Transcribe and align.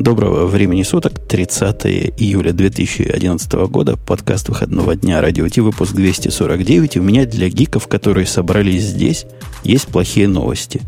Доброго 0.00 0.46
времени 0.46 0.82
суток, 0.82 1.12
30 1.28 1.84
июля 2.16 2.54
2011 2.54 3.52
года, 3.68 3.98
подкаст 3.98 4.48
выходного 4.48 4.96
дня 4.96 5.20
Радио 5.20 5.46
Ти, 5.46 5.60
выпуск 5.60 5.92
249. 5.92 6.96
И 6.96 7.00
у 7.00 7.02
меня 7.02 7.26
для 7.26 7.50
гиков, 7.50 7.86
которые 7.86 8.26
собрались 8.26 8.84
здесь, 8.84 9.26
есть 9.62 9.88
плохие 9.88 10.26
новости. 10.26 10.80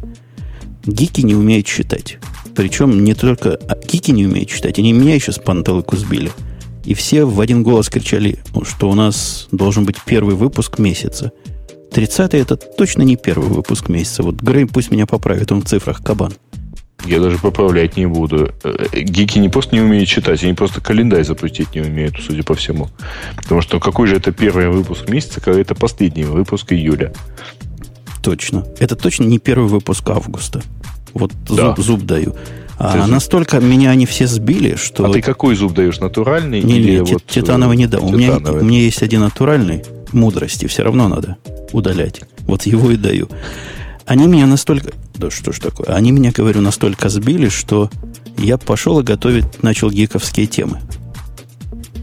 Гики 0.86 1.20
не 1.20 1.34
умеют 1.34 1.66
читать. 1.66 2.20
Причем 2.56 3.04
не 3.04 3.12
только 3.12 3.58
а 3.68 3.76
гики 3.86 4.12
не 4.12 4.24
умеют 4.24 4.48
читать, 4.48 4.78
они 4.78 4.94
меня 4.94 5.14
еще 5.14 5.32
с 5.32 5.38
пантелыку 5.38 5.94
сбили. 5.98 6.32
И 6.86 6.94
все 6.94 7.26
в 7.26 7.38
один 7.38 7.62
голос 7.62 7.90
кричали, 7.90 8.38
что 8.62 8.88
у 8.88 8.94
нас 8.94 9.46
должен 9.52 9.84
быть 9.84 9.96
первый 10.06 10.36
выпуск 10.36 10.78
месяца. 10.78 11.32
30 11.90 12.32
это 12.32 12.56
точно 12.56 13.02
не 13.02 13.16
первый 13.16 13.50
выпуск 13.50 13.90
месяца. 13.90 14.22
Вот 14.22 14.36
Грей 14.36 14.64
пусть 14.64 14.90
меня 14.90 15.04
поправит, 15.04 15.52
он 15.52 15.60
в 15.60 15.66
цифрах 15.66 16.02
кабан. 16.02 16.32
Я 17.04 17.20
даже 17.20 17.38
поправлять 17.38 17.96
не 17.96 18.06
буду. 18.06 18.52
Э, 18.62 18.86
гики 18.92 19.38
не 19.38 19.48
просто 19.48 19.74
не 19.74 19.80
умеют 19.80 20.08
читать, 20.08 20.42
они 20.44 20.54
просто 20.54 20.80
календарь 20.80 21.24
запустить 21.24 21.74
не 21.74 21.80
умеют, 21.80 22.16
судя 22.24 22.42
по 22.42 22.54
всему. 22.54 22.88
Потому 23.36 23.60
что 23.60 23.80
какой 23.80 24.06
же 24.06 24.16
это 24.16 24.32
первый 24.32 24.68
выпуск 24.68 25.08
месяца, 25.08 25.40
когда 25.40 25.60
это 25.60 25.74
последний 25.74 26.24
выпуск 26.24 26.72
июля? 26.72 27.12
Точно. 28.22 28.64
Это 28.78 28.94
точно 28.94 29.24
не 29.24 29.38
первый 29.38 29.68
выпуск 29.68 30.08
августа. 30.10 30.62
Вот 31.12 31.32
да. 31.48 31.74
зуб, 31.74 31.84
зуб 31.84 32.02
даю. 32.02 32.36
А 32.78 32.92
ты 32.92 33.10
настолько 33.10 33.60
зуб... 33.60 33.68
меня 33.68 33.90
они 33.90 34.06
все 34.06 34.26
сбили, 34.26 34.76
что... 34.76 35.04
А 35.04 35.12
ты 35.12 35.20
какой 35.20 35.56
зуб 35.56 35.74
даешь? 35.74 35.98
Натуральный? 35.98 36.62
Не, 36.62 36.78
или 36.78 37.00
не, 37.00 37.00
вот 37.00 37.26
титановый 37.26 37.76
не 37.76 37.86
дам. 37.86 38.04
У 38.04 38.10
меня, 38.10 38.36
у 38.38 38.64
меня 38.64 38.78
есть 38.78 39.02
один 39.02 39.20
натуральный, 39.20 39.84
мудрости, 40.12 40.66
все 40.66 40.82
равно 40.82 41.08
надо 41.08 41.36
удалять. 41.72 42.22
Вот 42.46 42.62
его 42.62 42.90
и 42.90 42.96
даю. 42.96 43.28
Они 44.06 44.26
меня 44.26 44.46
настолько... 44.46 44.92
Да 45.14 45.30
что 45.30 45.52
ж 45.52 45.58
такое? 45.60 45.86
Они 45.88 46.10
меня, 46.10 46.32
говорю, 46.32 46.60
настолько 46.60 47.08
сбили, 47.08 47.48
что 47.48 47.90
я 48.38 48.58
пошел 48.58 49.00
и 49.00 49.02
готовить 49.02 49.62
начал 49.62 49.90
гиковские 49.90 50.46
темы. 50.46 50.80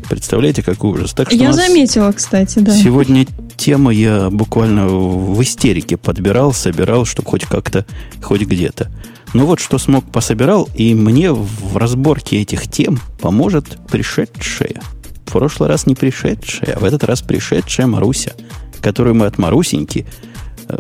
Представляете, 0.09 0.63
какой 0.63 0.91
ужас. 0.91 1.13
Так 1.13 1.27
что 1.29 1.37
я 1.37 1.53
заметила, 1.53 2.11
кстати, 2.11 2.59
да. 2.59 2.75
Сегодня 2.75 3.27
тема 3.57 3.91
я 3.91 4.29
буквально 4.29 4.87
в 4.87 5.41
истерике 5.43 5.97
подбирал, 5.97 6.53
собирал, 6.53 7.05
чтобы 7.05 7.29
хоть 7.29 7.45
как-то, 7.45 7.85
хоть 8.21 8.41
где-то. 8.41 8.91
Ну 9.33 9.45
вот, 9.45 9.59
что 9.59 9.77
смог, 9.77 10.05
пособирал, 10.05 10.67
и 10.73 10.95
мне 10.95 11.31
в 11.31 11.77
разборке 11.77 12.41
этих 12.41 12.67
тем 12.67 12.99
поможет 13.21 13.77
пришедшая. 13.91 14.81
В 15.25 15.31
прошлый 15.31 15.69
раз 15.69 15.85
не 15.85 15.93
пришедшая, 15.93 16.75
а 16.75 16.79
в 16.79 16.83
этот 16.83 17.03
раз 17.03 17.21
пришедшая 17.21 17.85
Маруся, 17.85 18.33
которую 18.81 19.13
мы 19.13 19.27
от 19.27 19.37
Марусеньки 19.37 20.07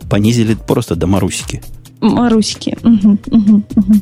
понизили 0.09 0.55
просто 0.55 0.95
до 0.95 1.07
Марусики. 1.07 1.61
Марусики. 2.01 2.77
Угу, 2.83 3.17
угу, 3.27 3.63
угу. 3.75 3.93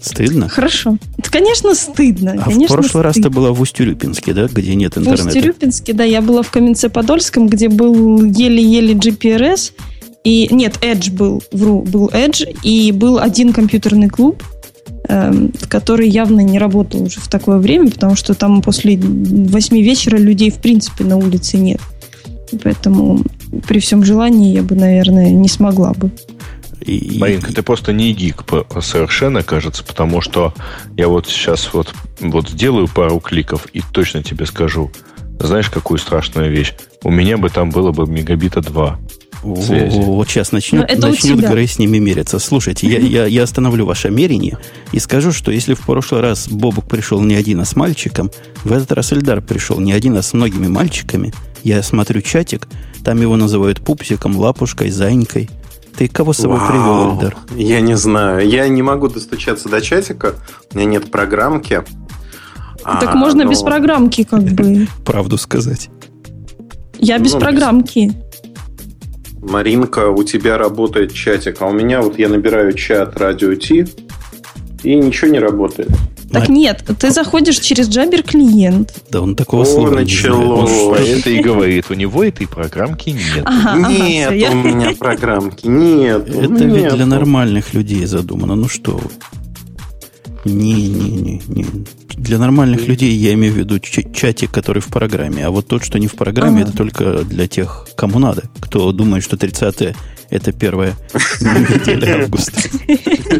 Стыдно? 0.00 0.48
Хорошо. 0.48 0.98
Это, 1.16 1.30
конечно, 1.30 1.74
стыдно. 1.74 2.34
А 2.38 2.44
конечно, 2.44 2.76
в 2.76 2.80
прошлый 2.80 3.02
раз 3.02 3.16
ты 3.16 3.30
была 3.30 3.52
в 3.52 3.60
Усть-Урюпинске, 3.60 4.34
да, 4.34 4.46
где 4.46 4.74
нет 4.74 4.96
интернета? 4.96 5.24
В 5.24 5.26
Усть-Урюпинске, 5.26 5.92
да. 5.94 6.04
Я 6.04 6.22
была 6.22 6.42
в 6.42 6.50
Каменце-Подольском, 6.50 7.48
где 7.48 7.68
был 7.68 8.24
еле-еле 8.24 8.94
GPRS. 8.94 9.72
И 10.24 10.48
нет, 10.50 10.78
Edge 10.82 11.12
был, 11.12 11.42
вру, 11.52 11.82
был 11.82 12.08
Edge, 12.08 12.56
и 12.62 12.92
был 12.92 13.18
один 13.18 13.52
компьютерный 13.52 14.08
клуб, 14.08 14.42
эм, 15.08 15.52
который 15.68 16.08
явно 16.08 16.40
не 16.40 16.58
работал 16.58 17.02
уже 17.02 17.20
в 17.20 17.28
такое 17.28 17.58
время, 17.58 17.90
потому 17.90 18.16
что 18.16 18.34
там 18.34 18.60
после 18.60 18.98
восьми 18.98 19.82
вечера 19.82 20.16
людей 20.16 20.50
в 20.50 20.56
принципе 20.56 21.04
на 21.04 21.16
улице 21.16 21.58
нет. 21.58 21.80
Поэтому 22.62 23.22
при 23.66 23.80
всем 23.80 24.04
желании 24.04 24.52
я 24.52 24.62
бы, 24.62 24.74
наверное, 24.74 25.30
не 25.30 25.48
смогла 25.48 25.92
бы. 25.92 26.10
И, 26.80 27.18
Маринка, 27.18 27.52
ты 27.52 27.62
просто 27.62 27.92
не 27.92 28.12
гик 28.12 28.44
совершенно, 28.80 29.42
кажется, 29.42 29.82
потому 29.82 30.20
что 30.20 30.54
я 30.96 31.08
вот 31.08 31.26
сейчас 31.26 31.72
вот, 31.72 31.92
вот 32.20 32.50
сделаю 32.50 32.86
пару 32.86 33.18
кликов 33.18 33.66
и 33.72 33.82
точно 33.92 34.22
тебе 34.22 34.46
скажу. 34.46 34.90
Знаешь, 35.40 35.68
какую 35.68 35.98
страшную 35.98 36.50
вещь? 36.50 36.74
У 37.02 37.10
меня 37.10 37.38
бы 37.38 37.50
там 37.50 37.70
было 37.70 37.92
бы 37.92 38.06
мегабита 38.06 38.60
2 38.60 38.98
связи. 39.62 39.98
Вот 39.98 40.28
сейчас 40.28 40.52
начнет, 40.52 40.98
начнет 40.98 41.38
Грей 41.38 41.68
с 41.68 41.78
ними 41.78 41.98
мериться. 41.98 42.38
Слушайте, 42.38 42.86
я, 42.88 42.98
я, 42.98 43.26
я 43.26 43.42
остановлю 43.42 43.86
ваше 43.86 44.10
мерение 44.10 44.58
и 44.92 44.98
скажу, 44.98 45.32
что 45.32 45.50
если 45.50 45.74
в 45.74 45.80
прошлый 45.80 46.20
раз 46.20 46.48
Бобук 46.48 46.88
пришел 46.88 47.20
не 47.22 47.34
один, 47.34 47.60
а 47.60 47.64
с 47.64 47.76
мальчиком, 47.76 48.30
в 48.64 48.72
этот 48.72 48.92
раз 48.92 49.12
Эльдар 49.12 49.40
пришел 49.40 49.78
не 49.80 49.92
один, 49.92 50.16
а 50.16 50.22
с 50.22 50.32
многими 50.32 50.68
мальчиками. 50.68 51.32
Я 51.66 51.82
смотрю 51.82 52.22
чатик, 52.22 52.68
там 53.04 53.20
его 53.20 53.36
называют 53.36 53.80
пупсиком, 53.80 54.36
лапушкой, 54.36 54.90
зайкой– 54.90 55.50
ты 55.96 56.08
кого 56.08 56.32
с 56.32 56.36
собой 56.36 56.58
Вау, 56.58 56.68
привел, 56.68 57.14
Эльдар? 57.14 57.36
Я 57.56 57.80
не 57.80 57.96
знаю. 57.96 58.46
Я 58.46 58.68
не 58.68 58.82
могу 58.82 59.08
достучаться 59.08 59.70
до 59.70 59.80
чатика. 59.80 60.34
У 60.72 60.76
меня 60.76 60.86
нет 60.86 61.10
программки. 61.10 61.82
Так 62.84 63.14
а, 63.14 63.16
можно 63.16 63.44
но... 63.44 63.50
без 63.50 63.62
программки, 63.62 64.22
как 64.22 64.42
бы. 64.52 64.86
Правду 65.06 65.38
сказать. 65.38 65.88
Я 66.98 67.18
без 67.18 67.32
ну, 67.32 67.40
программки. 67.40 68.12
Маринка, 69.40 70.10
у 70.10 70.22
тебя 70.22 70.58
работает 70.58 71.14
чатик, 71.14 71.62
а 71.62 71.66
у 71.66 71.72
меня 71.72 72.02
вот 72.02 72.18
я 72.18 72.28
набираю 72.28 72.74
чат 72.74 73.16
радио 73.16 73.54
Ти, 73.54 73.86
и 74.82 74.94
ничего 74.96 75.30
не 75.30 75.38
работает. 75.38 75.90
Так 76.40 76.48
нет, 76.48 76.84
ты 76.98 77.10
заходишь 77.10 77.58
через 77.58 77.88
Jabber 77.88 78.22
клиент. 78.22 78.94
Да 79.10 79.22
он 79.22 79.34
такого 79.36 79.62
О, 79.62 79.64
слова 79.64 79.90
началось. 79.90 80.70
Он 80.70 80.94
это 80.96 81.30
и 81.30 81.40
говорит. 81.40 81.86
У 81.90 81.94
него 81.94 82.22
этой 82.22 82.46
программки 82.46 83.10
нет. 83.10 83.44
Ага, 83.44 83.88
нет 83.88 84.28
ага, 84.30 84.50
у 84.52 84.62
меня 84.62 84.92
программки. 84.98 85.66
Нет. 85.66 86.28
Это 86.28 86.64
нет. 86.64 86.74
ведь 86.74 86.94
для 86.94 87.06
нормальных 87.06 87.74
людей 87.74 88.04
задумано. 88.06 88.54
Ну 88.54 88.68
что 88.68 89.00
Не-не-не. 90.44 91.42
не. 91.48 91.66
Для 92.16 92.38
нормальных 92.38 92.88
людей 92.88 93.14
я 93.14 93.34
имею 93.34 93.52
в 93.52 93.56
виду 93.56 93.78
чатик, 93.78 94.50
который 94.50 94.80
в 94.80 94.88
программе. 94.88 95.46
А 95.46 95.50
вот 95.50 95.66
тот, 95.66 95.84
что 95.84 95.98
не 95.98 96.06
в 96.06 96.14
программе, 96.14 96.62
ага. 96.62 96.68
это 96.68 96.76
только 96.76 97.24
для 97.24 97.46
тех, 97.46 97.86
кому 97.94 98.18
надо. 98.18 98.44
Кто 98.60 98.90
думает, 98.92 99.22
что 99.22 99.36
30 99.36 99.94
это 100.30 100.52
первая 100.52 100.96
неделя 101.40 102.22
августа. 102.22 102.60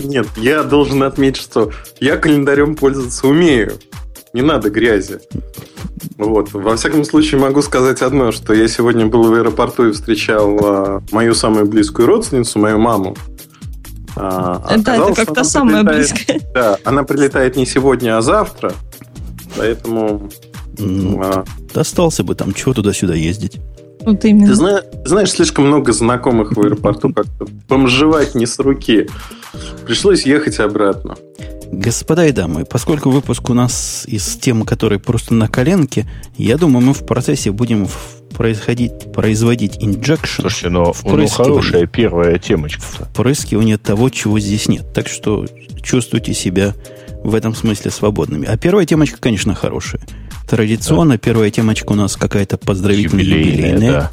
Нет, 0.05 0.27
я 0.37 0.63
должен 0.63 1.03
отметить, 1.03 1.43
что 1.43 1.73
я 2.01 2.17
календарем 2.17 2.77
пользоваться 2.77 3.27
умею. 3.27 3.79
Не 4.33 4.43
надо 4.43 4.71
грязи. 4.71 5.21
Вот. 6.19 6.53
Во 6.53 6.77
всяком 6.77 7.05
случае, 7.05 7.41
могу 7.41 7.63
сказать 7.63 8.03
одно, 8.03 8.33
что 8.33 8.53
я 8.53 8.69
сегодня 8.69 9.07
был 9.07 9.23
в 9.25 9.33
аэропорту 9.33 9.89
и 9.89 9.93
встречал 9.93 10.59
а, 10.63 11.03
мою 11.11 11.35
самую 11.35 11.67
близкую 11.67 12.07
родственницу, 12.07 12.59
мою 12.59 12.79
маму. 12.79 13.17
А, 14.15 14.77
да, 14.79 14.97
это 14.97 15.15
как-то 15.15 15.45
самая 15.45 15.83
близкая. 15.83 16.41
Да, 16.55 16.79
она 16.85 17.03
прилетает 17.05 17.57
не 17.57 17.67
сегодня, 17.67 18.17
а 18.17 18.23
завтра. 18.23 18.73
Поэтому... 19.57 20.31
Ну, 20.79 21.21
а... 21.23 21.45
Достался 21.73 22.23
бы 22.23 22.35
там, 22.35 22.53
чего 22.53 22.75
туда-сюда 22.75 23.15
ездить. 23.15 23.59
Вот 24.07 24.25
именно. 24.25 24.47
Ты 24.47 24.55
зна- 24.55 24.83
знаешь, 25.05 25.33
слишком 25.33 25.67
много 25.67 25.93
знакомых 25.93 26.57
в 26.57 26.61
аэропорту, 26.61 27.13
как-то 27.13 27.47
бомжевать 27.69 28.37
не 28.37 28.47
с 28.47 28.59
руки. 28.61 29.09
Пришлось 29.85 30.25
ехать 30.25 30.61
обратно. 30.61 31.17
Господа 31.73 32.25
и 32.27 32.31
дамы, 32.31 32.65
поскольку 32.65 33.11
выпуск 33.11 33.51
у 33.51 33.55
нас 33.55 34.05
из 34.07 34.37
темы, 34.37 34.65
которые 34.65 35.01
просто 35.01 35.35
на 35.35 35.49
коленке, 35.49 36.07
я 36.37 36.57
думаю, 36.57 36.87
мы 36.87 36.95
в 36.95 37.05
процессе 37.05 37.51
будем 37.51 37.89
происходить, 38.37 39.13
производить 39.13 39.79
инжекшн. 39.81 40.43
Слушайте, 40.43 40.69
но 40.69 40.95
ну, 41.03 41.27
хорошая 41.27 41.87
первая 41.87 42.39
темочка. 42.39 42.83
Впрыскивание 42.83 43.77
того, 43.77 44.09
чего 44.11 44.39
здесь 44.39 44.69
нет. 44.69 44.87
Так 44.95 45.09
что 45.09 45.47
чувствуйте 45.83 46.33
себя 46.33 46.75
в 47.25 47.35
этом 47.35 47.57
смысле 47.57 47.91
свободными. 47.91 48.47
А 48.47 48.57
первая 48.57 48.87
темочка, 48.87 49.19
конечно, 49.19 49.53
хорошая. 49.55 50.03
Традиционно 50.49 51.13
да. 51.13 51.19
первая 51.19 51.51
темочка 51.51 51.93
у 51.93 51.95
нас 51.95 52.17
какая-то 52.17 52.57
поздравительная 52.57 53.25
юбилейная. 53.25 53.73
юбилейная. 53.73 53.93
Да. 53.93 54.11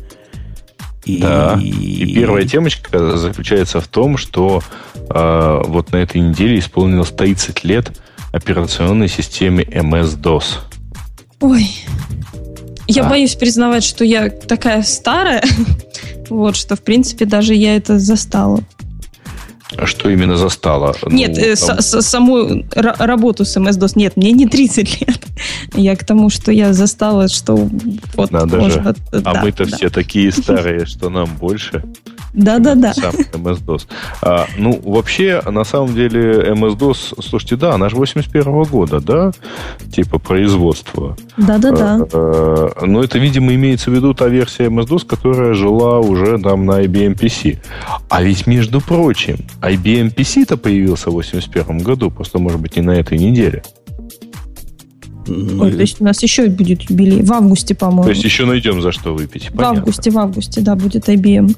И... 1.05 1.17
Да. 1.21 1.59
И 1.61 2.13
первая 2.13 2.45
темочка 2.45 3.17
заключается 3.17 3.81
в 3.81 3.87
том, 3.87 4.17
что 4.17 4.63
э, 4.93 5.61
вот 5.65 5.91
на 5.91 5.97
этой 5.97 6.21
неделе 6.21 6.59
исполнилось 6.59 7.09
30 7.09 7.63
лет 7.63 7.91
операционной 8.31 9.09
системе 9.09 9.63
MS-DOS. 9.63 10.43
Ой. 11.41 11.67
Я 12.87 13.05
а? 13.05 13.09
боюсь 13.09 13.35
признавать, 13.35 13.83
что 13.83 14.03
я 14.03 14.29
такая 14.29 14.81
старая, 14.81 15.43
вот, 16.29 16.55
что, 16.55 16.75
в 16.75 16.81
принципе, 16.81 17.25
даже 17.25 17.53
я 17.53 17.75
это 17.75 17.99
застала. 17.99 18.61
А 19.77 19.85
что 19.85 20.09
именно 20.09 20.37
застало? 20.37 20.95
Нет, 21.07 21.35
ну, 21.35 21.43
э, 21.43 21.55
там... 21.55 21.81
с, 21.81 22.01
саму 22.01 22.63
работу 22.75 23.45
с 23.45 23.57
MS-DOS 23.57 23.93
нет, 23.95 24.17
мне 24.17 24.31
не 24.31 24.47
30 24.47 25.01
лет. 25.07 25.25
Я 25.75 25.95
к 25.95 26.03
тому, 26.03 26.29
что 26.29 26.51
я 26.51 26.73
застала, 26.73 27.27
что 27.27 27.55
вот 28.15 28.31
Надо 28.31 28.57
можно... 28.57 28.83
Же. 28.83 28.95
А 29.11 29.33
да, 29.33 29.43
мы-то 29.43 29.65
да. 29.65 29.75
все 29.75 29.89
такие 29.89 30.31
старые, 30.31 30.85
что 30.85 31.09
нам 31.09 31.29
больше. 31.39 31.83
Да-да-да. 32.33 32.93
Сам 32.93 33.13
MS-DOS. 33.33 33.87
А, 34.21 34.47
ну, 34.57 34.79
вообще, 34.83 35.41
на 35.45 35.63
самом 35.63 35.93
деле, 35.93 36.51
MS-DOS, 36.53 37.21
слушайте, 37.21 37.55
да, 37.55 37.75
она 37.75 37.89
же 37.89 37.95
81 37.95 38.63
года, 38.63 38.99
да? 38.99 39.31
Типа 39.91 40.17
производства. 40.17 41.15
Да-да-да. 41.37 41.99
А, 42.11 42.71
а, 42.75 42.85
но 42.85 43.03
это, 43.03 43.19
видимо, 43.19 43.53
имеется 43.53 43.91
в 43.91 43.93
виду 43.93 44.13
та 44.13 44.27
версия 44.27 44.65
MS-DOS, 44.65 45.05
которая 45.05 45.53
жила 45.53 45.99
уже 45.99 46.39
там 46.39 46.65
на 46.65 46.81
IBM 46.83 47.15
PC. 47.19 47.59
А 48.09 48.23
ведь, 48.23 48.47
между 48.47 48.81
прочим, 48.81 49.37
IBM 49.61 50.13
PC-то 50.13 50.57
появился 50.57 51.11
в 51.11 51.13
81 51.13 51.79
году, 51.79 52.09
просто, 52.09 52.39
может 52.39 52.59
быть, 52.59 52.75
не 52.75 52.81
на 52.81 52.91
этой 52.91 53.19
неделе. 53.19 53.61
Ой, 55.27 55.71
то 55.71 55.81
есть 55.81 56.01
у 56.01 56.03
нас 56.03 56.21
еще 56.21 56.47
будет 56.47 56.81
юбилей. 56.89 57.21
В 57.23 57.31
августе, 57.31 57.75
по-моему. 57.75 58.03
То 58.03 58.09
есть 58.09 58.23
еще 58.23 58.45
найдем 58.45 58.81
за 58.81 58.91
что 58.91 59.13
выпить. 59.13 59.51
В 59.51 59.61
августе, 59.61 60.11
в 60.11 60.17
августе, 60.17 60.61
да, 60.61 60.75
будет 60.75 61.07
IBM. 61.07 61.55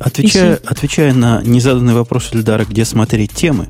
Отвечая, 0.00 0.60
отвечая 0.64 1.14
на 1.14 1.42
незаданный 1.42 1.94
вопрос 1.94 2.30
Эльдара, 2.32 2.64
где 2.64 2.84
смотреть 2.84 3.32
темы, 3.32 3.68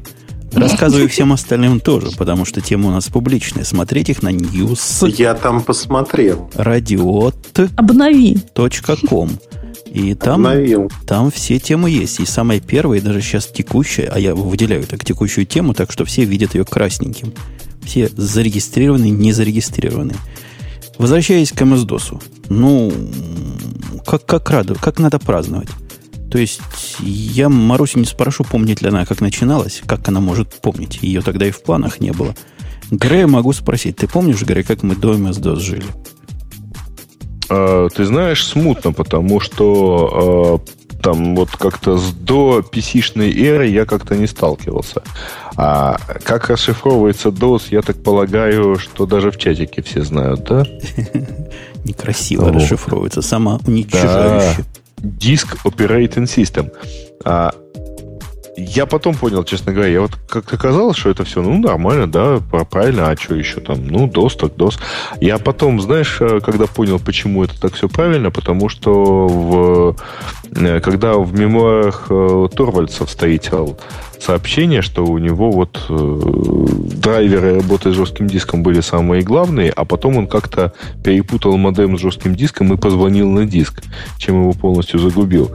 рассказываю 0.53 1.09
всем 1.09 1.33
остальным 1.33 1.81
тоже, 1.81 2.11
потому 2.17 2.45
что 2.45 2.61
темы 2.61 2.89
у 2.89 2.93
нас 2.93 3.09
публичные. 3.09 3.65
Смотреть 3.65 4.11
их 4.11 4.23
на 4.23 4.31
news. 4.31 5.09
Я 5.17 5.35
там 5.35 5.63
посмотрел. 5.63 6.51
Радиот. 6.55 7.61
Обнови. 7.77 8.39
.com. 9.09 9.31
И 9.87 10.15
там, 10.15 10.47
там 11.07 11.31
все 11.31 11.59
темы 11.59 11.91
есть. 11.91 12.19
И 12.19 12.25
самая 12.25 12.61
первая, 12.61 12.99
и 12.99 13.03
даже 13.03 13.21
сейчас 13.21 13.47
текущая, 13.47 14.07
а 14.07 14.19
я 14.19 14.35
выделяю 14.35 14.85
так 14.85 15.05
текущую 15.05 15.45
тему, 15.45 15.75
так 15.75 15.93
что 15.93 16.07
все 16.07 16.25
видят 16.25 16.55
ее 16.55 16.65
красненьким. 16.65 17.35
Все 17.85 18.09
зарегистрированные, 18.09 19.11
не 19.11 19.33
зарегистрированные. 19.33 20.17
Возвращаясь 20.97 21.53
к 21.53 21.61
MS-DOS. 21.61 22.23
Ну, 22.49 22.93
как, 24.07 24.25
как, 24.25 24.49
рада, 24.51 24.75
как 24.75 24.99
надо 24.99 25.19
праздновать. 25.19 25.69
То 26.33 26.39
есть 26.39 26.63
я 27.01 27.51
Марусю 27.51 27.99
не 27.99 28.07
спрошу, 28.07 28.43
помнит 28.43 28.81
ли 28.81 28.89
она, 28.89 29.05
как 29.05 29.21
начиналась, 29.21 29.83
как 29.85 30.09
она 30.09 30.21
может 30.21 30.49
помнить. 30.63 31.03
Ее 31.03 31.21
тогда 31.21 31.47
и 31.47 31.51
в 31.51 31.63
планах 31.63 32.01
не 32.01 32.11
было. 32.11 32.35
Грея 32.91 33.27
могу 33.27 33.53
спросить. 33.53 33.97
Ты 33.97 34.09
помнишь, 34.09 34.41
Грей, 34.41 34.63
как 34.63 34.83
мы 34.83 34.97
до 34.97 35.13
MS-DOS 35.13 35.61
жили? 35.61 35.85
А, 37.51 37.89
ты 37.91 38.07
знаешь, 38.07 38.47
смутно, 38.47 38.95
потому 38.95 39.41
что 39.41 40.63
а, 40.65 41.01
там 41.03 41.37
вот 41.37 41.51
как-то 41.51 41.99
с 41.99 42.15
до 42.15 42.61
PC-шной 42.61 43.39
эры 43.39 43.67
я 43.67 43.85
как-то 43.85 44.17
не 44.17 44.27
сталкивался. 44.27 45.03
А 45.57 45.99
как 46.25 46.49
расшифровывается 46.49 47.29
DOS, 47.29 47.65
я 47.73 47.83
так 47.83 48.03
полагаю, 48.03 48.79
что 48.79 49.05
даже 49.05 49.31
в 49.31 49.37
чатике 49.37 49.83
все 49.83 50.01
знают, 50.01 50.45
да? 50.45 50.65
Некрасиво 51.85 52.51
расшифровывается, 52.51 53.21
самоуничтожающе. 53.21 54.65
Диск 55.03 55.57
Operating 55.65 56.25
System. 56.25 56.71
А, 57.25 57.53
я 58.57 58.87
потом 58.87 59.15
понял, 59.15 59.45
честно 59.45 59.73
говоря, 59.73 59.91
я 59.91 60.01
вот 60.03 60.13
как 60.29 60.53
оказалось, 60.53 60.97
что 60.97 61.11
это 61.11 61.25
все, 61.25 61.43
ну, 61.43 61.59
нормально, 61.59 62.07
да, 62.07 62.41
правильно, 62.71 63.11
а 63.11 63.17
что 63.17 63.35
еще 63.35 63.61
там, 63.61 63.87
ну, 63.87 64.07
DOS 64.07 64.37
так 64.39 64.53
DOS. 64.53 64.79
Я 65.21 65.39
потом, 65.39 65.81
знаешь, 65.81 66.19
э, 66.21 66.41
когда 66.41 66.67
понял, 66.67 66.99
почему 66.99 67.45
это 67.45 67.59
так 67.61 67.75
все 67.75 67.89
правильно, 67.89 68.31
потому 68.31 68.69
что 68.69 69.27
в, 69.27 69.97
э, 70.55 70.81
когда 70.81 71.15
в 71.15 71.33
мемуарах 71.33 72.07
э, 72.11 72.49
Торвальдса 72.55 73.07
встретил 73.07 73.79
сообщение, 74.25 74.83
что 74.83 75.05
у 75.05 75.19
него 75.19 75.51
вот 75.51 75.81
э, 75.89 76.21
драйверы 76.97 77.57
работы 77.57 77.93
с 77.93 77.97
жестким 77.97 78.29
диском 78.29 78.63
были 78.63 78.81
самые 78.81 79.23
главные, 79.23 79.71
а 79.71 79.85
потом 79.85 80.17
он 80.17 80.27
как-то 80.27 80.73
перепутал 81.03 81.57
модем 81.57 81.99
с 81.99 82.01
жестким 82.01 82.35
диском 82.35 82.73
и 82.73 82.77
позвонил 82.77 83.29
на 83.29 83.47
диск, 83.47 83.83
чем 84.19 84.43
его 84.43 84.53
полностью 84.53 85.01
загубил. 85.01 85.51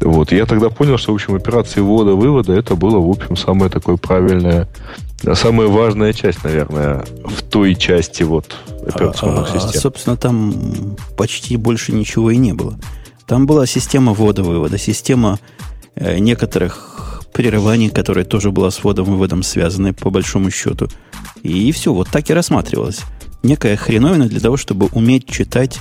Вот. 0.00 0.32
И 0.32 0.36
я 0.36 0.46
тогда 0.46 0.70
понял, 0.70 0.98
что, 0.98 1.12
в 1.12 1.16
общем, 1.16 1.34
операции 1.34 1.80
ввода-вывода 1.80 2.52
это 2.52 2.76
было, 2.76 2.98
в 2.98 3.10
общем, 3.10 3.36
самое 3.36 3.70
такое 3.70 3.96
правильное 3.96 4.68
самая 5.34 5.68
важная 5.68 6.12
часть, 6.12 6.42
наверное, 6.42 7.04
в 7.24 7.42
той 7.42 7.76
части 7.76 8.24
вот 8.24 8.56
операционных 8.84 9.54
а, 9.54 9.60
систем. 9.60 9.78
А, 9.78 9.80
собственно, 9.80 10.16
там 10.16 10.96
почти 11.16 11.56
больше 11.56 11.92
ничего 11.92 12.32
и 12.32 12.36
не 12.36 12.52
было. 12.52 12.76
Там 13.26 13.46
была 13.46 13.66
система 13.66 14.14
ввода-вывода, 14.14 14.78
система 14.78 15.38
э, 15.94 16.18
некоторых 16.18 16.92
прерываний, 17.32 17.88
которое 17.88 18.24
тоже 18.24 18.50
было 18.50 18.70
с 18.70 18.82
вводом 18.82 19.06
и 19.06 19.10
выводом 19.10 19.42
связаны, 19.42 19.92
по 19.92 20.10
большому 20.10 20.50
счету. 20.50 20.88
И 21.42 21.72
все, 21.72 21.92
вот 21.92 22.08
так 22.08 22.28
и 22.30 22.34
рассматривалось. 22.34 23.00
Некая 23.42 23.76
хреновина 23.76 24.26
для 24.26 24.40
того, 24.40 24.56
чтобы 24.56 24.86
уметь 24.92 25.28
читать 25.28 25.78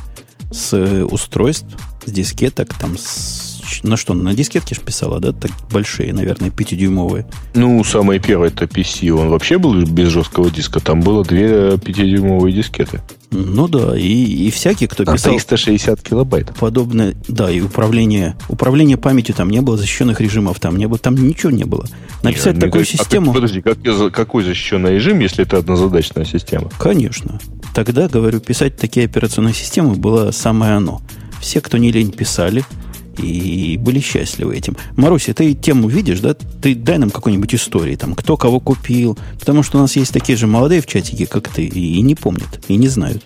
с 0.51 1.05
устройств, 1.05 1.67
с 2.05 2.11
дискеток, 2.11 2.73
там, 2.73 2.97
с 2.97 3.51
на 3.83 3.97
что? 3.97 4.13
На 4.13 4.33
дискетке 4.33 4.75
же 4.75 4.81
писала, 4.81 5.19
да? 5.19 5.31
Так 5.31 5.51
большие, 5.71 6.13
наверное, 6.13 6.49
5-дюймовые. 6.49 7.25
Ну, 7.53 7.83
самое 7.83 8.19
первое 8.19 8.49
это 8.49 8.65
PC. 8.65 9.09
Он 9.11 9.29
вообще 9.29 9.57
был 9.57 9.73
без 9.85 10.09
жесткого 10.09 10.51
диска. 10.51 10.79
Там 10.79 11.01
было 11.01 11.23
две 11.23 11.75
5-дюймовые 11.75 12.51
дискеты. 12.51 13.01
Ну 13.31 13.69
да, 13.69 13.97
и, 13.97 14.47
и 14.47 14.51
всякий, 14.51 14.87
кто 14.87 15.05
писал... 15.05 15.31
360 15.31 16.01
килобайт. 16.01 16.53
Подобное, 16.59 17.15
да, 17.29 17.49
и 17.49 17.61
управление, 17.61 18.35
управление 18.49 18.97
памятью 18.97 19.33
там 19.33 19.49
не 19.49 19.61
было, 19.61 19.77
защищенных 19.77 20.19
режимов 20.19 20.59
там 20.59 20.75
не 20.75 20.85
было, 20.85 20.99
там 20.99 21.15
ничего 21.15 21.49
не 21.49 21.63
было. 21.63 21.85
Написать 22.23 22.55
Нет, 22.55 22.65
такую 22.65 22.83
систему... 22.83 23.31
А, 23.31 23.33
подожди, 23.33 23.61
как, 23.61 23.77
какой 24.11 24.43
защищенный 24.43 24.95
режим, 24.95 25.19
если 25.19 25.45
это 25.45 25.57
однозадачная 25.57 26.25
система? 26.25 26.69
Конечно. 26.77 27.39
Тогда, 27.73 28.09
говорю, 28.09 28.41
писать 28.41 28.75
такие 28.75 29.05
операционные 29.05 29.53
системы 29.53 29.95
было 29.95 30.31
самое 30.31 30.73
оно. 30.73 31.01
Все, 31.39 31.61
кто 31.61 31.77
не 31.77 31.91
лень, 31.91 32.11
писали– 32.11 32.65
и 33.17 33.77
были 33.77 33.99
счастливы 33.99 34.55
этим. 34.55 34.77
Маруся, 34.95 35.33
ты 35.33 35.53
тему 35.53 35.87
видишь, 35.87 36.19
да? 36.19 36.33
Ты 36.33 36.75
дай 36.75 36.97
нам 36.97 37.09
какой-нибудь 37.09 37.53
истории, 37.55 37.95
там, 37.95 38.15
кто 38.15 38.37
кого 38.37 38.59
купил, 38.59 39.17
потому 39.39 39.63
что 39.63 39.77
у 39.77 39.81
нас 39.81 39.95
есть 39.95 40.13
такие 40.13 40.37
же 40.37 40.47
молодые 40.47 40.81
в 40.81 40.87
чатике, 40.87 41.25
как 41.25 41.49
ты, 41.49 41.65
и, 41.65 42.01
не 42.01 42.15
помнят, 42.15 42.59
и 42.67 42.75
не 42.75 42.87
знают. 42.87 43.25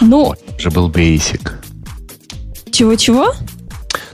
Ну, 0.00 0.34
же 0.58 0.70
был 0.70 0.90
Basic. 0.90 1.50
Чего-чего? 2.70 3.32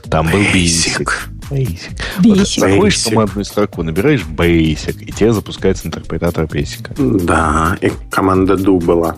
Там 0.09 0.29
был 0.29 0.39
Basic. 0.39 1.09
Basic. 1.49 1.99
Basic. 2.19 2.35
Вот 2.37 2.47
заходишь 2.47 2.97
в 2.97 3.09
командную 3.09 3.45
строку, 3.45 3.83
набираешь 3.83 4.23
Basic, 4.23 5.03
и 5.03 5.11
тебе 5.11 5.33
запускается 5.33 5.87
интерпретатор 5.87 6.45
Basic. 6.45 7.23
Да, 7.25 7.77
и 7.81 7.91
команда 8.09 8.55
Do 8.55 8.79
была. 8.79 9.17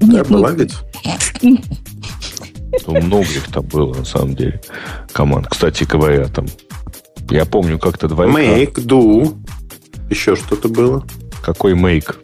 Нет, 0.00 0.26
да, 0.28 0.34
была 0.34 0.50
ну... 0.50 0.56
ведь? 0.56 0.74
Ну, 2.86 3.00
много 3.00 3.24
их 3.24 3.50
там 3.52 3.64
было, 3.64 3.94
на 3.94 4.04
самом 4.04 4.34
деле, 4.34 4.60
команд. 5.12 5.48
Кстати 5.48 5.84
говоря, 5.84 6.26
там, 6.26 6.46
я 7.30 7.44
помню, 7.44 7.78
как-то 7.78 8.08
два. 8.08 8.26
Make, 8.26 8.74
do. 8.74 9.36
Еще 10.10 10.36
что-то 10.36 10.68
было. 10.68 11.04
Какой 11.42 11.74
make? 11.74 12.14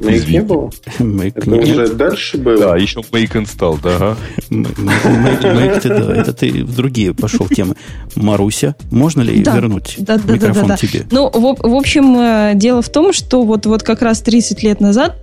Make 0.00 0.30
не 0.30 0.40
было? 0.40 0.70
Make 0.98 1.32
это 1.34 1.50
нет. 1.50 1.68
уже 1.68 1.88
дальше 1.88 2.38
было? 2.38 2.58
Да, 2.58 2.76
еще 2.76 3.00
make 3.00 3.32
install, 3.32 3.78
да. 3.82 4.16
Make, 4.48 5.88
да, 5.88 6.16
это 6.16 6.32
ты 6.32 6.64
в 6.64 6.74
другие 6.74 7.14
пошел 7.14 7.46
темы. 7.48 7.76
Маруся, 8.16 8.76
можно 8.90 9.20
ли 9.20 9.42
да, 9.42 9.56
вернуть 9.56 9.96
да, 9.98 10.16
да, 10.16 10.32
микрофон 10.32 10.62
да, 10.62 10.68
да, 10.68 10.74
да. 10.74 10.76
тебе? 10.76 11.06
Ну, 11.10 11.28
в, 11.28 11.68
в 11.68 11.74
общем, 11.74 12.16
э, 12.18 12.52
дело 12.54 12.80
в 12.80 12.88
том, 12.88 13.12
что 13.12 13.42
вот, 13.42 13.66
вот 13.66 13.82
как 13.82 14.00
раз 14.00 14.20
30 14.22 14.62
лет 14.62 14.80
назад 14.80 15.16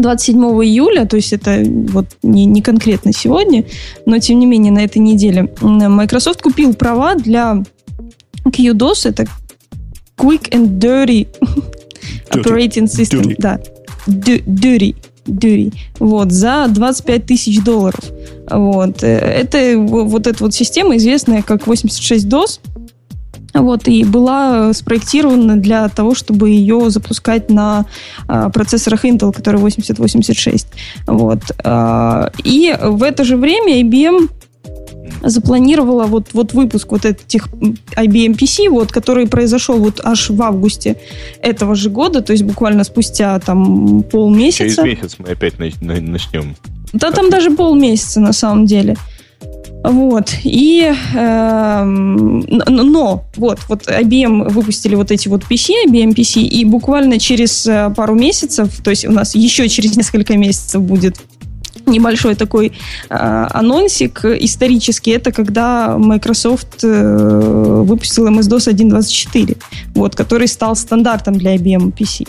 27 0.00 0.40
июля, 0.64 1.06
то 1.06 1.16
есть 1.16 1.32
это 1.32 1.62
вот 1.66 2.06
не, 2.22 2.44
не 2.44 2.62
конкретно 2.62 3.12
сегодня, 3.12 3.64
но 4.06 4.18
тем 4.18 4.38
не 4.38 4.46
менее 4.46 4.72
на 4.72 4.84
этой 4.84 4.98
неделе, 4.98 5.50
Microsoft 5.60 6.42
купил 6.42 6.74
права 6.74 7.14
для 7.14 7.62
QDOS, 8.44 9.08
это 9.08 9.26
Quick 10.16 10.50
and 10.50 10.78
Dirty, 10.78 11.28
Operating 12.30 12.86
System, 12.86 13.22
dirty. 13.22 13.34
да, 13.38 13.60
dirty, 14.06 14.96
dirty, 15.26 15.74
вот, 15.98 16.32
за 16.32 16.66
25 16.68 17.26
тысяч 17.26 17.62
долларов. 17.62 18.00
Вот. 18.50 19.02
Э, 19.02 19.18
это 19.18 19.78
вот 19.78 20.26
эта 20.26 20.42
вот 20.42 20.54
система, 20.54 20.96
известная 20.96 21.42
как 21.42 21.66
86 21.66 22.26
DOS, 22.26 22.60
вот, 23.54 23.88
и 23.88 24.04
была 24.04 24.72
спроектирована 24.72 25.56
для 25.56 25.88
того, 25.88 26.14
чтобы 26.14 26.50
ее 26.50 26.90
запускать 26.90 27.50
на 27.50 27.86
а, 28.26 28.50
процессорах 28.50 29.04
Intel, 29.04 29.32
который 29.32 29.60
8086. 29.60 30.66
Вот. 31.06 31.40
А, 31.64 32.30
и 32.44 32.76
в 32.80 33.02
это 33.02 33.24
же 33.24 33.36
время 33.36 33.80
IBM 33.82 34.28
запланировала 35.22 36.04
вот, 36.04 36.28
вот 36.32 36.52
выпуск 36.52 36.90
вот 36.90 37.04
этих 37.04 37.48
IBM 37.48 38.36
PC, 38.36 38.68
вот, 38.68 38.92
который 38.92 39.26
произошел 39.26 39.78
вот 39.78 40.00
аж 40.04 40.30
в 40.30 40.42
августе 40.42 40.96
этого 41.42 41.74
же 41.74 41.90
года, 41.90 42.22
то 42.22 42.32
есть 42.32 42.44
буквально 42.44 42.84
спустя 42.84 43.38
там 43.40 44.02
полмесяца. 44.02 44.64
Через 44.64 44.78
месяц 44.78 45.16
мы 45.18 45.28
опять 45.30 45.58
начнем. 45.58 46.56
Да, 46.92 47.10
там 47.10 47.30
даже 47.30 47.50
полмесяца 47.50 48.20
на 48.20 48.32
самом 48.32 48.66
деле. 48.66 48.96
Вот. 49.84 50.34
И, 50.44 50.92
э, 51.14 51.82
но, 51.84 53.24
вот, 53.36 53.58
вот 53.68 53.86
IBM 53.86 54.48
выпустили 54.50 54.94
вот 54.94 55.10
эти 55.10 55.28
вот 55.28 55.44
PC, 55.44 55.86
IBM 55.86 56.14
PC, 56.14 56.42
и 56.42 56.64
буквально 56.64 57.18
через 57.18 57.66
э, 57.66 57.92
пару 57.96 58.14
месяцев, 58.14 58.80
то 58.82 58.90
есть 58.90 59.06
у 59.06 59.12
нас 59.12 59.34
еще 59.34 59.68
через 59.68 59.96
несколько 59.96 60.36
месяцев 60.36 60.82
будет 60.82 61.16
небольшой 61.86 62.34
такой 62.34 62.72
э, 63.08 63.46
анонсик 63.50 64.24
исторический. 64.24 65.12
Это 65.12 65.32
когда 65.32 65.96
Microsoft 65.96 66.82
э, 66.82 67.82
выпустил 67.84 68.28
MS-DOS 68.28 68.72
1.24, 68.74 69.56
вот, 69.94 70.14
который 70.14 70.48
стал 70.48 70.76
стандартом 70.76 71.34
для 71.38 71.56
IBM 71.56 71.92
PC. 71.92 72.28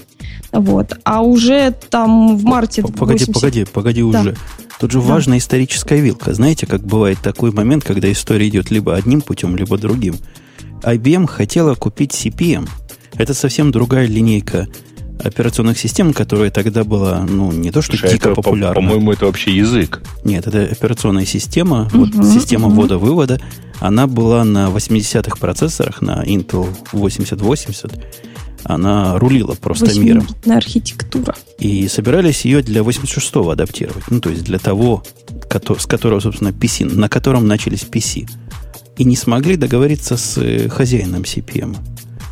Вот. 0.52 0.94
А 1.04 1.22
уже 1.22 1.76
там 1.90 2.38
в 2.38 2.44
марте... 2.44 2.82
Погоди, 2.82 3.26
80... 3.26 3.34
погоди, 3.34 3.66
погоди 3.66 4.12
да. 4.12 4.22
уже. 4.22 4.36
Тут 4.80 4.92
же 4.92 5.02
да. 5.02 5.08
важная 5.08 5.38
историческая 5.40 6.00
вилка. 6.00 6.34
Знаете, 6.34 6.66
как 6.66 6.82
бывает 6.82 7.20
такой 7.22 7.52
момент, 7.52 7.84
когда 7.84 8.12
история 8.12 8.48
идет 8.48 8.72
либо 8.72 8.96
одним 8.96 9.22
путем, 9.22 9.56
либо 9.56 9.78
другим. 9.78 10.16
IBM 10.82 11.28
хотела 11.28 11.76
купить 11.76 12.14
CPM. 12.14 12.68
Это 13.18 13.34
совсем 13.34 13.72
другая 13.72 14.08
линейка 14.08 14.68
операционных 15.22 15.78
систем, 15.78 16.14
которая 16.14 16.50
тогда 16.50 16.84
была, 16.84 17.26
ну, 17.28 17.52
не 17.52 17.72
то 17.72 17.82
что 17.82 17.98
Слушай, 17.98 18.14
дико 18.14 18.30
это, 18.30 18.42
популярна. 18.42 18.76
По-моему, 18.76 19.12
это 19.12 19.26
вообще 19.26 19.52
язык. 19.52 20.02
Нет, 20.24 20.48
это 20.48 20.64
операционная 20.64 21.26
система, 21.26 21.90
угу, 21.94 22.06
вот 22.06 22.26
система 22.26 22.68
угу. 22.68 22.76
ввода-вывода. 22.76 23.42
Она 23.80 24.08
была 24.08 24.44
на 24.46 24.68
80-х 24.68 25.38
процессорах, 25.38 26.02
на 26.02 26.24
Intel 26.24 26.68
8080. 26.94 27.92
Она 28.64 29.18
рулила 29.18 29.56
просто 29.56 29.98
миром. 30.00 30.28
Архитектура. 30.46 31.36
И 31.58 31.88
собирались 31.88 32.46
ее 32.46 32.62
для 32.62 32.82
86-го 32.82 33.50
адаптировать. 33.50 34.04
Ну, 34.10 34.20
то 34.20 34.30
есть 34.30 34.44
для 34.44 34.60
того, 34.60 35.04
с 35.78 35.86
которого, 35.86 36.20
собственно, 36.20 36.50
PC, 36.50 36.94
на 36.94 37.10
котором 37.10 37.48
начались 37.48 37.84
PC. 37.84 38.30
И 38.98 39.04
не 39.04 39.16
смогли 39.16 39.56
договориться 39.56 40.18
с 40.18 40.38
э, 40.38 40.68
хозяином 40.70 41.22
CPM. 41.22 41.78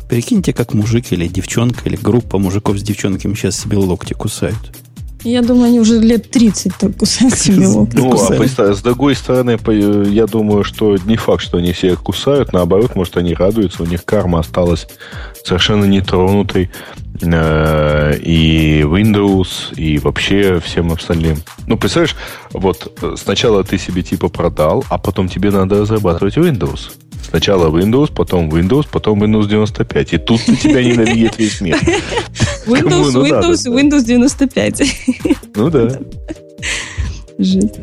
Прикиньте, 0.08 0.52
как 0.52 0.74
мужик 0.74 1.12
или 1.12 1.26
девчонка, 1.28 1.88
или 1.88 1.96
группа 1.96 2.38
мужиков 2.38 2.78
с 2.78 2.82
девчонками 2.82 3.34
сейчас 3.34 3.58
себе 3.60 3.76
локти 3.76 4.14
кусают. 4.14 4.72
Я 5.24 5.42
думаю, 5.42 5.64
они 5.64 5.80
уже 5.80 5.98
лет 5.98 6.30
30 6.30 6.74
так 6.76 6.96
кусают 6.96 7.34
себе 7.38 7.66
локти. 7.66 7.96
Ну, 7.96 8.12
а 8.12 8.74
с 8.74 8.82
другой 8.82 9.14
стороны, 9.14 9.58
я 10.10 10.26
думаю, 10.26 10.64
что 10.64 10.96
не 10.96 11.16
факт, 11.16 11.42
что 11.42 11.58
они 11.58 11.72
все 11.72 11.96
кусают. 11.96 12.52
Наоборот, 12.52 12.94
может, 12.94 13.16
они 13.16 13.34
радуются, 13.34 13.82
у 13.82 13.86
них 13.86 14.04
карма 14.04 14.40
осталась 14.40 14.86
совершенно 15.44 15.84
нетронутой. 15.84 16.70
Э, 17.20 18.16
и 18.16 18.82
Windows, 18.82 19.74
и 19.74 19.98
вообще 19.98 20.60
всем 20.60 20.92
остальным. 20.92 21.38
Ну, 21.66 21.76
представляешь, 21.76 22.16
вот 22.52 22.96
э, 23.02 23.14
сначала 23.16 23.64
ты 23.64 23.78
себе 23.78 24.02
типа 24.02 24.28
продал, 24.28 24.84
а 24.88 24.98
потом 24.98 25.28
тебе 25.28 25.50
надо 25.50 25.80
разрабатывать 25.80 26.36
Windows. 26.36 26.92
Сначала 27.28 27.68
Windows, 27.68 28.12
потом 28.14 28.48
Windows, 28.48 28.86
потом 28.90 29.22
Windows 29.22 29.48
95. 29.48 30.12
И 30.14 30.18
тут 30.18 30.40
тебя 30.44 30.82
ненавидит 30.82 31.38
весь 31.38 31.60
мир. 31.60 31.76
Windows, 32.66 33.14
Windows, 33.14 33.66
Windows 33.66 34.04
95. 34.04 34.82
Ну 35.56 35.70
да. 35.70 35.88
Жить. 37.38 37.74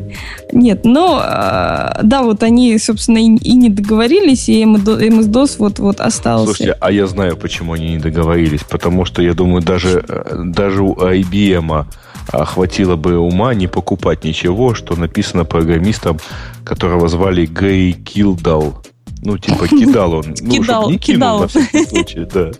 Нет, 0.52 0.84
но 0.84 1.18
а, 1.22 2.00
да, 2.02 2.22
вот 2.22 2.42
они, 2.42 2.78
собственно, 2.78 3.16
и, 3.16 3.54
не 3.54 3.70
договорились, 3.70 4.50
и 4.50 4.64
MS-DOS 4.64 5.56
вот, 5.58 5.78
вот 5.78 6.00
остался. 6.00 6.44
Слушайте, 6.44 6.76
а 6.78 6.92
я 6.92 7.06
знаю, 7.06 7.38
почему 7.38 7.72
они 7.72 7.92
не 7.92 7.98
договорились. 7.98 8.64
Потому 8.68 9.06
что, 9.06 9.22
я 9.22 9.32
думаю, 9.32 9.62
даже, 9.62 10.04
э, 10.06 10.42
даже 10.44 10.82
у 10.82 10.94
IBM 10.94 11.86
хватило 12.28 12.96
бы 12.96 13.18
ума 13.18 13.54
не 13.54 13.66
покупать 13.66 14.24
ничего, 14.24 14.74
что 14.74 14.94
написано 14.94 15.44
программистом, 15.44 16.18
которого 16.64 17.08
звали 17.08 17.46
Гэй 17.46 17.92
Килдал. 17.92 18.82
Ну, 19.22 19.38
типа, 19.38 19.68
кидал 19.68 20.14
он. 20.14 20.34
Ну, 20.40 20.50
кидал, 20.50 20.90
не 20.90 20.98
кинул, 20.98 20.98
кидал. 20.98 21.40
на 21.40 21.48
всякий 21.48 21.86
случай, 21.86 22.28
да. 22.32 22.50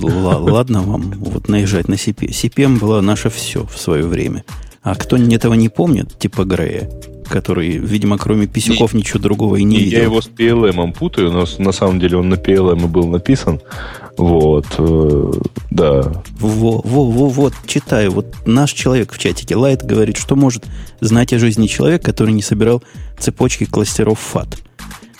Ладно 0.00 0.82
вам 0.82 1.12
вот 1.18 1.48
наезжать 1.48 1.88
на 1.88 1.94
CPM. 1.94 2.30
CPM 2.30 2.78
была 2.78 3.02
наше 3.02 3.28
все 3.30 3.64
в 3.66 3.78
свое 3.78 4.06
время. 4.06 4.44
А 4.88 4.94
кто 4.94 5.18
этого 5.18 5.52
не 5.52 5.68
помнит, 5.68 6.18
типа 6.18 6.44
Грея, 6.44 6.88
который, 7.28 7.76
видимо, 7.76 8.16
кроме 8.16 8.46
писюков 8.46 8.94
не, 8.94 9.00
ничего 9.00 9.18
другого 9.18 9.56
и 9.56 9.62
не, 9.62 9.76
не 9.76 9.82
видел. 9.84 9.98
Я 9.98 10.04
его 10.04 10.22
с 10.22 10.28
PLM 10.28 10.94
путаю, 10.94 11.30
но 11.30 11.44
на 11.58 11.72
самом 11.72 12.00
деле 12.00 12.16
он 12.16 12.30
на 12.30 12.36
PLM 12.36 12.86
был 12.86 13.06
написан. 13.06 13.60
Вот, 14.16 14.64
э, 14.78 15.32
да. 15.70 16.22
Во, 16.40 16.80
во, 16.82 17.04
во, 17.04 17.28
вот, 17.28 17.52
читаю. 17.66 18.12
Вот 18.12 18.34
наш 18.46 18.72
человек 18.72 19.12
в 19.12 19.18
чатике, 19.18 19.56
Лайт, 19.56 19.84
говорит, 19.84 20.16
что 20.16 20.36
может 20.36 20.64
знать 21.00 21.34
о 21.34 21.38
жизни 21.38 21.66
человек, 21.66 22.02
который 22.02 22.32
не 22.32 22.42
собирал 22.42 22.82
цепочки 23.18 23.66
кластеров 23.66 24.18
FAT. 24.34 24.56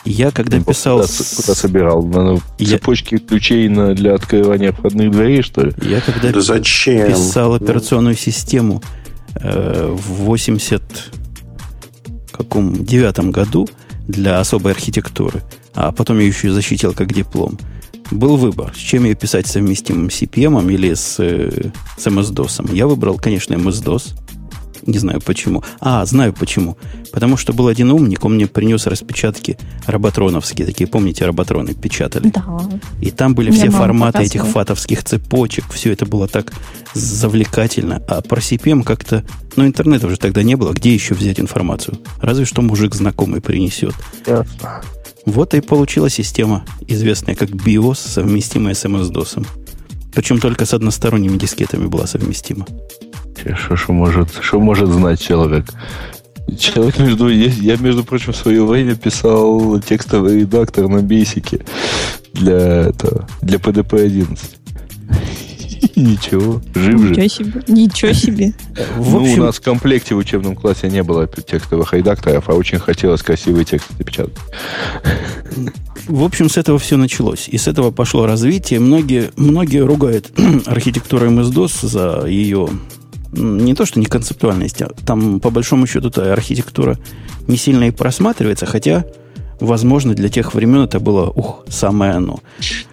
Я 0.06 0.30
когда 0.30 0.56
ну, 0.56 0.64
писал... 0.64 1.00
Куда, 1.00 1.12
куда 1.37 1.54
собирал? 1.54 2.02
На 2.02 2.38
цепочки 2.56 3.14
я... 3.14 3.20
ключей 3.20 3.68
на, 3.68 3.94
для 3.94 4.14
открывания 4.14 4.72
входных 4.72 5.10
дверей, 5.10 5.42
что 5.42 5.66
ли? 5.66 5.75
Я 5.82 6.00
когда 6.00 6.32
да 6.32 6.40
зачем? 6.40 7.08
писал 7.08 7.52
операционную 7.52 8.16
систему 8.16 8.82
в 9.42 10.25
80 10.25 10.83
каком 12.38 12.85
девятом 12.85 13.33
году 13.33 13.68
для 14.07 14.38
особой 14.38 14.73
архитектуры, 14.73 15.42
а 15.75 15.92
потом 15.92 16.18
я 16.18 16.26
еще 16.26 16.49
и 16.49 16.50
защитил 16.50 16.95
как 16.95 17.12
диплом, 17.12 17.59
был 18.11 18.37
выбор, 18.37 18.73
с 18.75 18.78
чем 18.78 19.04
ее 19.04 19.14
писать 19.14 19.47
совместимым 19.47 20.07
CPM 20.07 20.73
или 20.73 20.95
с, 20.95 21.16
э, 21.18 21.71
с 21.97 22.07
MS-DOS. 22.07 22.75
Я 22.75 22.87
выбрал, 22.87 23.18
конечно, 23.18 23.54
MS-DOS, 23.54 24.14
не 24.87 24.99
знаю 24.99 25.20
почему. 25.20 25.62
А, 25.80 26.04
знаю 26.04 26.32
почему. 26.32 26.76
Потому 27.12 27.37
что 27.37 27.52
был 27.52 27.68
один 27.68 27.90
умник, 27.90 28.25
он 28.25 28.35
мне 28.35 28.47
принес 28.47 28.87
распечатки 28.87 29.58
роботроновские. 29.87 30.66
Такие, 30.66 30.87
помните, 30.87 31.25
роботроны 31.25 31.75
печатали? 31.75 32.28
Да. 32.28 32.61
И 33.00 33.11
там 33.11 33.35
были 33.35 33.50
все 33.50 33.70
форматы 33.70 34.23
этих 34.23 34.47
фатовских 34.47 35.04
цепочек. 35.04 35.64
Все 35.73 35.92
это 35.92 36.06
было 36.06 36.28
так 36.28 36.52
завлекательно. 36.94 38.02
А 38.08 38.20
про 38.20 38.40
CPM 38.40 38.82
как-то... 38.82 39.25
Ну, 39.56 39.66
интернета 39.66 40.06
уже 40.06 40.16
тогда 40.16 40.42
не 40.42 40.54
было. 40.54 40.73
Где 40.73 40.94
еще 40.94 41.14
взять 41.14 41.40
информацию? 41.40 41.99
Разве 42.20 42.44
что 42.44 42.62
мужик 42.62 42.94
знакомый 42.94 43.40
принесет. 43.40 43.94
Ясно. 44.26 44.82
Вот 45.26 45.52
и 45.54 45.61
получила 45.61 46.08
система, 46.08 46.64
известная 46.87 47.35
как 47.35 47.50
BIOS, 47.50 47.97
совместимая 47.97 48.75
с 48.75 48.85
MS-DOS. 48.85 49.47
Причем 50.14 50.40
только 50.40 50.64
с 50.64 50.75
односторонними 50.75 51.37
дискетами 51.37 51.87
была 51.87 52.06
совместима. 52.06 52.66
Что, 53.40 53.76
что, 53.76 53.92
может, 53.92 54.28
что 54.40 54.61
может 54.61 54.88
знать 54.88 55.21
человек? 55.21 55.66
Человек 56.59 56.99
между... 56.99 57.28
Я, 57.28 57.76
между 57.76 58.04
прочим, 58.04 58.33
в 58.33 58.37
свое 58.37 58.64
время 58.64 58.95
писал 58.95 59.80
текстовый 59.80 60.40
редактор 60.40 60.88
на 60.88 61.02
бейсике 61.02 61.61
для, 62.33 62.88
это, 62.88 63.26
для 63.42 63.59
PDP-11. 63.59 64.38
Ничего, 65.97 66.61
жив 66.75 67.00
же. 67.00 67.11
Ничего 67.11 67.28
себе. 67.28 67.62
Ничего 67.68 68.12
себе. 68.12 68.52
Ну, 68.99 69.23
у 69.25 69.37
нас 69.37 69.57
в 69.57 69.61
комплекте 69.61 70.14
в 70.14 70.18
учебном 70.18 70.57
классе 70.57 70.88
не 70.88 71.02
было 71.02 71.26
текстовых 71.26 71.92
редакторов, 71.92 72.49
а 72.49 72.52
очень 72.54 72.78
хотелось 72.78 73.23
красивые 73.23 73.64
тексты 73.64 73.95
напечатать. 73.99 74.37
В 76.07 76.25
общем, 76.25 76.49
с 76.49 76.57
этого 76.57 76.78
все 76.78 76.97
началось. 76.97 77.49
И 77.49 77.59
с 77.59 77.68
этого 77.68 77.90
пошло 77.90 78.26
развитие. 78.26 78.80
Многие, 78.80 79.30
многие 79.37 79.85
ругают 79.85 80.30
архитектуру 80.66 81.26
MS-DOS 81.28 81.87
за 81.87 82.26
ее 82.26 82.68
не 83.32 83.75
то, 83.75 83.87
что 83.87 84.00
не 84.00 84.06
концептуальность, 84.06 84.82
а 84.82 84.90
там, 85.04 85.40
по 85.40 85.50
большому 85.50 85.87
счету, 85.87 86.11
та 86.11 86.32
архитектура 86.32 86.99
не 87.47 87.56
сильно 87.56 87.85
и 87.85 87.90
просматривается, 87.90 88.66
хотя, 88.66 89.04
возможно, 89.61 90.14
для 90.14 90.28
тех 90.28 90.54
времен 90.54 90.82
это 90.82 91.00
было, 91.00 91.28
ух, 91.30 91.64
самое 91.68 92.12
оно. 92.12 92.40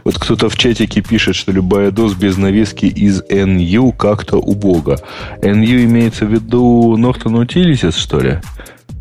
Вот 0.04 0.18
кто-то 0.20 0.50
в 0.50 0.58
чатике 0.58 1.01
пишет, 1.01 1.36
что 1.36 1.51
любая 1.51 1.92
DOS 1.92 2.18
без 2.18 2.38
навески 2.38 2.86
из 2.86 3.22
NU 3.22 3.96
как-то 3.96 4.38
убого. 4.38 5.00
NU 5.42 5.84
имеется 5.86 6.25
в 6.25 6.32
виду 6.32 6.96
Norton 6.98 7.46
Utilities, 7.46 7.98
что 7.98 8.20
ли? 8.20 8.39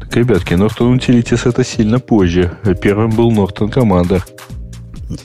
Так, 0.01 0.17
ребятки, 0.17 0.55
Norton 0.55 0.99
Utilities 0.99 1.49
это 1.49 1.65
сильно 1.65 1.99
позже. 1.99 2.57
Первым 2.81 3.11
был 3.11 3.33
Norton 3.33 3.73
Commander. 3.73 4.23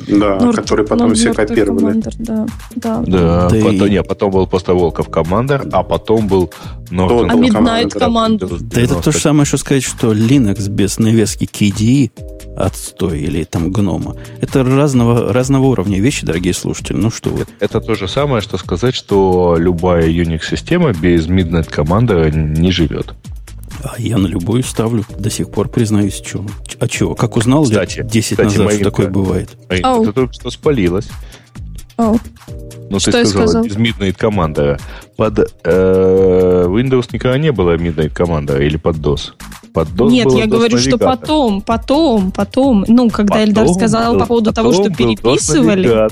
Да, 0.08 0.40
Норд, 0.40 0.58
который 0.58 0.86
потом 0.86 1.14
все 1.14 1.34
копировали. 1.34 1.80
Командер, 1.80 2.14
да, 2.20 2.46
да. 2.76 3.04
Да, 3.06 3.50
да 3.50 3.56
потом, 3.56 3.88
и... 3.88 3.90
не, 3.90 4.04
потом 4.04 4.32
был 4.32 4.48
просто 4.48 4.74
Волков 4.74 5.10
Командер, 5.10 5.68
а 5.72 5.84
потом 5.84 6.28
был 6.28 6.52
Norton 6.92 7.28
А 7.30 7.36
Midnight 7.36 7.90
Commander. 7.94 8.58
Да 8.62 8.82
это 8.82 8.96
то 8.96 9.12
же 9.12 9.20
самое, 9.20 9.46
что 9.46 9.58
сказать, 9.58 9.84
что 9.84 10.14
Linux 10.14 10.70
без 10.70 11.00
навески 11.00 11.46
KDE 11.46 12.12
отстой 12.56 13.22
или 13.22 13.44
там 13.44 13.72
гнома. 13.72 14.16
Это 14.42 14.64
разного, 14.64 15.32
разного 15.32 15.68
уровня 15.68 16.00
вещи, 16.00 16.26
дорогие 16.26 16.54
слушатели. 16.54 16.98
Ну 16.98 17.10
что 17.10 17.30
вы. 17.30 17.46
Это 17.60 17.80
то 17.80 17.96
же 17.96 18.08
самое, 18.08 18.42
что 18.42 18.58
сказать, 18.58 18.96
что 18.96 19.56
любая 19.58 20.10
Unix-система 20.10 20.94
без 20.94 21.28
Midnight 21.28 21.70
Commander 21.74 22.32
не 22.32 22.72
живет. 22.72 23.14
А 23.84 23.96
я 23.98 24.18
на 24.18 24.28
любую 24.28 24.64
ставлю. 24.64 25.06
До 25.18 25.30
сих 25.30 25.50
пор 25.50 25.70
признаюсь, 25.70 26.22
что. 26.24 26.46
А 26.80 26.88
чего? 26.88 27.16
Как 27.16 27.38
узнал 27.38 27.64
кстати, 27.64 27.98
лет 27.98 28.08
10 28.08 28.30
кстати, 28.32 28.46
назад, 28.46 28.66
Маринка, 28.66 28.84
что 28.84 28.92
такое 28.92 29.08
бывает? 29.10 29.58
Маринка, 29.70 30.04
ты 30.06 30.12
только 30.14 30.34
что 30.34 30.50
спалилась. 30.50 31.10
Оу. 31.98 32.20
Ну, 32.90 33.00
что 33.00 33.12
ты 33.12 33.26
сказала, 33.26 33.48
сказал? 33.48 33.64
без 33.66 33.76
Midnight 33.76 34.14
команда. 34.18 34.80
Под 35.16 35.40
э, 35.40 36.66
Windows 36.68 37.10
никогда 37.12 37.38
не 37.38 37.52
было 37.52 37.76
Midnight 37.76 38.10
команда 38.10 38.62
или 38.62 38.78
под 38.78 38.98
DOS. 38.98 39.34
Под 39.74 39.90
DOS 39.90 40.10
Нет, 40.10 40.32
я 40.34 40.46
говорю, 40.48 40.78
что 40.78 40.98
потом, 40.98 41.62
потом, 41.62 42.32
потом. 42.32 42.86
Ну, 42.88 43.10
когда 43.10 43.36
потом 43.36 43.50
Эльдар 43.50 43.68
сказал 43.70 44.18
по 44.18 44.26
поводу 44.26 44.54
того, 44.54 44.74
что 44.74 44.90
переписывали. 44.90 46.10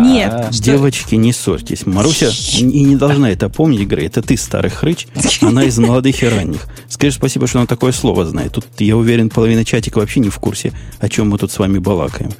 Нет. 0.00 0.32
А, 0.32 0.50
девочки, 0.52 1.14
не 1.14 1.32
ссорьтесь. 1.32 1.86
Маруся 1.86 2.30
и 2.58 2.82
не 2.82 2.96
должна 2.96 3.30
это 3.30 3.48
помнить, 3.48 3.86
Грей. 3.86 4.06
Это 4.06 4.22
ты, 4.22 4.36
старый 4.36 4.70
хрыч. 4.70 5.06
Она 5.40 5.64
из 5.64 5.78
молодых 5.78 6.22
и 6.22 6.28
ранних. 6.28 6.66
Скажи 6.88 7.12
спасибо, 7.12 7.46
что 7.46 7.58
она 7.58 7.66
такое 7.66 7.92
слово 7.92 8.26
знает. 8.26 8.52
Тут, 8.52 8.66
я 8.78 8.96
уверен, 8.96 9.30
половина 9.30 9.64
чатика 9.64 9.98
вообще 9.98 10.20
не 10.20 10.28
в 10.28 10.38
курсе, 10.38 10.72
о 10.98 11.08
чем 11.08 11.30
мы 11.30 11.38
тут 11.38 11.52
с 11.52 11.58
вами 11.58 11.78
балакаем. 11.78 12.32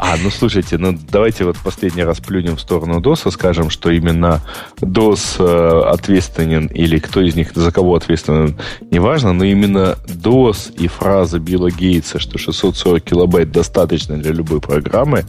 А, 0.00 0.16
ну 0.22 0.30
слушайте, 0.30 0.78
ну 0.78 0.96
давайте 1.10 1.44
вот 1.44 1.56
последний 1.58 2.04
раз 2.04 2.20
плюнем 2.20 2.56
в 2.56 2.60
сторону 2.60 3.00
DOS, 3.00 3.30
скажем, 3.32 3.68
что 3.68 3.90
именно 3.90 4.40
DOS 4.80 5.36
э, 5.40 5.88
ответственен, 5.88 6.66
или 6.66 6.98
кто 6.98 7.20
из 7.20 7.34
них 7.34 7.50
за 7.54 7.72
кого 7.72 7.96
ответственен, 7.96 8.56
неважно, 8.92 9.32
но 9.32 9.44
именно 9.44 9.67
DOS 9.76 10.74
и 10.78 10.88
фраза 10.88 11.38
Билла 11.38 11.70
Гейтса, 11.70 12.18
что 12.18 12.38
640 12.38 13.02
килобайт 13.02 13.50
достаточно 13.50 14.16
для 14.16 14.32
любой 14.32 14.60
программы, 14.60 15.24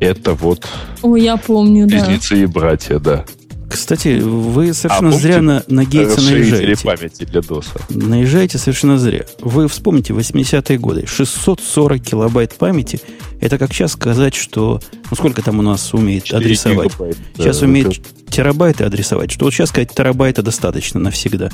Это 0.00 0.34
вот... 0.34 0.66
О, 1.02 1.16
я 1.16 1.36
помню, 1.36 1.86
да. 1.86 1.96
Близнецы 1.96 2.42
и 2.42 2.46
братья, 2.46 2.98
да. 2.98 3.24
Кстати, 3.74 4.20
вы 4.20 4.72
совершенно 4.72 5.08
а, 5.08 5.18
зря 5.18 5.42
на, 5.42 5.64
на 5.66 5.84
Гейтса 5.84 6.20
наезжаете. 6.20 6.84
памяти 6.84 7.24
для 7.24 7.40
DOS. 7.40 7.66
Наезжаете 7.90 8.56
совершенно 8.56 8.98
зря. 8.98 9.24
Вы 9.40 9.66
вспомните 9.66 10.12
80-е 10.12 10.78
годы. 10.78 11.06
640 11.06 12.00
килобайт 12.00 12.54
памяти. 12.54 13.00
Это 13.40 13.58
как 13.58 13.72
сейчас 13.72 13.92
сказать, 13.92 14.36
что... 14.36 14.80
Ну, 15.10 15.16
сколько 15.16 15.42
там 15.42 15.58
у 15.58 15.62
нас 15.62 15.92
умеет 15.92 16.32
адресовать? 16.32 16.92
Гигабайт, 16.92 17.16
сейчас 17.36 17.58
да, 17.58 17.66
умеет 17.66 17.88
это... 17.88 18.00
терабайты 18.30 18.84
адресовать. 18.84 19.32
Что 19.32 19.46
вот 19.46 19.52
сейчас 19.52 19.70
сказать, 19.70 19.92
терабайта 19.92 20.42
достаточно 20.42 21.00
навсегда. 21.00 21.50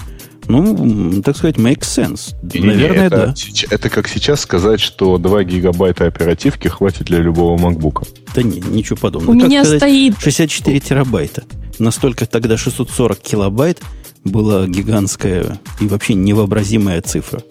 Ну, 0.46 1.22
так 1.22 1.38
сказать, 1.38 1.56
makes 1.56 1.80
sense. 1.80 2.34
И 2.52 2.60
Наверное, 2.60 3.06
это, 3.06 3.34
да. 3.34 3.34
Это 3.70 3.88
как 3.88 4.08
сейчас 4.08 4.40
сказать, 4.40 4.80
что 4.80 5.16
2 5.16 5.44
гигабайта 5.44 6.06
оперативки 6.06 6.68
хватит 6.68 7.06
для 7.06 7.18
любого 7.18 7.56
MacBook. 7.58 8.06
Да 8.34 8.42
не, 8.42 8.60
ничего 8.60 8.96
подобного. 8.96 9.34
У 9.34 9.38
как 9.38 9.48
меня 9.48 9.64
сказать, 9.64 9.80
стоит... 9.80 10.20
64 10.20 10.80
терабайта 10.80 11.44
настолько 11.80 12.26
тогда 12.26 12.56
640 12.56 13.18
килобайт 13.18 13.80
была 14.24 14.66
гигантская 14.66 15.58
и 15.80 15.86
вообще 15.86 16.14
невообразимая 16.14 17.00
цифра. 17.02 17.42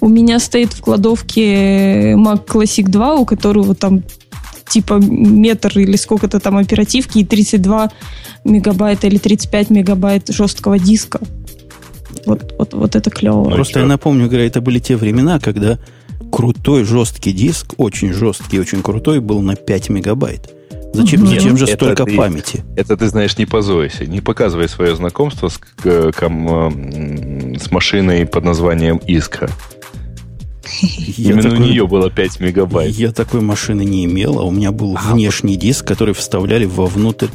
У 0.00 0.08
меня 0.08 0.38
стоит 0.38 0.72
в 0.72 0.80
кладовке 0.80 2.12
Mac 2.12 2.46
Classic 2.46 2.84
2, 2.84 3.14
у 3.16 3.24
которого 3.24 3.74
там 3.74 4.04
типа 4.68 4.94
метр 4.94 5.78
или 5.78 5.96
сколько-то 5.96 6.40
там 6.40 6.56
оперативки 6.56 7.18
и 7.18 7.24
32 7.24 7.90
мегабайта 8.44 9.06
или 9.06 9.18
35 9.18 9.70
мегабайт 9.70 10.28
жесткого 10.28 10.78
диска. 10.78 11.20
Вот, 12.26 12.54
вот, 12.58 12.74
вот 12.74 12.96
это 12.96 13.10
клево. 13.10 13.50
Просто 13.50 13.80
я 13.80 13.86
напомню, 13.86 14.28
говоря, 14.28 14.46
это 14.46 14.60
были 14.60 14.78
те 14.78 14.96
времена, 14.96 15.40
когда 15.40 15.78
крутой 16.30 16.84
жесткий 16.84 17.32
диск, 17.32 17.74
очень 17.78 18.12
жесткий, 18.12 18.60
очень 18.60 18.82
крутой, 18.82 19.20
был 19.20 19.40
на 19.40 19.56
5 19.56 19.88
мегабайт. 19.88 20.50
Зачем, 20.98 21.22
Нет, 21.22 21.40
зачем 21.40 21.56
же 21.56 21.64
это 21.66 21.74
столько 21.76 22.04
ты, 22.04 22.16
памяти? 22.16 22.64
Это 22.74 22.96
ты 22.96 23.06
знаешь, 23.06 23.38
не 23.38 23.46
позорься, 23.46 24.04
не 24.04 24.20
показывай 24.20 24.68
свое 24.68 24.96
знакомство 24.96 25.48
с, 25.48 25.56
к, 25.58 26.10
к, 26.10 26.22
с 26.22 27.70
машиной 27.70 28.26
под 28.26 28.44
названием 28.44 28.96
Искра. 29.06 29.48
Я 30.82 31.30
Именно 31.30 31.42
такой, 31.42 31.58
у 31.58 31.60
нее 31.60 31.86
было 31.86 32.10
5 32.10 32.40
мегабайт. 32.40 32.96
Я 32.96 33.12
такой 33.12 33.42
машины 33.42 33.84
не 33.84 34.06
имел, 34.06 34.40
а 34.40 34.42
у 34.42 34.50
меня 34.50 34.72
был 34.72 34.96
а, 34.96 35.12
внешний 35.12 35.56
диск, 35.56 35.86
который 35.86 36.14
вставляли 36.14 36.64
вовнутрь 36.64 37.28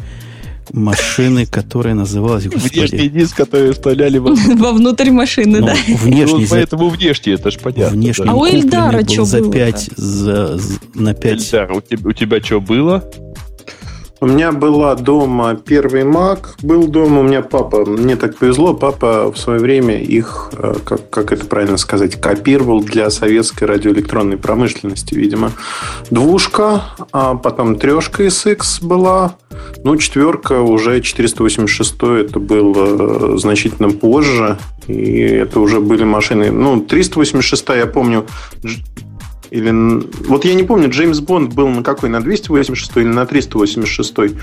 машины, 0.71 1.45
которая 1.45 1.93
называлась... 1.93 2.47
Господи. 2.47 2.79
Внешний 2.79 3.09
диск, 3.09 3.37
который 3.37 3.71
вставляли 3.71 4.17
во... 4.17 4.35
вовнутрь 4.55 5.11
машины, 5.11 5.59
ну, 5.59 5.67
да. 5.67 5.75
Внешний, 5.87 6.41
ну, 6.41 6.47
поэтому 6.49 6.89
внешний, 6.89 7.33
это 7.33 7.51
ж 7.51 7.59
понятно. 7.59 7.97
Внешний. 7.97 8.27
А 8.27 8.33
у 8.33 8.45
Эльдара 8.45 9.07
что 9.07 9.25
за 9.25 9.39
было? 9.39 9.51
5, 9.51 9.89
за, 9.95 10.57
за, 10.57 10.79
на 10.93 11.13
5... 11.13 11.53
Эльдар, 11.53 11.71
у 11.71 12.11
тебя 12.13 12.41
что 12.41 12.61
было? 12.61 13.09
У 14.23 14.25
меня 14.25 14.53
была 14.53 14.95
дома 14.95 15.53
первый 15.53 16.03
Mac, 16.03 16.55
был 16.61 16.87
дома 16.87 17.19
у 17.19 17.23
меня 17.23 17.41
папа, 17.41 17.83
мне 17.83 18.15
так 18.15 18.37
повезло, 18.37 18.73
папа 18.73 19.29
в 19.29 19.37
свое 19.37 19.59
время 19.59 20.01
их, 20.01 20.49
э, 20.53 20.75
как, 20.85 21.09
как 21.09 21.33
это 21.33 21.45
правильно 21.45 21.75
сказать, 21.75 22.15
копировал 22.21 22.81
для 22.81 23.09
советской 23.09 23.65
радиоэлектронной 23.65 24.37
промышленности, 24.37 25.13
видимо. 25.13 25.51
Двушка, 26.09 26.83
а 27.11 27.35
потом 27.35 27.75
трешка 27.75 28.23
SX 28.23 28.81
была, 28.81 29.35
ну, 29.83 29.97
четверка 29.97 30.61
уже 30.61 31.01
486, 31.01 31.95
это 32.03 32.39
было 32.39 33.37
значительно 33.37 33.89
позже, 33.89 34.57
и 34.87 35.19
это 35.19 35.59
уже 35.59 35.81
были 35.81 36.05
машины, 36.05 36.49
ну, 36.49 36.79
386 36.79 37.65
я 37.75 37.87
помню, 37.87 38.25
или... 39.53 39.71
Вот 40.27 40.45
я 40.45 40.55
не 40.55 40.63
помню, 40.63 40.89
Джеймс 40.89 41.19
Бонд 41.19 41.53
был 41.53 41.67
на 41.67 41.83
какой? 41.83 42.09
На 42.09 42.21
286 42.21 42.97
или 42.97 43.03
на 43.03 43.27
386? 43.27 44.35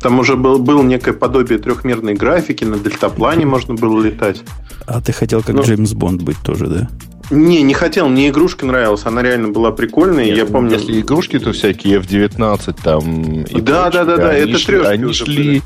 Там 0.00 0.18
уже 0.18 0.36
был, 0.36 0.58
был 0.58 0.82
некое 0.82 1.12
подобие 1.12 1.58
трехмерной 1.58 2.14
графики, 2.14 2.64
на 2.64 2.78
дельтаплане 2.78 3.44
можно 3.44 3.74
было 3.74 4.02
летать. 4.02 4.42
А 4.86 5.02
ты 5.02 5.12
хотел 5.12 5.42
как 5.42 5.54
ну, 5.54 5.62
Джеймс 5.62 5.92
Бонд 5.92 6.22
быть 6.22 6.38
тоже, 6.42 6.68
да? 6.68 6.88
Не, 7.30 7.62
не 7.62 7.74
хотел, 7.74 8.08
мне 8.08 8.30
игрушка 8.30 8.64
нравилась, 8.64 9.04
она 9.04 9.22
реально 9.22 9.48
была 9.48 9.70
прикольная. 9.70 10.24
Нет, 10.24 10.36
я 10.38 10.46
помню. 10.46 10.72
Если 10.72 10.98
игрушки, 10.98 11.38
то 11.38 11.52
всякие 11.52 11.98
F-19 11.98 12.76
там. 12.82 13.42
И 13.42 13.60
да, 13.60 13.90
да, 13.90 14.04
да, 14.04 14.16
да, 14.16 14.32
это 14.32 14.52
трешки. 14.52 14.86
Они 14.86 15.12
шли, 15.12 15.62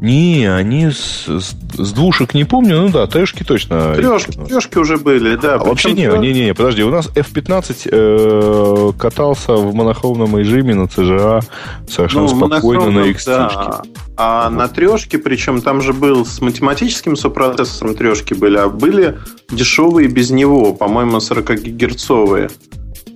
не, 0.00 0.46
они 0.46 0.90
с, 0.90 1.26
с, 1.26 1.56
с 1.76 1.92
двушек 1.92 2.34
не 2.34 2.44
помню, 2.44 2.82
ну 2.82 2.88
да, 2.88 3.06
трешки 3.06 3.42
точно. 3.42 3.94
Трешки, 3.94 4.38
трешки 4.46 4.78
уже 4.78 4.96
были, 4.96 5.36
да. 5.36 5.56
А 5.56 5.58
вообще 5.58 5.92
не, 5.92 6.06
не, 6.18 6.32
не, 6.32 6.46
не, 6.46 6.54
подожди, 6.54 6.84
у 6.84 6.90
нас 6.90 7.08
F-15 7.16 7.88
э, 7.90 8.92
катался 8.96 9.54
в 9.54 9.74
монохромном 9.74 10.38
режиме 10.38 10.74
на 10.74 10.84
CGA 10.84 11.42
совершенно 11.88 12.28
ну, 12.28 12.48
спокойно 12.48 12.90
на 12.90 13.04
X. 13.06 13.26
Да. 13.26 13.82
А 14.16 14.50
на 14.50 14.68
трешке, 14.68 15.18
причем 15.18 15.60
там 15.60 15.80
же 15.80 15.92
был 15.92 16.24
с 16.24 16.40
математическим 16.40 17.16
сопроцессором 17.16 17.94
трешки 17.96 18.34
были, 18.34 18.56
а 18.56 18.68
были 18.68 19.18
дешевые 19.50 20.08
без 20.08 20.30
него, 20.30 20.74
по-моему, 20.74 21.16
40-гигерцовые. 21.16 22.50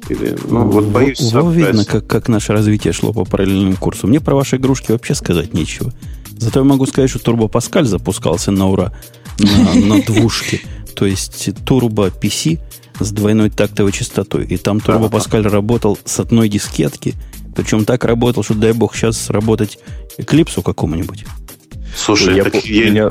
Или, 0.09 0.37
ну, 0.49 0.64
вот 0.64 0.87
боюсь. 0.87 1.33
Во, 1.33 1.49
видно, 1.49 1.85
как, 1.85 2.07
как 2.09 2.29
наше 2.29 2.53
развитие 2.53 2.92
шло 2.92 3.12
по 3.12 3.25
параллельному 3.25 3.77
курсу. 3.77 4.09
Мне 4.09 4.21
про 4.21 4.35
ваши 4.35 4.57
игрушки 4.57 4.90
вообще 4.90 5.14
сказать 5.14 5.55
нечего. 5.55 5.92
Зато 6.42 6.59
я 6.59 6.64
могу 6.64 6.87
сказать, 6.87 7.09
что 7.09 7.20
Turbo 7.20 7.48
Pascal 7.48 7.85
запускался 7.85 8.50
на 8.50 8.68
ура 8.68 8.92
на, 9.38 9.74
на 9.74 10.02
двушке. 10.02 10.61
То 10.96 11.07
есть 11.07 11.48
Turbo 11.48 12.12
PC 12.12 12.59
с 12.98 13.12
двойной 13.12 13.48
тактовой 13.48 13.92
частотой. 13.92 14.44
И 14.46 14.57
там 14.57 14.78
Turbo 14.78 15.09
Pascal 15.09 15.42
работал 15.48 15.96
с 16.05 16.18
одной 16.18 16.48
дискетки. 16.48 17.14
Причем 17.55 17.85
так 17.85 18.05
работал, 18.05 18.42
что 18.42 18.55
дай 18.55 18.72
бог 18.72 18.96
сейчас 18.96 19.31
работать 19.31 19.78
Эклипсу 20.18 20.62
какому-нибудь. 20.62 21.26
Слушай, 21.96 22.35
я, 22.35 22.44
я... 22.64 22.90
Меня... 22.90 23.11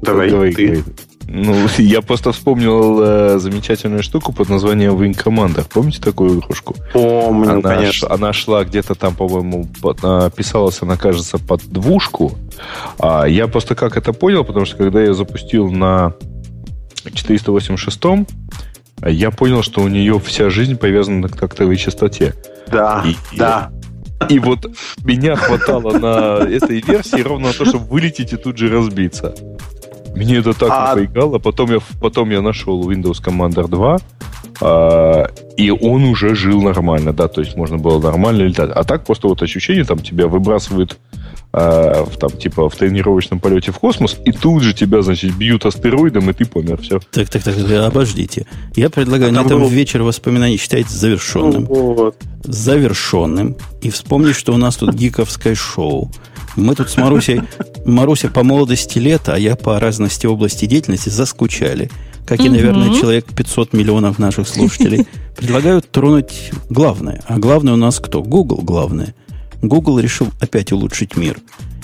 Давай, 0.00 0.30
Давай 0.30 0.52
ты. 0.52 0.84
Ну, 1.26 1.66
я 1.78 2.02
просто 2.02 2.32
вспомнил 2.32 3.00
э, 3.02 3.38
замечательную 3.38 4.02
штуку 4.02 4.32
под 4.32 4.48
названием 4.48 4.94
Wing 4.94 5.16
Commander. 5.16 5.66
Помните 5.68 6.00
такую 6.00 6.40
игрушку? 6.40 6.76
Помню, 6.92 7.52
она, 7.52 7.76
конечно. 7.76 8.08
Она 8.10 8.32
шла 8.32 8.64
где-то 8.64 8.94
там, 8.94 9.14
по-моему, 9.14 9.66
под, 9.80 10.00
писалась 10.34 10.82
она, 10.82 10.96
кажется, 10.96 11.38
под 11.38 11.62
двушку. 11.66 12.32
А 12.98 13.24
я 13.24 13.48
просто 13.48 13.74
как 13.74 13.96
это 13.96 14.12
понял, 14.12 14.44
потому 14.44 14.66
что 14.66 14.76
когда 14.76 15.02
я 15.02 15.14
запустил 15.14 15.70
на 15.70 16.14
486 17.12 18.26
я 19.04 19.30
понял, 19.30 19.62
что 19.62 19.82
у 19.82 19.88
нее 19.88 20.20
вся 20.20 20.50
жизнь 20.50 20.76
повязана 20.76 21.28
к 21.28 21.36
тактовой 21.36 21.76
частоте. 21.76 22.34
Да, 22.68 23.02
и, 23.04 23.16
да. 23.36 23.72
И, 24.28 24.34
и 24.34 24.38
вот 24.38 24.70
меня 25.04 25.34
хватало 25.34 25.98
на 25.98 26.48
этой 26.48 26.80
версии 26.80 27.20
ровно 27.20 27.48
на 27.48 27.52
то, 27.52 27.64
чтобы 27.64 27.86
вылететь 27.86 28.32
и 28.32 28.36
тут 28.36 28.58
же 28.58 28.68
разбиться. 28.68 29.34
Мне 30.14 30.36
это 30.36 30.52
так 30.52 30.70
а... 30.70 30.94
напрягало. 30.94 31.38
Потом 31.38 31.72
я, 31.72 31.78
потом 32.00 32.30
я 32.30 32.42
нашел 32.42 32.88
Windows 32.90 33.22
Commander 33.24 33.68
2, 33.68 33.98
а, 34.60 35.26
и 35.56 35.70
он 35.70 36.04
уже 36.04 36.34
жил 36.34 36.62
нормально, 36.62 37.12
да, 37.12 37.28
то 37.28 37.40
есть 37.40 37.56
можно 37.56 37.78
было 37.78 38.00
нормально 38.00 38.42
летать. 38.42 38.70
А 38.70 38.84
так 38.84 39.04
просто 39.04 39.28
вот 39.28 39.42
ощущение, 39.42 39.84
там 39.84 39.98
тебя 39.98 40.26
выбрасывают 40.26 40.98
а, 41.52 42.04
в, 42.04 42.16
там, 42.16 42.30
типа, 42.30 42.68
в 42.68 42.76
тренировочном 42.76 43.40
полете 43.40 43.72
в 43.72 43.78
космос, 43.78 44.16
и 44.24 44.32
тут 44.32 44.62
же 44.62 44.72
тебя, 44.72 45.02
значит, 45.02 45.34
бьют 45.34 45.66
астероидом, 45.66 46.30
и 46.30 46.32
ты 46.32 46.44
помер. 46.44 46.80
Все. 46.80 47.00
Так, 47.10 47.28
так, 47.28 47.42
так, 47.42 47.56
обождите. 47.70 48.46
Я 48.74 48.88
предлагаю 48.88 49.30
а 49.30 49.34
на 49.34 49.46
этом 49.46 49.60
был... 49.60 49.68
вечер 49.68 50.02
воспоминаний 50.02 50.56
считать 50.56 50.88
завершенным. 50.88 51.66
Вот. 51.66 52.16
Завершенным. 52.44 53.56
И 53.82 53.90
вспомнить, 53.90 54.36
что 54.36 54.52
у 54.54 54.56
нас 54.56 54.76
тут 54.76 54.94
гиковское 54.94 55.54
шоу. 55.54 56.10
Мы 56.56 56.74
тут 56.74 56.90
с 56.90 56.96
Марусей, 56.96 57.42
Маруся 57.84 58.28
по 58.28 58.42
молодости 58.42 58.98
лета, 58.98 59.34
а 59.34 59.38
я 59.38 59.56
по 59.56 59.78
разности 59.80 60.26
области 60.26 60.66
деятельности 60.66 61.08
заскучали. 61.08 61.90
Как 62.26 62.40
и, 62.40 62.48
наверное, 62.48 62.94
человек 63.00 63.26
500 63.34 63.72
миллионов 63.72 64.18
наших 64.18 64.48
слушателей. 64.48 65.06
Предлагаю 65.36 65.82
тронуть 65.82 66.52
главное. 66.70 67.22
А 67.26 67.38
главное 67.38 67.72
у 67.72 67.76
нас 67.76 67.98
кто? 67.98 68.22
Google 68.22 68.62
главное. 68.62 69.14
Google 69.60 69.98
решил 69.98 70.28
опять 70.40 70.72
улучшить 70.72 71.16
мир. 71.16 71.38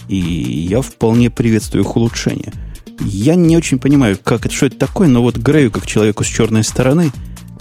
И 0.08 0.16
я 0.16 0.80
вполне 0.80 1.30
приветствую 1.30 1.84
их 1.84 1.96
улучшение. 1.96 2.52
Я 3.00 3.34
не 3.34 3.56
очень 3.56 3.78
понимаю, 3.78 4.18
как 4.22 4.46
это, 4.46 4.54
что 4.54 4.66
это 4.66 4.76
такое, 4.76 5.08
но 5.08 5.22
вот 5.22 5.36
Грею, 5.36 5.70
как 5.70 5.86
человеку 5.86 6.24
с 6.24 6.26
черной 6.26 6.64
стороны, 6.64 7.12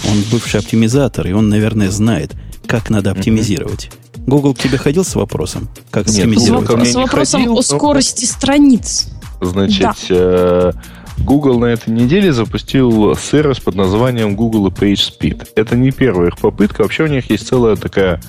он 0.07 0.23
бывший 0.31 0.59
оптимизатор, 0.59 1.27
и 1.27 1.31
он, 1.31 1.49
наверное, 1.49 1.91
знает, 1.91 2.33
как 2.65 2.89
надо 2.89 3.11
оптимизировать. 3.11 3.91
Google 4.27 4.53
к 4.53 4.59
тебе 4.59 4.77
ходил 4.77 5.03
с 5.03 5.15
вопросом? 5.15 5.69
Как 5.89 6.05
Нет, 6.07 6.17
оптимизировать? 6.17 6.87
С, 6.87 6.91
с 6.91 6.95
вопросом 6.95 7.41
ходил, 7.41 7.57
о 7.57 7.61
скорости 7.63 8.25
но... 8.25 8.31
страниц. 8.31 9.07
Значит, 9.39 9.81
да. 9.81 9.93
э, 10.09 10.71
Google 11.17 11.59
на 11.59 11.65
этой 11.65 11.89
неделе 11.89 12.31
запустил 12.31 13.15
сервис 13.15 13.59
под 13.59 13.75
названием 13.75 14.35
Google 14.35 14.69
PageSpeed. 14.69 15.49
Это 15.55 15.75
не 15.75 15.91
первая 15.91 16.29
их 16.29 16.37
попытка. 16.37 16.83
Вообще 16.83 17.03
у 17.03 17.07
них 17.07 17.29
есть 17.29 17.47
целая 17.47 17.75
такая, 17.75 18.21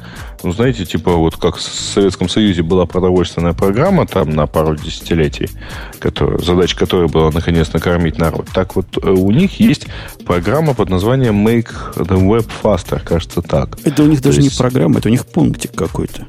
ну, 0.42 0.52
знаете, 0.52 0.84
типа 0.84 1.12
вот 1.12 1.36
как 1.36 1.56
в 1.56 1.60
Советском 1.60 2.28
Союзе 2.28 2.62
была 2.62 2.86
продовольственная 2.86 3.52
программа 3.52 4.06
там 4.06 4.30
на 4.30 4.46
пару 4.46 4.76
десятилетий, 4.76 5.48
которая, 5.98 6.38
задача 6.38 6.76
которой 6.76 7.08
была 7.08 7.30
наконец 7.30 7.72
накормить 7.72 8.18
народ. 8.18 8.48
Так 8.52 8.74
вот 8.76 8.86
э, 9.02 9.10
у 9.10 9.30
них 9.30 9.60
есть 9.60 9.86
программа 10.24 10.74
под 10.74 10.88
названием 10.88 11.46
Make 11.46 11.96
the 11.96 12.18
Web 12.18 12.48
Faster, 12.62 13.00
кажется 13.04 13.42
так. 13.42 13.78
Это 13.84 14.02
у 14.02 14.06
них 14.06 14.22
даже 14.22 14.40
есть... 14.40 14.54
не 14.54 14.58
программа, 14.58 14.98
это 14.98 15.08
у 15.08 15.12
них 15.12 15.26
пунктик 15.26 15.72
какой-то. 15.72 16.26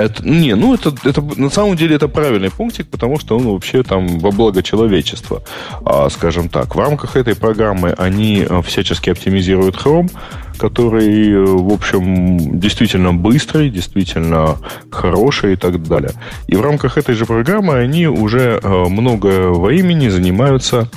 Это, 0.00 0.26
не, 0.28 0.54
ну 0.54 0.74
это, 0.74 0.94
это 1.04 1.22
на 1.36 1.50
самом 1.50 1.76
деле 1.76 1.96
это 1.96 2.08
правильный 2.08 2.50
пунктик, 2.50 2.88
потому 2.88 3.18
что 3.18 3.36
он 3.36 3.46
вообще 3.46 3.82
там 3.82 4.18
во 4.18 4.30
благо 4.30 4.62
человечества, 4.62 5.42
а, 5.84 6.08
скажем 6.10 6.48
так. 6.48 6.74
В 6.74 6.78
рамках 6.78 7.16
этой 7.16 7.36
программы 7.36 7.90
они 7.98 8.46
э, 8.48 8.62
всячески 8.62 9.10
оптимизируют 9.10 9.76
Chrome, 9.76 10.10
который, 10.58 11.32
э, 11.32 11.44
в 11.44 11.72
общем, 11.72 12.58
действительно 12.58 13.12
быстрый, 13.12 13.70
действительно 13.70 14.56
хороший 14.90 15.54
и 15.54 15.56
так 15.56 15.82
далее. 15.82 16.12
И 16.48 16.56
в 16.56 16.62
рамках 16.62 16.98
этой 16.98 17.14
же 17.14 17.26
программы 17.26 17.74
они 17.74 18.06
уже 18.06 18.60
э, 18.62 18.84
много 18.88 19.52
времени 19.52 20.08
занимаются, 20.08 20.88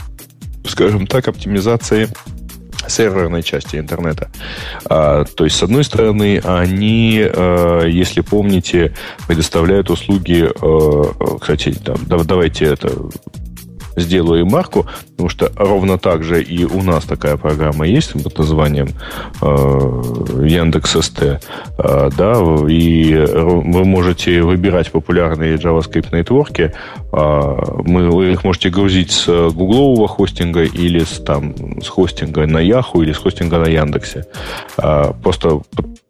скажем 0.65 1.07
так, 1.07 1.27
оптимизацией 1.27 2.07
серверной 2.87 3.43
части 3.43 3.77
интернета. 3.77 4.29
А, 4.85 5.25
то 5.25 5.43
есть, 5.43 5.57
с 5.57 5.63
одной 5.63 5.83
стороны, 5.83 6.41
они, 6.43 7.21
а, 7.23 7.85
если 7.85 8.21
помните, 8.21 8.93
предоставляют 9.27 9.89
услуги, 9.89 10.49
а, 10.61 11.37
кстати, 11.39 11.75
да, 11.83 11.95
давайте 12.23 12.65
это 12.65 12.91
сделаю 13.95 14.45
марку, 14.45 14.85
потому 15.11 15.29
что 15.29 15.51
ровно 15.55 15.97
так 15.97 16.23
же 16.23 16.41
и 16.41 16.65
у 16.65 16.81
нас 16.81 17.05
такая 17.05 17.37
программа 17.37 17.87
есть 17.87 18.13
под 18.23 18.37
названием 18.37 18.89
э, 19.41 19.45
Яндекс 20.45 20.97
СТ, 21.01 21.21
э, 21.21 21.39
да, 22.17 22.33
и 22.67 23.15
вы 23.15 23.85
можете 23.85 24.41
выбирать 24.41 24.91
популярные 24.91 25.55
JavaScript 25.55 26.15
нетворки, 26.15 26.73
э, 27.11 27.55
мы, 27.85 28.09
вы 28.09 28.33
их 28.33 28.43
можете 28.43 28.69
грузить 28.69 29.11
с 29.11 29.27
гуглового 29.51 30.07
хостинга 30.07 30.63
или 30.63 31.03
с, 31.03 31.19
там, 31.23 31.81
с 31.81 31.87
хостинга 31.87 32.45
на 32.47 32.59
Yahoo 32.59 33.03
или 33.03 33.13
с 33.13 33.17
хостинга 33.17 33.59
на 33.59 33.67
Яндексе. 33.67 34.25
Э, 34.77 35.13
просто 35.21 35.61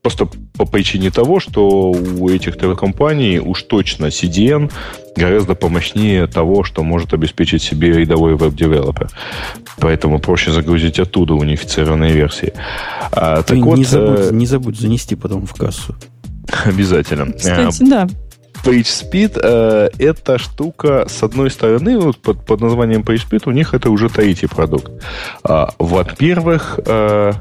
Просто 0.03 0.27
по 0.57 0.65
причине 0.65 1.11
того, 1.11 1.39
что 1.39 1.91
у 1.91 2.29
этих 2.29 2.57
телекомпаний 2.57 3.39
уж 3.39 3.63
точно 3.63 4.07
CDN 4.07 4.69
гораздо 5.15 5.55
помощнее 5.55 6.27
того, 6.27 6.65
что 6.65 6.83
может 6.83 7.13
обеспечить 7.13 7.63
себе 7.63 7.93
рядовой 7.93 8.35
веб-девелопер. 8.35 9.09
Поэтому 9.79 10.19
проще 10.19 10.51
загрузить 10.51 10.99
оттуда 10.99 11.35
унифицированные 11.35 12.11
версии. 12.11 12.51
А, 13.13 13.43
так 13.43 13.55
не, 13.55 13.63
вот, 13.63 13.79
забудь, 13.87 14.19
э... 14.19 14.29
не 14.33 14.45
забудь 14.45 14.77
занести 14.77 15.15
потом 15.15 15.45
в 15.45 15.53
кассу. 15.53 15.95
Обязательно. 16.65 17.31
Кстати, 17.31 17.89
да. 17.89 18.09
PageSpeed 18.65 19.39
э, 19.41 19.89
это 19.99 20.37
штука, 20.37 21.05
с 21.07 21.23
одной 21.23 21.49
стороны, 21.49 21.97
вот 21.97 22.17
под, 22.17 22.45
под 22.45 22.59
названием 22.59 23.03
PageSpeed 23.03 23.43
у 23.45 23.51
них 23.51 23.73
это 23.73 23.89
уже 23.89 24.09
третий 24.09 24.47
продукт. 24.47 24.91
А, 25.43 25.73
во-первых, 25.79 26.79
Э, 26.85 27.33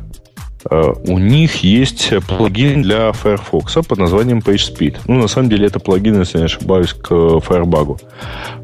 у 0.70 1.18
них 1.18 1.56
есть 1.62 2.12
плагин 2.26 2.82
для 2.82 3.12
Firefox 3.12 3.86
под 3.86 3.98
названием 3.98 4.38
PageSpeed. 4.38 4.98
Ну, 5.06 5.20
на 5.20 5.28
самом 5.28 5.48
деле, 5.48 5.66
это 5.66 5.80
плагин, 5.80 6.20
если 6.20 6.38
не 6.38 6.44
ошибаюсь, 6.44 6.92
к 6.92 7.10
Firebug. 7.10 8.00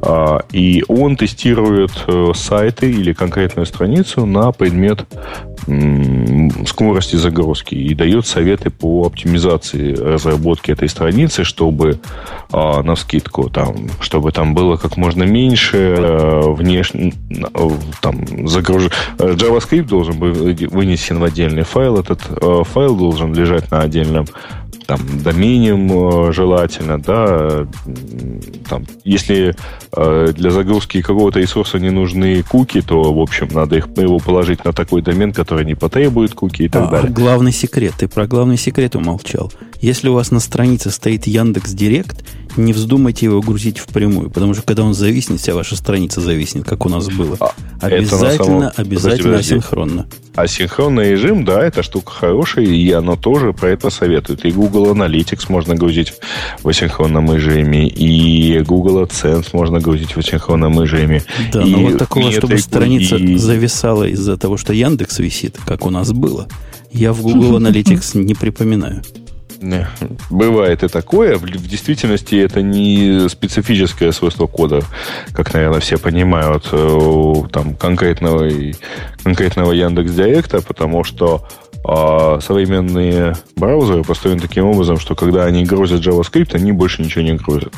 А, 0.03 0.45
и 0.53 0.85
он 0.89 1.17
тестирует 1.17 1.91
э, 2.07 2.33
сайты 2.35 2.91
или 2.91 3.13
конкретную 3.13 3.67
страницу 3.67 4.27
на 4.27 4.53
предмет 4.53 5.07
скорости 6.67 7.17
загрузки 7.17 7.75
и 7.75 7.95
дает 7.95 8.27
советы 8.27 8.71
по 8.71 9.07
оптимизации 9.07 9.95
разработки 9.95 10.71
этой 10.71 10.89
страницы, 10.89 11.45
чтобы 11.45 12.01
а, 12.53 12.83
на 12.83 12.97
скидку 12.97 13.51
там, 13.51 13.89
чтобы 14.01 14.33
там 14.33 14.55
было 14.55 14.77
как 14.77 14.97
можно 14.97 15.25
меньше 15.25 15.77
э, 15.77 16.51
внешне 16.53 17.13
там 18.01 18.49
загруж... 18.49 18.91
JavaScript 19.19 19.89
должен 19.89 20.19
быть 20.19 20.61
вынесен 20.63 21.19
в 21.19 21.25
отдельный 21.25 21.65
файл, 21.65 21.99
этот 21.99 22.21
э, 22.31 22.63
файл 22.65 22.97
должен 22.97 23.35
лежать 23.35 23.71
на 23.71 23.81
отдельном 23.81 24.27
там, 24.89 25.01
доменем 25.23 25.93
э, 25.93 26.33
желательно, 26.33 26.99
да, 26.99 27.67
там, 28.71 28.87
если 29.05 29.55
э, 29.93 30.33
для 30.35 30.51
загрузки 30.51 31.03
какого-то 31.03 31.41
ресурса 31.41 31.79
не 31.79 31.91
нужны 31.91 32.43
куки, 32.43 32.81
то, 32.81 33.13
в 33.13 33.21
общем, 33.21 33.49
надо 33.53 33.77
их, 33.77 33.89
его 33.99 34.19
положить 34.19 34.65
на 34.65 34.73
такой 34.73 35.03
домен, 35.03 35.35
который 35.35 35.67
не 35.67 35.75
потребует 35.75 36.33
куки 36.33 36.63
и 36.63 36.69
так 36.71 36.85
а, 36.85 36.91
далее. 36.91 37.13
Главный 37.13 37.53
секрет, 37.53 37.97
ты 37.99 38.09
про 38.09 38.27
главный 38.27 38.57
секрет 38.57 38.97
умолчал. 38.97 39.53
Если 39.83 40.09
у 40.09 40.15
вас 40.15 40.31
на 40.31 40.41
странице 40.41 40.91
стоит 40.91 41.27
Яндекс 41.27 41.73
Директ, 41.73 42.25
не 42.59 42.73
вздумайте 42.73 43.27
его 43.27 43.41
грузить 43.41 43.79
впрямую, 43.79 44.31
потому 44.31 44.55
что 44.55 44.63
когда 44.63 44.85
он 44.85 44.95
зависнет, 44.95 45.41
вся 45.41 45.55
ваша 45.55 45.77
страница 45.77 46.21
зависнет, 46.21 46.65
как 46.65 46.85
у 46.85 46.89
нас 46.89 47.09
было. 47.09 47.37
А, 47.41 47.53
обязательно, 47.81 48.45
самом... 48.45 48.71
обязательно 48.77 49.33
подожди, 49.33 49.55
асинхронно. 49.55 50.07
Асинхронный 50.35 51.11
режим, 51.11 51.45
да, 51.45 51.65
эта 51.65 51.83
штука 51.83 52.13
хорошая, 52.13 52.65
и 52.67 52.91
оно 52.93 53.17
тоже 53.17 53.53
про 53.53 53.71
это 53.71 53.91
советует. 53.91 54.45
И 54.45 54.51
Google 54.51 54.93
Analytics 54.93 55.47
можно 55.49 55.75
грузить 55.75 56.15
в 56.63 56.69
асинхронном 56.69 57.33
режиме, 57.35 57.89
и 57.89 58.61
Google 58.61 59.03
AdSense 59.05 59.49
можно 59.53 59.81
грузить 59.81 60.15
в 60.15 60.19
асинхронном 60.19 60.83
режиме. 60.83 61.23
Да, 61.53 61.63
и 61.63 61.71
но 61.71 61.79
вот 61.79 61.99
такого, 61.99 62.31
чтобы 62.31 62.59
страница 62.59 63.17
и... 63.17 63.37
зависала 63.37 64.05
из-за 64.05 64.37
того, 64.37 64.57
что 64.57 64.73
Яндекс 64.73 65.19
висит, 65.19 65.57
как 65.67 65.87
у 65.87 65.91
нас 65.91 66.13
было, 66.13 66.49
я 66.93 67.13
в 67.13 67.23
Google 67.23 67.59
Analytics 67.61 68.19
не 68.19 68.35
припоминаю. 68.35 69.03
Бывает 70.31 70.83
и 70.83 70.89
такое. 70.89 71.37
В, 71.37 71.43
в 71.43 71.69
действительности 71.69 72.37
это 72.37 72.63
не 72.63 73.29
специфическое 73.29 74.13
свойство 74.13 74.47
кода, 74.47 74.83
как, 75.33 75.53
наверное, 75.53 75.81
все 75.81 75.99
понимают, 75.99 76.69
э, 76.73 77.33
там, 77.53 77.75
конкретного, 77.75 78.49
конкретного 79.23 79.73
Яндекс 79.73 80.13
Директа, 80.13 80.63
потому 80.63 81.05
что 81.05 81.47
а 81.85 82.41
современные 82.41 83.35
браузеры 83.57 84.03
построены 84.03 84.41
таким 84.41 84.65
образом, 84.67 84.99
что 84.99 85.15
когда 85.15 85.45
они 85.45 85.65
грузят 85.65 86.01
JavaScript, 86.01 86.55
они 86.55 86.73
больше 86.73 87.03
ничего 87.03 87.23
не 87.23 87.35
грузят. 87.35 87.73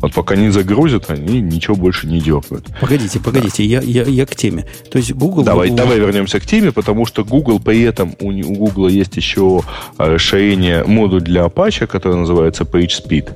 Вот 0.00 0.12
пока 0.12 0.36
не 0.36 0.50
загрузят, 0.50 1.10
они 1.10 1.40
ничего 1.40 1.74
больше 1.74 2.06
не 2.06 2.20
дергают. 2.20 2.66
Погодите, 2.80 3.18
погодите, 3.18 3.62
да. 3.64 3.68
я, 3.68 3.80
я, 3.80 4.02
я 4.04 4.26
к 4.26 4.36
теме. 4.36 4.66
То 4.90 4.98
есть 4.98 5.12
Google... 5.12 5.42
Давай, 5.44 5.70
Google... 5.70 5.84
давай 5.84 5.98
вернемся 5.98 6.40
к 6.40 6.46
теме, 6.46 6.72
потому 6.72 7.06
что 7.06 7.24
Google 7.24 7.58
при 7.58 7.82
этом, 7.82 8.14
у, 8.20 8.28
у 8.28 8.54
Google 8.54 8.88
есть 8.88 9.16
еще 9.16 9.62
а, 9.96 10.08
расширение 10.08 10.84
модуль 10.84 11.22
для 11.22 11.44
Apache, 11.44 11.86
который 11.86 12.16
называется 12.16 12.64
PageSpeed. 12.64 13.32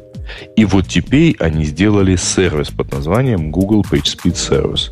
И 0.56 0.64
вот 0.64 0.86
теперь 0.86 1.36
они 1.40 1.64
сделали 1.64 2.16
сервис 2.16 2.68
под 2.68 2.92
названием 2.92 3.50
Google 3.50 3.84
PageSpeed 3.90 4.34
Service. 4.34 4.90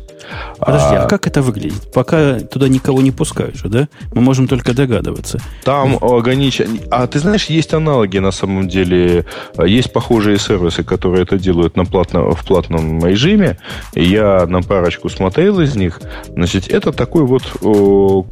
Подожди, 0.59 0.95
а, 0.95 1.03
а 1.03 1.07
как 1.07 1.27
это 1.27 1.41
выглядит? 1.41 1.91
Пока 1.93 2.39
туда 2.39 2.67
никого 2.67 3.01
не 3.01 3.11
пускают 3.11 3.55
же, 3.55 3.69
да? 3.69 3.87
Мы 4.13 4.21
можем 4.21 4.47
только 4.47 4.73
догадываться. 4.73 5.39
Там 5.63 5.97
ограничено... 6.01 6.77
А 6.89 7.07
ты 7.07 7.19
знаешь, 7.19 7.45
есть 7.45 7.73
аналоги 7.73 8.19
на 8.19 8.31
самом 8.31 8.67
деле. 8.67 9.25
Есть 9.63 9.93
похожие 9.93 10.37
сервисы, 10.37 10.83
которые 10.83 11.23
это 11.23 11.37
делают 11.37 11.75
на 11.75 11.85
платно, 11.85 12.31
в 12.31 12.45
платном 12.45 13.05
режиме. 13.05 13.57
Я 13.95 14.45
на 14.47 14.61
парочку 14.61 15.09
смотрел 15.09 15.59
из 15.59 15.75
них. 15.75 16.01
Значит, 16.29 16.67
это 16.69 16.91
такой 16.91 17.23
вот 17.23 17.43
о, 17.61 18.25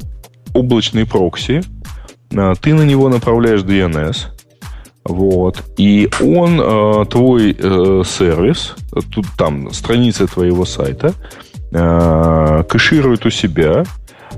облачный 0.54 1.06
прокси. 1.06 1.62
А, 2.34 2.54
ты 2.54 2.74
на 2.74 2.82
него 2.82 3.08
направляешь 3.08 3.62
DNS. 3.62 4.16
Вот. 5.04 5.64
И 5.76 6.08
он, 6.20 6.60
э, 6.60 7.04
твой 7.10 7.56
э, 7.58 8.02
сервис, 8.06 8.74
тут 9.12 9.26
там 9.36 9.72
страница 9.72 10.26
твоего 10.26 10.64
сайта, 10.64 11.08
э, 11.08 11.49
кэширует 11.70 13.26
у 13.26 13.30
себя, 13.30 13.84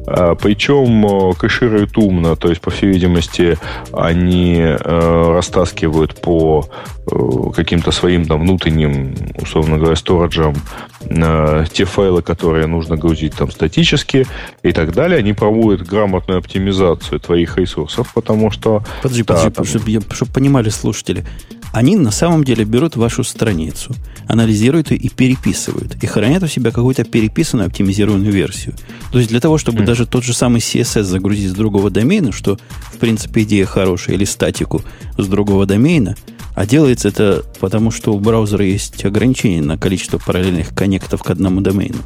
э, 0.06 0.34
причем 0.40 1.06
э, 1.06 1.32
кэширует 1.34 1.96
умно, 1.96 2.36
то 2.36 2.48
есть, 2.48 2.60
по 2.60 2.70
всей 2.70 2.90
видимости, 2.90 3.58
они 3.92 4.58
э, 4.58 5.32
растаскивают 5.34 6.20
по 6.20 6.66
э, 7.06 7.16
каким-то 7.54 7.90
своим 7.90 8.26
там 8.26 8.42
внутренним, 8.42 9.14
условно 9.40 9.78
говоря, 9.78 9.96
сториджам 9.96 10.54
э, 11.00 11.64
те 11.72 11.84
файлы, 11.84 12.22
которые 12.22 12.66
нужно 12.66 12.96
грузить 12.96 13.34
там 13.34 13.50
статически 13.50 14.26
и 14.62 14.72
так 14.72 14.92
далее. 14.92 15.18
Они 15.18 15.32
проводят 15.32 15.86
грамотную 15.86 16.38
оптимизацию 16.38 17.18
твоих 17.20 17.56
ресурсов, 17.58 18.12
потому 18.14 18.50
что... 18.50 18.82
Подожди, 19.02 19.22
да, 19.22 19.34
подожди, 19.34 19.50
там... 19.54 19.64
чтобы, 19.64 20.14
чтобы 20.14 20.32
понимали 20.32 20.68
слушатели. 20.68 21.24
Они 21.72 21.96
на 21.96 22.10
самом 22.10 22.44
деле 22.44 22.64
берут 22.64 22.96
вашу 22.96 23.24
страницу, 23.24 23.94
анализируют 24.28 24.90
ее 24.90 24.98
и 24.98 25.08
переписывают. 25.08 25.96
И 26.02 26.06
хранят 26.06 26.42
у 26.42 26.46
себя 26.46 26.70
какую-то 26.70 27.04
переписанную, 27.04 27.68
оптимизированную 27.68 28.30
версию. 28.30 28.74
То 29.10 29.18
есть 29.18 29.30
для 29.30 29.40
того, 29.40 29.56
чтобы 29.56 29.82
mm. 29.82 29.86
даже 29.86 30.06
тот 30.06 30.22
же 30.22 30.34
самый 30.34 30.60
CSS 30.60 31.04
загрузить 31.04 31.50
с 31.50 31.54
другого 31.54 31.90
домена, 31.90 32.30
что, 32.30 32.58
в 32.92 32.98
принципе, 32.98 33.42
идея 33.42 33.64
хорошая, 33.64 34.16
или 34.16 34.24
статику 34.24 34.82
с 35.16 35.26
другого 35.26 35.64
домена, 35.64 36.14
а 36.54 36.66
делается 36.66 37.08
это 37.08 37.42
потому, 37.58 37.90
что 37.90 38.12
у 38.12 38.20
браузера 38.20 38.64
есть 38.64 39.02
ограничение 39.06 39.62
на 39.62 39.78
количество 39.78 40.18
параллельных 40.18 40.74
коннектов 40.74 41.22
к 41.22 41.30
одному 41.30 41.62
домену. 41.62 41.98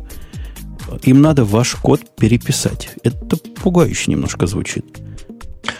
им 1.02 1.20
надо 1.20 1.44
ваш 1.44 1.74
код 1.74 2.02
переписать. 2.16 2.90
Это 3.02 3.36
пугающе 3.36 4.12
немножко 4.12 4.46
звучит. 4.46 5.05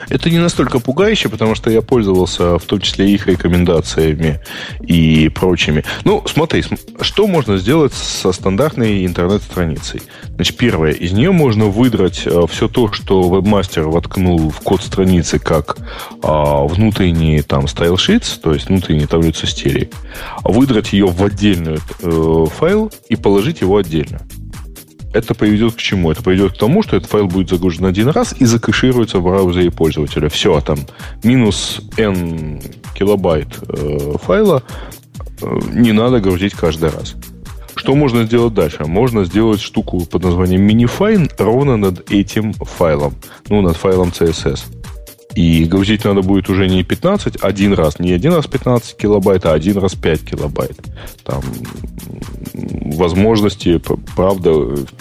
Это 0.09 0.31
не 0.31 0.39
настолько 0.39 0.79
пугающе, 0.79 1.29
потому 1.29 1.55
что 1.55 1.71
я 1.71 1.83
пользовался 1.83 2.59
в 2.59 2.65
том 2.65 2.81
числе 2.81 3.11
их 3.11 3.27
рекомендациями 3.27 4.41
и 4.81 5.29
прочими. 5.29 5.85
Ну, 6.05 6.23
смотри, 6.27 6.65
что 7.01 7.27
можно 7.27 7.57
сделать 7.57 7.93
со 7.93 8.33
стандартной 8.33 9.05
интернет-страницей? 9.05 10.03
Значит, 10.35 10.57
первое, 10.57 10.93
из 10.93 11.13
нее 11.13 11.33
можно 11.33 11.67
выдрать 11.67 12.23
э, 12.27 12.47
все 12.51 12.69
то, 12.69 12.93
что 12.93 13.23
вебмастер 13.29 13.89
воткнул 13.89 14.51
в 14.51 14.61
код 14.61 14.83
страницы 14.83 15.39
как 15.39 15.77
а, 16.23 16.65
внутренний 16.65 17.43
там 17.43 17.65
style 17.65 17.97
то 18.43 18.53
есть 18.53 18.69
внутреннюю 18.69 19.09
таблицу 19.09 19.47
стилей, 19.47 19.91
выдрать 20.45 20.93
ее 20.93 21.07
в 21.07 21.23
отдельный 21.25 21.79
э, 22.03 22.47
файл 22.57 22.93
и 23.09 23.17
положить 23.17 23.61
его 23.61 23.79
отдельно 23.79 24.21
это 25.17 25.35
приведет 25.35 25.75
к 25.75 25.79
чему? 25.79 26.11
Это 26.11 26.23
приведет 26.23 26.53
к 26.53 26.59
тому, 26.59 26.83
что 26.83 26.97
этот 26.97 27.09
файл 27.09 27.27
будет 27.27 27.49
загружен 27.49 27.87
один 27.87 28.09
раз 28.09 28.35
и 28.39 28.45
закэшируется 28.45 29.19
в 29.19 29.25
браузере 29.25 29.71
пользователя. 29.71 30.29
Все, 30.29 30.61
там 30.61 30.79
минус 31.23 31.81
n 31.97 32.61
килобайт 32.95 33.59
э, 33.69 34.17
файла 34.23 34.63
э, 35.41 35.61
не 35.73 35.93
надо 35.93 36.21
грузить 36.21 36.55
каждый 36.55 36.91
раз. 36.91 37.15
Что 37.75 37.95
можно 37.95 38.25
сделать 38.25 38.55
дальше? 38.55 38.85
Можно 38.85 39.25
сделать 39.25 39.61
штуку 39.61 40.07
под 40.07 40.25
названием 40.25 40.67
minifine 40.67 41.31
ровно 41.39 41.77
над 41.77 42.11
этим 42.11 42.53
файлом. 42.55 43.15
Ну, 43.49 43.61
над 43.61 43.77
файлом 43.77 44.09
CSS. 44.09 44.61
И 45.37 45.65
грузить 45.65 46.05
надо 46.05 46.23
будет 46.23 46.49
уже 46.49 46.67
не 46.67 46.83
15 46.83 47.37
один 47.43 47.75
раз, 47.75 47.99
не 47.99 48.13
один 48.13 48.33
раз 48.33 48.47
15 48.47 48.97
килобайт, 48.97 49.45
а 49.45 49.53
один 49.53 49.77
раз 49.77 49.95
5 49.95 50.25
килобайт. 50.25 50.79
Там 51.25 51.43
возможности, 52.55 53.79
правда, 54.17 54.51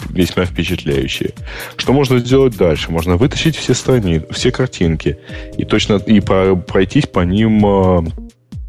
весьма 0.09 0.43
впечатляющие. 0.43 1.31
Что 1.77 1.93
можно 1.93 2.19
сделать 2.19 2.57
дальше? 2.57 2.91
Можно 2.91 3.15
вытащить 3.15 3.55
все 3.55 3.73
страницы, 3.73 4.27
все 4.31 4.51
картинки 4.51 5.17
и 5.57 5.63
точно 5.63 5.95
и 5.95 6.19
пройтись 6.19 7.07
по 7.07 7.21
ним 7.21 7.65
а, 7.65 8.03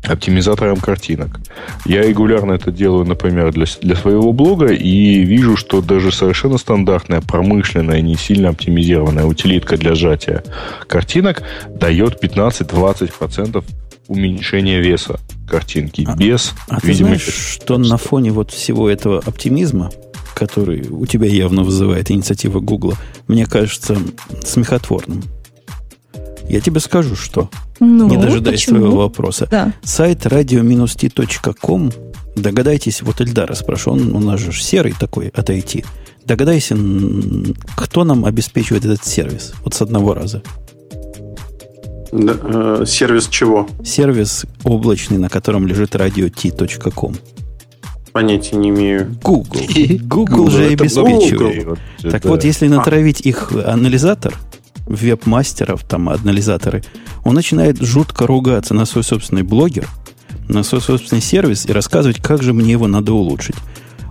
оптимизатором 0.07 0.77
картинок. 0.77 1.41
Я 1.85 2.03
регулярно 2.03 2.53
это 2.53 2.71
делаю, 2.71 3.05
например, 3.05 3.53
для, 3.53 3.67
для 3.81 3.97
своего 3.97 4.33
блога, 4.33 4.67
и 4.73 5.25
вижу, 5.25 5.57
что 5.57 5.81
даже 5.81 6.13
совершенно 6.13 6.59
стандартная, 6.59 7.21
промышленная, 7.21 8.01
не 8.01 8.17
сильно 8.17 8.51
оптимизированная 8.51 9.25
утилитка 9.25 9.77
для 9.77 9.95
сжатия 9.95 10.43
картинок 10.87 11.43
дает 11.69 12.23
15-20% 12.23 13.65
уменьшения 14.09 14.81
веса 14.81 15.19
картинки 15.49 16.05
а, 16.07 16.17
без 16.17 16.53
а 16.69 16.81
ты 16.81 16.95
знаешь, 16.95 17.23
что 17.23 17.79
на 17.79 17.97
фоне 17.97 18.31
вот 18.31 18.51
всего 18.51 18.89
этого 18.89 19.21
оптимизма, 19.25 19.91
который 20.35 20.87
у 20.89 21.07
тебя 21.07 21.27
явно 21.27 21.63
вызывает 21.63 22.11
инициатива 22.11 22.61
Гугла, 22.61 22.95
мне 23.27 23.47
кажется 23.47 23.97
смехотворным. 24.45 25.25
Я 26.49 26.61
тебе 26.61 26.81
скажу, 26.81 27.17
что, 27.17 27.51
ну, 27.81 28.09
не 28.09 28.17
дожидаясь 28.17 28.61
почему? 28.61 28.79
своего 28.81 28.97
вопроса. 28.99 29.49
Да. 29.51 29.73
Сайт 29.83 30.27
radio-t.com, 30.27 31.93
догадайтесь, 32.37 33.03
вот 33.03 33.21
Эльдара 33.21 33.55
спрашивал, 33.55 33.97
он 33.97 34.15
у 34.15 34.21
нас 34.21 34.41
же 34.41 34.53
серый 34.53 34.95
такой 34.99 35.29
от 35.29 35.51
IT. 35.51 35.85
Догадайся, 36.25 36.77
кто 37.77 38.05
нам 38.05 38.25
обеспечивает 38.25 38.85
этот 38.85 39.05
сервис? 39.05 39.55
Вот 39.65 39.75
с 39.75 39.83
одного 39.83 40.15
раза. 40.15 40.43
Да, 42.13 42.35
э, 42.43 42.85
сервис 42.87 43.29
чего? 43.29 43.69
Сервис 43.85 44.47
облачный, 44.65 45.19
на 45.19 45.29
котором 45.29 45.67
лежит 45.67 45.95
radio-t.com. 45.95 47.17
Понятия 48.13 48.57
не 48.57 48.71
имею. 48.71 49.15
Google. 49.23 49.61
Google 50.03 50.51
же 50.51 50.67
обеспечивает. 50.69 51.79
Так 52.03 52.25
вот, 52.25 52.45
если 52.45 52.67
натравить 52.69 53.21
их 53.21 53.53
анализатор, 53.53 54.35
веб-мастеров, 54.87 55.85
там, 55.85 56.09
анализаторы, 56.09 56.85
он 57.25 57.35
начинает 57.35 57.81
жутко 57.81 58.27
ругаться 58.27 58.75
на 58.75 58.87
свой 58.87 59.05
собственный 59.05 59.43
блогер, 59.43 59.89
на 60.49 60.63
свой 60.63 60.81
собственный 60.81 61.21
сервис 61.21 61.67
и 61.67 61.73
рассказывать, 61.73 62.23
как 62.23 62.43
же 62.43 62.53
мне 62.53 62.73
его 62.73 62.87
надо 62.87 63.13
улучшить. 63.13 63.57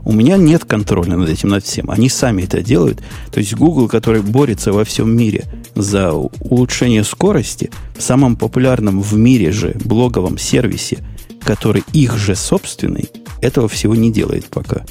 У 0.04 0.12
меня 0.12 0.38
нет 0.38 0.66
контроля 0.66 1.18
над 1.18 1.30
этим, 1.30 1.50
над 1.50 1.66
всем. 1.66 1.90
Они 1.90 2.10
сами 2.10 2.44
это 2.44 2.62
делают. 2.62 3.02
То 3.32 3.40
есть 3.40 3.56
Google, 3.56 3.88
который 3.88 4.22
борется 4.22 4.72
во 4.72 4.84
всем 4.84 5.10
мире 5.10 5.46
за 5.74 6.14
улучшение 6.14 7.04
скорости, 7.04 7.72
в 7.98 8.04
самом 8.04 8.36
популярном 8.36 9.02
в 9.02 9.16
мире 9.16 9.52
же 9.52 9.76
блоговом 9.84 10.38
сервисе, 10.38 11.00
который 11.44 11.84
их 11.92 12.18
же 12.18 12.36
собственный, 12.36 13.10
этого 13.42 13.68
всего 13.68 13.96
не 13.96 14.12
делает 14.12 14.46
пока. 14.46 14.86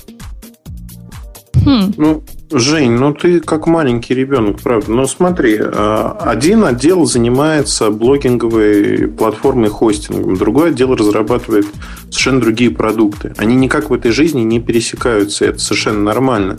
Хм. 1.65 1.95
Ну, 1.97 2.25
Жень, 2.57 2.93
ну 2.93 3.13
ты 3.13 3.41
как 3.41 3.67
маленький 3.67 4.15
ребенок, 4.15 4.61
правда. 4.61 4.93
Но 4.93 5.09
смотри, 5.09 5.59
а, 5.61 6.17
один 6.21 6.65
отдел 6.65 7.05
занимается 7.05 7.91
блогинговой 7.91 9.09
платформой 9.09 9.71
хостингом, 9.71 10.37
другой 10.37 10.69
отдел 10.69 10.95
разрабатывает 10.95 11.67
совершенно 12.11 12.41
другие 12.41 12.71
продукты. 12.71 13.35
Они 13.39 13.57
никак 13.57 13.91
в 13.91 13.93
этой 13.93 14.13
жизни 14.13 14.43
не 14.43 14.61
пересекаются, 14.61 15.47
это 15.47 15.59
совершенно 15.59 16.01
нормально. 16.01 16.59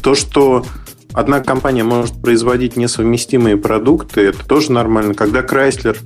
То, 0.00 0.14
что 0.14 0.64
одна 1.12 1.40
компания 1.40 1.84
может 1.84 2.14
производить 2.22 2.78
несовместимые 2.78 3.58
продукты, 3.58 4.22
это 4.22 4.46
тоже 4.46 4.72
нормально. 4.72 5.12
Когда 5.12 5.40
Chrysler 5.40 5.98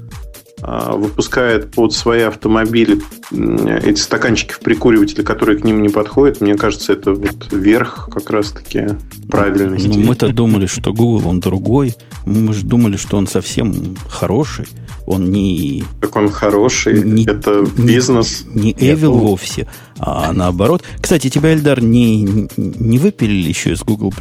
выпускает 0.60 1.70
под 1.70 1.92
свои 1.92 2.22
автомобили 2.22 3.00
эти 3.30 4.00
стаканчики 4.00 4.52
в 4.52 4.60
прикуривателе, 4.60 5.22
которые 5.22 5.58
к 5.58 5.64
ним 5.64 5.82
не 5.82 5.88
подходят, 5.88 6.40
мне 6.40 6.56
кажется, 6.56 6.92
это 6.92 7.12
вот 7.12 7.52
верх 7.52 8.08
как 8.12 8.30
раз-таки 8.30 8.88
правильности. 9.28 9.88
Ну, 9.88 10.06
мы-то 10.06 10.32
думали, 10.32 10.66
что 10.66 10.92
Google, 10.92 11.28
он 11.28 11.40
другой. 11.40 11.94
Мы 12.24 12.52
же 12.52 12.64
думали, 12.64 12.96
что 12.96 13.16
он 13.16 13.26
совсем 13.26 13.96
хороший. 14.08 14.66
Он 15.06 15.30
не... 15.30 15.84
Так 16.00 16.16
он 16.16 16.28
хороший. 16.28 17.02
Не, 17.02 17.24
это 17.24 17.64
бизнес. 17.78 18.44
Не, 18.52 18.62
не 18.64 18.72
Evil 18.72 19.12
вовсе, 19.12 19.66
а 19.98 20.32
наоборот. 20.32 20.82
Кстати, 21.00 21.30
тебя, 21.30 21.54
Эльдар, 21.54 21.80
не, 21.82 22.48
не 22.56 22.98
выпилили 22.98 23.48
еще 23.48 23.72
из 23.72 23.82
Google? 23.82 24.12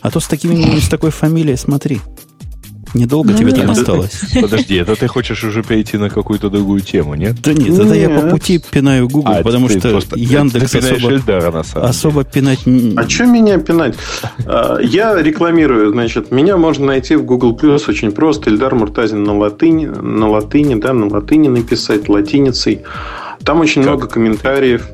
А 0.00 0.10
то 0.10 0.20
с 0.20 0.26
такими, 0.26 0.78
с 0.78 0.88
такой 0.88 1.10
фамилией, 1.10 1.56
смотри. 1.56 2.00
Недолго 2.94 3.32
ну, 3.32 3.38
тебе 3.38 3.50
нет. 3.50 3.62
там 3.62 3.70
осталось. 3.70 4.20
Подожди, 4.40 4.76
это 4.76 4.94
ты 4.94 5.08
хочешь 5.08 5.42
уже 5.42 5.64
перейти 5.64 5.96
на 5.96 6.08
какую-то 6.10 6.48
другую 6.48 6.80
тему, 6.80 7.16
нет? 7.16 7.34
Да 7.42 7.52
нет, 7.52 7.76
это 7.76 7.94
я 7.94 8.08
по 8.08 8.28
пути 8.28 8.58
пинаю 8.58 9.08
Google, 9.08 9.32
а, 9.32 9.42
потому 9.42 9.68
что 9.68 10.00
Яндекс 10.14 10.76
особо, 10.76 11.12
Эльдара, 11.12 11.64
особо 11.74 12.24
пинать... 12.24 12.60
А 12.96 13.08
что 13.08 13.26
меня 13.26 13.58
пинать? 13.58 13.96
А, 14.46 14.78
я 14.80 15.20
рекламирую, 15.20 15.90
значит, 15.90 16.30
меня 16.30 16.56
можно 16.56 16.86
найти 16.86 17.16
в 17.16 17.24
Google 17.24 17.58
Plus 17.60 17.82
очень 17.88 18.12
просто. 18.12 18.50
Эльдар 18.50 18.74
Муртазин 18.76 19.24
на 19.24 19.36
латыни, 19.36 19.86
на 19.86 20.30
латыни, 20.30 20.76
да, 20.76 20.92
на 20.92 21.08
латыни 21.08 21.48
написать, 21.48 22.08
латиницей. 22.08 22.82
Там 23.44 23.60
очень 23.60 23.82
как? 23.82 23.90
много 23.90 24.06
комментариев. 24.06 24.86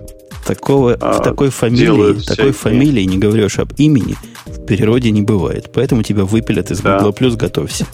Такого, 0.46 0.96
а, 1.00 1.20
такой 1.20 1.50
фамилии, 1.50 2.24
такой 2.24 2.52
фамилии, 2.52 3.04
не 3.04 3.18
говоришь 3.18 3.58
об 3.58 3.72
имени, 3.76 4.16
в 4.46 4.64
природе 4.64 5.10
не 5.10 5.22
бывает. 5.22 5.70
Поэтому 5.72 6.02
тебя 6.02 6.24
выпилят 6.24 6.70
из 6.70 6.80
Google 6.80 7.10
Plus, 7.10 7.36
готовься. 7.36 7.86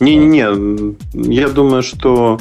Не-не-не, 0.00 0.96
я 1.34 1.48
думаю, 1.48 1.82
что 1.82 2.38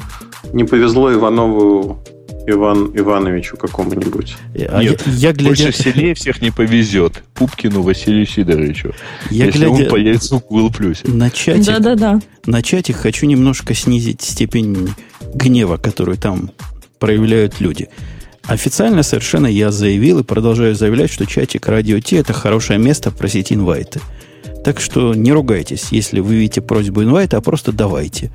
не 0.54 0.64
повезло 0.64 1.14
Иванову 1.14 2.00
Иван 2.48 2.92
Ивановичу 2.96 3.58
какому-нибудь. 3.58 4.36
А 4.70 4.82
Нет, 4.82 5.04
я, 5.06 5.14
я 5.14 5.34
глядя... 5.34 5.64
больше 5.64 5.72
сильнее 5.72 6.14
всех 6.16 6.42
не 6.42 6.52
повезет 6.52 7.24
Пупкину 7.36 7.82
Василию 7.82 8.26
Сидоровичу, 8.26 8.94
я 9.30 9.46
если 9.46 9.66
глядя... 9.66 9.84
он 9.84 9.90
появится 9.90 10.36
в 10.36 10.46
Google 10.46 10.70
Plus. 10.70 11.10
На 11.10 11.30
чате, 11.30 11.64
да, 11.64 11.80
да, 11.80 11.96
да. 11.96 12.20
на 12.46 12.62
чате 12.62 12.94
хочу 12.94 13.26
немножко 13.26 13.74
снизить 13.74 14.22
степень 14.22 14.90
гнева, 15.34 15.78
которую 15.78 16.18
там 16.18 16.52
проявляют 16.98 17.62
люди. 17.62 17.90
Официально 18.46 19.04
совершенно 19.04 19.48
я 19.48 19.72
заявил 19.72 20.20
и 20.20 20.24
продолжаю 20.24 20.76
заявлять, 20.76 21.12
что 21.12 21.26
чатик 21.26 21.68
Радио 21.68 22.00
Ти 22.00 22.16
это 22.16 22.34
хорошее 22.34 22.80
место 22.80 23.12
просить 23.12 23.52
инвайты. 23.54 24.00
Так 24.64 24.82
что 24.82 25.14
не 25.14 25.32
ругайтесь, 25.32 25.88
если 25.92 26.20
вы 26.20 26.36
видите 26.36 26.62
просьбу 26.62 27.04
инвайта, 27.04 27.38
а 27.38 27.42
просто 27.42 27.72
давайте. 27.72 28.32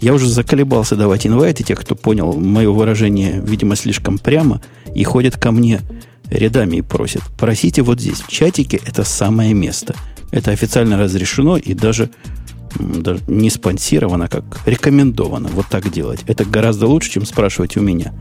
Я 0.00 0.14
уже 0.14 0.28
заколебался 0.28 0.96
давать 0.96 1.26
инвайты, 1.26 1.64
те, 1.64 1.74
кто 1.74 1.94
понял 1.94 2.32
мое 2.32 2.70
выражение, 2.70 3.42
видимо, 3.44 3.76
слишком 3.76 4.18
прямо, 4.18 4.60
и 4.94 5.04
ходят 5.04 5.36
ко 5.36 5.52
мне 5.52 5.80
рядами 6.30 6.76
и 6.76 6.82
просят. 6.82 7.22
Просите 7.38 7.82
вот 7.82 8.00
здесь, 8.00 8.20
в 8.20 8.28
чатике, 8.28 8.80
это 8.84 9.04
самое 9.04 9.54
место. 9.54 9.94
Это 10.30 10.50
официально 10.50 10.98
разрешено 10.98 11.56
и 11.56 11.74
даже, 11.74 12.10
даже 12.78 13.20
не 13.26 13.50
спонсировано, 13.50 14.26
а 14.26 14.28
как 14.28 14.44
рекомендовано 14.66 15.48
вот 15.48 15.66
так 15.68 15.90
делать. 15.90 16.20
Это 16.26 16.44
гораздо 16.44 16.86
лучше, 16.86 17.12
чем 17.12 17.24
спрашивать 17.24 17.76
у 17.76 17.80
меня. 17.80 18.12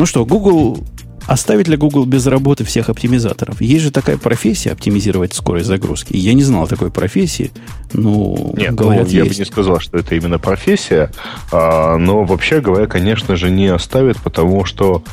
Ну 0.00 0.06
что, 0.06 0.24
Google 0.24 0.78
Оставить 1.26 1.68
ли 1.68 1.76
Google 1.76 2.06
без 2.06 2.26
работы 2.26 2.64
всех 2.64 2.88
оптимизаторов? 2.88 3.60
Есть 3.60 3.84
же 3.84 3.90
такая 3.90 4.16
профессия 4.16 4.72
оптимизировать 4.72 5.34
скорость 5.34 5.66
загрузки. 5.66 6.16
Я 6.16 6.32
не 6.32 6.42
знал 6.42 6.66
такой 6.66 6.90
профессии. 6.90 7.50
Ну, 7.92 8.54
Нет, 8.56 8.74
говорят, 8.74 9.04
ну, 9.04 9.12
я 9.12 9.24
есть. 9.24 9.36
бы 9.36 9.44
не 9.44 9.44
сказал, 9.44 9.78
что 9.78 9.98
это 9.98 10.14
именно 10.14 10.38
профессия. 10.38 11.12
А, 11.52 11.98
но 11.98 12.24
вообще 12.24 12.62
говоря, 12.62 12.86
конечно 12.86 13.36
же, 13.36 13.50
не 13.50 13.66
оставит, 13.66 14.16
потому 14.22 14.64
что 14.64 15.04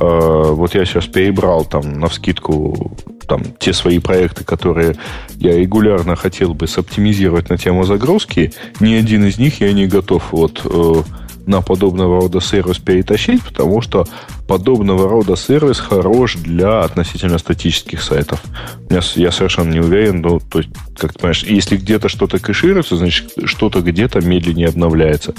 а, 0.00 0.52
вот 0.52 0.76
я 0.76 0.84
сейчас 0.84 1.06
перебрал 1.06 1.64
там 1.64 1.98
на 1.98 2.08
вскидку 2.08 2.96
там 3.26 3.42
те 3.58 3.72
свои 3.72 3.98
проекты, 3.98 4.44
которые 4.44 4.94
я 5.34 5.58
регулярно 5.58 6.14
хотел 6.14 6.54
бы 6.54 6.68
соптимизировать 6.68 7.50
на 7.50 7.58
тему 7.58 7.82
загрузки. 7.82 8.52
Ни 8.78 8.94
один 8.94 9.26
из 9.26 9.38
них 9.38 9.60
я 9.60 9.72
не 9.72 9.88
готов 9.88 10.30
вот 10.30 10.62
э, 10.64 11.02
на 11.46 11.62
подобного 11.62 12.20
рода 12.20 12.40
сервис 12.40 12.78
перетащить, 12.78 13.42
потому 13.42 13.80
что 13.80 14.06
подобного 14.46 15.08
рода 15.08 15.36
сервис 15.36 15.78
хорош 15.78 16.36
для 16.36 16.80
относительно 16.80 17.38
статических 17.38 18.02
сайтов. 18.02 18.42
Я, 18.90 19.00
я 19.14 19.32
совершенно 19.32 19.72
не 19.72 19.80
уверен, 19.80 20.20
ну, 20.20 20.40
то 20.40 20.58
есть, 20.58 20.70
как 20.98 21.12
ты 21.12 21.18
понимаешь, 21.18 21.44
если 21.44 21.76
где-то 21.76 22.08
что-то 22.08 22.38
кэшируется, 22.38 22.96
значит, 22.96 23.32
что-то 23.44 23.80
где-то 23.80 24.20
медленнее 24.20 24.68
обновляется. 24.68 25.34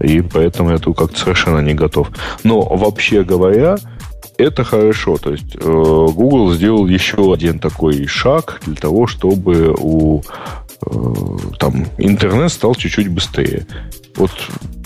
И 0.00 0.20
поэтому 0.20 0.70
я 0.70 0.78
тут 0.78 0.96
как-то 0.96 1.18
совершенно 1.18 1.60
не 1.60 1.74
готов. 1.74 2.10
Но 2.44 2.60
вообще 2.62 3.24
говоря, 3.24 3.78
это 4.38 4.64
хорошо. 4.64 5.16
То 5.18 5.32
есть 5.32 5.56
э, 5.56 5.58
Google 5.60 6.52
сделал 6.54 6.86
еще 6.86 7.32
один 7.32 7.58
такой 7.58 8.06
шаг 8.06 8.60
для 8.64 8.76
того, 8.76 9.06
чтобы 9.06 9.74
у 9.76 10.22
э, 10.22 10.90
там 11.58 11.86
интернет 11.98 12.52
стал 12.52 12.74
чуть-чуть 12.74 13.08
быстрее. 13.08 13.66
Вот 14.18 14.32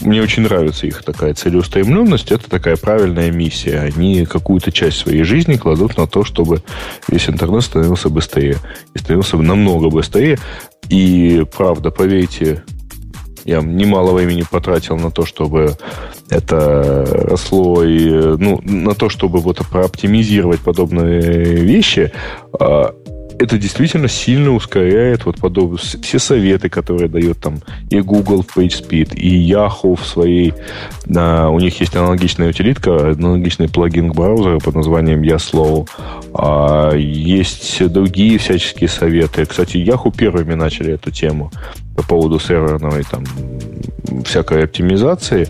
мне 0.03 0.21
очень 0.21 0.42
нравится 0.42 0.87
их 0.87 1.03
такая 1.03 1.33
целеустремленность. 1.33 2.31
Это 2.31 2.51
такая 2.51 2.77
правильная 2.77 3.31
миссия. 3.31 3.81
Они 3.81 4.27
какую-то 4.27 4.71
часть 4.71 4.99
своей 4.99 5.23
жизни 5.23 5.57
кладут 5.57 5.97
на 5.97 6.07
то, 6.07 6.23
чтобы 6.23 6.62
весь 7.09 7.29
интернет 7.29 7.62
становился 7.62 8.11
быстрее. 8.11 8.59
И 8.95 8.99
становился 8.99 9.38
намного 9.38 9.88
быстрее. 9.88 10.38
И, 10.90 11.45
правда, 11.57 11.90
поверьте, 11.90 12.62
я 13.45 13.61
немало 13.61 14.12
времени 14.12 14.45
потратил 14.49 14.97
на 14.97 15.11
то, 15.11 15.25
чтобы 15.25 15.77
это 16.29 17.05
росло 17.07 17.83
и 17.83 18.11
ну, 18.37 18.61
на 18.62 18.95
то, 18.95 19.09
чтобы 19.09 19.40
вот 19.40 19.59
прооптимизировать 19.71 20.61
подобные 20.61 21.21
вещи. 21.57 22.12
Это 23.38 23.59
действительно 23.59 24.09
сильно 24.09 24.53
ускоряет 24.53 25.25
вот 25.25 25.38
подобные 25.38 25.79
все 25.79 26.18
советы, 26.18 26.68
которые 26.68 27.09
дает 27.09 27.40
там 27.40 27.61
и 27.90 28.01
Google 28.01 28.45
PageSpeed, 28.45 29.16
и 29.16 29.51
Yahoo 29.51 29.97
в 29.97 30.07
своей... 30.07 30.55
А, 31.14 31.49
у 31.49 31.59
них 31.59 31.81
есть 31.81 31.97
аналогичная 31.97 32.51
утилитка, 32.51 33.11
аналогичный 33.11 33.68
плагин 33.68 34.12
к 34.12 34.14
браузеру 34.14 34.61
под 34.61 34.75
названием 34.75 35.23
YaSlow. 35.23 35.88
А, 36.35 36.95
есть 36.95 37.87
другие 37.88 38.38
всяческие 38.38 38.88
советы. 38.88 39.45
Кстати, 39.47 39.77
Yahoo 39.77 40.14
первыми 40.16 40.55
начали 40.55 40.95
эту 40.95 41.11
тему 41.11 41.51
по 41.97 42.03
поводу 42.03 42.38
серверной 42.38 43.05
там 43.11 43.25
всякой 44.25 44.64
оптимизации 44.64 45.49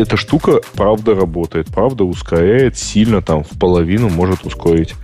эта 0.00 0.16
штука 0.16 0.60
правда 0.74 1.14
работает, 1.14 1.68
правда 1.68 2.04
ускоряет 2.04 2.76
сильно, 2.78 3.22
там 3.22 3.44
в 3.44 3.58
половину 3.58 4.08
может 4.08 4.44
ускорить 4.44 4.94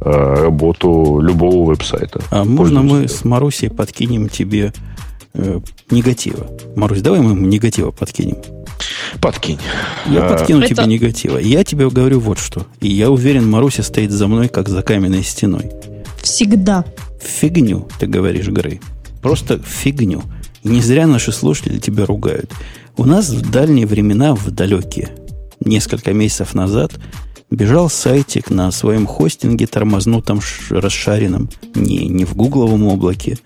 э, 0.00 0.10
работу 0.10 1.20
любого 1.20 1.68
веб-сайта. 1.68 2.22
А 2.30 2.44
можно 2.44 2.82
мы 2.82 3.08
с 3.08 3.24
Марусей 3.24 3.70
подкинем 3.70 4.28
тебе 4.28 4.72
э, 5.34 5.60
негатива? 5.90 6.46
Марусь, 6.76 7.02
давай 7.02 7.20
мы 7.20 7.32
ему 7.32 7.46
негатива 7.46 7.90
подкинем. 7.90 8.36
Подкинь. 9.20 9.58
Я 10.06 10.26
а, 10.26 10.36
подкину 10.36 10.60
это... 10.60 10.74
тебе 10.74 10.86
негатива. 10.86 11.38
Я 11.38 11.64
тебе 11.64 11.88
говорю 11.88 12.20
вот 12.20 12.38
что. 12.38 12.66
И 12.80 12.88
я 12.88 13.10
уверен, 13.10 13.48
Маруся 13.48 13.82
стоит 13.82 14.10
за 14.10 14.26
мной, 14.26 14.48
как 14.48 14.68
за 14.68 14.82
каменной 14.82 15.22
стеной. 15.22 15.70
Всегда. 16.22 16.84
Фигню, 17.20 17.88
ты 17.98 18.06
говоришь, 18.06 18.48
Грей. 18.48 18.80
Просто 19.22 19.58
фигню. 19.58 20.22
И 20.62 20.68
не 20.68 20.80
зря 20.80 21.06
наши 21.06 21.32
слушатели 21.32 21.78
тебя 21.78 22.06
ругают. 22.06 22.50
У 22.96 23.06
нас 23.06 23.28
в 23.28 23.50
дальние 23.50 23.86
времена, 23.86 24.36
в 24.36 24.52
далекие, 24.52 25.10
несколько 25.58 26.12
месяцев 26.12 26.54
назад, 26.54 26.92
бежал 27.50 27.90
сайтик 27.90 28.50
на 28.50 28.70
своем 28.70 29.06
хостинге, 29.06 29.66
тормознутом, 29.66 30.40
расшаренном, 30.70 31.50
не, 31.74 32.06
не 32.06 32.24
в 32.24 32.36
гугловом 32.36 32.84
облаке, 32.86 33.38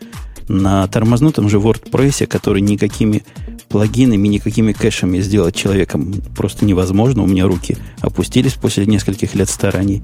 на 0.49 0.87
тормознутом 0.89 1.49
же 1.49 1.57
WordPress, 1.57 2.27
который 2.27 2.61
никакими 2.61 3.25
плагинами, 3.71 4.29
никакими 4.29 4.73
кэшами 4.73 5.21
сделать 5.21 5.57
человеком 5.57 6.15
просто 6.37 6.67
невозможно. 6.67 7.23
У 7.23 7.27
меня 7.27 7.47
руки 7.47 7.79
опустились 8.01 8.53
после 8.55 8.85
нескольких 8.85 9.35
лет 9.35 9.49
стараний. 9.49 10.03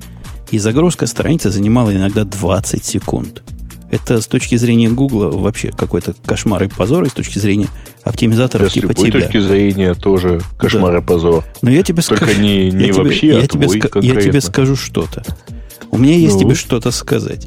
И 0.51 0.59
загрузка 0.59 1.07
страницы 1.07 1.51
занимала 1.51 1.95
иногда 1.95 2.25
20 2.25 2.83
секунд. 2.83 3.43
Это 3.91 4.21
с 4.21 4.27
точки 4.27 4.57
зрения 4.57 4.89
Гугла 4.89 5.29
вообще 5.31 5.71
какой-то 5.71 6.15
кошмар 6.25 6.65
и 6.65 6.69
позор, 6.69 7.05
и 7.05 7.09
с 7.09 7.13
точки 7.13 7.39
зрения 7.39 7.69
оптимизаторов 8.03 8.71
с 8.71 8.75
типа 8.75 8.89
любой 8.89 9.11
тебя. 9.11 9.21
с 9.21 9.23
точки 9.25 9.39
зрения 9.39 9.95
тоже 9.95 10.41
кошмар 10.59 10.93
да. 10.93 10.99
и 10.99 11.03
позор. 11.03 11.45
Но 11.63 11.71
я 11.71 11.83
тебе 11.83 12.03
Только 12.03 12.27
скажу... 12.27 12.41
не, 12.41 12.71
не 12.71 12.87
я 12.89 12.95
вообще, 12.95 13.19
тебе, 13.21 13.37
а 13.37 13.41
я 13.41 13.47
тебе, 13.47 13.67
ска- 13.67 14.05
я 14.05 14.21
тебе 14.21 14.41
скажу 14.41 14.77
что-то. 14.77 15.23
У 15.91 15.99
меня 15.99 16.17
есть 16.17 16.35
ну? 16.35 16.41
тебе 16.41 16.55
что-то 16.55 16.91
сказать. 16.91 17.47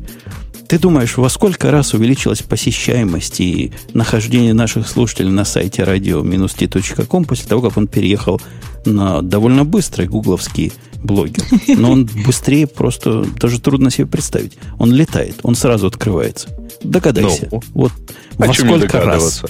Ты 0.67 0.79
думаешь, 0.79 1.15
во 1.17 1.29
сколько 1.29 1.71
раз 1.71 1.93
увеличилась 1.93 2.41
посещаемость 2.41 3.39
и 3.39 3.71
нахождение 3.93 4.53
наших 4.53 4.87
слушателей 4.87 5.31
на 5.31 5.45
сайте 5.45 5.83
radio-t.com 5.83 7.25
после 7.25 7.47
того, 7.47 7.61
как 7.61 7.77
он 7.77 7.87
переехал 7.87 8.41
на 8.85 9.21
довольно 9.21 9.63
быстрый 9.63 10.07
гугловский 10.07 10.73
блогер. 11.03 11.43
Но 11.77 11.91
он 11.91 12.09
быстрее 12.25 12.67
просто 12.67 13.23
даже 13.39 13.61
трудно 13.61 13.91
себе 13.91 14.07
представить. 14.07 14.57
Он 14.77 14.93
летает, 14.93 15.39
он 15.43 15.55
сразу 15.55 15.87
открывается. 15.87 16.49
Догадайся. 16.83 17.47
Ну, 17.51 17.61
вот 17.73 17.91
а 18.37 18.45
во 18.45 18.53
сколько 18.53 18.99
раз? 19.01 19.43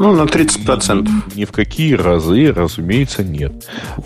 Ну, 0.00 0.16
на 0.16 0.22
30%. 0.22 1.36
Ни 1.36 1.44
в 1.44 1.52
какие 1.52 1.92
разы, 1.92 2.54
разумеется, 2.54 3.22
нет. 3.22 3.52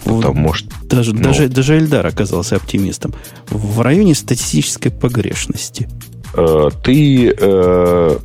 Потому 0.04 0.52
что... 0.52 0.68
Даже, 0.82 1.14
ну... 1.14 1.22
даже, 1.22 1.48
даже 1.48 1.78
Эльдар 1.78 2.04
оказался 2.04 2.56
оптимистом. 2.56 3.14
В 3.48 3.80
районе 3.80 4.16
статистической 4.16 4.90
погрешности. 4.90 5.88
Э, 6.36 6.70
ты 6.82 7.34
э, 7.36 8.18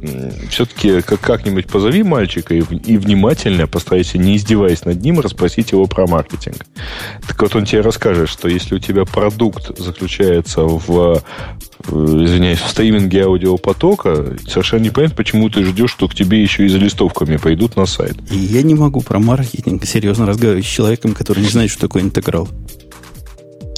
все-таки 0.49 1.01
как- 1.01 1.21
как-нибудь 1.21 1.67
позови 1.67 2.03
мальчика 2.03 2.55
и, 2.55 2.59
и 2.59 2.97
внимательно 2.97 3.67
постарайся, 3.67 4.17
не 4.17 4.35
издеваясь 4.35 4.83
над 4.85 5.01
ним, 5.01 5.19
расспросить 5.19 5.71
его 5.71 5.85
про 5.85 6.07
маркетинг. 6.07 6.65
Так 7.27 7.41
вот 7.41 7.55
он 7.55 7.65
тебе 7.65 7.81
расскажет, 7.81 8.29
что 8.29 8.47
если 8.47 8.75
у 8.75 8.79
тебя 8.79 9.05
продукт 9.05 9.77
заключается 9.77 10.61
в, 10.63 11.21
э, 11.87 11.91
извиняюсь, 11.91 12.59
в 12.59 12.69
стриминге 12.69 13.25
аудиопотока, 13.25 14.37
совершенно 14.47 14.83
непонятно, 14.83 15.15
почему 15.15 15.49
ты 15.49 15.63
ждешь, 15.63 15.91
что 15.91 16.07
к 16.07 16.15
тебе 16.15 16.41
еще 16.41 16.65
и 16.65 16.69
за 16.69 16.79
листовками 16.79 17.37
пойдут 17.37 17.75
на 17.75 17.85
сайт. 17.85 18.15
И 18.31 18.37
я 18.37 18.63
не 18.63 18.73
могу 18.73 19.01
про 19.01 19.19
маркетинг 19.19 19.85
серьезно 19.85 20.25
разговаривать 20.25 20.65
с 20.65 20.69
человеком, 20.69 21.13
который 21.13 21.43
не 21.43 21.49
знает, 21.49 21.69
что 21.69 21.81
такое 21.81 22.01
интеграл. 22.01 22.47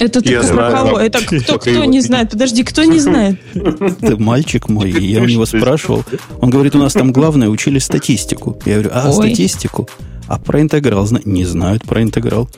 Это 0.02 0.20
ты 0.20 0.32
я 0.32 0.42
знаю, 0.42 0.72
кого? 0.72 0.98
Это 0.98 1.20
кто, 1.24 1.58
кто 1.60 1.84
не 1.84 2.00
знает? 2.00 2.30
Подожди, 2.30 2.64
кто 2.64 2.82
не 2.82 2.98
знает? 2.98 3.38
Это 3.54 4.20
мальчик 4.20 4.68
мой, 4.68 4.90
я 4.90 5.20
у 5.22 5.26
него 5.26 5.46
спрашивал. 5.46 6.04
Он 6.40 6.50
говорит, 6.50 6.74
у 6.74 6.78
нас 6.78 6.92
там 6.92 7.12
главное, 7.12 7.48
учили 7.48 7.78
статистику. 7.78 8.58
Я 8.64 8.74
говорю, 8.80 8.90
а, 8.92 9.10
Ой. 9.10 9.28
статистику? 9.28 9.88
А 10.26 10.40
про 10.40 10.60
интеграл 10.60 11.08
не 11.24 11.44
знают 11.44 11.84
про 11.84 12.02
интеграл. 12.02 12.48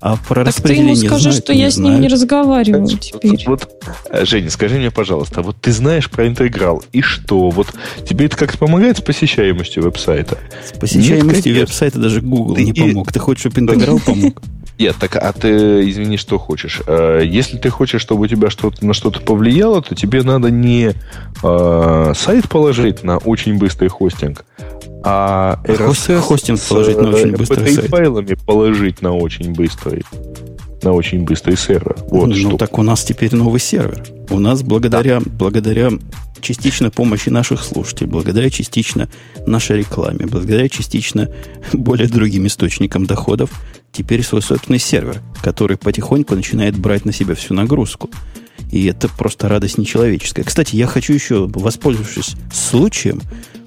А 0.00 0.16
про 0.16 0.44
так 0.44 0.54
ты 0.56 0.74
ему 0.74 0.94
скажи, 0.96 1.30
знают, 1.30 1.44
что 1.44 1.52
я 1.52 1.70
с 1.70 1.78
ним 1.78 2.00
не 2.00 2.08
разговариваю 2.08 2.82
вот, 2.82 3.00
теперь. 3.00 3.44
Вот, 3.46 3.70
э, 4.10 4.24
Женя, 4.26 4.50
скажи 4.50 4.76
мне, 4.76 4.90
пожалуйста, 4.90 5.42
вот 5.42 5.56
ты 5.60 5.72
знаешь 5.72 6.10
про 6.10 6.26
интеграл, 6.26 6.82
и 6.92 7.00
что? 7.00 7.50
Вот 7.50 7.68
тебе 8.06 8.26
это 8.26 8.36
как-то 8.36 8.58
помогает 8.58 8.98
с 8.98 9.00
посещаемостью 9.00 9.84
веб-сайта? 9.84 10.38
С 10.66 10.76
посещаемостью 10.76 11.54
Нет, 11.54 11.68
веб-сайта 11.68 12.00
даже 12.00 12.20
Google 12.20 12.56
ты 12.56 12.64
не 12.64 12.72
помог. 12.72 13.12
Ты 13.12 13.20
хочешь, 13.20 13.42
чтобы 13.42 13.60
интеграл 13.60 14.00
помог? 14.00 14.42
Нет, 14.82 14.96
так 14.98 15.14
а 15.14 15.32
ты, 15.32 15.88
извини, 15.88 16.16
что 16.16 16.38
хочешь? 16.38 16.82
Э, 16.88 17.20
если 17.24 17.56
ты 17.56 17.70
хочешь, 17.70 18.00
чтобы 18.00 18.22
у 18.22 18.26
тебя 18.26 18.50
что-то 18.50 18.84
на 18.84 18.94
что-то 18.94 19.20
повлияло, 19.20 19.80
то 19.80 19.94
тебе 19.94 20.24
надо 20.24 20.50
не 20.50 20.94
э, 21.44 22.12
сайт 22.16 22.48
положить 22.48 23.04
на 23.04 23.18
очень 23.18 23.58
быстрый 23.58 23.86
хостинг, 23.86 24.44
а 25.04 25.60
RSS 25.62 26.18
хостинг 26.18 26.60
положить 26.60 26.96
на 26.96 27.10
очень 27.10 27.36
быстрый 27.36 27.70
сайт. 27.70 27.90
файлами 27.90 28.34
положить 28.44 29.02
на 29.02 29.12
очень 29.12 29.52
быстрый 29.52 30.04
на 30.82 30.92
очень 30.92 31.24
быстрый 31.24 31.56
сервер. 31.56 31.96
Вот 32.08 32.28
ну, 32.28 32.34
что. 32.34 32.56
так 32.56 32.78
у 32.78 32.82
нас 32.82 33.04
теперь 33.04 33.34
новый 33.34 33.60
сервер. 33.60 34.04
У 34.30 34.38
нас 34.38 34.62
благодаря, 34.62 35.20
да. 35.20 35.26
благодаря 35.30 35.90
частично 36.40 36.90
помощи 36.90 37.28
наших 37.28 37.62
слушателей, 37.62 38.10
благодаря 38.10 38.50
частично 38.50 39.08
нашей 39.46 39.78
рекламе, 39.78 40.26
благодаря 40.26 40.68
частично 40.68 41.30
более 41.72 42.08
другим 42.08 42.46
источникам 42.46 43.06
доходов, 43.06 43.50
теперь 43.92 44.22
свой 44.22 44.42
собственный 44.42 44.78
сервер, 44.78 45.22
который 45.42 45.76
потихоньку 45.76 46.34
начинает 46.34 46.76
брать 46.76 47.04
на 47.04 47.12
себя 47.12 47.34
всю 47.34 47.54
нагрузку. 47.54 48.10
И 48.70 48.86
это 48.86 49.08
просто 49.08 49.48
радость 49.48 49.76
нечеловеческая. 49.76 50.44
Кстати, 50.44 50.76
я 50.76 50.86
хочу 50.86 51.12
еще, 51.12 51.46
воспользовавшись 51.46 52.36
случаем, 52.52 53.20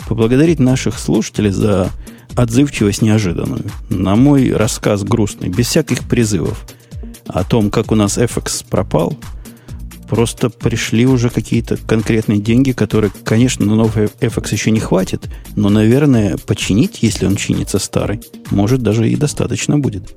поблагодарить 0.08 0.60
наших 0.60 0.97
слушателей 0.97 1.51
за 1.51 1.91
отзывчивость 2.36 3.01
неожиданную. 3.01 3.63
На 3.89 4.16
мой 4.16 4.51
рассказ 4.51 5.03
грустный, 5.03 5.49
без 5.49 5.68
всяких 5.68 6.03
призывов. 6.07 6.66
О 7.28 7.43
том, 7.43 7.69
как 7.69 7.91
у 7.91 7.95
нас 7.95 8.17
FX 8.17 8.65
пропал, 8.69 9.17
просто 10.07 10.49
пришли 10.49 11.05
уже 11.05 11.30
какие-то 11.30 11.78
конкретные 11.78 12.39
деньги, 12.39 12.71
которые, 12.71 13.11
конечно, 13.23 13.65
на 13.65 13.76
новый 13.76 14.05
FX 14.05 14.53
еще 14.53 14.71
не 14.71 14.80
хватит, 14.80 15.28
но, 15.55 15.69
наверное, 15.69 16.38
починить, 16.38 16.99
если 17.01 17.26
он 17.26 17.36
чинится 17.36 17.80
старый, 17.80 18.21
может 18.51 18.82
даже 18.82 19.09
и 19.09 19.15
достаточно 19.15 19.78
будет. 19.80 20.15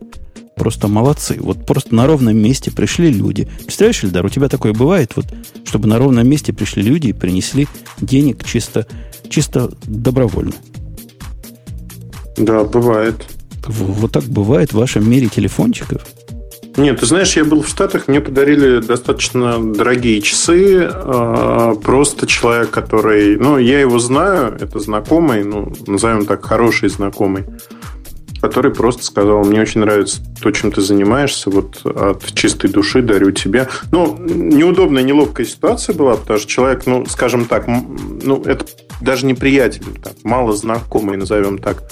Просто 0.56 0.88
молодцы. 0.88 1.38
Вот 1.40 1.64
просто 1.66 1.94
на 1.94 2.06
ровном 2.06 2.36
месте 2.36 2.72
пришли 2.72 3.12
люди. 3.12 3.48
Представляешь, 3.58 4.02
Ильдар, 4.02 4.26
у 4.26 4.28
тебя 4.28 4.48
такое 4.48 4.72
бывает, 4.72 5.12
вот, 5.14 5.26
чтобы 5.64 5.88
на 5.88 5.98
ровном 5.98 6.28
месте 6.28 6.52
пришли 6.52 6.82
люди 6.82 7.08
и 7.08 7.12
принесли 7.12 7.68
денег 8.00 8.44
чисто, 8.44 8.86
чисто 9.28 9.70
добровольно. 9.84 10.54
Да, 12.36 12.64
бывает. 12.64 13.24
Вот 13.66 14.12
так 14.12 14.24
бывает 14.24 14.72
в 14.72 14.78
вашем 14.78 15.08
мире 15.08 15.28
телефончиков. 15.28 16.04
Нет, 16.78 17.00
ты 17.00 17.06
знаешь, 17.06 17.36
я 17.36 17.44
был 17.44 17.62
в 17.62 17.68
Штатах, 17.68 18.06
мне 18.06 18.20
подарили 18.20 18.78
достаточно 18.78 19.58
дорогие 19.60 20.20
часы. 20.22 20.88
А, 20.88 21.74
просто 21.74 22.28
человек, 22.28 22.70
который... 22.70 23.36
Ну, 23.36 23.58
я 23.58 23.80
его 23.80 23.98
знаю, 23.98 24.56
это 24.60 24.78
знакомый, 24.78 25.42
ну, 25.42 25.72
назовем 25.88 26.24
так, 26.24 26.44
хороший 26.44 26.88
знакомый, 26.88 27.46
который 28.40 28.72
просто 28.72 29.04
сказал, 29.04 29.44
мне 29.44 29.60
очень 29.60 29.80
нравится 29.80 30.20
то, 30.40 30.52
чем 30.52 30.70
ты 30.70 30.80
занимаешься, 30.80 31.50
вот 31.50 31.84
от 31.84 32.24
чистой 32.32 32.70
души 32.70 33.02
дарю 33.02 33.32
тебе. 33.32 33.68
Ну, 33.90 34.16
неудобная, 34.16 35.02
неловкая 35.02 35.46
ситуация 35.46 35.96
была, 35.96 36.14
потому 36.14 36.38
что 36.38 36.48
человек, 36.48 36.86
ну, 36.86 37.04
скажем 37.06 37.46
так, 37.46 37.66
ну, 37.66 38.40
это 38.44 38.64
даже 39.00 39.26
не 39.26 39.34
приятель, 39.34 39.82
так, 40.00 40.12
мало 40.22 40.52
знакомый, 40.52 41.16
назовем 41.16 41.58
так. 41.58 41.90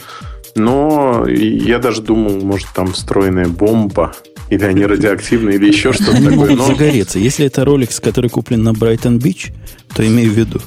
Но 0.54 1.26
я 1.26 1.80
даже 1.80 2.02
думал, 2.02 2.36
может, 2.40 2.68
там 2.72 2.92
встроенная 2.92 3.48
бомба, 3.48 4.14
или 4.50 4.64
они 4.64 4.86
радиоактивные, 4.86 5.56
или 5.56 5.68
еще 5.68 5.92
что-то 5.92 6.12
такое. 6.12 6.30
Могут 6.30 6.66
загореться. 6.66 7.18
Если 7.18 7.46
это 7.46 7.64
ролик, 7.64 7.90
который 8.00 8.30
куплен 8.30 8.62
на 8.62 8.72
Брайтон 8.72 9.18
Бич, 9.18 9.52
то 9.94 10.06
имею 10.06 10.30
в 10.30 10.34
виду. 10.34 10.60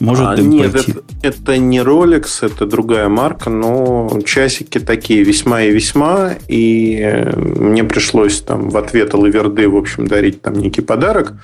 Может 0.00 0.26
а, 0.26 0.36
нет, 0.36 0.72
пойти. 0.72 0.92
Это, 0.92 1.02
это 1.22 1.56
не 1.56 1.78
Rolex, 1.78 2.26
это 2.42 2.66
другая 2.66 3.08
марка, 3.08 3.50
но 3.50 4.20
часики 4.24 4.78
такие 4.78 5.22
весьма 5.22 5.62
и 5.62 5.70
весьма. 5.70 6.34
И 6.48 6.98
э, 7.00 7.36
мне 7.36 7.84
пришлось 7.84 8.40
там 8.40 8.70
в 8.70 8.76
ответ 8.76 9.14
Лаверды, 9.14 9.68
в 9.68 9.76
общем, 9.76 10.06
дарить 10.06 10.42
там 10.42 10.54
некий 10.54 10.80
подарок. 10.80 11.34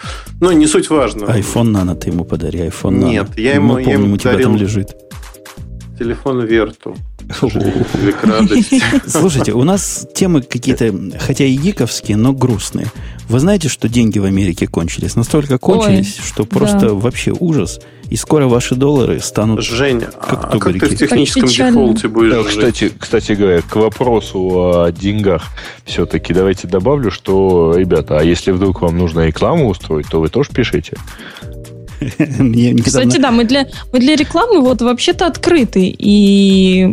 Но 0.40 0.52
не 0.52 0.66
суть 0.66 0.90
важно. 0.90 1.24
iPhone 1.24 1.72
Nano 1.72 1.94
ты 1.94 2.10
ему 2.10 2.24
подари, 2.24 2.60
iPhone 2.60 2.98
Nano. 2.98 3.10
Нет, 3.10 3.38
я 3.38 3.54
ему, 3.54 3.74
Мы 3.74 3.84
помним, 3.84 3.88
я 3.88 4.04
ему 4.04 4.14
у 4.14 4.16
тебя 4.16 4.32
дарил... 4.32 4.48
там 4.48 4.56
лежит 4.56 4.90
телефон 6.00 6.44
Верту. 6.46 6.96
Слушайте, 9.06 9.52
у 9.52 9.62
нас 9.64 10.08
темы 10.14 10.40
какие-то, 10.40 10.94
хотя 11.18 11.44
и 11.44 11.54
гиковские, 11.56 12.16
но 12.16 12.32
грустные. 12.32 12.86
Вы 13.28 13.38
знаете, 13.38 13.68
что 13.68 13.88
деньги 13.88 14.18
в 14.18 14.24
Америке 14.24 14.66
кончились? 14.66 15.14
Настолько 15.14 15.58
кончились, 15.58 16.16
Ой, 16.18 16.26
что 16.26 16.44
просто 16.44 16.80
да. 16.80 16.94
вообще 16.94 17.32
ужас. 17.38 17.80
И 18.08 18.16
скоро 18.16 18.48
ваши 18.48 18.74
доллары 18.74 19.20
станут 19.20 19.62
Женя, 19.62 20.06
как 20.06 20.54
а 20.54 20.58
как 20.58 20.72
ты 20.72 20.86
в 20.86 20.96
техническом 20.96 21.48
дефолте 21.48 22.08
будешь 22.08 22.32
да, 22.32 22.42
кстати, 22.42 22.90
кстати 22.98 23.32
говоря, 23.32 23.62
к 23.62 23.76
вопросу 23.76 24.82
о 24.82 24.90
деньгах 24.90 25.44
все-таки 25.84 26.34
давайте 26.34 26.66
добавлю, 26.66 27.12
что, 27.12 27.72
ребята, 27.76 28.18
а 28.18 28.24
если 28.24 28.50
вдруг 28.50 28.80
вам 28.80 28.98
нужно 28.98 29.26
рекламу 29.26 29.68
устроить, 29.68 30.08
то 30.08 30.18
вы 30.18 30.28
тоже 30.28 30.50
пишите. 30.50 30.96
Мне 32.38 32.74
Кстати, 32.74 33.18
да, 33.18 33.30
мы 33.30 33.44
для, 33.44 33.66
мы 33.92 34.00
для 34.00 34.16
рекламы 34.16 34.60
вот 34.60 34.80
вообще-то 34.80 35.26
открыты. 35.26 35.94
И 35.98 36.86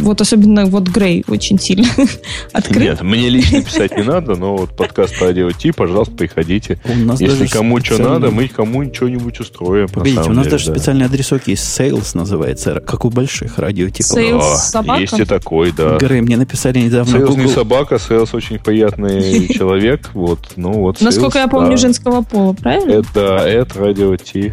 вот 0.00 0.20
особенно 0.20 0.66
вот 0.66 0.88
Грей 0.88 1.24
очень 1.26 1.58
сильно 1.58 1.88
открыт. 2.52 2.82
Нет, 2.82 3.02
мне 3.02 3.28
лично 3.28 3.62
писать 3.62 3.96
не 3.96 4.02
надо, 4.02 4.36
но 4.36 4.56
вот 4.56 4.76
подкаст 4.76 5.20
Радио 5.20 5.50
Ти, 5.50 5.72
пожалуйста, 5.72 6.14
приходите. 6.14 6.78
Если 7.18 7.46
кому 7.46 7.80
что 7.80 7.98
надо, 7.98 8.30
мы 8.30 8.48
кому 8.48 8.84
что-нибудь 8.92 9.40
устроим. 9.40 9.88
Погодите, 9.88 10.30
у 10.30 10.32
нас 10.32 10.46
даже 10.46 10.66
специальный 10.66 11.06
адресок 11.06 11.48
есть, 11.48 11.64
Sales 11.64 12.10
называется, 12.14 12.80
как 12.80 13.04
у 13.04 13.10
больших 13.10 13.58
Радио 13.58 13.88
Ти. 13.88 14.02
Sales 14.02 14.56
собака? 14.56 15.00
Есть 15.00 15.18
и 15.18 15.24
такой, 15.24 15.72
да. 15.72 15.96
Грей, 15.98 16.20
мне 16.20 16.36
написали 16.36 16.78
недавно 16.78 17.16
Sales 17.16 17.36
не 17.36 17.48
собака, 17.48 17.96
Sales 17.96 18.30
очень 18.32 18.58
приятный 18.58 19.48
человек. 19.54 20.10
Вот, 20.14 20.40
ну 20.56 20.72
вот. 20.72 21.00
Насколько 21.00 21.38
я 21.38 21.48
помню, 21.48 21.76
женского 21.76 22.22
пола, 22.22 22.52
правильно? 22.52 22.92
Это, 22.92 23.36
это 23.46 23.78
Радио 23.78 24.16
Ти 24.16 24.43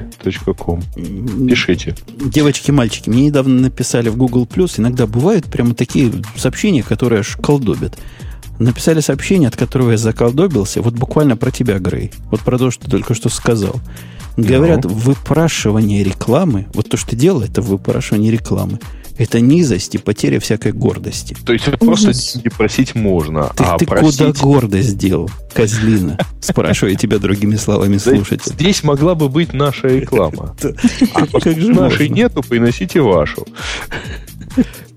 Ком. 0.58 0.82
Пишите. 1.48 1.96
Девочки, 2.20 2.72
мальчики, 2.72 3.10
мне 3.10 3.26
недавно 3.26 3.62
написали 3.62 4.10
в 4.10 4.18
Google 4.18 4.46
Plus, 4.46 4.80
иногда 4.80 5.08
бывают 5.08 5.46
прямо 5.46 5.74
такие 5.74 6.12
сообщения, 6.36 6.84
которые 6.84 7.22
аж 7.22 7.38
колдобят. 7.38 7.98
Написали 8.60 9.00
сообщение, 9.00 9.48
от 9.48 9.56
которого 9.56 9.92
я 9.92 9.98
заколдобился, 9.98 10.82
вот 10.82 10.94
буквально 10.94 11.36
про 11.36 11.52
тебя, 11.52 11.80
Грей. 11.80 12.12
Вот 12.30 12.42
про 12.42 12.58
то, 12.58 12.70
что 12.70 12.86
ты 12.86 12.92
только 12.92 13.14
что 13.16 13.30
сказал. 13.30 13.76
Говорят, 14.38 14.84
ну. 14.84 14.92
выпрашивание 14.92 16.04
рекламы, 16.04 16.68
вот 16.74 16.89
то, 16.89 16.98
что 16.98 17.12
ты 17.12 17.16
делал, 17.16 17.42
это 17.42 17.62
выпрашивание 17.62 18.32
рекламы. 18.32 18.80
Это 19.22 19.40
низость 19.40 19.94
и 19.94 20.00
потеря 20.00 20.40
всякой 20.40 20.72
гордости. 20.72 21.38
То 21.46 21.54
есть 21.54 21.66
просто 21.78 22.12
деньги 22.12 22.50
просить 22.50 22.96
можно, 22.96 23.52
ты, 23.56 23.64
а 23.64 23.78
ты 23.78 23.86
просить... 23.86 24.18
куда 24.18 24.32
гордость 24.32 24.90
сделал, 24.90 25.30
козлина? 25.54 26.18
Спрашиваю 26.40 26.96
тебя 26.96 27.20
другими 27.20 27.56
словами 27.56 28.00
слушать. 28.00 28.42
Здесь 28.44 28.82
могла 28.84 29.14
бы 29.14 29.30
быть 29.30 29.54
наша 29.54 29.90
реклама. 29.90 30.56
А 31.14 31.28
как 31.28 31.60
же 31.60 31.70
нашей 31.70 32.10
нету, 32.10 32.42
приносите 32.42 33.02
вашу. 33.02 33.46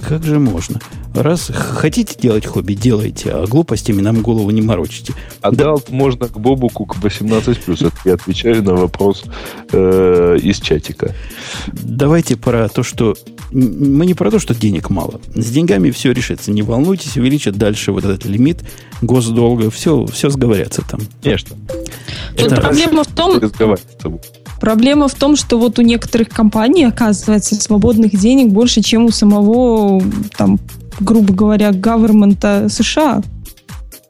Как 0.01 0.23
же 0.23 0.39
можно? 0.39 0.81
Раз 1.15 1.51
хотите 1.55 2.17
делать 2.21 2.45
хобби, 2.45 2.75
делайте, 2.75 3.31
а 3.31 3.47
глупостями 3.47 4.01
нам 4.01 4.21
голову 4.21 4.51
не 4.51 4.63
морочите. 4.63 5.15
А 5.41 5.51
да. 5.51 5.77
можно 5.89 6.29
к 6.29 6.39
Бобуку 6.39 6.87
к 6.87 6.97
18+. 6.97 7.87
Это 7.87 7.97
я 8.05 8.15
отвечаю 8.15 8.63
на 8.63 8.75
вопрос 8.75 9.25
э, 9.73 10.39
из 10.43 10.61
чатика. 10.61 11.15
Давайте 11.67 12.37
про 12.37 12.69
то, 12.69 12.83
что... 12.83 13.15
Мы 13.55 14.05
не 14.05 14.15
про 14.15 14.31
то, 14.33 14.41
что 14.41 14.53
денег 14.53 14.91
мало. 14.91 15.21
С 15.35 15.51
деньгами 15.51 15.93
все 15.93 16.13
решится. 16.13 16.51
Не 16.51 16.63
волнуйтесь, 16.63 17.17
увеличат 17.17 17.57
дальше 17.57 17.93
вот 17.93 18.05
этот 18.05 18.25
лимит 18.27 18.65
госдолга. 19.01 19.71
Все, 19.71 20.07
все 20.07 20.29
сговорятся 20.29 20.83
там. 20.83 21.01
Конечно. 21.23 21.57
Тут 22.37 22.47
Это 22.47 22.61
проблема 22.61 23.05
в 23.05 23.09
том... 23.09 23.41
Проблема 24.61 25.09
в 25.09 25.15
том, 25.15 25.37
что 25.37 25.59
вот 25.59 25.79
у 25.79 25.83
некоторых 25.83 26.31
компаний, 26.31 26.85
оказывается, 26.85 27.55
свободных 27.55 28.19
денег 28.19 28.51
больше, 28.51 28.83
чем 28.83 29.05
у 29.05 29.11
самого, 29.11 30.03
там, 30.37 30.59
грубо 31.01 31.35
говоря, 31.35 31.71
government 31.71 32.69
США. 32.69 33.23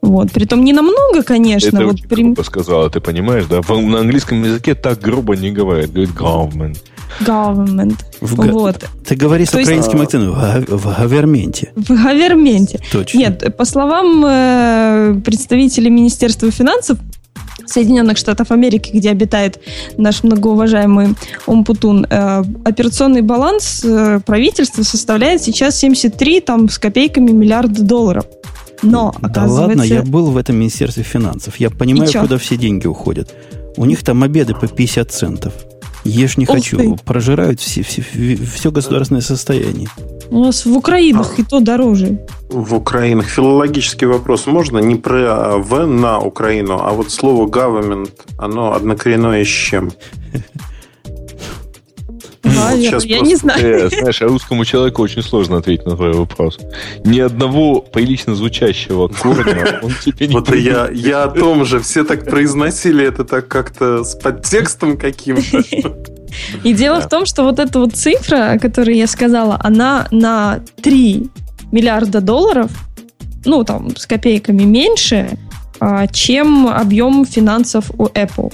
Вот. 0.05 0.33
Притом 0.33 0.65
не 0.65 0.73
намного, 0.73 1.23
конечно. 1.23 1.69
Это 1.69 1.85
вот 1.85 1.95
очень 1.95 2.09
прям... 2.09 2.35
грубо 2.35 2.43
сказала, 2.43 2.91
ты 2.91 3.01
понимаешь, 3.01 3.47
да? 3.47 3.61
На 3.75 4.01
английском 4.01 4.43
языке 4.43 4.75
так 4.75 5.01
грубо 5.01 5.35
не 5.37 5.51
говорят. 5.51 5.91
Говорит 5.91 6.11
government. 6.11 6.79
Government. 7.21 7.97
В, 8.21 8.35
вот. 8.51 8.85
Ты 9.07 9.15
говоришь 9.15 9.51
с 9.51 9.55
украинским 9.55 10.01
есть... 10.01 10.15
акцентом 10.15 10.35
в, 10.35 10.97
гаверменте. 10.99 11.73
В 11.77 11.89
гаверменте. 11.89 12.81
Точно. 12.93 13.19
Нет, 13.19 13.57
по 13.57 13.65
словам 13.65 14.25
э, 14.27 15.21
представителей 15.25 15.91
Министерства 15.91 16.51
финансов, 16.51 16.99
Соединенных 17.67 18.19
Штатов 18.19 18.51
Америки, 18.51 18.91
где 18.93 19.11
обитает 19.11 19.61
наш 19.97 20.23
многоуважаемый 20.23 21.15
Умпутун, 21.47 22.07
э, 22.09 22.43
операционный 22.65 23.23
баланс 23.23 23.83
э, 23.85 24.21
правительства 24.27 24.83
составляет 24.83 25.43
сейчас 25.43 25.79
73 25.79 26.41
там, 26.41 26.69
с 26.69 26.79
копейками 26.79 27.31
миллиарда 27.31 27.83
долларов. 27.83 28.27
Но, 28.85 29.15
да 29.21 29.47
ладно, 29.47 29.83
я 29.83 30.03
был 30.03 30.31
в 30.31 30.37
этом 30.37 30.57
Министерстве 30.57 31.03
финансов. 31.03 31.57
Я 31.57 31.71
понимаю, 31.71 32.11
куда 32.13 32.39
все 32.39 32.57
деньги 32.57 32.87
уходят. 32.87 33.35
У 33.77 33.85
них 33.85 34.03
там 34.05 34.23
обеды 34.23 34.55
по 34.55 34.69
50 34.69 35.11
центов. 35.11 35.53
Ешь 36.05 36.37
не 36.37 36.45
Ух 36.45 36.57
хочу. 36.57 36.77
Ты. 36.77 36.97
Прожирают 37.05 37.61
все, 37.61 37.83
все, 37.83 38.03
все 38.03 38.71
государственное 38.71 39.23
состояние. 39.23 39.89
У 40.31 40.39
нас 40.39 40.67
в 40.67 40.77
Украинах 40.77 41.35
а, 41.39 41.41
и 41.41 41.45
то 41.45 41.61
дороже. 41.61 42.19
В 42.51 42.75
Украинах. 42.75 43.27
Филологический 43.27 44.07
вопрос 44.07 44.47
можно 44.47 44.79
не 44.79 44.97
про 44.97 45.57
В 45.57 45.87
на 45.87 46.21
Украину, 46.21 46.79
а 46.81 46.93
вот 46.93 47.11
слово 47.11 47.49
government, 47.49 48.11
оно 48.39 48.75
однокоренное 48.75 49.45
с 49.45 49.49
чем? 49.49 49.93
я 52.45 52.91
просто... 52.91 53.09
не 53.09 53.37
знаю. 53.37 53.87
Э, 53.87 53.89
знаешь, 53.89 54.23
а 54.23 54.27
русскому 54.27 54.65
человеку 54.65 55.03
очень 55.03 55.23
сложно 55.23 55.59
ответить 55.59 55.87
на 55.87 55.97
твой 55.97 56.13
вопрос. 56.13 56.59
Ни 57.05 57.21
одного 57.21 57.81
прилично 57.81 58.35
звучащего 58.35 59.09
корня 59.09 59.81
он 59.83 59.93
тебе 60.05 60.29
не 60.29 60.35
Вот 60.35 60.55
я, 60.55 60.89
я 60.93 61.25
о 61.25 61.29
том 61.29 61.65
же. 61.65 61.81
Все 61.81 62.05
так 62.05 62.25
произносили 62.25 63.05
это 63.05 63.25
так 63.25 63.49
как-то 63.49 64.05
с 64.05 64.15
подтекстом 64.15 64.97
каким-то. 64.97 65.63
И 66.65 66.73
дело 66.73 67.01
в 67.01 67.09
том, 67.09 67.27
что 67.27 67.45
вот 67.45 67.59
эта 67.59 67.79
вот 67.79 67.95
цифра, 67.95 68.53
о 68.53 68.59
которой 68.59 68.97
я 68.97 69.07
сказала, 69.07 69.59
она 69.63 70.09
на 70.11 70.61
3 70.83 71.31
миллиарда 71.71 72.21
долларов, 72.21 72.71
ну, 73.45 73.65
там, 73.65 73.97
с 73.97 74.07
копейками 74.07 74.65
меньше, 74.65 75.39
а, 75.81 76.07
чем 76.07 76.67
объем 76.67 77.25
финансов 77.25 77.91
у 77.99 78.07
Apple. 78.07 78.53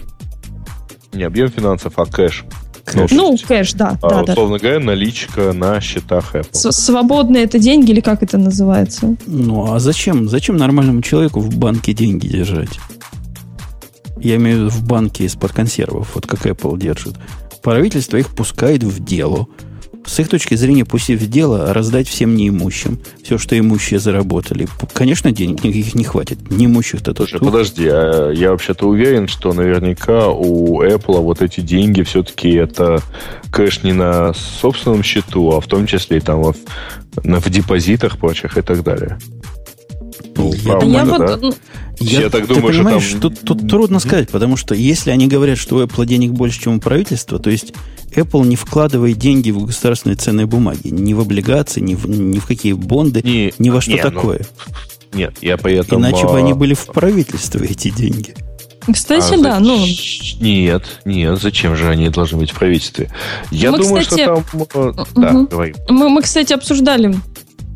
Не 1.12 1.24
объем 1.24 1.48
финансов, 1.48 1.94
а 1.96 2.06
кэш. 2.06 2.44
Кэш. 2.84 3.10
Ну, 3.12 3.36
кэш, 3.36 3.74
да. 3.74 3.98
А, 4.02 4.24
да 4.24 4.32
условно 4.32 4.58
да. 4.58 4.62
говоря, 4.62 4.80
наличка 4.80 5.52
на 5.52 5.80
счетах 5.80 6.34
Apple. 6.34 6.48
С 6.52 6.72
Свободные 6.72 7.44
это 7.44 7.58
деньги 7.58 7.90
или 7.90 8.00
как 8.00 8.22
это 8.22 8.38
называется? 8.38 9.16
Ну, 9.26 9.72
а 9.72 9.78
зачем? 9.78 10.28
Зачем 10.28 10.56
нормальному 10.56 11.02
человеку 11.02 11.40
в 11.40 11.56
банке 11.56 11.92
деньги 11.92 12.28
держать? 12.28 12.80
Я 14.18 14.36
имею 14.36 14.56
в 14.56 14.60
виду 14.60 14.70
в 14.70 14.86
банке 14.86 15.24
из-под 15.24 15.52
консервов, 15.52 16.10
вот 16.14 16.26
как 16.26 16.46
Apple 16.46 16.78
держит. 16.78 17.14
Правительство 17.62 18.16
их 18.16 18.28
пускает 18.34 18.82
в 18.82 19.04
дело– 19.04 19.46
с 20.06 20.18
их 20.18 20.28
точки 20.28 20.54
зрения, 20.54 20.84
пустив 20.84 21.20
в 21.20 21.28
дело, 21.28 21.72
раздать 21.72 22.08
всем 22.08 22.34
неимущим 22.34 22.98
все, 23.22 23.38
что 23.38 23.58
имущие 23.58 24.00
заработали. 24.00 24.66
Конечно, 24.92 25.30
денег 25.30 25.62
никаких 25.62 25.94
не 25.94 26.04
хватит. 26.04 26.50
Неимущих-то 26.50 27.14
тоже. 27.14 27.38
Подожди, 27.38 27.86
а 27.88 28.30
я 28.30 28.50
вообще-то 28.50 28.88
уверен, 28.88 29.28
что 29.28 29.52
наверняка 29.52 30.28
у 30.28 30.82
Apple 30.82 31.20
вот 31.20 31.42
эти 31.42 31.60
деньги 31.60 32.02
все-таки 32.02 32.50
это 32.50 33.00
кэш 33.52 33.82
не 33.82 33.92
на 33.92 34.32
собственном 34.34 35.02
счету, 35.02 35.52
а 35.52 35.60
в 35.60 35.66
том 35.66 35.86
числе 35.86 36.18
и 36.18 36.20
там 36.20 36.42
в, 36.42 36.56
в 37.16 37.50
депозитах 37.50 38.18
прочих 38.18 38.58
и 38.58 38.62
так 38.62 38.82
далее. 38.82 39.18
Ну, 40.36 40.52
я, 40.54 40.72
правда, 40.72 40.86
я, 40.86 41.04
да? 41.04 41.36
вот, 41.36 41.58
я, 42.00 42.22
я 42.22 42.30
так 42.30 42.46
думаю, 42.46 42.72
ты 42.72 42.78
понимаешь, 42.78 43.02
что 43.02 43.20
там... 43.20 43.36
тут, 43.36 43.40
тут 43.40 43.68
трудно 43.68 44.00
сказать, 44.00 44.30
потому 44.30 44.56
что 44.56 44.74
если 44.74 45.10
они 45.10 45.28
говорят, 45.28 45.58
что 45.58 45.76
у 45.76 45.82
Apple 45.82 46.06
денег 46.06 46.32
больше, 46.32 46.60
чем 46.60 46.76
у 46.76 46.80
правительства, 46.80 47.38
то 47.38 47.50
есть 47.50 47.74
Apple 48.14 48.46
не 48.46 48.56
вкладывает 48.56 49.18
деньги 49.18 49.50
в 49.50 49.66
государственные 49.66 50.16
ценные 50.16 50.46
бумаги, 50.46 50.88
ни 50.88 51.12
в 51.12 51.20
облигации, 51.20 51.80
ни 51.80 51.94
в, 51.94 52.08
ни 52.08 52.38
в 52.38 52.46
какие 52.46 52.72
бонды, 52.72 53.20
не, 53.22 53.52
ни 53.58 53.70
во 53.70 53.80
что 53.80 53.92
не, 53.92 54.02
ну, 54.02 54.02
такое. 54.02 54.46
Ну, 55.12 55.18
нет, 55.18 55.34
я 55.42 55.56
поэтому... 55.56 56.00
Иначе 56.00 56.26
бы 56.26 56.38
они 56.38 56.54
были 56.54 56.74
в 56.74 56.86
правительстве, 56.86 57.66
эти 57.68 57.90
деньги. 57.90 58.34
Кстати, 58.90 59.34
а, 59.34 59.42
да, 59.42 59.60
ну... 59.60 59.84
Нет, 60.40 60.84
нет, 61.04 61.40
зачем 61.40 61.76
же 61.76 61.88
они 61.88 62.08
должны 62.08 62.38
быть 62.38 62.50
в 62.50 62.58
правительстве? 62.58 63.10
Я 63.50 63.72
мы, 63.72 63.78
думаю, 63.78 64.02
кстати... 64.02 64.22
что 64.22 64.44
там... 64.66 64.94
Угу. 64.94 65.08
Да, 65.16 65.32
говори. 65.32 65.74
Мы, 65.88 66.08
мы, 66.08 66.22
кстати, 66.22 66.52
обсуждали 66.52 67.14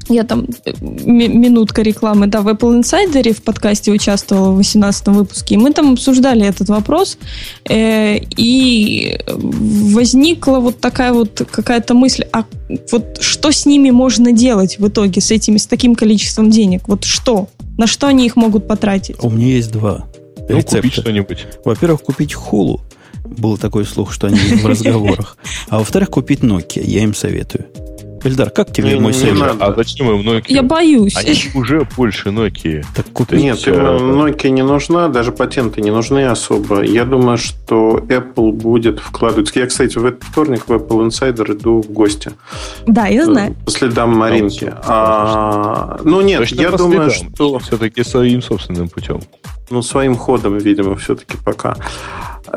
я 0.09 0.25
там 0.25 0.47
э, 0.65 0.73
минутка 0.81 1.83
рекламы, 1.83 2.27
да, 2.27 2.43
в 2.43 2.49
Apple 2.49 2.81
Insider 2.81 3.33
в 3.33 3.43
подкасте 3.43 3.93
участвовала 3.93 4.53
в 4.53 4.57
18 4.57 5.09
выпуске, 5.09 5.55
и 5.55 5.59
мы 5.59 5.73
там 5.73 5.93
обсуждали 5.93 6.47
этот 6.47 6.69
вопрос, 6.69 7.19
э, 7.69 8.19
и 8.37 9.19
возникла 9.27 10.59
вот 10.59 10.81
такая 10.81 11.13
вот 11.13 11.47
какая-то 11.51 11.95
мысль, 11.95 12.25
а 12.33 12.45
вот 12.93 13.19
что 13.21 13.53
с 13.53 13.67
ними 13.67 13.91
можно 13.91 14.33
делать 14.33 14.79
в 14.79 14.89
итоге, 14.89 15.21
с 15.21 15.31
этими, 15.31 15.59
с 15.59 15.67
таким 15.67 15.95
количеством 15.95 16.51
денег? 16.51 16.89
Вот 16.89 17.05
что? 17.05 17.49
На 17.79 17.87
что 17.87 18.07
они 18.07 18.27
их 18.27 18.37
могут 18.37 18.69
потратить? 18.69 19.17
У 19.23 19.31
меня 19.31 19.57
есть 19.57 19.73
два 19.73 20.07
ну, 20.49 20.57
рецепта. 20.57 20.77
купить 20.77 20.93
что-нибудь. 20.95 21.47
Во-первых, 21.65 22.03
купить 22.03 22.35
хулу. 22.35 22.81
Был 23.25 23.57
такой 23.57 23.85
слух, 23.85 24.13
что 24.13 24.27
они 24.27 24.37
в 24.37 24.67
разговорах. 24.67 25.37
А 25.69 25.79
во-вторых, 25.79 26.11
купить 26.11 26.41
Nokia. 26.41 26.83
Я 26.85 27.03
им 27.03 27.15
советую. 27.15 27.67
Эльдар, 28.25 28.49
как 28.51 28.73
тебе 28.73 28.95
не, 28.95 29.01
мой 29.01 29.13
не 29.13 29.19
совет? 29.19 29.39
Надо. 29.39 29.65
А 29.67 29.75
зачем 29.75 30.11
им 30.11 30.27
Nokia? 30.27 30.45
Я 30.49 30.63
боюсь. 30.63 31.15
Они 31.15 31.35
уже 31.55 31.87
больше 31.97 32.31
Nokia. 32.31 32.85
Так 32.95 33.07
купи. 33.13 33.37
Нет, 33.37 33.67
им 33.67 33.75
Nokia 33.75 34.49
не 34.49 34.63
нужна, 34.63 35.09
даже 35.09 35.31
патенты 35.31 35.83
не 35.83 35.91
нужны 35.91 36.25
особо. 36.25 36.83
Я 36.83 37.05
думаю, 37.05 37.37
что 37.37 37.99
Apple 37.99 38.53
будет 38.53 38.99
вкладывать... 38.99 39.55
Я, 39.55 39.67
кстати, 39.67 39.99
в 39.99 40.07
этот 40.07 40.23
вторник 40.25 40.67
в 40.67 40.73
Apple 40.73 41.07
Insider 41.07 41.53
иду 41.53 41.83
в 41.83 41.91
гости. 41.91 42.33
Да, 42.87 43.07
я 43.07 43.27
знаю. 43.27 43.55
По 43.65 43.71
следам 43.71 44.17
Маринки. 44.17 44.73
А, 44.87 46.01
ну 46.03 46.23
нет, 46.23 46.41
Точно 46.41 46.61
я 46.63 46.71
думаю, 46.71 47.11
следам. 47.11 47.35
что... 47.35 47.59
Все-таки 47.59 48.03
своим 48.05 48.41
собственным 48.43 48.89
путем. 48.89 49.21
Ну, 49.71 49.83
своим 49.83 50.17
ходом, 50.17 50.57
видимо, 50.59 50.97
все-таки 50.97 51.37
пока. 51.45 51.77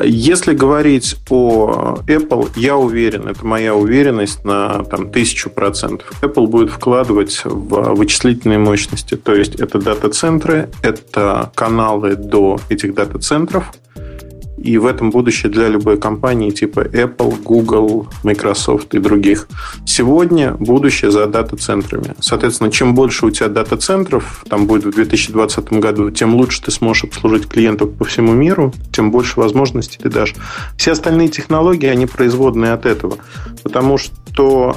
Если 0.02 0.54
говорить 0.54 1.16
о 1.30 1.98
Apple, 2.06 2.50
я 2.56 2.76
уверен, 2.76 3.28
это 3.28 3.44
моя 3.44 3.74
уверенность 3.74 4.44
на 4.44 4.84
там, 4.84 5.10
тысячу 5.10 5.50
процентов. 5.50 6.12
Apple 6.22 6.46
будет 6.46 6.70
вкладывать 6.70 7.42
в 7.44 7.94
вычислительные 7.94 8.58
мощности. 8.58 9.16
То 9.16 9.34
есть 9.34 9.56
это 9.56 9.78
дата-центры, 9.78 10.68
это 10.82 11.50
каналы 11.54 12.16
до 12.16 12.60
этих 12.68 12.94
дата-центров– 12.94 13.72
и 14.62 14.78
в 14.78 14.86
этом 14.86 15.10
будущее 15.10 15.50
для 15.50 15.68
любой 15.68 15.98
компании 15.98 16.50
типа 16.50 16.80
Apple, 16.80 17.42
Google, 17.42 18.08
Microsoft 18.24 18.94
и 18.94 18.98
других. 18.98 19.48
Сегодня 19.86 20.52
будущее 20.54 21.10
за 21.10 21.26
дата-центрами. 21.26 22.14
Соответственно, 22.20 22.70
чем 22.70 22.94
больше 22.94 23.26
у 23.26 23.30
тебя 23.30 23.48
дата-центров, 23.48 24.44
там 24.48 24.66
будет 24.66 24.84
в 24.84 24.90
2020 24.90 25.72
году, 25.74 26.10
тем 26.10 26.34
лучше 26.34 26.62
ты 26.62 26.70
сможешь 26.70 27.04
обслужить 27.04 27.48
клиентов 27.48 27.92
по 27.94 28.04
всему 28.04 28.32
миру, 28.32 28.72
тем 28.92 29.10
больше 29.10 29.38
возможностей 29.40 29.98
ты 30.02 30.08
дашь. 30.08 30.34
Все 30.76 30.92
остальные 30.92 31.28
технологии, 31.28 31.86
они 31.86 32.06
производные 32.06 32.72
от 32.72 32.86
этого. 32.86 33.16
Потому 33.62 33.98
что 33.98 34.14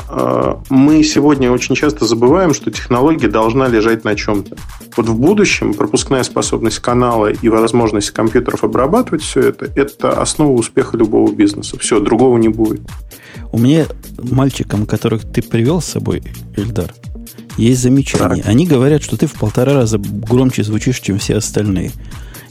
э, 0.10 0.56
мы 0.70 1.04
сегодня 1.04 1.52
очень 1.52 1.76
часто 1.76 2.06
забываем, 2.06 2.54
что 2.54 2.72
технология 2.72 3.28
должна 3.28 3.68
лежать 3.68 4.04
на 4.04 4.16
чем-то. 4.16 4.56
Вот 4.98 5.08
в 5.08 5.20
будущем 5.20 5.74
пропускная 5.74 6.24
способность 6.24 6.80
канала 6.80 7.28
и 7.32 7.50
возможность 7.50 8.12
компьютеров 8.12 8.64
обрабатывать 8.64 9.22
все 9.22 9.42
это 9.42 9.70
это 9.76 10.22
основа 10.22 10.52
успеха 10.52 10.98
любого 10.98 11.32
бизнеса. 11.32 11.78
Все, 11.80 12.00
другого 12.00 12.38
не 12.38 12.50
будет. 12.50 12.82
У 13.52 13.60
меня 13.60 13.86
мальчикам, 14.18 14.86
которых 14.86 15.24
ты 15.24 15.42
привел 15.42 15.82
с 15.82 15.86
собой, 15.86 16.24
Эльдар, 16.56 16.94
есть 17.58 17.82
замечание. 17.82 18.44
Так. 18.44 18.52
Они 18.52 18.66
говорят, 18.66 19.04
что 19.04 19.18
ты 19.18 19.28
в 19.28 19.34
полтора 19.34 19.74
раза 19.74 19.98
громче 20.00 20.64
звучишь, 20.64 21.00
чем 21.00 21.20
все 21.20 21.38
остальные. 21.38 21.92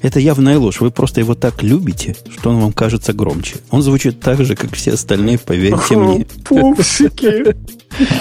Это 0.02 0.18
явная 0.18 0.58
ложь. 0.58 0.80
Вы 0.80 0.90
просто 0.90 1.20
его 1.20 1.34
так 1.34 1.62
любите, 1.62 2.16
что 2.30 2.50
он 2.50 2.60
вам 2.60 2.72
кажется 2.72 3.12
громче. 3.12 3.56
Он 3.70 3.82
звучит 3.82 4.20
так 4.20 4.42
же, 4.44 4.56
как 4.56 4.74
все 4.74 4.92
остальные, 4.92 5.38
поверьте 5.38 5.96
мне. 5.96 6.26
Пупсики. 6.44 7.54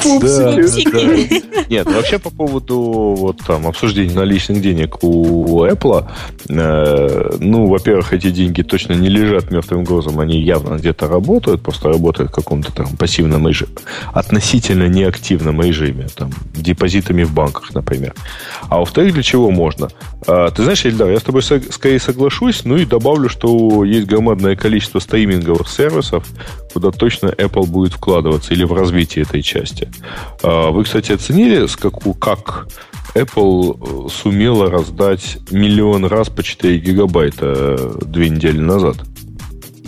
Пупсики. 0.04 1.70
Нет, 1.70 1.86
вообще 1.88 2.20
по 2.20 2.30
поводу 2.30 2.80
вот 3.18 3.38
там 3.46 3.68
обсуждения 3.68 4.14
наличных 4.14 4.62
денег 4.62 5.04
у 5.04 5.66
Apple, 5.66 6.08
э, 6.50 7.38
ну, 7.40 7.68
во-первых, 7.68 8.14
эти 8.14 8.32
деньги 8.32 8.62
точно 8.62 8.94
не 8.94 9.10
лежат 9.10 9.52
мертвым 9.52 9.84
грузом, 9.84 10.20
они 10.20 10.40
явно 10.40 10.76
где-то 10.76 11.08
работают, 11.08 11.62
просто 11.62 11.90
работают 11.90 12.32
в 12.32 12.34
каком-то 12.34 12.72
там 12.74 12.98
пассивном 12.98 13.48
режиме, 13.48 13.72
относительно 14.14 14.88
неактивном 14.88 15.62
режиме, 15.62 16.08
там, 16.16 16.32
депозитами 16.54 17.24
в 17.24 17.34
банках, 17.34 17.74
например. 17.74 18.14
А 18.70 18.80
во-вторых, 18.80 19.14
для 19.14 19.24
чего 19.24 19.52
можно? 19.52 19.90
А, 20.28 20.50
ты 20.52 20.64
знаешь, 20.64 20.86
Эльдар, 20.86 21.10
я 21.10 21.20
с 21.20 21.24
тобой 21.24 21.44
скорее 21.44 22.00
соглашусь, 22.00 22.66
ну 22.66 22.78
и 22.78 22.86
добавлю, 22.86 23.30
что 23.30 23.84
есть 23.84 24.08
громадное 24.08 24.56
количество 24.56 25.00
стриминговых 25.00 25.68
сервисов, 25.68 26.26
куда 26.74 26.92
точно 26.92 27.28
Apple 27.28 27.66
будет 27.66 27.94
вкладываться 27.94 28.54
или 28.54 28.64
в 28.64 28.74
развитие 28.74 29.24
этой 29.24 29.42
части. 29.42 29.68
А, 30.43 30.72
вы, 30.72 30.84
кстати, 30.84 31.11
оценили, 31.11 31.65
с 31.65 31.76
каку, 31.76 32.13
как 32.13 32.67
Apple 33.15 34.05
э, 34.05 34.09
сумела 34.09 34.70
раздать 34.70 35.38
миллион 35.51 36.05
раз 36.05 36.30
по 36.30 36.43
4 36.43 36.78
гигабайта 36.80 37.76
э, 37.78 37.99
две 38.05 38.30
недели 38.30 38.59
назад? 38.59 38.97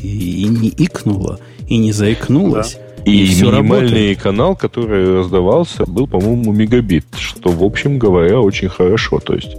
И, 0.01 0.43
и 0.43 0.47
не 0.47 0.69
икнула, 0.69 1.39
и 1.67 1.77
не 1.77 1.91
заикнулась. 1.91 2.75
Да. 2.75 2.91
И, 3.05 3.25
и 3.25 3.41
минимальный 3.41 4.09
работает. 4.09 4.21
канал, 4.21 4.55
который 4.55 5.17
раздавался, 5.17 5.85
был, 5.85 6.07
по-моему, 6.07 6.51
мегабит, 6.53 7.05
что, 7.17 7.49
в 7.49 7.63
общем 7.63 7.97
говоря, 7.97 8.39
очень 8.39 8.69
хорошо. 8.69 9.19
То 9.19 9.33
есть, 9.33 9.57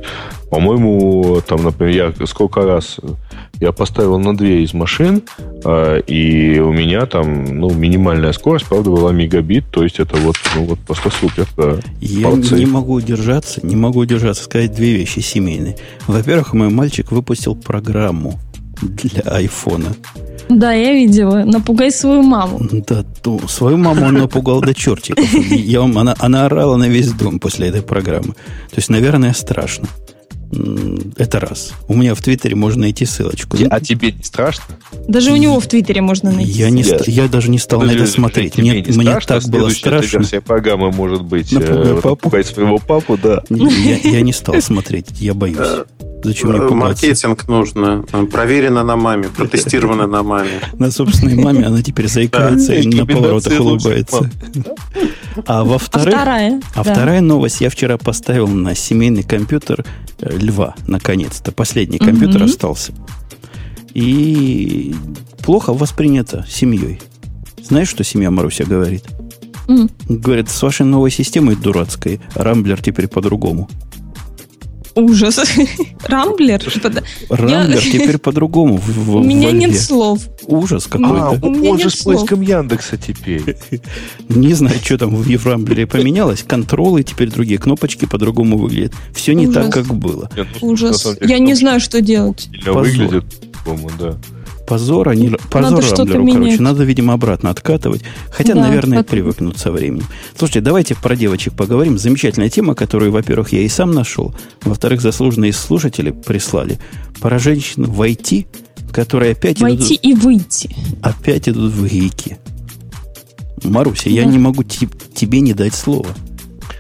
по-моему, 0.51 1.41
там, 1.47 1.65
например, 1.65 2.15
я 2.19 2.27
сколько 2.27 2.63
раз 2.63 3.01
я 3.63 3.71
поставил 3.71 4.19
на 4.19 4.37
две 4.37 4.65
из 4.65 4.75
машин, 4.75 5.23
э, 5.65 6.01
и 6.09 6.59
у 6.59 6.73
меня 6.73 7.07
там, 7.07 7.45
ну, 7.45 7.71
минимальная 7.73 8.33
скорость, 8.33 8.67
правда, 8.67 8.91
была 8.91 9.13
мегабит, 9.13 9.65
то 9.71 9.85
есть 9.85 10.01
это 10.01 10.17
вот, 10.17 10.35
ну, 10.57 10.65
вот 10.65 10.81
просто 10.81 11.11
супер, 11.11 11.47
да. 11.57 11.77
Я 12.01 12.29
Молодцы. 12.29 12.57
не 12.57 12.67
могу 12.67 12.95
удержаться, 12.95 13.65
не 13.65 13.77
могу 13.77 14.01
удержаться, 14.01 14.43
сказать 14.43 14.75
две 14.75 14.95
вещи 14.97 15.21
семейные. 15.21 15.77
Во-первых, 16.09 16.55
мой 16.55 16.71
мальчик 16.71 17.13
выпустил 17.13 17.55
программу 17.55 18.41
для 18.83 19.23
айфона. 19.23 19.95
Да, 20.49 20.73
я 20.73 20.93
видела. 20.93 21.45
Напугай 21.45 21.93
свою 21.93 22.23
маму. 22.23 22.61
Да, 22.89 23.05
ту, 23.23 23.41
свою 23.47 23.77
маму 23.77 24.07
он 24.07 24.15
напугал 24.15 24.61
до 24.61 24.75
чертиков. 24.75 25.25
Я 25.51 25.83
вам, 25.83 25.97
она, 25.99 26.17
она 26.19 26.47
орала 26.47 26.77
на 26.77 26.89
весь 26.89 27.13
дом 27.13 27.39
после 27.39 27.69
этой 27.69 27.83
программы. 27.83 28.35
То 28.71 28.77
есть, 28.79 28.91
наверное, 28.91 29.33
страшно. 29.35 29.87
Это 31.17 31.41
раз. 31.41 31.73
У 31.89 31.95
меня 31.95 32.15
в 32.15 32.21
Твиттере 32.21 32.55
можно 32.55 32.83
найти 32.83 33.07
ссылочку. 33.07 33.57
А 33.71 33.81
тебе 33.81 34.13
не 34.13 34.23
страшно? 34.23 34.65
Даже 35.09 35.33
у 35.33 35.37
него 35.37 35.59
в 35.61 35.67
Твиттере 35.67 36.03
можно 36.03 36.31
найти. 36.31 36.53
Я, 36.53 36.71
не 36.71 36.83
ст... 36.83 37.09
я 37.09 37.27
даже 37.29 37.51
не 37.51 37.59
стал 37.59 37.81
на 37.83 37.91
это 37.91 38.07
смотреть. 38.07 38.59
Мне, 38.59 38.85
мне 38.87 39.19
так 39.21 39.45
было 39.49 39.71
страшно. 39.71 40.19
Версия 40.19 40.41
программы 40.41 40.91
может 40.91 41.23
быть 41.23 41.53
Напугай 41.53 41.93
э, 41.93 42.01
папу. 42.03 42.31
своего 42.45 42.79
папу, 42.79 43.19
да. 43.23 43.43
Я, 43.49 43.97
я 43.97 44.21
не 44.21 44.33
стал 44.33 44.61
смотреть, 44.61 45.07
я 45.21 45.35
боюсь. 45.35 45.87
Зачем 46.25 46.51
мне 46.51 46.59
пугаться? 46.59 46.75
Маркетинг 46.75 47.49
нужно. 47.49 48.05
Проверено 48.31 48.85
на 48.85 48.97
маме, 48.97 49.29
протестировано 49.29 50.07
на 50.07 50.23
маме. 50.23 50.61
На 50.79 50.91
собственной 50.91 51.35
маме 51.35 51.67
она 51.67 51.83
теперь 51.83 52.09
заикается 52.09 52.75
и 52.75 52.87
на 52.87 53.07
поворотах 53.07 53.61
улыбается. 53.61 54.31
А 55.47 55.65
во 55.65 55.79
вторых... 55.79 56.15
А 56.15 56.19
вторая? 56.19 56.61
А 56.75 56.83
вторая 56.83 57.21
новость. 57.21 57.61
Я 57.61 57.71
вчера 57.71 57.97
поставил 57.99 58.49
на 58.49 58.75
семейный 58.75 59.23
компьютер 59.23 59.85
э, 60.19 60.37
Льва, 60.37 60.75
наконец-то. 60.87 61.53
Последний 61.53 61.99
компьютер 61.99 62.43
остался. 62.43 62.93
И 63.95 64.95
плохо 65.43 65.73
воспринято 65.73 66.47
семьей. 66.49 67.01
Знаешь, 67.63 67.89
что 67.89 68.05
семья 68.05 68.31
Маруся 68.31 68.65
говорит? 68.65 69.05
Говорит, 70.09 70.51
с 70.51 70.63
вашей 70.63 70.85
новой 70.85 71.11
системой 71.11 71.57
дурацкой 71.57 72.21
Рамблер 72.35 72.83
теперь 72.83 73.09
по-другому. 73.09 73.69
Ужас. 74.95 75.41
Рамблер? 76.07 76.63
Рамблер 77.29 77.81
теперь 77.81 78.19
по-другому. 78.19 78.81
У 79.09 79.23
меня 79.23 79.51
нет 79.51 79.79
слов. 79.79 80.21
Ужас 80.47 80.87
какой-то. 80.87 81.39
А, 81.43 81.47
он 81.47 81.79
же 81.79 81.91
с 81.91 81.97
поиском 81.97 82.41
Яндекса 82.41 82.97
теперь. 82.97 83.57
Не 84.29 84.55
знаю, 84.55 84.77
что 84.83 84.99
там 84.99 85.15
в 85.15 85.47
Рамблере 85.47 85.87
поменялось. 85.87 86.43
Контролы 86.43 87.03
теперь 87.03 87.31
другие, 87.31 87.59
кнопочки 87.59 88.07
по-другому 88.07 88.59
выглядят. 88.59 88.93
Все 89.15 89.35
не 89.35 89.47
так, 89.47 89.73
как 89.73 89.95
было. 89.95 90.31
Ну, 90.37 90.69
Ужас. 90.69 91.07
Я 91.21 91.39
не 91.39 91.55
знаю, 91.55 91.81
что 91.81 92.01
делать. 92.01 92.49
Выглядит, 92.65 93.25
по-моему, 93.65 93.91
да. 93.99 94.19
Позор, 94.73 95.11
они, 95.11 95.29
позор 95.51 95.83
надо 95.83 96.15
Рамблеру, 96.15 96.33
короче. 96.33 96.63
Надо, 96.63 96.85
видимо, 96.85 97.13
обратно 97.13 97.51
откатывать. 97.51 98.05
Хотя, 98.31 98.55
да, 98.55 98.63
наверное, 98.63 99.01
откат... 99.01 99.11
привыкнут 99.11 99.59
со 99.59 99.71
временем. 99.71 100.07
Слушайте, 100.35 100.63
давайте 100.63 100.95
про 100.95 101.15
девочек 101.15 101.53
поговорим. 101.53 101.99
Замечательная 101.99 102.49
тема, 102.49 102.75
которую, 102.75 103.13
во-первых, 103.13 103.53
я 103.53 103.61
и 103.61 103.69
сам 103.69 103.91
нашел. 103.91 104.35
Во-вторых, 104.63 105.03
заслуженные 105.03 105.53
слушатели 105.53 106.11
прислали. 106.11 106.79
Про 107.21 107.39
женщин 107.39 107.85
в 107.85 108.01
IT, 108.01 108.47
которые 108.95 109.33
опять 109.33 109.61
Войти 109.61 109.97
идут... 109.97 110.05
и 110.07 110.15
выйти. 110.15 110.75
Опять 111.03 111.51
идут 111.51 111.71
в 111.71 111.87
гики. 111.87 112.39
Маруся, 113.63 114.05
да. 114.05 114.11
я 114.11 114.25
не 114.25 114.39
могу 114.39 114.65
тебе 114.65 115.41
не 115.41 115.53
дать 115.53 115.75
слова. 115.75 116.09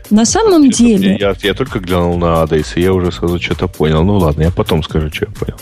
На 0.09 0.25
самом 0.25 0.65
я 0.65 0.71
деле... 0.71 1.17
Я, 1.21 1.37
я 1.43 1.53
только 1.53 1.79
глянул 1.79 2.17
на 2.17 2.41
адрес, 2.41 2.75
и 2.75 2.81
я 2.81 2.95
уже 2.95 3.13
сразу 3.13 3.39
что-то 3.39 3.69
понял. 3.69 4.03
Ну 4.03 4.17
ладно, 4.17 4.45
я 4.45 4.51
потом 4.51 4.83
скажу, 4.83 5.11
что 5.13 5.27
я 5.27 5.31
понял. 5.31 5.59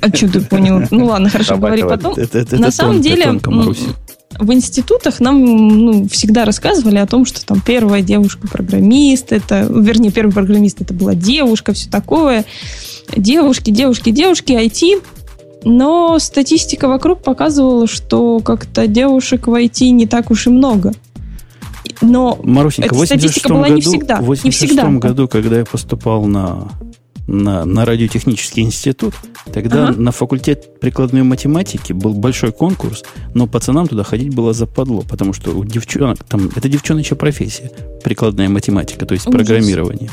А 0.00 0.14
что 0.14 0.28
ты 0.32 0.40
понял? 0.40 0.82
Ну 0.90 1.06
ладно, 1.06 1.28
хорошо, 1.30 1.56
говори 1.56 1.82
потом. 1.82 2.14
На 2.52 2.70
самом 2.70 3.00
деле, 3.00 3.40
в 4.38 4.52
институтах 4.52 5.20
нам 5.20 5.44
ну, 5.44 6.08
всегда 6.08 6.44
рассказывали 6.44 6.96
о 6.96 7.06
том, 7.06 7.24
что 7.24 7.44
там 7.44 7.60
первая 7.60 8.00
девушка-программист, 8.00 9.32
это, 9.32 9.66
вернее, 9.68 10.10
первый 10.10 10.32
программист 10.32 10.80
это 10.80 10.94
была 10.94 11.14
девушка, 11.14 11.72
все 11.72 11.90
такое. 11.90 12.44
Девушки, 13.14 13.70
девушки, 13.70 14.10
девушки, 14.10 14.52
IT. 14.52 15.02
Но 15.64 16.18
статистика 16.18 16.88
вокруг 16.88 17.22
показывала, 17.22 17.86
что 17.86 18.40
как-то 18.40 18.86
девушек 18.86 19.46
в 19.46 19.52
IT 19.52 19.90
не 19.90 20.06
так 20.06 20.30
уж 20.30 20.46
и 20.46 20.50
много. 20.50 20.94
Но 22.00 22.38
Марусенька, 22.42 22.94
эта 22.94 23.06
статистика 23.06 23.48
была 23.50 23.62
году, 23.64 23.74
не 23.74 23.80
всегда. 23.82 24.20
В 24.20 24.24
86 24.24 24.74
году, 24.98 25.28
когда 25.28 25.58
я 25.58 25.64
поступал 25.66 26.24
на, 26.24 26.68
на, 27.30 27.64
на 27.64 27.84
радиотехнический 27.84 28.62
институт, 28.62 29.14
тогда 29.52 29.88
ага. 29.88 30.00
на 30.00 30.10
факультет 30.10 30.80
прикладной 30.80 31.22
математики 31.22 31.92
был 31.92 32.12
большой 32.12 32.52
конкурс, 32.52 33.04
но 33.34 33.46
пацанам 33.46 33.86
туда 33.86 34.02
ходить 34.02 34.34
было 34.34 34.52
западло, 34.52 35.02
потому 35.02 35.32
что 35.32 35.56
у 35.56 35.64
девчонок, 35.64 36.24
там, 36.24 36.50
это 36.54 36.68
девчоночья 36.68 37.14
профессия, 37.14 37.70
прикладная 38.02 38.48
математика, 38.48 39.06
то 39.06 39.14
есть 39.14 39.28
Ужас. 39.28 39.36
программирование. 39.36 40.10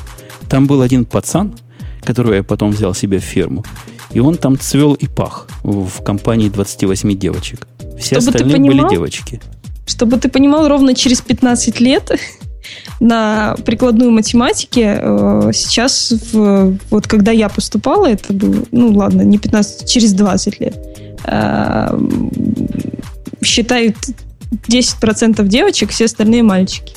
Там 0.47 0.67
был 0.67 0.81
один 0.81 1.05
пацан, 1.05 1.55
которого 2.03 2.35
я 2.35 2.43
потом 2.43 2.71
взял 2.71 2.93
себе 2.93 3.17
в 3.17 3.23
фирму, 3.23 3.65
и 4.11 4.19
он 4.19 4.37
там 4.37 4.57
цвел 4.57 4.93
и 4.93 5.07
пах 5.07 5.47
в 5.63 6.03
компании 6.03 6.49
28 6.49 7.17
девочек. 7.17 7.67
Все 7.99 8.21
Чтобы 8.21 8.37
остальные 8.37 8.57
понимал, 8.57 8.77
были 8.85 8.95
девочки. 8.95 9.41
Чтобы 9.87 10.17
ты 10.17 10.29
понимал, 10.29 10.67
ровно 10.67 10.93
через 10.93 11.21
15 11.21 11.79
лет 11.79 12.11
на 12.99 13.55
прикладную 13.65 14.11
математике 14.11 14.99
э, 14.99 15.51
сейчас, 15.53 16.13
в, 16.31 16.77
вот 16.89 17.07
когда 17.07 17.31
я 17.31 17.49
поступала, 17.49 18.07
это 18.07 18.33
было, 18.33 18.63
ну 18.71 18.91
ладно, 18.93 19.21
не 19.21 19.37
15, 19.37 19.89
через 19.89 20.13
20 20.13 20.59
лет, 20.59 20.75
э, 21.25 21.99
считают 23.43 23.95
10% 24.67 25.47
девочек, 25.47 25.91
все 25.91 26.05
остальные 26.05 26.43
мальчики. 26.43 26.95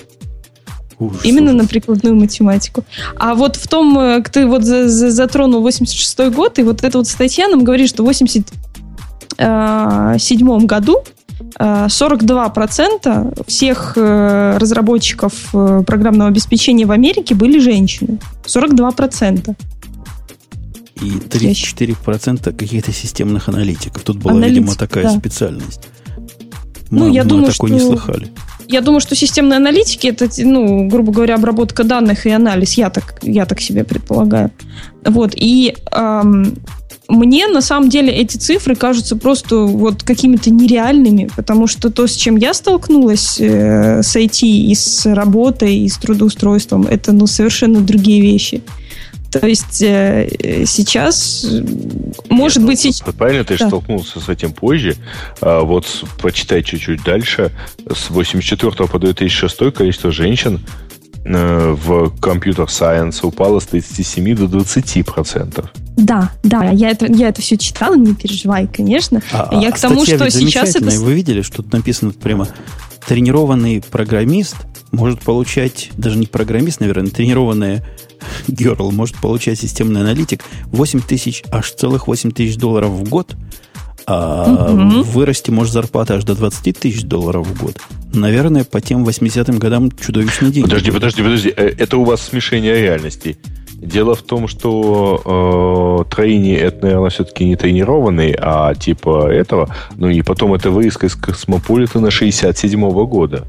Ужас, 0.99 1.25
Именно 1.25 1.53
ужас. 1.53 1.63
на 1.63 1.69
прикладную 1.69 2.15
математику. 2.15 2.85
А 3.17 3.35
вот 3.35 3.57
в 3.57 3.67
том, 3.69 3.99
э, 3.99 4.23
ты 4.23 4.47
вот 4.47 4.65
затронул 4.65 5.63
86 5.63 6.31
год, 6.31 6.59
и 6.59 6.63
вот 6.63 6.85
эта 6.85 6.99
вот 6.99 7.09
статья 7.09 7.49
нам 7.49 7.65
говорит, 7.65 7.89
что 7.89 8.03
в 8.03 8.07
87 8.07 10.67
году 10.67 11.03
42% 11.59 13.45
всех 13.47 13.95
э, 13.97 14.57
разработчиков 14.59 15.33
э, 15.55 15.83
программного 15.87 16.29
обеспечения 16.29 16.87
в 16.87 16.91
Америке 16.91 17.35
были 17.35 17.59
женщины. 17.59 18.19
42%. 18.45 19.55
И 21.03 21.11
34% 21.11 22.53
каких-то 22.57 22.93
системных 22.93 23.49
аналитиков. 23.49 24.03
Тут 24.03 24.19
была, 24.19 24.33
Аналитик, 24.33 24.59
видимо, 24.59 24.75
такая 24.77 25.05
да. 25.05 25.19
специальность. 25.19 25.89
Мы, 26.91 26.99
ну, 27.07 27.13
я 27.13 27.23
мы 27.23 27.29
думаю, 27.29 27.53
такой 27.53 27.69
что... 27.71 27.79
не 27.79 27.81
слыхали. 27.81 28.29
Я 28.69 28.83
думаю, 28.83 29.01
что 29.01 29.17
системные 29.17 29.57
аналитики 29.57 30.07
это, 30.07 30.29
ну, 30.39 30.89
грубо 30.89 31.13
говоря, 31.13 31.37
обработка 31.37 31.85
данных 31.85 32.27
и 32.27 32.31
анализ. 32.31 32.75
Я 32.75 32.91
так, 32.91 33.19
я 33.23 33.47
так 33.47 33.61
себе 33.61 33.83
предполагаю. 33.83 34.53
Вот. 35.05 35.33
И 35.35 35.75
эм, 35.91 36.57
мне 37.11 37.49
на 37.49 37.61
самом 37.61 37.89
деле 37.89 38.13
эти 38.13 38.37
цифры 38.37 38.75
кажутся 38.75 39.17
просто 39.17 39.57
вот 39.57 40.03
какими-то 40.03 40.51
нереальными, 40.51 41.29
потому 41.37 41.67
что 41.67 41.91
то, 41.91 42.07
с 42.07 42.15
чем 42.15 42.37
я 42.37 42.55
столкнулась 42.55 43.41
э, 43.41 44.03
с 44.03 44.17
IT 44.17 44.47
и 44.47 44.75
с 44.75 45.07
работой, 45.07 45.77
и 45.77 45.89
с 45.89 45.99
трудоустройством, 45.99 46.87
это 46.87 47.13
ну, 47.13 47.27
совершенно 47.27 47.81
другие 47.81 48.23
вещи. 48.23 48.63
То 49.31 49.47
есть 49.47 49.81
э, 49.83 50.65
сейчас, 50.67 51.47
может 52.29 52.59
Нет, 52.59 52.67
быть... 52.67 52.81
Сейчас... 52.81 53.15
Правильно, 53.17 53.45
ты 53.45 53.57
да. 53.57 53.65
же 53.65 53.69
столкнулся 53.69 54.21
с 54.21 54.29
этим 54.29 54.53
позже. 54.53 54.97
А, 55.41 55.61
вот 55.61 55.87
почитай 56.21 56.63
чуть-чуть 56.65 57.05
дальше. 57.05 57.53
С 57.89 58.11
84 58.11 58.89
по 58.89 58.99
2006 58.99 59.73
количество 59.73 60.11
женщин 60.11 60.61
э, 61.25 61.77
в 61.85 62.11
компьютер-сайенс 62.21 63.23
упало 63.25 63.61
с 63.61 63.67
37 63.67 64.37
до 64.37 64.49
20 64.49 65.07
процентов. 65.07 65.73
Да, 65.97 66.33
да, 66.43 66.71
я 66.71 66.91
это, 66.91 67.07
я 67.07 67.29
это 67.29 67.43
все 67.43 67.57
читала, 67.59 67.95
не 67.95 68.15
переживай, 68.15 68.67
конечно. 68.67 69.23
А, 69.33 69.51
я 69.61 69.71
к 69.71 69.79
тому, 69.79 70.05
что 70.05 70.31
сейчас 70.31 70.77
это... 70.77 70.91
Вы 70.91 71.15
видели, 71.15 71.43
что 71.43 71.63
тут 71.63 71.73
написано 71.73 72.13
прямо 72.13 72.49
тренированный 73.07 73.83
программист 73.83 74.57
может 74.93 75.21
получать, 75.21 75.91
даже 75.97 76.19
не 76.19 76.27
программист, 76.27 76.81
наверное, 76.81 77.11
тренированная 77.11 77.85
girl 78.49 78.91
может 78.93 79.17
получать 79.17 79.59
системный 79.59 80.01
аналитик 80.01 80.45
8 80.67 81.01
тысяч, 81.01 81.43
аж 81.51 81.71
целых 81.73 82.07
8 82.07 82.33
тысяч 82.33 82.57
долларов 82.57 82.91
в 82.91 83.09
год, 83.09 83.35
а 84.13 84.73
угу. 84.73 85.03
вырасти 85.03 85.51
может 85.51 85.73
зарплата 85.73 86.15
аж 86.15 86.25
до 86.25 86.35
20 86.35 86.77
тысяч 86.79 87.05
долларов 87.05 87.47
в 87.47 87.63
год. 87.63 87.79
Наверное, 88.13 88.65
по 88.65 88.81
тем 88.81 89.05
80-м 89.07 89.59
годам 89.59 89.91
чудовищные 89.93 90.51
деньги. 90.51 90.67
Подожди, 90.67 90.91
подожди, 90.91 91.23
подожди. 91.23 91.55
Э, 91.57 91.73
это 91.79 91.97
у 91.97 92.05
вас 92.05 92.23
смешение 92.23 92.75
реальностей. 92.75 93.37
Дело 93.75 94.15
в 94.15 94.23
том, 94.23 94.49
что 94.49 96.05
э, 96.05 96.15
тройни 96.15 96.55
это, 96.55 96.87
наверное, 96.87 97.11
все-таки 97.11 97.45
не 97.45 97.55
тренированный, 97.55 98.37
а 98.39 98.75
типа 98.75 99.31
этого. 99.31 99.75
Ну 99.97 100.09
и 100.09 100.23
потом 100.23 100.55
это 100.55 100.71
выиска 100.71 101.07
из 101.07 101.15
Космополитена 101.15 102.11
67 102.11 102.81
-го 102.81 103.07
года. 103.07 103.47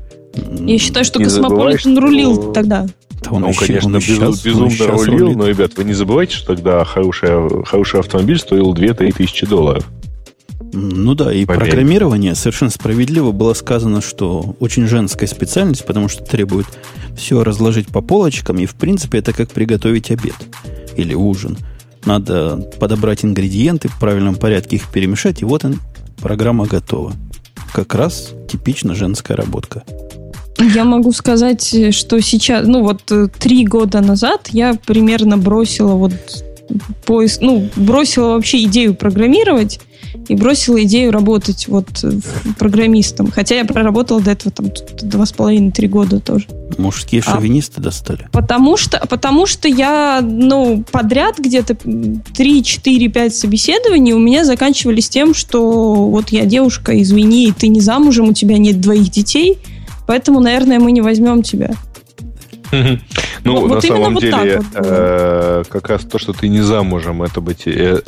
Я 0.59 0.77
считаю, 0.77 1.05
что 1.05 1.19
Космополитен 1.19 1.97
рулил 1.97 2.35
что... 2.35 2.51
тогда. 2.51 2.87
Да 3.23 3.31
он, 3.31 3.41
ну, 3.41 3.49
еще, 3.49 3.65
конечно, 3.65 3.87
он 3.87 3.95
без, 3.95 4.05
сейчас, 4.05 4.43
безумно 4.43 4.93
он 4.93 5.05
рулил, 5.05 5.25
рулит. 5.25 5.37
но, 5.37 5.47
ребят, 5.47 5.71
вы 5.75 5.83
не 5.83 5.93
забывайте, 5.93 6.35
что 6.35 6.55
тогда 6.55 6.83
хороший, 6.85 7.65
хороший 7.65 7.99
автомобиль 7.99 8.39
стоил 8.39 8.73
2-3 8.73 9.13
тысячи 9.13 9.45
долларов. 9.45 9.87
Ну 10.73 11.15
да, 11.15 11.33
и 11.33 11.45
Поверь. 11.45 11.65
программирование 11.65 12.35
совершенно 12.35 12.71
справедливо 12.71 13.31
было 13.31 13.53
сказано, 13.53 14.01
что 14.01 14.55
очень 14.59 14.87
женская 14.87 15.27
специальность, 15.27 15.85
потому 15.85 16.07
что 16.07 16.23
требует 16.23 16.67
все 17.15 17.43
разложить 17.43 17.87
по 17.87 18.01
полочкам, 18.01 18.59
и 18.59 18.65
в 18.65 18.75
принципе 18.75 19.19
это 19.19 19.33
как 19.33 19.51
приготовить 19.51 20.11
обед 20.11 20.35
или 20.95 21.13
ужин. 21.13 21.57
Надо 22.05 22.57
подобрать 22.79 23.23
ингредиенты, 23.23 23.87
в 23.87 23.99
правильном 23.99 24.35
порядке 24.35 24.77
их 24.77 24.89
перемешать, 24.89 25.41
и 25.41 25.45
вот 25.45 25.65
он, 25.65 25.79
программа 26.21 26.65
готова. 26.65 27.13
Как 27.73 27.95
раз 27.95 28.33
типично 28.49 28.95
женская 28.95 29.35
работка. 29.35 29.83
Я 30.57 30.83
могу 30.83 31.11
сказать, 31.11 31.93
что 31.93 32.19
сейчас, 32.21 32.67
ну 32.67 32.83
вот 32.83 33.11
э, 33.11 33.27
три 33.39 33.65
года 33.65 34.01
назад 34.01 34.49
я 34.51 34.75
примерно 34.75 35.37
бросила 35.37 35.93
вот 35.93 36.13
поиск, 37.05 37.41
ну, 37.41 37.69
бросила 37.75 38.33
вообще 38.33 38.63
идею 38.63 38.95
программировать 38.95 39.79
и 40.27 40.35
бросила 40.35 40.81
идею 40.83 41.11
работать 41.11 41.67
вот 41.67 41.87
программистом. 42.57 43.31
Хотя 43.31 43.55
я 43.55 43.65
проработала 43.65 44.21
до 44.21 44.31
этого 44.31 44.51
там 44.51 44.67
два 45.01 45.25
с 45.25 45.31
половиной-три 45.31 45.87
года 45.87 46.19
тоже. 46.19 46.47
Мужские 46.77 47.21
а, 47.25 47.35
шовинисты 47.35 47.81
достали? 47.81 48.27
Потому 48.31 48.77
что, 48.77 49.05
потому 49.09 49.45
что 49.45 49.67
я, 49.67 50.21
ну, 50.21 50.83
подряд 50.91 51.37
где-то 51.37 51.75
3, 51.75 52.63
4, 52.63 53.09
5 53.09 53.35
собеседований 53.35 54.13
у 54.13 54.19
меня 54.19 54.45
заканчивались 54.45 55.09
тем, 55.09 55.33
что 55.33 56.09
вот 56.09 56.29
я 56.29 56.45
девушка, 56.45 56.99
извини, 57.01 57.53
ты 57.57 57.67
не 57.67 57.81
замужем, 57.81 58.29
у 58.29 58.33
тебя 58.33 58.57
нет 58.57 58.79
двоих 58.79 59.09
детей, 59.09 59.57
поэтому, 60.07 60.39
наверное, 60.39 60.79
мы 60.79 60.91
не 60.91 61.01
возьмем 61.01 61.43
тебя. 61.43 61.75
Ну, 63.43 63.59
вот, 63.59 63.69
на 63.69 63.75
вот 63.75 63.83
самом 63.83 64.15
деле, 64.17 64.57
вот 64.57 64.85
э, 64.85 65.63
как 65.67 65.89
раз 65.89 66.03
то, 66.03 66.19
что 66.19 66.31
ты 66.31 66.47
не 66.47 66.61
замужем, 66.61 67.23
это 67.23 67.41
быть... 67.41 67.63
Э, 67.65 67.99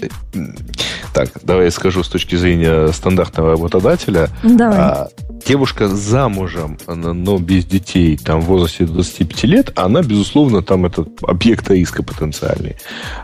так, 1.14 1.30
давай 1.44 1.66
я 1.66 1.72
скажу 1.72 2.04
с 2.04 2.08
точки 2.08 2.36
зрения 2.36 2.92
стандартного 2.92 3.52
работодателя. 3.52 4.30
Давай. 4.44 4.78
А, 4.78 5.08
девушка 5.46 5.88
замужем, 5.88 6.78
но 6.88 7.38
без 7.38 7.66
детей, 7.66 8.18
там 8.18 8.42
в 8.42 8.46
возрасте 8.46 8.86
25 8.86 9.44
лет, 9.44 9.72
она, 9.76 10.02
безусловно, 10.02 10.64
там 10.64 10.86
этот 10.86 11.10
объект 11.22 11.70
риска 11.70 12.02
потенциальный. 12.04 12.78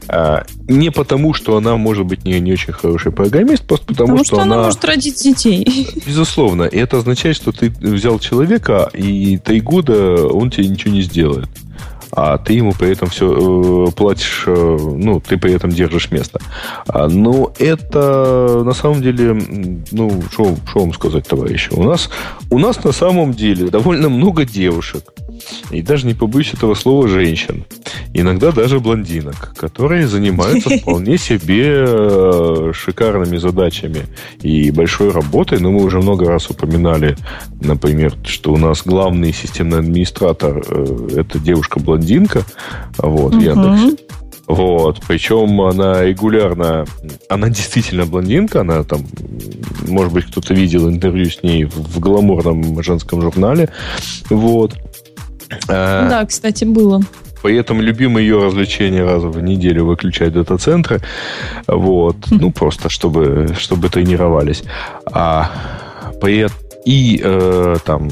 А, 0.08 0.46
не 0.68 0.92
потому, 0.92 1.34
что 1.34 1.58
она 1.58 1.78
может 1.78 2.06
быть 2.06 2.26
не, 2.26 2.40
не 2.40 2.54
очень 2.54 2.74
хороший 2.74 3.12
программист, 3.12 3.66
просто 3.66 3.88
потому, 3.88 4.08
потому 4.10 4.24
что, 4.24 4.36
что 4.36 4.44
она... 4.44 4.56
она 4.56 4.64
может 4.66 4.86
родить 4.86 5.24
детей. 5.24 5.88
Безусловно. 6.06 6.64
И 6.64 6.78
это 6.78 6.98
означает, 6.98 7.36
что 7.36 7.52
ты 7.52 7.70
взял 7.70 8.20
человека, 8.20 8.90
и 8.94 9.38
три 9.38 9.62
года 9.62 10.28
он 10.28 10.52
тебе 10.52 10.68
ничего 10.68 10.94
не 10.94 11.02
сделает 11.02 11.50
а 12.12 12.38
ты 12.38 12.54
ему 12.54 12.74
при 12.74 12.92
этом 12.92 13.10
все 13.10 13.88
э, 13.88 13.92
платишь, 13.92 14.44
э, 14.48 14.78
ну, 14.80 15.20
ты 15.20 15.38
при 15.38 15.54
этом 15.54 15.70
держишь 15.70 16.12
место. 16.12 16.40
А, 16.88 17.08
ну, 17.08 17.52
это 17.60 18.64
на 18.64 18.74
самом 18.74 19.02
деле, 19.02 19.34
ну, 19.92 20.22
что 20.32 20.56
вам 20.76 20.94
сказать, 20.94 21.28
товарищи? 21.28 21.70
У 21.72 21.84
нас, 21.84 22.10
у 22.50 22.58
нас 22.58 22.84
на 22.84 22.92
самом 22.92 23.34
деле 23.34 23.70
довольно 23.70 24.10
много 24.10 24.46
девушек, 24.46 25.14
и 25.72 25.82
даже 25.82 26.08
не 26.08 26.14
побоюсь 26.14 26.54
этого 26.54 26.74
слова 26.74 27.08
женщин, 27.08 27.66
иногда 28.14 28.52
даже 28.52 28.80
блондинок, 28.80 29.54
которые 29.56 30.08
занимаются 30.08 30.70
вполне 30.78 31.18
себе 31.18 31.86
э, 31.88 32.72
шикарными 32.74 33.38
задачами 33.38 34.06
и 34.42 34.72
большой 34.72 35.12
работой. 35.12 35.60
Но 35.60 35.72
мы 35.72 35.84
уже 35.84 36.00
много 36.00 36.28
раз 36.28 36.50
упоминали, 36.50 37.18
например, 37.62 38.14
что 38.26 38.54
у 38.54 38.58
нас 38.58 38.84
главный 38.84 39.34
системный 39.34 39.80
администратор 39.80 40.60
это 40.60 41.40
девушка-блондинка. 41.40 42.44
Вот, 42.98 43.36
угу. 43.36 43.42
Яндекс. 43.42 44.02
Вот. 44.50 45.00
Причем 45.08 45.62
она 45.62 46.04
регулярно... 46.04 46.86
Она 47.30 47.50
действительно 47.50 48.08
блондинка. 48.08 48.62
Она 48.62 48.84
там... 48.84 49.06
Может 49.88 50.12
быть, 50.12 50.26
кто-то 50.26 50.56
видел 50.56 50.90
интервью 50.90 51.30
с 51.30 51.44
ней 51.44 51.66
в, 51.66 51.76
в 51.76 52.00
гламурном 52.00 52.82
женском 52.82 53.22
журнале. 53.22 53.70
Вот. 54.32 54.76
А, 55.68 56.10
да, 56.10 56.26
кстати, 56.26 56.64
было. 56.64 57.02
Поэтому 57.42 57.82
любимое 57.82 58.24
ее 58.24 58.44
развлечение 58.44 59.06
раз 59.06 59.24
в 59.24 59.42
неделю 59.42 59.86
выключать 59.86 60.34
дата-центры. 60.34 61.02
Вот. 61.68 62.18
Ну, 62.30 62.52
просто 62.52 62.90
чтобы, 62.90 63.56
чтобы 63.58 63.90
тренировались. 63.90 64.64
А 65.06 65.52
при 66.22 66.48
и 66.86 67.22
э, 67.22 67.76
там, 67.86 68.10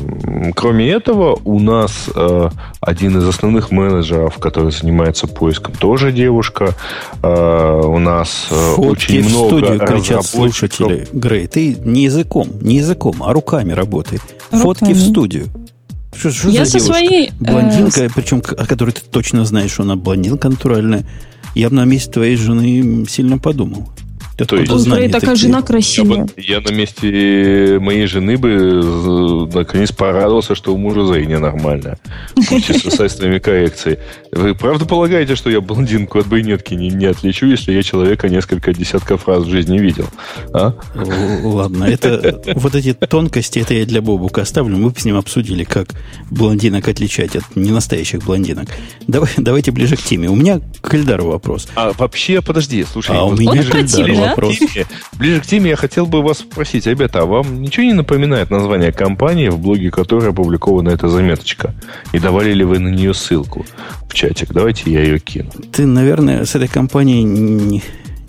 кроме 0.53 0.89
этого, 0.89 1.39
у 1.45 1.59
нас 1.59 2.09
э, 2.13 2.49
один 2.81 3.17
из 3.17 3.27
основных 3.27 3.71
менеджеров, 3.71 4.37
который 4.39 4.71
занимается 4.71 5.25
поиском, 5.25 5.73
тоже 5.73 6.11
девушка. 6.11 6.75
Э, 7.23 7.81
у 7.83 7.97
нас 7.97 8.47
э, 8.51 8.73
Фотки 8.75 8.91
очень 8.91 9.29
много 9.29 9.45
в 9.45 9.47
студию 9.47 9.79
кричат 9.79 10.25
слушатели. 10.25 11.07
Грей, 11.13 11.47
ты 11.47 11.75
не 11.75 12.03
языком, 12.03 12.49
не 12.61 12.75
языком, 12.75 13.23
а 13.23 13.31
руками 13.31 13.71
работай. 13.71 14.19
Руками. 14.51 14.61
Фотки 14.61 14.93
в 14.93 14.99
студию. 14.99 15.47
Что, 16.17 16.31
что 16.31 16.49
я 16.49 16.65
за 16.65 16.71
со 16.71 16.79
девушка? 16.79 16.93
своей... 16.93 17.27
Э, 17.29 17.31
блондинка, 17.39 18.03
э... 18.03 18.09
причем 18.13 18.37
о 18.39 18.65
которой 18.65 18.91
ты 18.91 19.01
точно 19.01 19.45
знаешь, 19.45 19.71
что 19.71 19.83
она 19.83 19.95
блондинка 19.95 20.49
натуральная. 20.49 21.05
Я 21.55 21.69
бы 21.69 21.75
на 21.75 21.85
месте 21.85 22.11
твоей 22.11 22.35
жены 22.35 23.05
сильно 23.07 23.37
подумал. 23.37 23.89
Ты 24.37 24.45
То 24.45 24.55
есть, 24.55 24.71
знания 24.71 25.09
такая 25.09 25.31
такие? 25.31 25.47
жена 25.47 25.61
красивая. 25.63 26.27
Я, 26.37 26.57
я 26.57 26.61
на 26.61 26.71
месте 26.71 27.79
моей 27.81 28.05
жены 28.05 28.37
бы 28.37 29.49
наконец 29.51 29.91
порадовался, 29.91 30.53
что 30.53 30.75
у 30.75 30.77
мужа 30.77 31.05
зрение 31.05 31.39
нормальное. 31.39 31.97
С 32.35 33.09
своими 33.09 33.39
коррекцией. 33.39 33.97
Вы 34.31 34.53
правда 34.53 34.85
полагаете, 34.85 35.35
что 35.35 35.49
я 35.49 35.59
блондинку 35.59 36.19
от 36.19 36.27
брюнетки 36.27 36.75
не, 36.75 36.89
не 36.89 37.05
отличу, 37.05 37.47
если 37.47 37.71
я 37.73 37.81
человека 37.81 38.29
несколько 38.29 38.73
десятков 38.73 39.27
раз 39.27 39.43
в 39.43 39.49
жизни 39.49 39.79
видел? 39.79 40.07
А? 40.53 40.73
Ладно, 41.43 41.85
это 41.85 42.39
вот 42.55 42.75
эти 42.75 42.93
тонкости, 42.93 43.57
это 43.57 43.73
я 43.73 43.87
для 43.87 44.03
Бобука 44.03 44.41
оставлю. 44.41 44.77
Мы 44.77 44.93
с 44.95 45.03
ним 45.03 45.15
обсудили, 45.15 45.63
как 45.63 45.95
блондинок 46.29 46.87
отличать 46.87 47.35
от 47.35 47.55
ненастоящих 47.55 48.23
блондинок. 48.23 48.67
Давай, 49.07 49.31
давайте 49.37 49.71
ближе 49.71 49.95
к 49.95 50.03
теме. 50.03 50.29
У 50.29 50.35
меня 50.35 50.61
к 50.81 50.93
Эльдару 50.93 51.25
вопрос. 51.25 51.67
А 51.75 51.93
вообще, 51.97 52.43
подожди, 52.43 52.85
слушай. 52.91 53.15
А 53.17 53.23
у 53.23 53.35
меня 53.35 53.63
к 53.63 53.73
Эльдару 53.73 54.26
вопрос. 54.29 54.57
Теме, 54.57 54.85
ближе 55.13 55.41
к 55.41 55.45
теме 55.45 55.69
я 55.71 55.75
хотел 55.75 56.05
бы 56.05 56.21
вас 56.21 56.39
спросить, 56.39 56.85
ребята, 56.85 57.21
а 57.21 57.25
вам 57.25 57.61
ничего 57.61 57.85
не 57.85 57.93
напоминает 57.93 58.49
название 58.49 58.91
компании, 58.91 59.49
в 59.49 59.59
блоге 59.59 59.91
которой 59.91 60.29
опубликована 60.29 60.89
эта 60.89 61.09
заметочка? 61.09 61.73
И 62.13 62.19
давали 62.19 62.53
ли 62.53 62.63
вы 62.63 62.79
на 62.79 62.89
нее 62.89 63.13
ссылку 63.13 63.65
в 64.09 64.13
чатик? 64.13 64.53
Давайте 64.53 64.91
я 64.91 65.03
ее 65.03 65.19
кину. 65.19 65.51
Ты, 65.71 65.85
наверное, 65.85 66.45
с 66.45 66.55
этой 66.55 66.67
компанией 66.67 67.23
не, 67.23 67.81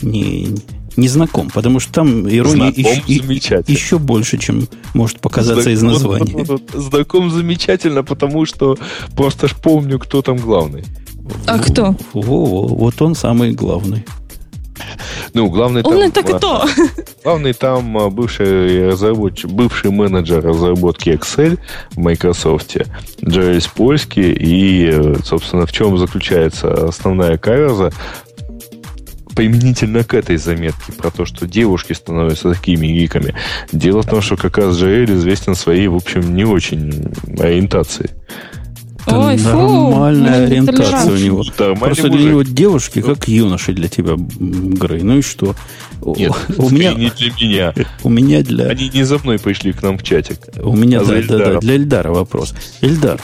не, 0.02 0.48
не 0.96 1.08
знаком, 1.08 1.48
потому 1.50 1.80
что 1.80 1.92
там 1.92 2.28
ирония 2.28 2.72
еще, 2.76 3.62
еще 3.66 3.98
больше, 3.98 4.38
чем 4.38 4.68
может 4.94 5.20
показаться 5.20 5.74
знаком, 5.74 5.74
из 5.74 5.82
названия. 5.82 6.58
Знаком 6.74 7.30
замечательно, 7.30 8.02
потому 8.02 8.46
что 8.46 8.76
просто 9.16 9.48
ж 9.48 9.54
помню, 9.54 9.98
кто 9.98 10.22
там 10.22 10.36
главный. 10.36 10.84
А 11.46 11.58
кто? 11.58 11.94
Во, 12.12 12.44
во, 12.44 12.66
вот 12.66 13.00
он 13.02 13.14
самый 13.14 13.52
главный. 13.52 14.04
Ну, 15.34 15.48
главный 15.50 15.82
там... 15.82 15.92
Он 15.92 16.02
это 16.02 16.22
кто? 16.22 16.66
Главный 17.24 17.52
там 17.52 17.98
а, 17.98 18.10
бывший, 18.10 18.88
разработчик, 18.88 19.50
бывший 19.50 19.90
менеджер 19.90 20.42
разработки 20.42 21.10
Excel 21.10 21.58
в 21.90 21.98
Microsoft, 21.98 22.76
Джеррис 23.24 23.66
Польский. 23.66 24.32
И, 24.32 25.14
собственно, 25.24 25.66
в 25.66 25.72
чем 25.72 25.98
заключается 25.98 26.88
основная 26.88 27.38
каверза? 27.38 27.92
применительно 29.38 30.02
к 30.02 30.14
этой 30.14 30.36
заметке 30.36 30.90
про 30.90 31.12
то, 31.12 31.24
что 31.24 31.46
девушки 31.46 31.92
становятся 31.92 32.54
такими 32.54 32.88
гиками. 32.88 33.36
Дело 33.70 34.02
в 34.02 34.06
том, 34.06 34.20
что 34.20 34.36
как 34.36 34.58
раз 34.58 34.76
Джаэль 34.76 35.14
известен 35.14 35.54
своей, 35.54 35.86
в 35.86 35.94
общем, 35.94 36.34
не 36.34 36.44
очень 36.44 37.12
ориентацией. 37.38 38.10
Ой, 39.10 39.36
нормальная 39.36 40.46
фу, 40.46 40.52
ориентация 40.52 41.12
у 41.12 41.16
него. 41.16 41.44
Просто 41.76 42.08
для 42.08 42.30
него 42.30 42.42
девушки 42.42 43.00
как 43.00 43.28
юноши 43.28 43.72
для 43.72 43.88
тебя, 43.88 44.14
Грей. 44.16 45.02
Ну 45.02 45.18
и 45.18 45.22
что? 45.22 45.54
Нет, 46.00 46.32
у 46.56 46.70
меня 46.70 46.94
не 46.94 47.10
для 47.10 47.32
меня. 47.32 47.74
У 48.04 48.08
меня 48.08 48.42
для... 48.42 48.66
Они 48.66 48.88
не 48.88 49.02
за 49.02 49.18
мной 49.18 49.38
пришли 49.38 49.72
к 49.72 49.82
нам 49.82 49.98
в 49.98 50.02
чатик. 50.02 50.38
У 50.62 50.76
меня, 50.76 51.00
а 51.00 51.04
да, 51.04 51.22
да, 51.22 51.38
да, 51.38 51.58
для 51.58 51.74
Эльдара 51.74 52.12
вопрос. 52.12 52.54
Эльдар, 52.80 53.20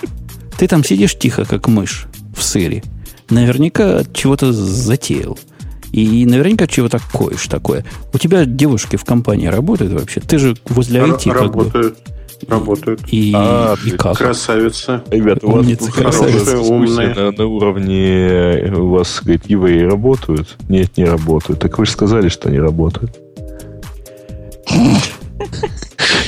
ты 0.59 0.66
там 0.66 0.85
сидишь 0.85 1.16
тихо, 1.16 1.45
как 1.45 1.68
мышь 1.68 2.07
в 2.37 2.43
сыре. 2.43 2.82
Наверняка 3.30 4.03
чего-то 4.12 4.53
затеял. 4.53 5.39
И 5.93 6.26
наверняка 6.26 6.66
чего-то 6.66 6.99
коешь 7.12 7.47
такое. 7.47 7.85
У 8.12 8.18
тебя 8.18 8.45
девушки 8.45 8.97
в 8.97 9.05
компании 9.05 9.47
работают 9.47 9.93
вообще? 9.93 10.20
Ты 10.20 10.39
же 10.39 10.57
возле 10.68 11.01
IT 11.01 11.30
Работают. 11.32 11.72
Как 11.72 11.82
бы. 11.82 11.97
Работают. 12.49 13.01
И, 13.11 13.32
а, 13.35 13.76
и 13.85 13.91
как? 13.91 14.18
Красавица. 14.18 15.03
Ребята, 15.11 15.47
у 15.47 15.53
Умница, 15.53 15.85
вас 15.85 15.95
красавица. 15.95 16.59
умная. 16.59 17.14
На, 17.14 17.32
на 17.32 17.47
уровне 17.47 18.72
у 18.76 18.89
вас, 18.89 19.20
говорит, 19.22 19.43
евреи 19.47 19.82
работают? 19.82 20.57
Нет, 20.68 20.97
не 20.97 21.05
работают. 21.05 21.61
Так 21.61 21.78
вы 21.78 21.87
же 21.87 21.93
сказали, 21.93 22.28
что 22.28 22.49
они 22.49 22.59
работают. 22.59 23.18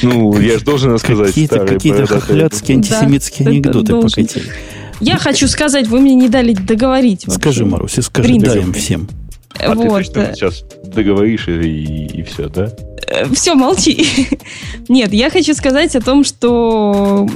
Ну, 0.03 0.39
я 0.39 0.59
же 0.59 0.65
должен 0.65 0.99
сказать. 0.99 1.29
Какие-то 1.29 1.67
какие 1.67 2.05
хохлядские 2.05 2.77
антисемитские 2.77 3.49
анекдоты 3.49 4.01
покатили. 4.01 4.53
Я 5.01 5.19
хочу 5.19 5.47
сказать, 5.49 5.89
вы 5.89 6.01
мне 6.01 6.15
не 6.15 6.29
дали 6.29 6.55
договорить. 6.55 7.27
Скажи, 7.29 7.67
Маруся, 7.67 8.03
скажи, 8.03 8.39
дай 8.39 8.61
им 8.61 8.73
всем. 8.73 9.09
А 9.59 9.75
вот. 9.75 10.13
ты 10.13 10.33
сейчас 10.35 10.65
договоришь 10.85 11.49
и, 11.49 12.07
и 12.07 12.23
все, 12.23 12.49
да? 12.49 12.71
Э, 13.07 13.26
все, 13.32 13.55
молчи. 13.55 14.07
Нет, 14.88 15.12
я 15.12 15.30
хочу 15.30 15.55
сказать 15.55 15.94
о 15.97 16.01
том, 16.01 16.24
что 16.24 17.26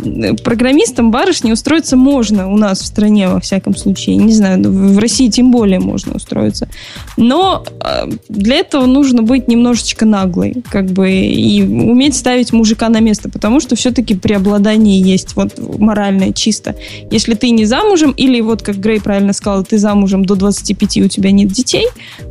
программистам 0.44 1.11
барышни 1.11 1.52
устроиться 1.52 1.96
можно 1.96 2.50
у 2.50 2.56
нас 2.56 2.80
в 2.80 2.86
стране, 2.86 3.28
во 3.28 3.40
всяком 3.40 3.76
случае. 3.76 4.16
Не 4.16 4.32
знаю, 4.32 4.62
в 4.62 4.98
России 4.98 5.28
тем 5.28 5.50
более 5.50 5.80
можно 5.80 6.14
устроиться. 6.14 6.68
Но 7.16 7.64
э, 7.84 8.11
для 8.28 8.56
этого 8.56 8.86
нужно 8.86 9.22
быть 9.22 9.48
немножечко 9.48 10.06
наглой, 10.06 10.62
как 10.70 10.86
бы, 10.86 11.11
и 11.11 11.62
уметь 11.62 12.16
ставить 12.16 12.52
мужика 12.52 12.88
на 12.88 13.00
место, 13.00 13.28
потому 13.28 13.61
что 13.61 13.76
все-таки 13.76 14.14
преобладание 14.14 15.00
есть, 15.00 15.36
вот 15.36 15.58
моральное 15.78 16.32
чисто. 16.32 16.76
Если 17.11 17.34
ты 17.34 17.50
не 17.50 17.64
замужем, 17.64 18.12
или 18.12 18.40
вот, 18.40 18.62
как 18.62 18.76
Грей 18.78 19.00
правильно 19.00 19.32
сказал, 19.32 19.64
ты 19.64 19.78
замужем 19.78 20.24
до 20.24 20.34
25, 20.34 20.98
у 20.98 21.08
тебя 21.08 21.30
нет 21.30 21.48
детей, 21.48 21.88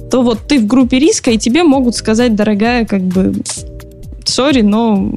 то 0.10 0.22
вот 0.22 0.40
ты 0.48 0.60
в 0.60 0.66
группе 0.66 1.00
риска, 1.00 1.32
и 1.32 1.38
тебе 1.38 1.64
могут 1.64 1.96
сказать, 1.96 2.36
дорогая, 2.36 2.86
как 2.86 3.02
бы, 3.02 3.19
сори, 4.26 4.62
но, 4.62 5.12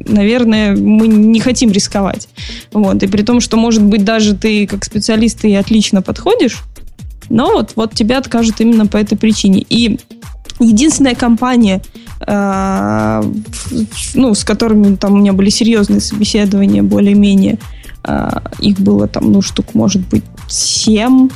наверное, 0.00 0.74
мы 0.74 1.06
не 1.06 1.40
хотим 1.40 1.70
рисковать. 1.70 2.28
Вот. 2.72 3.02
И 3.02 3.06
при 3.06 3.22
том, 3.22 3.40
что, 3.40 3.56
может 3.56 3.82
быть, 3.82 4.04
даже 4.04 4.34
ты 4.34 4.66
как 4.66 4.84
специалист 4.84 5.44
и 5.44 5.54
отлично 5.54 6.02
подходишь, 6.02 6.58
но 7.28 7.52
вот, 7.52 7.72
вот 7.76 7.94
тебя 7.94 8.18
откажут 8.18 8.60
именно 8.60 8.86
по 8.86 8.96
этой 8.96 9.16
причине. 9.16 9.64
И 9.68 9.98
единственная 10.60 11.14
компания, 11.14 11.82
э, 12.26 13.22
ну, 14.14 14.34
с 14.34 14.44
которыми 14.44 14.96
там 14.96 15.12
у 15.14 15.16
меня 15.18 15.32
были 15.32 15.50
серьезные 15.50 16.00
собеседования, 16.00 16.82
более-менее, 16.82 17.58
э, 18.04 18.30
их 18.60 18.80
было 18.80 19.08
там, 19.08 19.30
ну, 19.30 19.42
штук, 19.42 19.74
может 19.74 20.06
быть, 20.08 20.24
семь, 20.48 21.28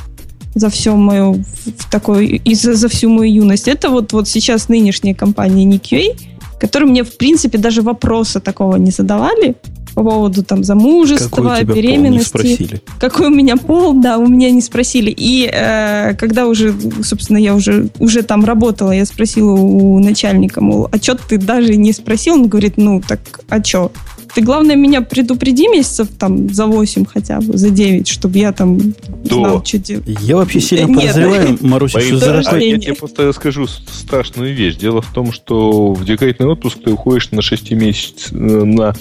за 0.55 0.69
всю 0.69 0.95
мою 0.95 1.43
такой 1.89 2.41
и 2.43 2.55
за, 2.55 2.73
за 2.73 2.87
всю 2.87 3.09
мою 3.09 3.33
юность. 3.33 3.67
Это 3.67 3.89
вот, 3.89 4.13
вот 4.13 4.27
сейчас 4.27 4.69
нынешняя 4.69 5.15
компания 5.15 5.65
NQA, 5.65 6.17
которые 6.59 6.89
мне, 6.89 7.03
в 7.03 7.17
принципе, 7.17 7.57
даже 7.57 7.81
вопроса 7.81 8.39
такого 8.39 8.77
не 8.77 8.91
задавали 8.91 9.55
по 9.93 10.03
поводу 10.03 10.43
там 10.43 10.63
замужества, 10.63 11.63
беременности. 11.63 12.31
Пол 12.31 12.41
не 12.43 12.53
спросили. 12.55 12.81
Какой 12.99 13.27
у 13.27 13.29
меня 13.29 13.57
пол, 13.57 13.93
да, 13.93 14.17
у 14.17 14.27
меня 14.27 14.49
не 14.51 14.61
спросили. 14.61 15.13
И 15.15 15.49
э, 15.51 16.15
когда 16.15 16.47
уже, 16.47 16.73
собственно, 17.03 17.37
я 17.37 17.53
уже, 17.53 17.89
уже 17.99 18.23
там 18.23 18.43
работала, 18.43 18.91
я 18.91 19.05
спросила 19.05 19.51
у 19.51 19.99
начальника, 19.99 20.61
мол, 20.61 20.89
а 20.91 20.97
что 20.97 21.15
ты 21.15 21.37
даже 21.37 21.75
не 21.75 21.93
спросил? 21.93 22.35
Он 22.35 22.47
говорит, 22.47 22.73
ну, 22.77 23.01
так, 23.07 23.41
а 23.49 23.63
что? 23.63 23.91
Ты, 24.35 24.41
главное, 24.41 24.75
меня 24.75 25.01
предупреди 25.01 25.67
месяцев 25.67 26.07
там 26.17 26.51
за 26.51 26.65
8 26.65 27.05
хотя 27.05 27.39
бы, 27.39 27.57
за 27.57 27.69
9, 27.69 28.07
чтобы 28.07 28.39
я 28.39 28.51
там 28.51 28.79
да. 28.79 29.35
знал, 29.35 29.65
что 29.65 29.77
делать. 29.77 30.05
Я 30.21 30.37
вообще 30.37 30.59
сильно 30.59 30.87
Нет. 30.87 30.99
подозреваю, 30.99 31.57
Маруся, 31.61 32.01
что 32.01 32.17
за 32.17 32.39
а 32.39 32.57
я 32.57 32.79
тебе 32.79 32.95
просто 32.95 33.27
расскажу 33.27 33.67
страшную 33.67 34.55
вещь. 34.55 34.75
Дело 34.77 35.01
в 35.01 35.13
том, 35.13 35.31
что 35.31 35.93
в 35.93 36.03
декретный 36.03 36.47
отпуск 36.47 36.79
ты 36.83 36.91
уходишь 36.91 37.31
на 37.31 37.41
6 37.41 37.71
месяцев, 37.71 38.31
на 38.31 38.95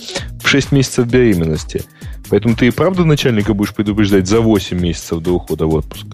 6 0.44 0.72
месяцев 0.72 1.06
беременности. 1.06 1.82
Поэтому 2.28 2.54
ты 2.54 2.68
и 2.68 2.70
правда 2.70 3.04
начальника 3.04 3.54
будешь 3.54 3.74
предупреждать 3.74 4.26
за 4.26 4.40
8 4.40 4.78
месяцев 4.78 5.20
до 5.20 5.32
ухода 5.32 5.66
в 5.66 5.74
отпуск. 5.74 6.06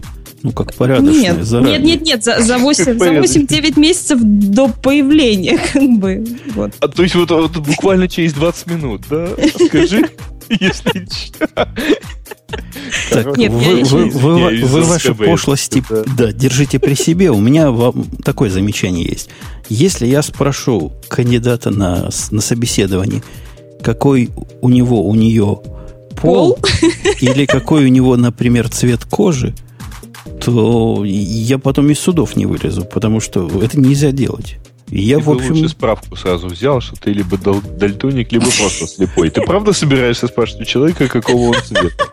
Ну, 0.42 0.52
как 0.52 0.74
порядочная, 0.74 1.34
нет, 1.34 1.44
заранее. 1.44 1.78
Нет, 1.78 1.84
нет, 1.84 2.02
нет, 2.02 2.24
за, 2.24 2.40
за 2.40 2.58
8, 2.58 2.98
за 2.98 3.10
8-9 3.10 3.78
месяцев 3.78 4.20
до 4.22 4.68
появления, 4.68 5.58
как 5.72 5.88
бы. 5.98 6.24
Вот. 6.54 6.72
А 6.80 6.88
то 6.88 7.02
есть 7.02 7.14
вот, 7.14 7.30
вот 7.30 7.56
буквально 7.56 8.08
через 8.08 8.34
20 8.34 8.66
минут, 8.68 9.02
да? 9.10 9.28
Скажи, 9.66 10.08
если 10.48 11.06
так, 13.10 13.36
Нет, 13.36 13.52
вы, 13.52 13.82
вы, 13.84 14.08
вы, 14.08 14.64
вы 14.64 14.82
ваши 14.82 15.14
пошлости 15.14 15.82
да. 15.90 16.02
да, 16.16 16.32
держите 16.32 16.78
при 16.78 16.94
себе. 16.94 17.30
У 17.30 17.40
меня 17.40 17.70
вам 17.70 18.06
такое 18.24 18.48
замечание 18.48 19.04
есть. 19.06 19.28
Если 19.68 20.06
я 20.06 20.22
спрошу 20.22 20.92
кандидата 21.08 21.70
на, 21.70 22.08
на 22.30 22.40
собеседование, 22.40 23.22
какой 23.82 24.30
у 24.62 24.70
него, 24.70 25.06
у 25.06 25.14
нее 25.14 25.60
пол, 26.16 26.54
пол? 26.54 26.58
или 27.20 27.44
какой 27.44 27.84
у 27.84 27.88
него, 27.88 28.16
например, 28.16 28.70
цвет 28.70 29.04
кожи, 29.04 29.54
то 30.50 31.04
я 31.04 31.58
потом 31.58 31.90
из 31.90 31.98
судов 31.98 32.36
не 32.36 32.46
вылезу, 32.46 32.84
потому 32.84 33.20
что 33.20 33.48
это 33.62 33.78
нельзя 33.78 34.12
делать. 34.12 34.56
я, 34.88 35.18
ты 35.18 35.24
в 35.24 35.30
общем... 35.30 35.54
лучше 35.54 35.68
справку 35.68 36.16
сразу 36.16 36.48
взял, 36.48 36.80
что 36.80 36.96
ты 36.96 37.12
либо 37.12 37.36
дал, 37.36 37.60
дальтоник, 37.60 38.32
либо 38.32 38.46
просто 38.46 38.86
слепой. 38.86 39.30
Ты 39.30 39.42
правда 39.42 39.72
собираешься 39.72 40.26
спрашивать 40.26 40.62
у 40.62 40.64
человека, 40.64 41.08
какого 41.08 41.48
он 41.48 41.56
цвета? 41.62 42.04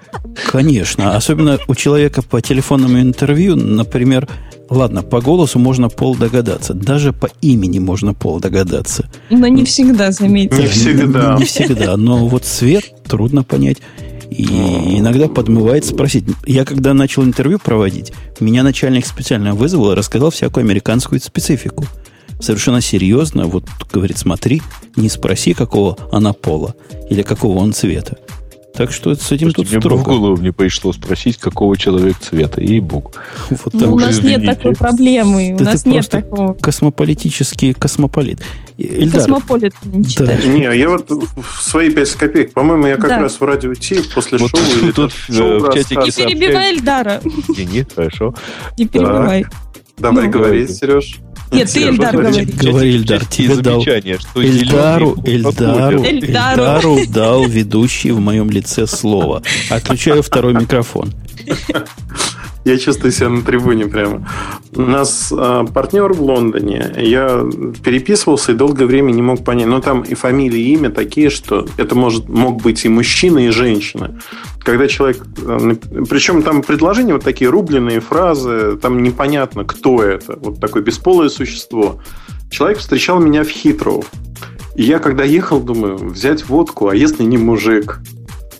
Конечно. 0.51 1.15
Особенно 1.15 1.59
у 1.67 1.75
человека 1.75 2.21
по 2.21 2.41
телефонному 2.41 2.99
интервью, 2.99 3.55
например, 3.55 4.27
ладно, 4.69 5.01
по 5.01 5.21
голосу 5.21 5.59
можно 5.59 5.89
пол 5.89 6.15
догадаться. 6.15 6.73
Даже 6.73 7.13
по 7.13 7.29
имени 7.41 7.79
можно 7.79 8.13
пол 8.13 8.39
догадаться. 8.39 9.09
Но 9.29 9.47
не 9.47 9.63
всегда, 9.63 10.11
заметьте. 10.11 10.63
Не 10.63 10.67
всегда. 10.67 11.33
Не, 11.33 11.39
не 11.39 11.45
всегда. 11.45 11.95
Но 11.95 12.27
вот 12.27 12.43
цвет 12.43 12.83
трудно 13.05 13.43
понять. 13.43 13.77
И 14.37 14.99
иногда 14.99 15.29
подмывает 15.29 15.85
спросить. 15.85 16.25
Я 16.45 16.65
когда 16.65 16.93
начал 16.93 17.23
интервью 17.23 17.57
проводить, 17.57 18.11
меня 18.39 18.63
начальник 18.63 19.05
специально 19.05 19.53
вызвал 19.53 19.91
и 19.91 19.95
рассказал 19.95 20.29
всякую 20.29 20.63
американскую 20.63 21.21
специфику. 21.21 21.85
Совершенно 22.41 22.81
серьезно, 22.81 23.45
вот 23.45 23.65
говорит, 23.93 24.17
смотри, 24.17 24.61
не 24.97 25.07
спроси, 25.07 25.53
какого 25.53 25.97
она 26.11 26.33
пола 26.33 26.75
или 27.09 27.21
какого 27.21 27.59
он 27.59 27.71
цвета. 27.71 28.17
Так 28.75 28.91
что 28.91 29.15
с 29.15 29.31
этим 29.31 29.51
Слушайте, 29.51 29.55
тут 29.55 29.71
мне 29.71 29.79
строго. 29.79 30.01
в 30.01 30.03
голову 30.03 30.37
не 30.41 30.51
пришло 30.51 30.91
спросить, 30.91 31.37
какого 31.37 31.77
человек 31.77 32.17
цвета, 32.19 32.61
и 32.61 32.79
бог. 32.79 33.13
Вот 33.49 33.73
ну, 33.73 33.93
у 33.93 33.99
нас 33.99 34.15
извините. 34.15 34.41
нет 34.41 34.57
такой 34.57 34.75
проблемы. 34.75 35.55
У 35.57 35.63
нас 35.63 35.85
нет 35.85 36.09
такого. 36.09 36.53
Космополитический 36.53 37.73
космополит. 37.73 38.41
Ильдар. 38.77 39.21
Космополит 39.21 39.73
не 39.85 40.05
читаешь. 40.05 40.43
Да. 40.43 40.49
Не, 40.49 40.77
я 40.77 40.89
вот 40.89 41.09
в 41.09 41.61
свои 41.61 41.89
5 41.89 42.11
копеек, 42.11 42.53
по-моему, 42.53 42.87
я 42.87 42.97
как 42.97 43.09
да. 43.09 43.19
раз 43.19 43.39
в 43.39 43.43
радио 43.43 43.73
Ти 43.73 44.01
после 44.13 44.37
вот 44.37 44.51
шоу 44.51 44.59
или 44.81 44.91
тут 44.95 45.13
шоу 45.13 45.59
в 45.59 45.73
чатике 45.73 46.01
Не 46.01 46.11
перебивай 46.11 46.73
Эльдара. 46.73 47.21
Не, 47.47 47.85
хорошо. 47.95 48.35
Не 48.77 48.87
перебивай. 48.87 49.45
Давай, 49.97 50.25
ну, 50.25 50.31
говори, 50.31 50.67
Сереж. 50.67 51.19
Нет, 51.51 51.71
ты 51.71 51.83
Эльдар 51.83 52.15
говори. 52.15 52.45
Говори, 52.45 52.95
Эльдар, 52.97 53.25
тебе 53.25 53.55
дал. 53.57 53.83
Эльдару, 53.83 55.17
Эльдару, 55.25 56.03
Эльдару 56.03 56.99
дал 57.07 57.45
ведущий 57.45 58.11
в 58.11 58.19
моем 58.19 58.49
лице 58.49 58.87
слово. 58.87 59.43
Отключаю 59.69 60.23
второй 60.23 60.53
микрофон. 60.53 61.13
Я 62.65 62.79
чувствую 62.79 63.11
себя 63.11 63.29
на 63.29 63.43
трибуне 63.43 63.85
прямо. 63.85 64.27
У 64.75 64.81
нас 64.81 65.31
э, 65.31 65.65
партнер 65.71 66.11
в 66.13 66.21
Лондоне. 66.21 66.95
Я 66.97 67.45
переписывался 67.83 68.53
и 68.53 68.55
долгое 68.55 68.87
время 68.87 69.11
не 69.11 69.21
мог 69.21 69.43
понять. 69.43 69.67
Но 69.67 69.81
там 69.81 70.01
и 70.01 70.15
фамилия, 70.15 70.59
и 70.59 70.73
имя 70.73 70.89
такие, 70.89 71.29
что 71.29 71.67
это 71.77 71.93
может, 71.93 72.27
мог 72.27 72.63
быть 72.63 72.83
и 72.83 72.89
мужчина, 72.89 73.37
и 73.45 73.49
женщина. 73.49 74.19
Когда 74.63 74.87
человек... 74.87 75.23
Э, 75.43 75.75
причем 76.09 76.41
там 76.41 76.63
предложения 76.63 77.13
вот 77.13 77.23
такие 77.23 77.51
рубленые 77.51 77.99
фразы. 77.99 78.77
Там 78.81 79.03
непонятно, 79.03 79.63
кто 79.63 80.01
это. 80.01 80.35
Вот 80.41 80.59
такое 80.59 80.81
бесполое 80.81 81.29
существо. 81.29 82.01
Человек 82.49 82.79
встречал 82.79 83.19
меня 83.19 83.43
в 83.43 83.49
Хитроу. 83.49 84.03
И 84.75 84.81
я, 84.81 84.97
когда 84.97 85.23
ехал, 85.23 85.59
думаю, 85.59 85.97
взять 85.97 86.49
водку, 86.49 86.87
а 86.87 86.95
если 86.95 87.23
не 87.23 87.37
мужик? 87.37 87.99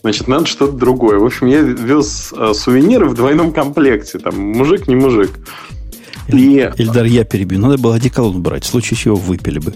Значит, 0.06 0.28
надо 0.28 0.46
что-то 0.46 0.72
другое. 0.74 1.18
В 1.18 1.24
общем, 1.24 1.48
я 1.48 1.62
вез 1.62 2.32
э, 2.32 2.54
сувениры 2.54 3.08
в 3.08 3.14
двойном 3.14 3.52
комплекте. 3.52 4.20
Там 4.20 4.38
мужик, 4.38 4.86
не 4.86 4.94
мужик. 4.94 5.32
И... 6.28 6.70
Ильдар, 6.76 7.06
я 7.06 7.24
перебью. 7.24 7.58
Надо 7.58 7.76
было 7.76 7.96
одеколон 7.96 8.40
брать. 8.40 8.62
В 8.62 8.68
случае 8.68 8.96
чего 8.98 9.16
выпили 9.16 9.58
бы. 9.58 9.74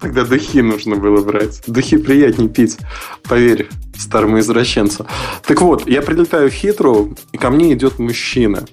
Тогда 0.00 0.24
духи 0.24 0.62
нужно 0.62 0.96
было 0.96 1.22
брать. 1.22 1.60
Духи 1.66 1.98
приятнее 1.98 2.48
пить, 2.48 2.78
поверь, 3.24 3.68
старому 3.98 4.40
извращенцу. 4.40 5.04
Так 5.46 5.60
вот, 5.60 5.86
я 5.86 6.00
прилетаю 6.00 6.50
в 6.50 6.54
Хитру, 6.54 7.14
и 7.32 7.36
ко 7.36 7.50
мне 7.50 7.74
идет 7.74 7.98
мужчина. 7.98 8.64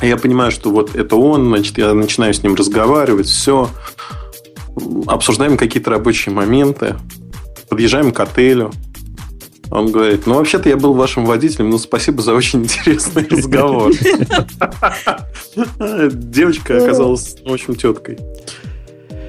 Я 0.00 0.16
понимаю, 0.16 0.52
что 0.52 0.70
вот 0.70 0.96
это 0.96 1.16
он, 1.16 1.48
значит, 1.48 1.76
я 1.76 1.92
начинаю 1.92 2.32
с 2.32 2.42
ним 2.42 2.54
разговаривать, 2.54 3.26
все. 3.26 3.68
Обсуждаем 5.06 5.58
какие-то 5.58 5.90
рабочие 5.90 6.34
моменты. 6.34 6.96
Подъезжаем 7.76 8.10
к 8.10 8.18
отелю. 8.20 8.72
Он 9.70 9.92
говорит, 9.92 10.26
ну, 10.26 10.36
вообще-то 10.36 10.70
я 10.70 10.78
был 10.78 10.94
вашим 10.94 11.26
водителем, 11.26 11.68
но 11.68 11.76
спасибо 11.76 12.22
за 12.22 12.32
очень 12.32 12.60
интересный 12.64 13.28
разговор. 13.28 13.92
Девочка 16.10 16.82
оказалась, 16.82 17.36
в 17.44 17.52
общем, 17.52 17.74
теткой. 17.74 18.16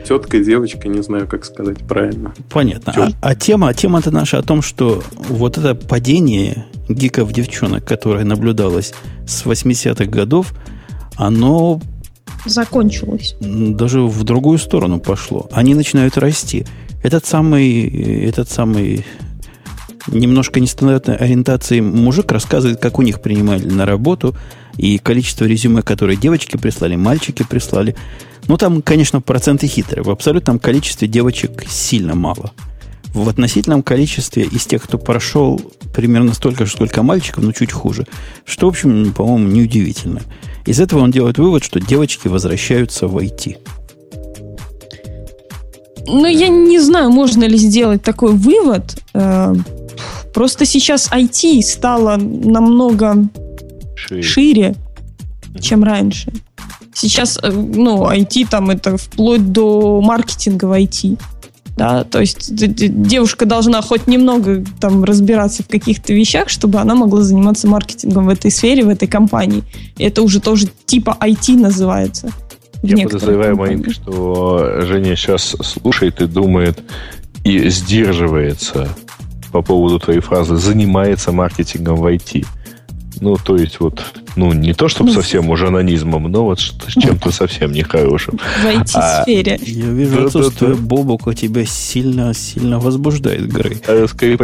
Теткой, 0.08 0.46
девочкой, 0.46 0.92
не 0.92 1.04
знаю, 1.04 1.28
как 1.28 1.44
сказать 1.44 1.86
правильно. 1.86 2.34
Понятно. 2.50 2.94
А, 2.96 3.10
а 3.20 3.36
тема, 3.36 3.74
тема-то 3.74 4.12
наша 4.12 4.38
о 4.38 4.44
том, 4.44 4.62
что 4.62 5.04
вот 5.12 5.58
это 5.58 5.76
падение 5.76 6.68
гиков 6.88 7.34
девчонок, 7.34 7.84
которое 7.84 8.24
наблюдалось 8.24 8.94
с 9.28 9.44
80-х 9.46 10.06
годов, 10.06 10.54
оно 11.18 11.82
закончилось. 12.46 13.36
Даже 13.42 14.04
в 14.04 14.24
другую 14.24 14.58
сторону 14.58 15.02
пошло. 15.02 15.50
Они 15.52 15.76
начинают 15.76 16.18
расти. 16.18 16.66
Этот 17.08 17.26
самый, 17.26 17.88
этот 18.26 18.50
самый 18.50 19.06
немножко 20.08 20.60
нестандартной 20.60 21.16
ориентации 21.16 21.80
мужик 21.80 22.30
рассказывает, 22.34 22.82
как 22.82 23.00
у 23.00 23.02
них 23.02 23.22
принимали 23.22 23.64
на 23.64 23.86
работу, 23.86 24.36
и 24.76 24.98
количество 24.98 25.46
резюме, 25.46 25.84
которые 25.84 26.18
девочки 26.18 26.58
прислали, 26.58 26.98
мальчики 26.98 27.46
прислали. 27.48 27.96
Ну, 28.50 28.58
там, 28.58 28.82
конечно, 28.82 29.22
проценты 29.22 29.68
хитрые. 29.68 30.04
В 30.04 30.10
абсолютном 30.10 30.60
количестве 30.60 31.08
девочек 31.08 31.64
сильно 31.70 32.14
мало. 32.14 32.52
В 33.14 33.30
относительном 33.30 33.84
количестве 33.84 34.44
из 34.44 34.66
тех, 34.66 34.84
кто 34.84 34.98
прошел 34.98 35.62
примерно 35.96 36.34
столько 36.34 36.66
же, 36.66 36.74
сколько 36.74 37.04
мальчиков, 37.04 37.42
но 37.42 37.54
чуть 37.54 37.72
хуже. 37.72 38.06
Что, 38.44 38.66
в 38.66 38.72
общем, 38.72 39.14
по-моему, 39.14 39.48
неудивительно. 39.48 40.24
Из 40.66 40.82
этого 40.82 41.00
он 41.00 41.12
делает 41.12 41.38
вывод, 41.38 41.64
что 41.64 41.80
девочки 41.80 42.28
возвращаются 42.28 43.08
в 43.08 43.18
IT. 43.18 43.56
Ну, 46.08 46.26
я 46.26 46.48
не 46.48 46.80
знаю, 46.80 47.10
можно 47.10 47.44
ли 47.44 47.58
сделать 47.58 48.02
такой 48.02 48.34
вывод. 48.34 49.02
Э, 49.14 49.54
просто 50.34 50.66
сейчас 50.66 51.10
IT 51.12 51.62
стало 51.62 52.18
намного 52.18 53.28
шире, 53.96 54.22
шире 54.22 54.76
чем 55.60 55.84
раньше. 55.84 56.32
Сейчас, 56.94 57.38
э, 57.44 57.52
ну, 57.52 58.06
IT 58.10 58.48
там 58.50 58.70
это 58.70 58.98
вплоть 58.98 59.52
до 59.52 60.02
маркетинга 60.02 60.66
в 60.66 60.72
IT. 60.72 61.20
Да, 61.78 62.04
то 62.04 62.20
есть 62.20 62.56
девушка 62.56 63.46
должна 63.46 63.84
хоть 63.84 64.08
немного 64.08 64.64
там 64.80 65.04
разбираться 65.04 65.62
в 65.62 65.68
каких-то 65.68 66.12
вещах, 66.12 66.50
чтобы 66.50 66.80
она 66.80 66.96
могла 66.96 67.22
заниматься 67.22 67.68
маркетингом 67.68 68.26
в 68.26 68.30
этой 68.30 68.50
сфере, 68.50 68.84
в 68.84 68.90
этой 68.90 69.08
компании. 69.08 69.64
И 69.98 70.04
это 70.04 70.24
уже 70.24 70.40
тоже 70.40 70.70
типа 70.88 71.16
IT 71.22 71.56
называется. 71.56 72.32
Я 72.84 73.04
подозреваю, 73.06 73.56
Маринка, 73.56 73.92
что 73.92 74.82
Женя 74.82 75.16
сейчас 75.16 75.56
слушает 75.62 76.22
и 76.22 76.28
думает 76.28 76.80
и 77.44 77.70
сдерживается 77.70 78.90
по 79.52 79.62
поводу 79.62 80.00
твоей 80.00 80.20
фразы 80.20 80.58
«занимается 80.58 81.32
маркетингом 81.32 81.96
в 81.96 82.06
IT». 82.06 82.46
Ну, 83.20 83.36
то 83.36 83.56
есть 83.56 83.80
вот, 83.80 84.04
ну, 84.36 84.54
не 84.54 84.74
то 84.74 84.88
чтобы 84.88 85.10
ну, 85.10 85.16
совсем 85.16 85.50
уже 85.50 85.68
анонизмом, 85.68 86.32
но 86.32 86.46
вот 86.46 86.60
с 86.60 86.94
чем-то 87.02 87.32
совсем 87.32 87.72
нехорошим. 87.72 88.38
В 88.38 88.66
IT-сфере. 88.66 89.60
А, 89.60 89.66
я 89.66 89.86
вижу, 89.86 90.26
отсутствие 90.26 90.76
Бобука 90.76 91.34
тебя 91.34 91.66
сильно, 91.66 92.34
сильно 92.36 92.80
возбуждает, 92.80 93.52
Грей. 93.52 93.82
А, 93.88 94.06
скорее 94.08 94.38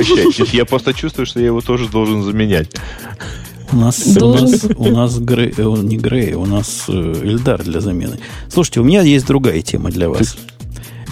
Я 0.51 0.65
просто 0.65 0.93
чувствую, 0.93 1.27
что 1.27 1.39
я 1.39 1.47
его 1.47 1.61
тоже 1.61 1.87
должен 1.87 2.23
заменять. 2.23 2.69
У 3.71 3.75
нас, 3.75 3.99
Должен... 4.13 4.47
у 4.47 4.51
нас, 4.51 4.63
у 4.77 4.89
нас 4.89 5.19
Грей, 5.19 5.53
э, 5.57 5.63
не 5.63 5.97
Грей, 5.97 6.33
у 6.33 6.45
нас 6.45 6.85
э, 6.87 7.21
Эльдар 7.23 7.63
для 7.63 7.79
замены. 7.79 8.19
Слушайте, 8.49 8.81
у 8.81 8.83
меня 8.83 9.01
есть 9.01 9.25
другая 9.25 9.61
тема 9.61 9.89
для 9.89 10.09
вас. 10.09 10.37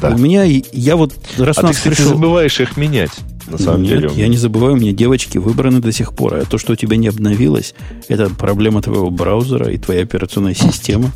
Да. 0.01 0.09
У 0.09 0.17
меня, 0.17 0.43
я 0.43 0.95
вот 0.95 1.13
раз 1.37 1.57
а 1.59 1.61
у 1.61 1.63
нас 1.65 1.75
ты, 1.75 1.81
кстати, 1.81 1.95
пришел... 1.95 2.13
забываешь 2.15 2.59
их 2.59 2.75
менять, 2.75 3.11
на 3.47 3.57
самом 3.57 3.83
Нет, 3.83 4.01
деле. 4.01 4.11
я 4.15 4.27
не 4.27 4.37
забываю, 4.37 4.73
у 4.73 4.77
меня 4.77 4.91
девочки 4.91 5.37
выбраны 5.37 5.79
до 5.79 5.91
сих 5.91 6.13
пор. 6.13 6.35
А 6.35 6.45
то, 6.45 6.57
что 6.57 6.73
у 6.73 6.75
тебя 6.75 6.97
не 6.97 7.07
обновилось, 7.07 7.75
это 8.07 8.29
проблема 8.29 8.81
твоего 8.81 9.11
браузера 9.11 9.71
и 9.71 9.77
твоей 9.77 10.03
операционной 10.03 10.55
системы. 10.55 11.11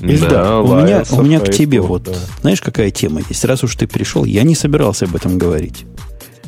Ильдар, 0.00 0.30
да, 0.30 0.60
у, 0.60 0.80
меня, 0.80 1.02
у 1.10 1.22
меня 1.22 1.40
к 1.40 1.50
тебе 1.50 1.80
вот, 1.80 2.04
да. 2.04 2.12
знаешь, 2.42 2.60
какая 2.60 2.92
тема 2.92 3.20
есть? 3.28 3.44
Раз 3.44 3.64
уж 3.64 3.74
ты 3.74 3.88
пришел, 3.88 4.24
я 4.24 4.44
не 4.44 4.54
собирался 4.54 5.06
об 5.06 5.16
этом 5.16 5.38
говорить. 5.38 5.86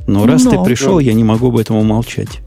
Но 0.06 0.24
раз 0.24 0.44
Но. 0.44 0.50
ты 0.50 0.64
пришел, 0.64 1.00
я 1.00 1.14
не 1.14 1.24
могу 1.24 1.48
об 1.48 1.56
этом 1.56 1.76
умолчать. 1.76 2.40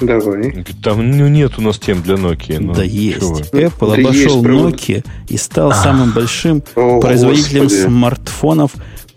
Давай. 0.00 0.64
Там 0.82 1.10
ну, 1.10 1.28
нет 1.28 1.58
у 1.58 1.62
нас 1.62 1.78
тем 1.78 2.02
для 2.02 2.16
Nokia. 2.16 2.60
Ну, 2.60 2.74
да 2.74 2.82
есть. 2.82 3.20
Чего? 3.20 3.38
Apple 3.38 3.96
да 3.96 4.08
обошел 4.08 4.44
Nokia 4.44 5.04
и 5.28 5.36
стал 5.36 5.70
а. 5.70 5.74
самым 5.74 6.12
большим 6.12 6.62
О, 6.74 7.00
производителем 7.00 7.64
Господи. 7.64 7.82
смартфонов 7.82 8.72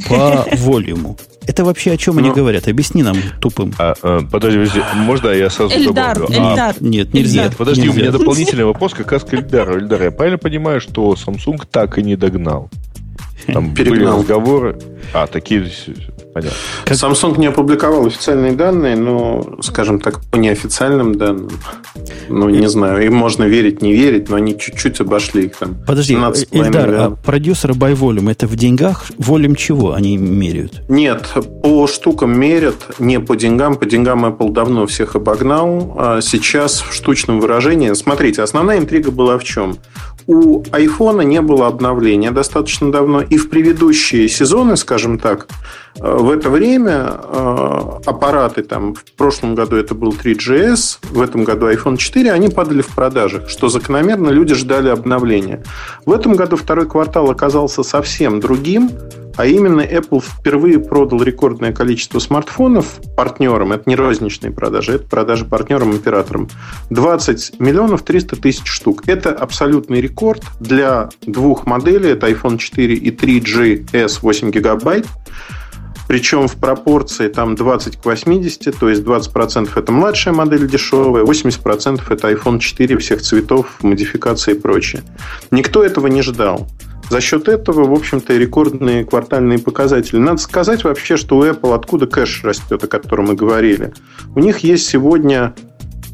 по 0.07 0.45
волюму. 0.57 1.17
Это 1.45 1.65
вообще 1.65 1.91
о 1.93 1.97
чем 1.97 2.19
они 2.19 2.29
ну. 2.29 2.35
говорят? 2.35 2.67
Объясни 2.67 3.01
нам 3.01 3.17
тупым. 3.41 3.73
А, 3.79 3.95
а, 4.03 4.19
подожди, 4.21 4.59
подожди, 4.59 4.81
можно 4.95 5.29
я 5.29 5.49
сразу 5.49 5.75
Эльдар, 5.75 6.15
добавлю? 6.15 6.35
Эльдар. 6.35 6.75
А, 6.79 6.83
нет, 6.83 7.13
нельзя. 7.13 7.45
Нет, 7.45 7.57
подожди, 7.57 7.81
нельзя. 7.81 7.93
у 7.93 7.97
меня 7.97 8.11
дополнительный 8.17 8.65
вопрос 8.65 8.93
как 8.93 9.11
раз 9.11 9.23
к 9.23 9.33
Эльдару. 9.33 9.79
Эльдар, 9.79 10.03
я 10.03 10.11
правильно 10.11 10.37
понимаю, 10.37 10.79
что 10.79 11.13
Samsung 11.13 11.63
так 11.69 11.97
и 11.97 12.03
не 12.03 12.15
догнал? 12.15 12.69
Там 13.47 13.73
были 13.73 14.05
разговоры. 14.05 14.79
А, 15.11 15.27
такие 15.27 15.69
понятно. 16.33 16.57
Как... 16.85 16.97
Samsung 16.97 17.39
не 17.39 17.47
опубликовал 17.47 18.05
официальные 18.05 18.53
данные, 18.53 18.95
но, 18.95 19.57
скажем 19.61 19.99
так, 19.99 20.21
по 20.25 20.37
неофициальным 20.37 21.15
данным, 21.15 21.49
ну, 22.29 22.49
не 22.49 22.67
знаю, 22.67 23.05
им 23.05 23.15
можно 23.15 23.43
верить, 23.43 23.81
не 23.81 23.93
верить, 23.93 24.29
но 24.29 24.35
они 24.35 24.57
чуть-чуть 24.57 24.99
обошли 25.01 25.45
их 25.45 25.55
там. 25.55 25.75
Подожди, 25.85 26.15
Эльдар, 26.51 26.89
а 26.89 27.09
продюсеры 27.11 27.73
by 27.73 27.93
volume, 27.93 28.31
это 28.31 28.47
в 28.47 28.55
деньгах? 28.55 29.05
Волюм 29.17 29.55
чего 29.55 29.93
они 29.93 30.17
меряют? 30.17 30.81
Нет, 30.89 31.27
по 31.63 31.87
штукам 31.87 32.39
мерят, 32.39 32.75
не 32.99 33.19
по 33.19 33.35
деньгам. 33.35 33.75
По 33.75 33.85
деньгам 33.85 34.25
Apple 34.25 34.51
давно 34.51 34.85
всех 34.87 35.15
обогнал. 35.15 35.95
А 35.97 36.21
сейчас 36.21 36.81
в 36.81 36.93
штучном 36.93 37.39
выражении... 37.39 37.93
Смотрите, 37.93 38.41
основная 38.41 38.77
интрига 38.77 39.11
была 39.11 39.37
в 39.37 39.43
чем? 39.43 39.77
У 40.29 40.61
iPhone 40.61 41.25
не 41.25 41.41
было 41.41 41.65
обновления 41.65 42.29
достаточно 42.29 42.91
давно, 42.91 43.21
и 43.21 43.37
в 43.37 43.49
предыдущие 43.49 44.29
сезоны, 44.29 44.77
скажем 44.77 45.17
так, 45.17 45.47
э, 45.99 46.01
в 46.03 46.29
это 46.29 46.51
время 46.51 47.13
э, 47.19 47.99
аппараты, 48.05 48.61
там, 48.61 48.93
в 48.93 49.11
прошлом 49.17 49.55
году 49.55 49.75
это 49.75 49.95
был 49.95 50.13
3GS, 50.13 50.99
в 51.09 51.19
этом 51.19 51.45
году 51.45 51.67
iPhone 51.71 51.97
4, 51.97 52.31
они 52.31 52.49
падали 52.49 52.83
в 52.83 52.89
продажах, 52.89 53.49
что 53.49 53.69
закономерно 53.69 54.29
люди 54.29 54.53
ждали 54.53 54.89
обновления. 54.89 55.63
В 56.05 56.11
этом 56.11 56.35
году 56.35 56.57
второй 56.57 56.87
квартал 56.87 57.31
оказался 57.31 57.81
совсем 57.81 58.39
другим, 58.39 58.91
а 59.39 59.45
именно 59.45 59.79
Apple 59.79 60.21
впервые 60.21 60.79
продал 60.79 61.23
рекордное 61.23 61.71
количество 61.71 62.19
смартфонов 62.19 62.99
партнерам. 63.15 63.71
Это 63.71 63.83
не 63.89 63.95
розничные 63.95 64.51
продажи, 64.51 64.95
это 64.95 65.07
продажи 65.07 65.45
партнерам, 65.45 65.91
операторам. 65.91 66.49
20 66.89 67.57
миллионов 67.57 68.01
300 68.01 68.35
тысяч 68.35 68.67
штук. 68.67 69.07
Это 69.07 69.31
абсолютный 69.31 70.01
рекорд 70.01 70.43
для 70.59 71.07
двух 71.25 71.65
моделей. 71.65 72.09
Это 72.09 72.29
iPhone 72.29 72.57
4 72.57 72.93
и 72.93 73.11
3GS 73.11 74.19
8 74.21 74.51
гигабайт. 74.51 75.07
Причем 76.09 76.49
в 76.49 76.57
пропорции 76.57 77.29
там 77.29 77.55
20 77.55 77.95
к 77.95 78.03
80, 78.05 78.77
то 78.77 78.89
есть 78.89 79.03
20% 79.03 79.69
это 79.73 79.91
младшая 79.93 80.33
модель 80.33 80.67
дешевая, 80.67 81.23
80% 81.23 82.01
это 82.09 82.29
iPhone 82.29 82.59
4 82.59 82.97
всех 82.97 83.21
цветов, 83.21 83.67
модификации 83.83 84.53
и 84.53 84.59
прочее. 84.59 85.03
Никто 85.49 85.81
этого 85.81 86.07
не 86.07 86.23
ждал. 86.23 86.67
За 87.09 87.21
счет 87.21 87.47
этого, 87.47 87.85
в 87.85 87.93
общем-то, 87.93 88.37
рекордные 88.37 89.03
квартальные 89.03 89.59
показатели. 89.59 90.17
Надо 90.17 90.37
сказать 90.37 90.83
вообще, 90.83 91.17
что 91.17 91.37
у 91.37 91.43
Apple 91.43 91.73
откуда 91.73 92.05
кэш 92.05 92.43
растет, 92.43 92.83
о 92.83 92.87
котором 92.87 93.27
мы 93.27 93.35
говорили. 93.35 93.93
У 94.35 94.39
них 94.39 94.59
есть 94.59 94.87
сегодня 94.87 95.55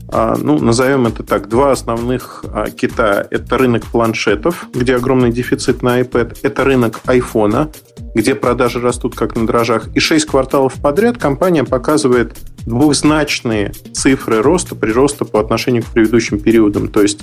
а, 0.07 0.35
ну, 0.37 0.59
назовем 0.59 1.07
это 1.07 1.23
так, 1.23 1.49
два 1.49 1.71
основных 1.71 2.45
а, 2.53 2.69
кита. 2.69 3.27
Это 3.31 3.57
рынок 3.57 3.85
планшетов, 3.85 4.67
где 4.73 4.95
огромный 4.95 5.31
дефицит 5.31 5.81
на 5.81 5.99
iPad. 5.99 6.37
Это 6.43 6.63
рынок 6.63 7.01
айфона, 7.05 7.71
где 8.13 8.35
продажи 8.35 8.79
растут 8.79 9.15
как 9.15 9.35
на 9.35 9.47
дрожжах. 9.47 9.89
И 9.95 9.99
шесть 9.99 10.25
кварталов 10.27 10.73
подряд 10.75 11.17
компания 11.17 11.63
показывает 11.63 12.37
двухзначные 12.65 13.73
цифры 13.93 14.41
роста, 14.41 14.75
прироста 14.75 15.25
по 15.25 15.39
отношению 15.39 15.83
к 15.83 15.87
предыдущим 15.87 16.39
периодам. 16.39 16.87
То 16.87 17.01
есть 17.01 17.21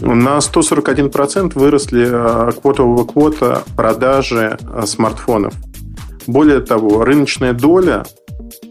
на 0.00 0.38
141% 0.38 1.52
выросли 1.54 2.06
э, 2.10 2.52
квотового-квота 2.52 3.64
продажи 3.76 4.58
э, 4.60 4.86
смартфонов. 4.86 5.54
Более 6.26 6.60
того, 6.60 7.04
рыночная 7.04 7.52
доля 7.52 8.04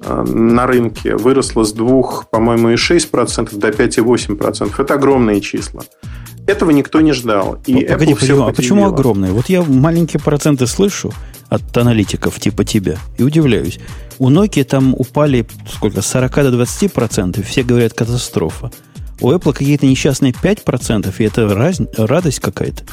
э, 0.04 0.24
на 0.24 0.68
рынке 0.68 1.16
выросла 1.16 1.64
с 1.64 1.74
2, 1.74 2.24
по-моему, 2.32 2.70
и 2.70 2.76
6% 2.76 3.58
до 3.58 3.70
5,8%. 3.70 4.82
Это 4.82 4.94
огромные 4.94 5.42
числа. 5.42 5.84
Этого 6.48 6.72
никто 6.72 7.02
не 7.02 7.14
ждал. 7.14 7.60
И 7.68 7.86
Погоди, 7.86 8.16
почему, 8.16 8.48
а 8.48 8.54
почему 8.54 8.88
огромные? 8.88 9.32
Вот 9.32 9.50
я 9.50 9.62
маленькие 9.62 10.20
проценты 10.20 10.66
слышу 10.66 11.14
от 11.50 11.78
аналитиков 11.78 12.40
типа 12.40 12.64
тебя 12.64 12.98
и 13.18 13.24
удивляюсь. 13.24 13.80
У 14.18 14.30
Nokia 14.30 14.64
там 14.64 14.96
упали 14.98 15.46
сколько, 15.72 16.02
с 16.02 16.08
40 16.08 16.36
до 16.36 16.64
20%, 16.64 17.44
все 17.44 17.64
говорят 17.64 17.94
катастрофа. 17.94 18.72
У 19.22 19.32
Apple 19.32 19.54
какие-то 19.54 19.86
несчастные 19.86 20.32
5%, 20.32 21.14
и 21.18 21.24
это 21.24 21.54
раз, 21.54 21.82
радость 21.98 22.40
какая-то. 22.40 22.84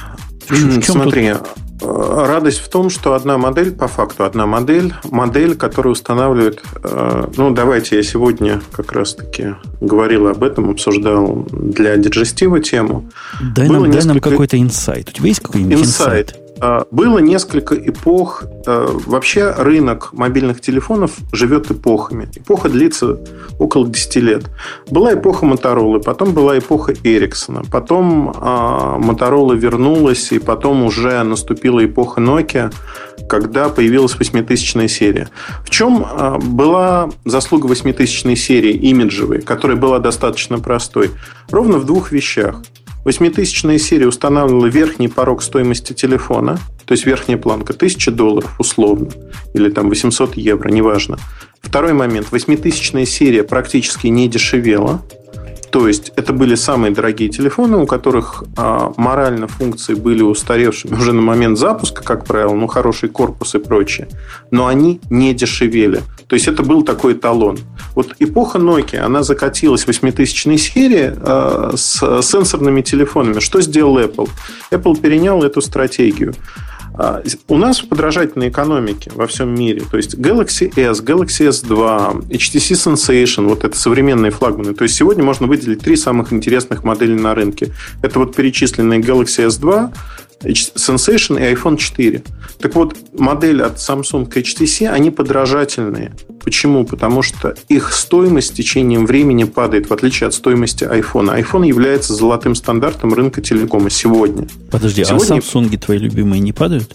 Смотри, 0.83 1.33
тут? 1.33 1.49
Э, 1.83 2.25
радость 2.27 2.59
в 2.59 2.69
том, 2.69 2.89
что 2.89 3.15
одна 3.15 3.37
модель, 3.37 3.73
по 3.73 3.89
факту 3.89 4.25
одна 4.25 4.47
модель, 4.47 4.95
модель, 5.05 5.57
которая 5.57 5.93
устанавливает... 5.93 6.63
Э, 6.83 7.27
ну, 7.37 7.51
давайте 7.51 7.97
я 7.97 8.03
сегодня 8.03 8.61
как 8.73 8.93
раз-таки 8.93 9.55
говорил 9.81 10.29
об 10.29 10.43
этом, 10.43 10.71
обсуждал 10.71 11.47
для 11.51 11.97
Диджестива 11.97 12.61
тему. 12.61 13.11
Дай 13.41 13.69
нам, 13.69 13.85
несколько... 13.85 13.99
дай 13.99 14.07
нам 14.07 14.21
какой-то 14.21 14.59
инсайт. 14.61 15.09
У 15.11 15.13
тебя 15.13 15.29
есть 15.29 15.41
какой-нибудь 15.41 15.85
инсайт? 15.85 16.31
инсайт? 16.31 16.46
А, 16.61 16.87
было 16.91 17.19
несколько 17.19 17.75
эпох. 17.75 18.45
А, 18.67 18.87
вообще 19.07 19.51
рынок 19.51 20.13
мобильных 20.13 20.61
телефонов 20.61 21.13
живет 21.33 21.71
эпохами. 21.71 22.29
Эпоха 22.35 22.69
длится 22.69 23.19
около 23.59 23.87
10 23.87 24.17
лет. 24.17 24.45
Была 24.91 25.15
эпоха 25.15 25.45
Моторолы, 25.45 26.01
потом 26.01 26.33
была 26.33 26.59
эпоха 26.59 26.95
Эриксона, 27.03 27.63
потом 27.71 28.35
Моторола 28.37 29.53
вернулась, 29.55 30.33
и 30.33 30.39
потом 30.39 30.85
уже 30.85 31.23
наступила 31.23 31.85
эпоха 31.85 32.21
Nokia, 32.21 32.73
когда 33.29 33.69
появилась 33.69 34.19
8000 34.19 34.91
серия. 34.91 35.29
В 35.65 35.71
чем 35.71 36.07
была 36.55 37.11
заслуга 37.25 37.67
8000 37.67 38.37
серии 38.39 38.73
имиджевой, 38.73 39.41
которая 39.41 39.77
была 39.77 39.99
достаточно 39.99 40.59
простой? 40.59 41.11
Ровно 41.51 41.79
в 41.79 41.87
двух 41.87 42.13
вещах– 42.13 42.63
Восьмитысячная 43.07 43.79
серия 43.79 44.09
устанавливала 44.09 44.67
верхний 44.67 45.07
порог 45.07 45.41
стоимости 45.41 45.93
телефона, 45.93 46.59
то 46.87 46.91
есть 46.91 47.07
верхняя 47.07 47.39
планка 47.39 47.73
1000 47.73 48.11
долларов 48.11 48.57
условно, 48.59 49.11
или 49.55 49.71
там 49.71 49.91
800 49.91 50.37
евро, 50.37 50.69
неважно. 50.71 51.17
Второй 51.61 51.93
момент. 51.93 52.33
Восьмитысячная 52.33 53.07
серия 53.07 53.45
практически 53.45 54.09
не 54.09 54.27
дешевела, 54.27 55.05
то 55.77 55.87
есть 55.89 56.11
это 56.17 56.33
были 56.33 56.55
самые 56.55 56.91
дорогие 56.91 57.29
телефоны, 57.29 57.77
у 57.77 57.87
которых 57.87 58.45
а, 58.57 58.95
морально 58.97 59.47
функции 59.47 59.93
были 59.93 60.23
устаревшими 60.23 60.95
уже 60.95 61.13
на 61.13 61.21
момент 61.21 61.59
запуска, 61.59 62.03
как 62.03 62.25
правило, 62.25 62.55
ну 62.55 62.67
хороший 62.67 63.11
корпус 63.11 63.55
и 63.57 63.59
прочее, 63.59 64.09
но 64.51 64.69
они 64.69 65.03
не 65.11 65.35
дешевели. 65.35 66.01
То 66.29 66.35
есть 66.35 66.49
это 66.49 66.63
был 66.63 66.83
такой 66.83 67.13
эталон. 67.13 67.59
Вот 67.95 68.15
эпоха 68.19 68.59
Nokia, 68.59 69.01
она 69.01 69.23
закатилась 69.23 69.85
в 69.85 69.89
8000 69.89 70.59
серии 70.59 71.13
а, 71.15 71.75
с 71.77 72.23
сенсорными 72.23 72.81
телефонами. 72.81 73.41
Что 73.41 73.61
сделал 73.61 73.99
Apple? 73.99 74.31
Apple 74.71 74.99
перенял 74.99 75.43
эту 75.43 75.61
стратегию. 75.61 76.33
А, 76.95 77.23
у 77.49 77.57
нас 77.57 77.81
в 77.81 77.89
подражательной 77.89 78.49
экономике 78.49 79.11
во 79.15 79.27
всем 79.27 79.55
мире, 79.55 79.83
то 79.91 79.97
есть 79.97 80.15
Galaxy 80.15 80.73
S, 80.77 81.03
Galaxy 81.03 81.49
S2, 81.49 82.29
HTC 82.29 82.95
Sensation, 82.95 83.49
вот 83.49 83.65
это 83.65 83.77
современные 83.77 84.31
флагманы. 84.31 84.75
То 84.75 84.85
есть 84.85 84.97
сегодня 84.97 85.23
можно 85.23 85.47
выделить 85.47 85.81
три 85.81 85.97
самых 85.97 86.33
интересных 86.33 86.85
модели 86.85 87.15
на 87.15 87.35
рынке. 87.35 87.73
Это 88.03 88.19
вот 88.19 88.35
перечисленные 88.35 89.01
Galaxy 89.01 89.47
S2, 89.47 89.93
Sensation 90.41 91.39
и 91.39 91.55
iPhone 91.55 91.77
4. 91.77 92.23
Так 92.59 92.75
вот, 92.75 92.97
модель 93.13 93.63
от 93.63 93.77
Samsung 93.77 94.31
HTC, 94.31 94.89
они 94.89 95.11
подражательные. 95.11 96.15
Почему? 96.45 96.85
Потому 96.85 97.23
что 97.23 97.55
их 97.69 97.93
стоимость 97.93 98.49
с 98.49 98.53
течением 98.53 99.07
времени 99.07 99.45
падает, 99.45 99.89
в 99.89 99.93
отличие 99.93 100.29
от 100.29 100.35
стоимости 100.35 100.85
iPhone. 100.85 101.37
iPhone 101.43 101.67
является 101.67 102.15
золотым 102.15 102.55
стандартом 102.55 103.15
рынка 103.15 103.41
телекома 103.41 103.91
сегодня. 103.91 104.47
Подожди, 104.71 105.03
а 105.03 105.07
сегодня... 105.07 105.35
а 105.35 105.39
Samsung 105.39 105.79
твои 105.79 105.99
любимые 105.99 106.41
не 106.41 106.53
падают? 106.53 106.95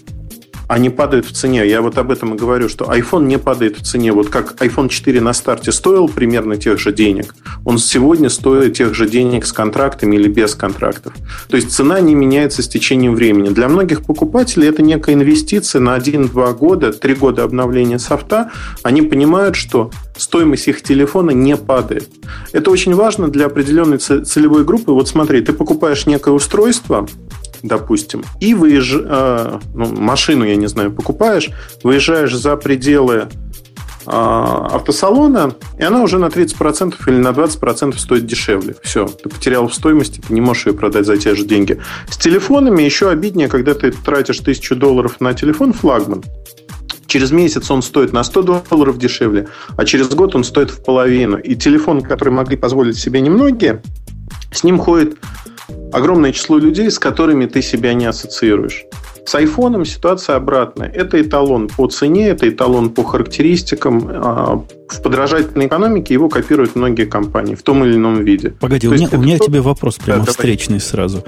Они 0.72 0.90
падают 0.90 1.26
в 1.26 1.34
цене. 1.34 1.68
Я 1.68 1.82
вот 1.82 1.98
об 1.98 2.12
этом 2.12 2.34
и 2.34 2.38
говорю, 2.38 2.70
что 2.70 2.86
iPhone 2.86 3.26
не 3.26 3.38
падает 3.38 3.78
в 3.78 3.84
цене. 3.84 4.14
Вот 4.14 4.30
как 4.30 4.54
iPhone 4.62 4.88
4 4.88 5.20
на 5.20 5.34
старте 5.34 5.74
стоил 5.74 6.08
примерно 6.08 6.56
тех 6.56 6.80
же 6.80 6.94
денег, 6.94 7.36
он 7.66 7.78
сегодня 7.78 8.30
стоит 8.30 8.78
тех 8.78 8.96
же 8.96 9.10
денег 9.10 9.46
с 9.46 9.52
контрактами 9.52 10.16
или 10.16 10.30
без 10.30 10.56
контрактов. 10.56 11.14
То 11.50 11.58
есть 11.58 11.72
цена 11.72 12.00
не 12.00 12.16
меняется 12.16 12.62
с 12.64 12.70
течением 12.70 13.16
времени. 13.16 13.50
Для 13.50 13.68
многих 13.68 14.06
покупателей 14.06 14.70
это 14.70 14.82
некая 14.82 15.16
инвестиция 15.16 15.82
на 15.82 15.98
1-2 15.98 16.54
года, 16.56 16.94
3 16.94 17.16
года 17.16 17.44
обновления 17.44 18.00
софта. 18.00 18.52
Они 18.82 19.02
понимают, 19.02 19.58
что 19.58 19.92
стоимость 20.16 20.70
их 20.70 20.84
телефона 20.84 21.32
не 21.32 21.58
падает. 21.58 22.08
Это 22.54 22.72
очень 22.72 22.96
важно 22.96 23.28
для 23.28 23.48
определенной 23.48 23.98
целевой 23.98 24.64
группы. 24.64 24.94
Вот 24.94 25.10
смотри, 25.10 25.42
ты 25.42 25.52
покупаешь 25.52 26.06
некое 26.06 26.32
устройство, 26.32 27.06
допустим, 27.64 28.24
и 28.40 28.54
выезж... 28.54 28.98
э, 29.04 29.60
ну, 29.74 29.96
машину, 29.96 30.46
я 30.46 30.56
не 30.56 30.68
знаю, 30.68 30.92
покупаешь, 30.92 31.50
выезжаешь 31.84 32.36
за 32.36 32.56
пределы 32.56 33.28
э, 34.06 34.12
автосалона, 34.12 35.56
и 35.78 35.84
она 35.84 36.02
уже 36.02 36.18
на 36.18 36.26
30% 36.26 36.96
или 37.08 37.18
на 37.18 37.30
20% 37.30 37.98
стоит 37.98 38.26
дешевле. 38.26 38.76
Все, 38.84 39.08
ты 39.08 39.30
потерял 39.30 39.68
в 39.68 39.74
стоимости, 39.74 40.22
ты 40.26 40.34
не 40.34 40.42
можешь 40.42 40.68
ее 40.68 40.74
продать 40.74 41.06
за 41.06 41.18
те 41.18 41.36
же 41.36 41.46
деньги. 41.46 41.80
С 42.10 42.18
телефонами 42.18 42.84
еще 42.84 43.10
обиднее, 43.10 43.48
когда 43.48 43.74
ты 43.74 43.92
тратишь 43.92 44.40
тысячу 44.40 44.76
долларов 44.76 45.20
на 45.20 45.34
телефон 45.34 45.74
флагман, 45.74 46.24
Через 47.12 47.32
месяц 47.32 47.70
он 47.70 47.82
стоит 47.82 48.14
на 48.14 48.24
100 48.24 48.64
долларов 48.70 48.98
дешевле, 48.98 49.50
а 49.76 49.84
через 49.84 50.08
год 50.08 50.34
он 50.34 50.46
стоит 50.46 50.70
в 50.70 50.82
половину. 50.82 51.36
И 51.36 51.58
телефон, 51.58 52.00
который 52.00 52.30
могли 52.30 52.56
позволить 52.56 52.98
себе 52.98 53.20
немногие, 53.20 53.82
с 54.54 54.64
ним 54.64 54.80
ходит 54.80 55.18
огромное 55.92 56.32
число 56.32 56.58
людей, 56.58 56.90
с 56.90 57.00
которыми 57.00 57.46
ты 57.46 57.62
себя 57.62 57.94
не 57.94 58.06
ассоциируешь. 58.06 58.86
С 59.26 59.36
айфоном 59.36 59.86
ситуация 59.86 60.36
обратная. 60.36 60.90
Это 60.90 61.22
эталон 61.22 61.68
по 61.68 61.88
цене, 61.88 62.30
это 62.30 62.50
эталон 62.50 62.90
по 62.90 63.04
характеристикам. 63.04 64.10
А, 64.12 64.64
в 64.88 65.02
подражательной 65.02 65.68
экономике 65.68 66.14
его 66.14 66.28
копируют 66.28 66.76
многие 66.76 67.06
компании 67.06 67.56
в 67.56 67.62
том 67.62 67.86
или 67.86 67.96
ином 67.96 68.24
виде. 68.24 68.50
Погоди, 68.50 68.88
То 68.88 68.94
у 68.94 68.98
меня, 68.98 69.10
у 69.12 69.18
меня 69.18 69.38
тебе 69.38 69.62
вопрос 69.62 69.98
прямо 69.98 70.26
да, 70.26 70.32
встречный 70.32 70.80
давай. 70.80 70.90
сразу. 70.90 71.24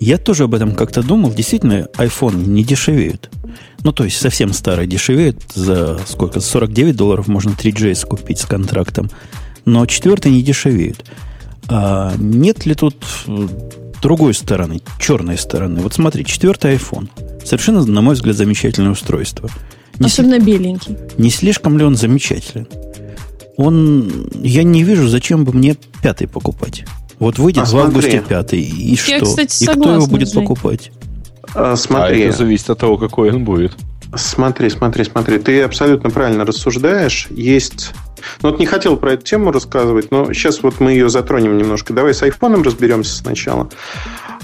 Я 0.00 0.18
тоже 0.18 0.44
об 0.44 0.54
этом 0.54 0.74
как-то 0.74 1.02
думал. 1.02 1.32
Действительно, 1.32 1.88
iPhone 1.96 2.46
не 2.46 2.64
дешевеют. 2.64 3.30
Ну, 3.82 3.92
то 3.92 4.04
есть, 4.04 4.18
совсем 4.18 4.52
старый 4.52 4.86
дешевеет. 4.86 5.40
За 5.54 5.98
сколько? 6.06 6.40
49 6.40 6.96
долларов 6.96 7.28
можно 7.28 7.50
3GS 7.50 8.06
купить 8.06 8.40
с 8.40 8.44
контрактом. 8.44 9.08
Но 9.64 9.86
четвертый 9.86 10.32
не 10.32 10.42
дешевеют. 10.42 11.04
А 11.68 12.12
нет 12.18 12.66
ли 12.66 12.74
тут 12.74 12.96
другой 14.06 14.34
стороны, 14.34 14.80
черной 15.00 15.36
стороны. 15.36 15.80
Вот 15.80 15.94
смотри, 15.94 16.24
четвертый 16.24 16.76
iPhone. 16.76 17.08
Совершенно, 17.44 17.84
на 17.84 18.00
мой 18.02 18.14
взгляд, 18.14 18.36
замечательное 18.36 18.92
устройство. 18.92 19.50
Не 19.98 20.06
Особенно 20.06 20.40
с... 20.40 20.44
беленький. 20.44 20.96
Не 21.18 21.28
слишком 21.30 21.76
ли 21.76 21.84
он 21.84 21.96
замечателен? 21.96 22.68
Он... 23.56 24.28
Я 24.42 24.62
не 24.62 24.84
вижу, 24.84 25.08
зачем 25.08 25.44
бы 25.44 25.52
мне 25.52 25.76
пятый 26.04 26.28
покупать. 26.28 26.84
Вот 27.18 27.40
выйдет 27.40 27.64
а 27.64 27.66
в 27.66 27.76
августе 27.78 28.22
пятый, 28.26 28.60
и 28.60 28.90
Я, 28.90 28.96
что? 28.96 29.24
Кстати, 29.24 29.64
и 29.64 29.66
кто 29.66 29.94
его 29.94 30.06
будет 30.06 30.30
Жень. 30.30 30.40
покупать? 30.40 30.92
А, 31.52 31.74
смотри. 31.74 32.22
А 32.22 32.28
это 32.28 32.38
зависит 32.38 32.70
от 32.70 32.78
того, 32.78 32.98
какой 32.98 33.30
он 33.30 33.44
будет. 33.44 33.72
Смотри, 34.16 34.70
смотри, 34.70 35.04
смотри. 35.04 35.38
Ты 35.38 35.62
абсолютно 35.62 36.10
правильно 36.10 36.44
рассуждаешь. 36.44 37.28
Есть 37.30 37.92
ну, 38.42 38.50
вот 38.50 38.58
не 38.58 38.66
хотел 38.66 38.96
про 38.96 39.12
эту 39.12 39.24
тему 39.24 39.52
рассказывать, 39.52 40.10
но 40.10 40.32
сейчас 40.32 40.62
вот 40.62 40.80
мы 40.80 40.92
ее 40.92 41.08
затронем 41.08 41.56
немножко. 41.56 41.92
Давай 41.92 42.14
с 42.14 42.22
айфоном 42.22 42.62
разберемся 42.62 43.14
сначала. 43.14 43.68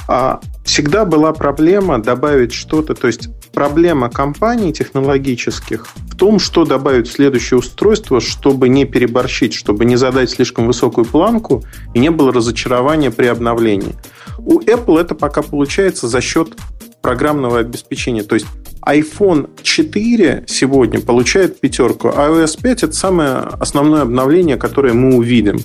А, 0.08 0.40
всегда 0.64 1.04
была 1.04 1.32
проблема 1.32 2.02
добавить 2.02 2.52
что-то, 2.52 2.94
то 2.94 3.06
есть 3.06 3.28
проблема 3.52 4.10
компаний 4.10 4.72
технологических 4.72 5.86
в 5.86 6.16
том, 6.16 6.38
что 6.38 6.64
добавить 6.64 7.08
в 7.08 7.12
следующее 7.12 7.58
устройство, 7.58 8.20
чтобы 8.20 8.68
не 8.68 8.84
переборщить, 8.84 9.54
чтобы 9.54 9.84
не 9.84 9.96
задать 9.96 10.30
слишком 10.30 10.66
высокую 10.66 11.04
планку 11.04 11.64
и 11.94 11.98
не 11.98 12.10
было 12.10 12.32
разочарования 12.32 13.10
при 13.10 13.26
обновлении. 13.26 13.94
У 14.38 14.60
Apple 14.60 15.00
это 15.00 15.14
пока 15.14 15.42
получается 15.42 16.08
за 16.08 16.20
счет 16.20 16.56
программного 17.03 17.59
обеспечения. 17.59 18.22
То 18.22 18.36
есть 18.36 18.46
iPhone 18.86 19.50
4 19.62 20.44
сегодня 20.46 21.00
получает 21.00 21.61
пятерку, 21.61 22.09
а 22.14 22.28
iOS 22.28 22.61
5 22.62 22.82
это 22.84 22.92
самое 22.92 23.30
основное 23.61 24.03
обновление, 24.03 24.57
которое 24.57 24.94
мы 24.94 25.16
увидим. 25.16 25.61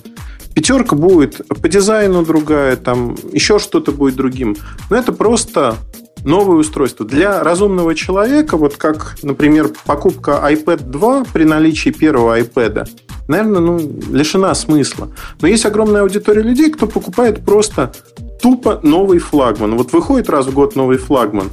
Пятерка 0.54 0.96
будет 0.96 1.40
по 1.48 1.68
дизайну 1.68 2.24
другая, 2.24 2.76
там 2.76 3.16
еще 3.32 3.58
что-то 3.58 3.92
будет 3.92 4.16
другим. 4.16 4.56
Но 4.90 4.96
это 4.96 5.12
просто 5.12 5.76
новое 6.24 6.56
устройство. 6.56 7.06
Для 7.06 7.42
разумного 7.42 7.94
человека, 7.94 8.56
вот 8.56 8.76
как, 8.76 9.16
например, 9.22 9.70
покупка 9.86 10.40
iPad 10.50 10.84
2 10.90 11.24
при 11.32 11.44
наличии 11.44 11.90
первого 11.90 12.40
iPad, 12.40 12.88
наверное, 13.28 13.60
ну, 13.60 13.78
лишена 14.10 14.54
смысла. 14.54 15.10
Но 15.40 15.48
есть 15.48 15.66
огромная 15.66 16.02
аудитория 16.02 16.42
людей, 16.42 16.70
кто 16.70 16.86
покупает 16.86 17.44
просто 17.44 17.92
тупо 18.40 18.80
новый 18.82 19.18
флагман. 19.18 19.76
Вот 19.76 19.92
выходит 19.92 20.28
раз 20.28 20.46
в 20.46 20.54
год 20.54 20.76
новый 20.76 20.98
флагман, 20.98 21.50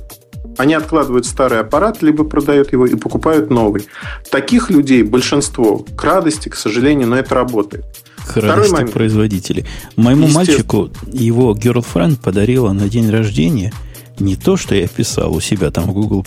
они 0.57 0.73
откладывают 0.73 1.25
старый 1.25 1.59
аппарат, 1.59 2.01
либо 2.01 2.23
продают 2.23 2.71
его 2.71 2.85
и 2.85 2.95
покупают 2.95 3.49
новый. 3.49 3.87
Таких 4.29 4.69
людей 4.69 5.03
большинство. 5.03 5.85
К 5.95 6.03
радости, 6.03 6.49
к 6.49 6.55
сожалению, 6.55 7.07
но 7.07 7.17
это 7.17 7.35
работает. 7.35 7.85
К 8.27 8.37
радости 8.37 8.71
момент. 8.71 8.93
производителей. 8.93 9.65
Моему 9.95 10.27
мальчику 10.27 10.89
его 11.11 11.53
girlfriend 11.53 12.21
подарила 12.21 12.71
на 12.71 12.87
день 12.87 13.09
рождения 13.09 13.73
не 14.19 14.35
то, 14.35 14.55
что 14.55 14.75
я 14.75 14.87
писал 14.87 15.35
у 15.35 15.41
себя 15.41 15.71
там 15.71 15.85
в 15.85 15.93
Google+. 15.93 16.25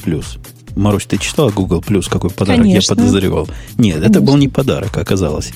Марусь, 0.76 1.06
ты 1.06 1.16
читала 1.16 1.50
Google+, 1.50 1.82
какой 2.08 2.30
подарок 2.30 2.62
Конечно. 2.62 2.92
я 2.92 2.96
подозревал? 2.96 3.48
Нет, 3.78 3.96
Конечно. 3.96 4.10
это 4.10 4.20
был 4.20 4.36
не 4.36 4.48
подарок, 4.48 4.96
оказалось. 4.96 5.52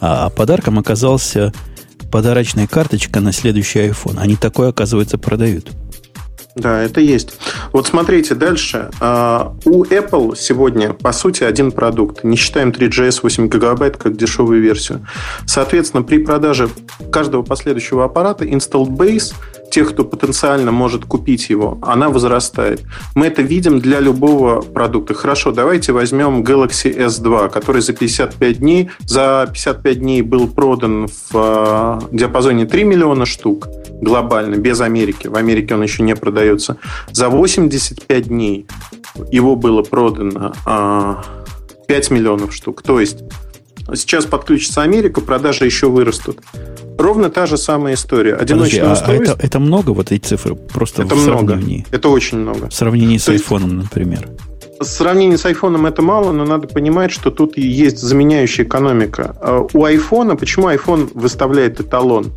А 0.00 0.30
подарком 0.30 0.78
оказался 0.78 1.52
подарочная 2.12 2.66
карточка 2.66 3.20
на 3.20 3.32
следующий 3.32 3.80
iPhone. 3.80 4.18
Они 4.18 4.36
такое, 4.36 4.68
оказывается, 4.68 5.16
продают. 5.16 5.72
Да, 6.54 6.82
это 6.82 7.00
есть. 7.00 7.34
Вот 7.72 7.86
смотрите 7.86 8.34
дальше. 8.34 8.90
А, 9.00 9.54
у 9.64 9.84
Apple 9.84 10.36
сегодня, 10.36 10.92
по 10.92 11.12
сути, 11.12 11.44
один 11.44 11.72
продукт. 11.72 12.24
Не 12.24 12.36
считаем 12.36 12.70
3GS 12.70 13.20
8 13.22 13.48
гигабайт 13.48 13.96
как 13.96 14.16
дешевую 14.16 14.60
версию. 14.60 15.06
Соответственно, 15.46 16.02
при 16.02 16.18
продаже 16.18 16.68
каждого 17.10 17.42
последующего 17.42 18.04
аппарата 18.04 18.44
installed 18.44 18.90
base 18.90 19.32
тех, 19.70 19.90
кто 19.90 20.04
потенциально 20.04 20.70
может 20.70 21.06
купить 21.06 21.48
его, 21.48 21.78
она 21.80 22.10
возрастает. 22.10 22.82
Мы 23.14 23.26
это 23.26 23.40
видим 23.40 23.80
для 23.80 24.00
любого 24.00 24.60
продукта. 24.60 25.14
Хорошо, 25.14 25.50
давайте 25.50 25.92
возьмем 25.92 26.42
Galaxy 26.42 26.94
S2, 26.94 27.48
который 27.48 27.80
за 27.80 27.94
55 27.94 28.58
дней, 28.58 28.90
за 29.06 29.48
55 29.50 29.98
дней 29.98 30.20
был 30.20 30.46
продан 30.48 31.08
в 31.08 31.30
а, 31.34 32.02
диапазоне 32.12 32.66
3 32.66 32.84
миллиона 32.84 33.24
штук 33.24 33.68
глобально, 34.02 34.56
без 34.56 34.80
Америки. 34.80 35.28
В 35.28 35.36
Америке 35.36 35.74
он 35.74 35.82
еще 35.82 36.02
не 36.02 36.14
продается. 36.14 36.76
За 37.12 37.30
85 37.30 38.28
дней 38.28 38.66
его 39.30 39.56
было 39.56 39.82
продано 39.82 40.52
5 40.54 40.60
а, 40.66 41.24
миллионов 42.14 42.52
штук. 42.52 42.82
То 42.82 43.00
есть 43.00 43.18
сейчас 43.94 44.26
подключится 44.26 44.82
Америка, 44.82 45.20
продажи 45.20 45.64
еще 45.64 45.88
вырастут. 45.88 46.40
Ровно 46.98 47.30
та 47.30 47.46
же 47.46 47.56
самая 47.56 47.94
история. 47.94 48.34
Одиночное 48.34 48.80
Подожди, 48.80 48.92
устройство. 48.92 49.32
А 49.32 49.36
это, 49.36 49.46
это 49.46 49.58
много 49.60 49.90
вот 49.90 50.12
эти 50.12 50.24
цифры? 50.26 50.56
Просто 50.56 51.02
это 51.02 51.14
в 51.14 51.24
много. 51.24 51.48
сравнении? 51.48 51.86
Это 51.90 52.08
очень 52.08 52.38
много. 52.38 52.68
В 52.68 52.74
сравнении 52.74 53.18
с 53.18 53.28
айфоном, 53.28 53.78
например. 53.78 54.28
В 54.78 54.84
сравнении 54.84 55.36
с 55.36 55.46
айфоном 55.46 55.86
это 55.86 56.02
мало, 56.02 56.32
но 56.32 56.44
надо 56.44 56.66
понимать, 56.66 57.12
что 57.12 57.30
тут 57.30 57.56
есть 57.56 57.98
заменяющая 57.98 58.64
экономика. 58.64 59.36
А 59.40 59.66
у 59.72 59.84
айфона, 59.84 60.34
почему 60.34 60.68
iPhone 60.68 61.10
выставляет 61.14 61.80
эталон? 61.80 62.32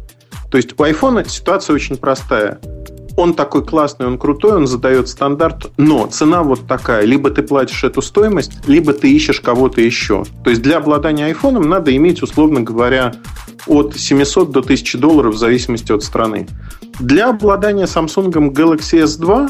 То 0.55 0.57
есть 0.57 0.79
у 0.79 0.83
айфона 0.83 1.25
ситуация 1.27 1.73
очень 1.73 1.97
простая. 1.97 2.61
Он 3.17 3.33
такой 3.33 3.65
классный, 3.65 4.07
он 4.07 4.17
крутой, 4.17 4.53
он 4.53 4.67
задает 4.67 5.09
стандарт, 5.09 5.69
но 5.75 6.07
цена 6.07 6.43
вот 6.43 6.65
такая. 6.65 7.03
Либо 7.03 7.29
ты 7.29 7.43
платишь 7.43 7.83
эту 7.83 8.01
стоимость, 8.01 8.65
либо 8.65 8.93
ты 8.93 9.11
ищешь 9.11 9.41
кого-то 9.41 9.81
еще. 9.81 10.23
То 10.45 10.51
есть 10.51 10.61
для 10.61 10.77
обладания 10.77 11.25
айфоном 11.25 11.67
надо 11.67 11.93
иметь, 11.93 12.23
условно 12.23 12.61
говоря, 12.61 13.15
от 13.67 13.97
700 13.97 14.51
до 14.51 14.61
1000 14.61 14.97
долларов 14.97 15.35
в 15.35 15.37
зависимости 15.37 15.91
от 15.91 16.03
страны. 16.03 16.47
Для 17.01 17.31
обладания 17.31 17.83
Samsung 17.83 18.31
Galaxy 18.53 19.03
S2 19.03 19.49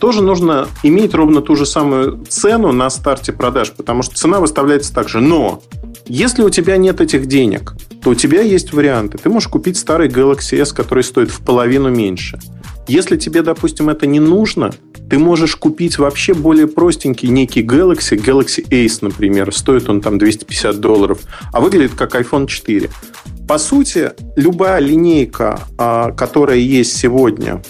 тоже 0.00 0.22
нужно 0.22 0.68
иметь 0.82 1.12
ровно 1.12 1.42
ту 1.42 1.54
же 1.56 1.66
самую 1.66 2.24
цену 2.30 2.72
на 2.72 2.88
старте 2.88 3.34
продаж, 3.34 3.72
потому 3.72 4.02
что 4.02 4.14
цена 4.14 4.40
выставляется 4.40 4.94
так 4.94 5.10
же. 5.10 5.20
Но 5.20 5.60
если 6.06 6.42
у 6.42 6.50
тебя 6.50 6.76
нет 6.76 7.00
этих 7.00 7.26
денег, 7.26 7.74
то 8.02 8.10
у 8.10 8.14
тебя 8.14 8.40
есть 8.40 8.72
варианты. 8.72 9.18
Ты 9.18 9.28
можешь 9.28 9.48
купить 9.48 9.76
старый 9.76 10.08
Galaxy 10.08 10.60
S, 10.60 10.72
который 10.72 11.02
стоит 11.02 11.30
в 11.30 11.44
половину 11.44 11.90
меньше. 11.90 12.38
Если 12.86 13.16
тебе, 13.16 13.42
допустим, 13.42 13.88
это 13.88 14.06
не 14.06 14.20
нужно, 14.20 14.72
Ты 15.08 15.20
можешь 15.20 15.54
купить 15.54 15.98
вообще 15.98 16.34
более 16.34 16.66
простенький 16.66 17.28
некий 17.28 17.62
Galaxy, 17.62 18.16
Galaxy 18.16 18.68
Ace, 18.70 18.98
например. 19.02 19.54
Стоит 19.54 19.88
он 19.88 20.00
там 20.00 20.18
250 20.18 20.80
долларов, 20.80 21.20
а 21.52 21.60
выглядит 21.60 21.94
как 21.94 22.16
iPhone 22.16 22.48
4. 22.48 22.90
По 23.46 23.58
сути, 23.58 24.10
любая 24.34 24.80
линейка, 24.80 25.60
а, 25.78 26.10
которая 26.10 26.58
есть 26.58 26.96
сегодня 26.96 27.62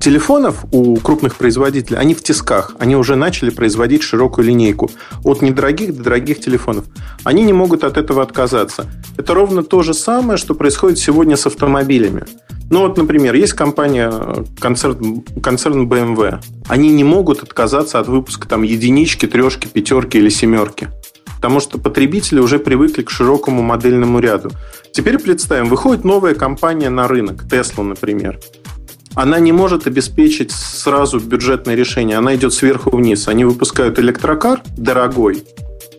телефонов 0.00 0.64
у 0.72 0.96
крупных 0.96 1.36
производителей, 1.36 1.98
они 1.98 2.14
в 2.14 2.22
тисках. 2.22 2.72
Они 2.78 2.96
уже 2.96 3.14
начали 3.14 3.50
производить 3.50 4.02
широкую 4.02 4.46
линейку. 4.46 4.90
От 5.22 5.42
недорогих 5.42 5.94
до 5.94 6.04
дорогих 6.04 6.40
телефонов. 6.40 6.86
Они 7.24 7.42
не 7.42 7.52
могут 7.52 7.84
от 7.84 7.98
этого 7.98 8.22
отказаться. 8.22 8.86
Это 9.18 9.34
ровно 9.34 9.62
то 9.62 9.82
же 9.82 9.92
самое, 9.92 10.38
что 10.38 10.54
происходит 10.54 10.98
сегодня 10.98 11.36
с 11.36 11.46
автомобилями. 11.46 12.24
Ну 12.70 12.80
вот, 12.80 12.96
например, 12.96 13.34
есть 13.34 13.52
компания, 13.52 14.10
концерн, 14.58 15.22
концерн 15.42 15.86
BMW. 15.86 16.40
Они 16.68 16.88
не 16.88 17.04
могут 17.04 17.42
отказаться 17.42 17.98
от 17.98 18.08
выпуска 18.08 18.48
там 18.48 18.62
единички, 18.62 19.26
трешки, 19.26 19.68
пятерки 19.68 20.16
или 20.16 20.30
семерки. 20.30 20.88
Потому 21.36 21.60
что 21.60 21.76
потребители 21.76 22.40
уже 22.40 22.58
привыкли 22.58 23.02
к 23.02 23.10
широкому 23.10 23.60
модельному 23.60 24.20
ряду. 24.20 24.50
Теперь 24.92 25.18
представим, 25.18 25.68
выходит 25.68 26.02
новая 26.02 26.34
компания 26.34 26.88
на 26.88 27.06
рынок, 27.06 27.44
Tesla, 27.44 27.82
например 27.82 28.40
она 29.14 29.38
не 29.38 29.52
может 29.52 29.86
обеспечить 29.86 30.50
сразу 30.50 31.20
бюджетное 31.20 31.74
решение. 31.74 32.18
Она 32.18 32.34
идет 32.34 32.52
сверху 32.52 32.96
вниз. 32.96 33.28
Они 33.28 33.44
выпускают 33.44 33.98
электрокар 33.98 34.60
дорогой, 34.76 35.44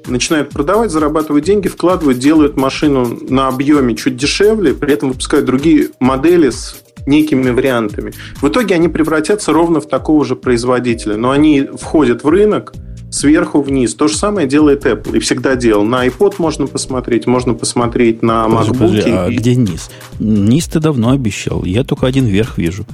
начинают 0.07 0.49
продавать, 0.49 0.91
зарабатывают 0.91 1.45
деньги, 1.45 1.67
вкладывают, 1.67 2.19
делают 2.19 2.57
машину 2.57 3.17
на 3.29 3.47
объеме 3.47 3.95
чуть 3.95 4.17
дешевле, 4.17 4.73
при 4.73 4.93
этом 4.93 5.09
выпускают 5.09 5.45
другие 5.45 5.89
модели 5.99 6.49
с 6.49 6.75
некими 7.05 7.51
вариантами. 7.51 8.13
В 8.41 8.47
итоге 8.47 8.75
они 8.75 8.87
превратятся 8.87 9.53
ровно 9.53 9.79
в 9.79 9.87
такого 9.87 10.25
же 10.25 10.35
производителя, 10.35 11.17
но 11.17 11.31
они 11.31 11.61
входят 11.61 12.23
в 12.23 12.27
рынок 12.27 12.73
сверху 13.11 13.61
вниз. 13.61 13.95
То 13.95 14.07
же 14.07 14.17
самое 14.17 14.47
делает 14.47 14.85
Apple 14.85 15.15
и 15.15 15.19
всегда 15.19 15.55
делал. 15.55 15.85
На 15.85 16.05
iPod 16.05 16.35
можно 16.39 16.67
посмотреть, 16.67 17.27
можно 17.27 17.53
посмотреть 17.53 18.21
на 18.21 18.45
MacBook. 18.45 18.77
Подожди, 18.77 19.11
а 19.11 19.27
и... 19.29 19.35
где 19.35 19.55
низ? 19.55 19.89
Низ 20.19 20.65
ты 20.65 20.79
давно 20.79 21.11
обещал. 21.11 21.63
Я 21.63 21.83
только 21.83 22.07
один 22.07 22.25
верх 22.25 22.57
вижу. 22.57 22.85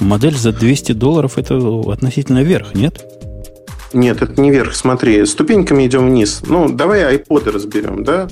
Модель 0.00 0.36
за 0.36 0.52
200 0.52 0.92
долларов 0.92 1.38
это 1.38 1.56
относительно 1.90 2.42
вверх, 2.42 2.74
нет? 2.74 3.04
Нет, 3.92 4.22
это 4.22 4.40
не 4.40 4.50
вверх. 4.50 4.74
Смотри, 4.74 5.24
ступеньками 5.26 5.86
идем 5.86 6.08
вниз. 6.08 6.42
Ну, 6.46 6.68
давай 6.68 7.16
iPod 7.16 7.50
разберем, 7.50 8.04
да? 8.04 8.28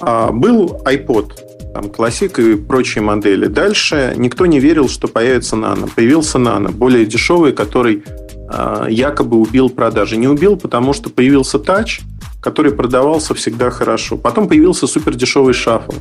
А, 0.00 0.32
был 0.32 0.80
iPod, 0.84 1.32
там, 1.74 1.90
классик 1.90 2.38
и 2.38 2.56
прочие 2.56 3.02
модели. 3.02 3.46
Дальше 3.46 4.14
никто 4.16 4.46
не 4.46 4.60
верил, 4.60 4.88
что 4.88 5.08
появится 5.08 5.56
нано. 5.56 5.88
Появился 5.94 6.38
нано, 6.38 6.70
более 6.70 7.04
дешевый, 7.04 7.52
который 7.52 8.02
а, 8.48 8.86
якобы 8.88 9.36
убил 9.38 9.68
продажи. 9.68 10.16
Не 10.16 10.28
убил, 10.28 10.56
потому 10.56 10.94
что 10.94 11.10
появился 11.10 11.58
тач, 11.58 12.00
который 12.40 12.72
продавался 12.72 13.34
всегда 13.34 13.70
хорошо. 13.70 14.16
Потом 14.16 14.48
появился 14.48 14.86
супер 14.86 15.14
дешевый 15.14 15.52
шафл. 15.52 15.92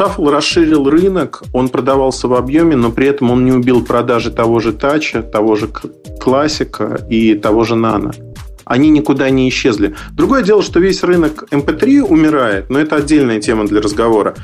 Шаффл 0.00 0.30
расширил 0.30 0.88
рынок, 0.88 1.42
он 1.52 1.68
продавался 1.68 2.26
в 2.26 2.32
объеме, 2.32 2.74
но 2.74 2.90
при 2.90 3.06
этом 3.06 3.30
он 3.32 3.44
не 3.44 3.52
убил 3.52 3.84
продажи 3.84 4.30
того 4.30 4.58
же 4.58 4.72
тача, 4.72 5.22
того 5.22 5.56
же 5.56 5.68
классика 6.18 7.06
и 7.10 7.34
того 7.34 7.64
же 7.64 7.76
нано. 7.76 8.12
Они 8.64 8.88
никуда 8.88 9.28
не 9.28 9.46
исчезли. 9.50 9.94
Другое 10.12 10.42
дело, 10.42 10.62
что 10.62 10.80
весь 10.80 11.02
рынок 11.02 11.44
MP3 11.50 11.98
эм 11.98 12.12
умирает, 12.12 12.70
но 12.70 12.78
это 12.78 12.96
отдельная 12.96 13.42
тема 13.42 13.66
для 13.66 13.82
разговора. 13.82 14.36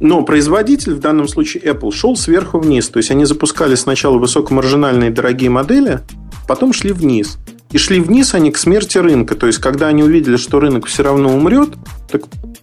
Но 0.00 0.22
производитель, 0.22 0.94
в 0.94 1.00
данном 1.00 1.28
случае 1.28 1.64
Apple, 1.64 1.92
шел 1.92 2.16
сверху 2.16 2.58
вниз. 2.58 2.88
То 2.88 2.96
есть 2.96 3.10
они 3.10 3.26
запускали 3.26 3.74
сначала 3.74 4.16
высокомаржинальные 4.16 5.10
дорогие 5.10 5.50
модели, 5.50 6.00
потом 6.48 6.72
шли 6.72 6.92
вниз. 6.92 7.36
И 7.74 7.78
шли 7.78 7.98
вниз 7.98 8.34
они 8.34 8.52
к 8.52 8.56
смерти 8.56 8.98
рынка. 8.98 9.34
То 9.34 9.48
есть, 9.48 9.58
когда 9.58 9.88
они 9.88 10.04
увидели, 10.04 10.36
что 10.36 10.60
рынок 10.60 10.86
все 10.86 11.02
равно 11.02 11.34
умрет, 11.34 11.70
так 12.08 12.22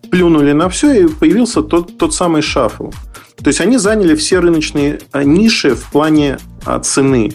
плюнули 0.10 0.54
на 0.54 0.70
все, 0.70 1.04
и 1.04 1.08
появился 1.08 1.62
тот, 1.62 1.98
тот 1.98 2.16
самый 2.16 2.42
шафл. 2.42 2.92
То 3.44 3.48
есть, 3.48 3.60
они 3.60 3.78
заняли 3.78 4.16
все 4.16 4.40
рыночные 4.40 5.02
а, 5.12 5.26
ниши 5.26 5.76
в 5.76 5.92
плане 5.92 6.38
а, 6.66 6.80
цены. 6.80 7.34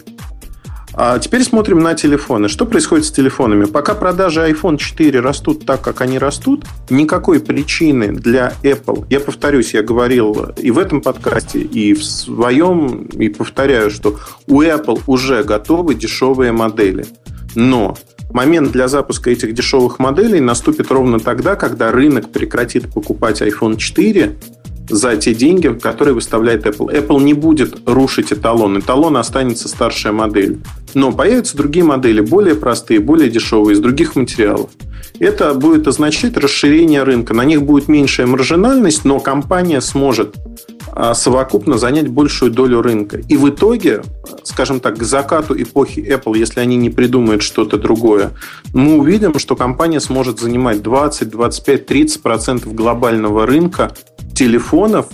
А 0.95 1.19
теперь 1.19 1.43
смотрим 1.45 1.81
на 1.81 1.93
телефоны. 1.93 2.49
Что 2.49 2.65
происходит 2.65 3.05
с 3.05 3.13
телефонами? 3.13 3.67
Пока 3.67 3.95
продажи 3.95 4.41
iPhone 4.41 4.79
4 4.79 5.21
растут 5.21 5.67
так, 5.67 5.83
как 5.83 6.01
они 6.01 6.19
растут, 6.19 6.65
никакой 6.89 7.41
причины 7.41 8.09
для 8.09 8.55
Apple, 8.63 9.05
я 9.11 9.21
повторюсь, 9.21 9.75
я 9.75 9.83
говорил 9.83 10.55
и 10.57 10.71
в 10.71 10.79
этом 10.79 11.03
подкасте, 11.03 11.59
и 11.59 11.93
в 11.93 12.03
своем, 12.03 13.05
и 13.09 13.29
повторяю, 13.29 13.91
что 13.91 14.19
у 14.47 14.63
Apple 14.63 15.03
уже 15.07 15.45
готовы 15.45 15.95
дешевые 15.95 16.53
модели. 16.53 17.05
Но 17.57 17.97
момент 18.31 18.71
для 18.71 18.87
запуска 18.87 19.31
этих 19.31 19.55
дешевых 19.55 19.99
моделей 19.99 20.41
наступит 20.41 20.91
ровно 20.93 21.19
тогда, 21.19 21.57
когда 21.57 21.91
рынок 21.91 22.31
прекратит 22.31 22.93
покупать 22.93 23.43
iPhone 23.43 23.77
4 23.77 24.37
за 24.89 25.17
те 25.17 25.35
деньги, 25.35 25.69
которые 25.69 26.15
выставляет 26.15 26.67
Apple. 26.67 26.95
Apple 26.95 27.23
не 27.23 27.35
будет 27.35 27.81
рушить 27.87 28.33
эталон. 28.33 28.79
Эталон 28.79 29.17
останется 29.17 29.69
старшая 29.69 30.13
модель. 30.13 30.61
Но 30.95 31.13
появятся 31.13 31.57
другие 31.57 31.85
модели, 31.85 32.21
более 32.21 32.55
простые, 32.55 33.01
более 33.01 33.29
дешевые, 33.31 33.75
из 33.75 33.81
других 33.81 34.15
материалов. 34.15 34.71
Это 35.19 35.55
будет 35.55 35.87
означать 35.89 36.37
расширение 36.37 37.03
рынка. 37.03 37.35
На 37.35 37.45
них 37.45 37.63
будет 37.63 37.89
меньшая 37.89 38.27
маржинальность, 38.27 39.05
но 39.05 39.21
компания 39.21 39.81
сможет 39.81 40.37
а, 40.93 41.15
совокупно 41.15 41.79
занять 41.79 42.09
большую 42.09 42.51
долю 42.51 42.83
рынка. 42.83 43.19
И 43.29 43.37
в 43.37 43.49
итоге, 43.49 44.03
скажем 44.45 44.81
так, 44.81 44.99
к 44.99 45.03
закату 45.03 45.61
эпохи 45.61 46.01
Apple, 46.01 46.39
если 46.39 46.61
они 46.61 46.77
не 46.77 46.91
придумают 46.91 47.43
что-то 47.43 47.77
другое, 47.77 48.33
мы 48.73 48.97
увидим, 48.99 49.39
что 49.39 49.57
компания 49.57 50.01
сможет 50.01 50.41
занимать 50.41 50.83
20, 50.83 51.29
25, 51.31 51.87
30 51.87 52.23
процентов 52.23 52.75
глобального 52.75 53.47
рынка 53.47 53.93
телефонов 54.35 55.09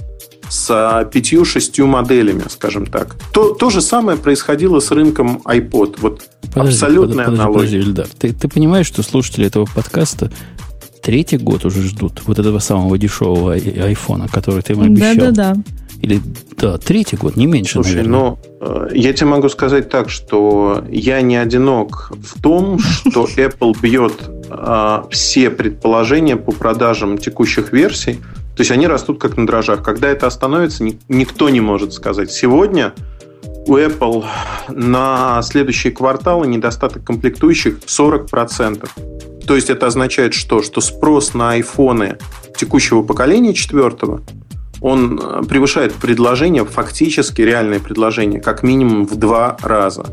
с 0.53 1.09
пятью-шестью 1.11 1.87
моделями, 1.87 2.43
скажем 2.49 2.85
так. 2.85 3.17
То, 3.33 3.55
то 3.55 3.71
же 3.71 3.81
самое 3.81 4.19
происходило 4.19 4.81
с 4.81 4.91
рынком 4.91 5.41
iPod. 5.47 5.97
Вот 6.01 6.29
подожди, 6.53 6.75
абсолютная 6.75 7.25
подожди, 7.25 7.43
аналогия. 7.43 7.59
Подожди, 7.59 7.79
Ильдар, 7.79 8.07
ты, 8.19 8.33
ты 8.35 8.49
понимаешь, 8.49 8.87
что 8.87 9.03
слушатели 9.03 9.47
этого 9.47 9.67
подкаста 9.75 10.31
третий 11.01 11.39
год 11.39 11.65
уже 11.65 11.83
ждут 11.83 12.23
вот 12.27 12.39
этого 12.39 12.59
самого 12.59 12.99
дешевого 12.99 13.55
айфона, 13.55 14.29
который 14.29 14.61
ты 14.63 14.75
им 14.75 14.83
обещал. 14.83 15.15
Да-да-да. 15.17 15.57
Или, 16.03 16.21
да, 16.59 16.77
третий 16.77 17.17
год, 17.17 17.37
не 17.37 17.47
меньше, 17.47 17.75
Слушай, 17.75 18.03
наверное. 18.03 18.11
но 18.13 18.39
э, 18.61 18.89
я 18.93 19.13
тебе 19.15 19.29
могу 19.29 19.49
сказать 19.49 19.89
так, 19.89 20.11
что 20.11 20.85
я 20.91 21.23
не 21.23 21.37
одинок 21.37 22.13
в 22.23 22.43
том, 22.43 22.79
что 22.79 23.27
Apple 23.37 23.75
бьет 23.81 24.13
э, 24.51 25.03
все 25.11 25.49
предположения 25.51 26.37
по 26.37 26.53
продажам 26.53 27.17
текущих 27.17 27.73
версий. 27.73 28.19
То 28.63 28.65
есть 28.65 28.71
они 28.71 28.87
растут 28.87 29.21
как 29.21 29.37
на 29.37 29.45
дрожжах. 29.45 29.83
Когда 29.83 30.09
это 30.09 30.29
остановится, 30.29 30.85
ни, 30.85 30.97
никто 31.09 31.49
не 31.49 31.61
может 31.61 31.93
сказать. 31.93 32.31
Сегодня 32.31 32.93
у 33.67 33.77
Apple 33.77 34.25
на 34.69 35.43
следующие 35.43 35.93
кварталы 35.93 36.47
недостаток 36.47 37.03
комплектующих 37.03 37.81
40%. 37.81 38.89
То 39.49 39.57
есть 39.57 39.69
это 39.69 39.89
означает 39.89 40.33
что? 40.33 40.63
Что 40.63 40.81
спрос 40.81 41.35
на 41.35 41.51
айфоны 41.51 42.19
текущего 42.57 43.03
поколения 43.03 43.53
четвертого 43.53 44.23
он 44.81 45.19
э, 45.21 45.43
превышает 45.49 45.93
предложение, 45.95 46.65
фактически 46.65 47.43
реальное 47.43 47.81
предложение, 47.81 48.41
как 48.41 48.63
минимум 48.63 49.07
в 49.07 49.17
два 49.17 49.57
раза. 49.61 50.05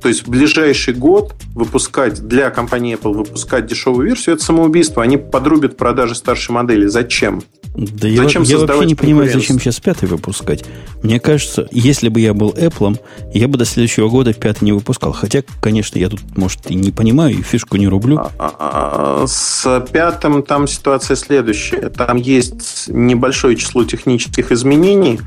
То 0.00 0.08
есть 0.08 0.26
в 0.26 0.30
ближайший 0.30 0.94
год 0.94 1.34
выпускать 1.54 2.26
для 2.26 2.50
компании 2.50 2.96
Apple 2.96 3.12
выпускать 3.12 3.66
дешевую 3.66 4.06
версию 4.06 4.36
это 4.36 4.44
самоубийство. 4.44 5.02
Они 5.02 5.16
подрубят 5.16 5.76
продажи 5.76 6.14
старшей 6.14 6.52
модели. 6.52 6.86
Зачем? 6.86 7.42
Да 7.74 8.08
зачем 8.08 8.42
я, 8.42 8.58
я 8.58 8.66
вообще 8.66 8.86
не 8.86 8.94
понимаю, 8.94 9.30
зачем 9.30 9.60
сейчас 9.60 9.78
пятый 9.78 10.08
выпускать. 10.08 10.64
Мне 11.02 11.20
кажется, 11.20 11.68
если 11.70 12.08
бы 12.08 12.18
я 12.20 12.34
был 12.34 12.50
Apple, 12.50 12.98
я 13.32 13.46
бы 13.46 13.58
до 13.58 13.64
следующего 13.64 14.08
года 14.08 14.32
пятый 14.32 14.64
не 14.64 14.72
выпускал. 14.72 15.12
Хотя, 15.12 15.44
конечно, 15.60 15.98
я 15.98 16.08
тут, 16.08 16.20
может, 16.36 16.68
и 16.70 16.74
не 16.74 16.90
понимаю, 16.90 17.38
и 17.38 17.42
фишку 17.42 17.76
не 17.76 17.86
рублю. 17.86 18.18
А, 18.18 18.30
а, 18.38 18.54
а, 18.58 19.26
с 19.26 19.86
пятым 19.92 20.42
там 20.42 20.66
ситуация 20.66 21.14
следующая. 21.14 21.90
Там 21.90 22.16
есть 22.16 22.88
небольшое 22.88 23.56
число 23.56 23.84
технических 23.84 24.50
изменений, 24.50 25.20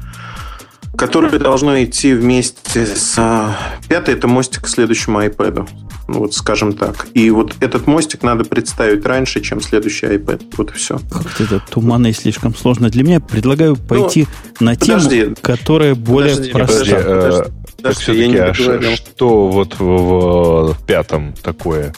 которое 0.95 1.37
должно 1.39 1.83
идти 1.83 2.13
вместе 2.13 2.85
с... 2.85 3.55
Пятый– 3.89 4.13
это 4.15 4.27
мостик 4.27 4.63
к 4.63 4.67
следующему 4.67 5.21
iPad. 5.21 5.67
Ну, 6.07 6.19
вот 6.19 6.33
скажем 6.33 6.73
так. 6.73 7.07
И 7.13 7.29
вот 7.29 7.55
этот 7.61 7.87
мостик 7.87 8.23
надо 8.23 8.43
представить 8.43 9.05
раньше, 9.05 9.41
чем 9.41 9.61
следующий 9.61 10.07
iPad. 10.07 10.43
Вот 10.57 10.71
и 10.71 10.73
все. 10.73 10.99
Как-то 11.11 11.43
это 11.43 11.63
туманно 11.69 12.07
и 12.07 12.13
слишком 12.13 12.53
сложно 12.53 12.89
для 12.89 13.03
меня. 13.03 13.19
Предлагаю 13.19 13.71
ну, 13.71 13.87
пойти 13.87 14.27
ну, 14.59 14.67
на 14.67 14.75
подожди, 14.75 15.21
тему, 15.21 15.35
которая 15.41 15.95
более 15.95 16.35
подожди, 16.35 16.51
проста. 16.51 16.79
Подожди, 16.79 17.03
подожди, 17.03 17.51
подожди, 17.77 18.19
я 18.19 18.27
не 18.27 18.37
а 18.37 18.95
что 18.95 19.47
вот 19.49 19.75
в, 19.79 19.83
в, 19.83 20.73
в 20.73 20.85
пятом 20.85 21.33
такое? 21.41 21.93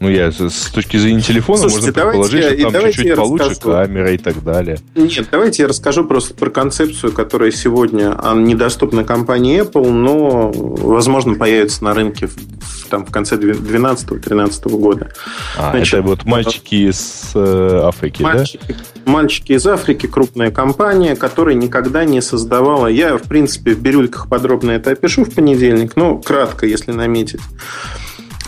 Ну, 0.00 0.08
я 0.08 0.32
с 0.32 0.70
точки 0.72 0.96
зрения 0.96 1.20
телефона 1.20 1.68
Слушайте, 1.68 1.86
можно 1.88 2.02
предположить, 2.02 2.58
я, 2.58 2.70
что 2.70 2.70
там 2.70 2.90
чуть-чуть 2.90 3.16
получше 3.16 3.50
расскажу. 3.50 3.76
камера 3.76 4.10
и 4.10 4.16
так 4.16 4.42
далее. 4.42 4.78
Нет, 4.94 5.28
давайте 5.30 5.62
я 5.62 5.68
расскажу 5.68 6.04
просто 6.04 6.32
про 6.32 6.48
концепцию, 6.48 7.12
которая 7.12 7.50
сегодня 7.50 8.16
недоступна 8.34 9.04
компании 9.04 9.60
Apple, 9.60 9.90
но, 9.90 10.50
возможно, 10.52 11.34
появится 11.34 11.84
на 11.84 11.92
рынке 11.92 12.28
в, 12.28 12.88
там, 12.88 13.04
в 13.04 13.12
конце 13.12 13.36
2012-2013 13.36 14.70
года. 14.70 15.12
А, 15.58 15.72
Значит, 15.72 16.00
это 16.00 16.02
вот 16.08 16.24
мальчики 16.24 16.88
из 16.88 17.32
э, 17.34 17.80
Африки, 17.84 18.22
мальчики, 18.22 18.74
да? 19.04 19.10
Мальчики 19.12 19.52
из 19.52 19.66
Африки, 19.66 20.06
крупная 20.06 20.50
компания, 20.50 21.14
которая 21.14 21.54
никогда 21.54 22.06
не 22.06 22.22
создавала... 22.22 22.86
Я, 22.86 23.18
в 23.18 23.24
принципе, 23.24 23.74
в 23.74 23.80
бирюльках 23.80 24.30
подробно 24.30 24.70
это 24.70 24.92
опишу 24.92 25.24
в 25.24 25.34
понедельник, 25.34 25.94
но 25.94 26.16
кратко, 26.16 26.64
если 26.64 26.92
наметить. 26.92 27.40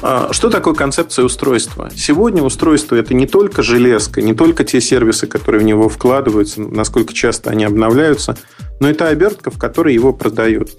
А, 0.03 0.33
что 0.33 0.51
такое 0.51 0.75
концепция 0.75 1.25
устройства? 1.25 1.89
Сегодня 1.95 2.43
устройство 2.43 2.97
это 2.97 3.15
не 3.15 3.27
только 3.29 3.63
железка, 3.63 4.21
не 4.21 4.35
только 4.35 4.65
те 4.65 4.81
сервисы, 4.81 5.29
которые 5.29 5.61
в 5.61 5.65
него 5.65 5.89
вкладываются, 5.89 6.61
насколько 6.61 7.15
часто 7.15 7.51
они 7.51 7.65
обновляются, 7.65 8.37
но 8.81 8.91
это 8.91 9.07
обертка, 9.07 9.53
в 9.53 9.59
которой 9.59 9.95
его 9.95 10.13
продают. 10.13 10.71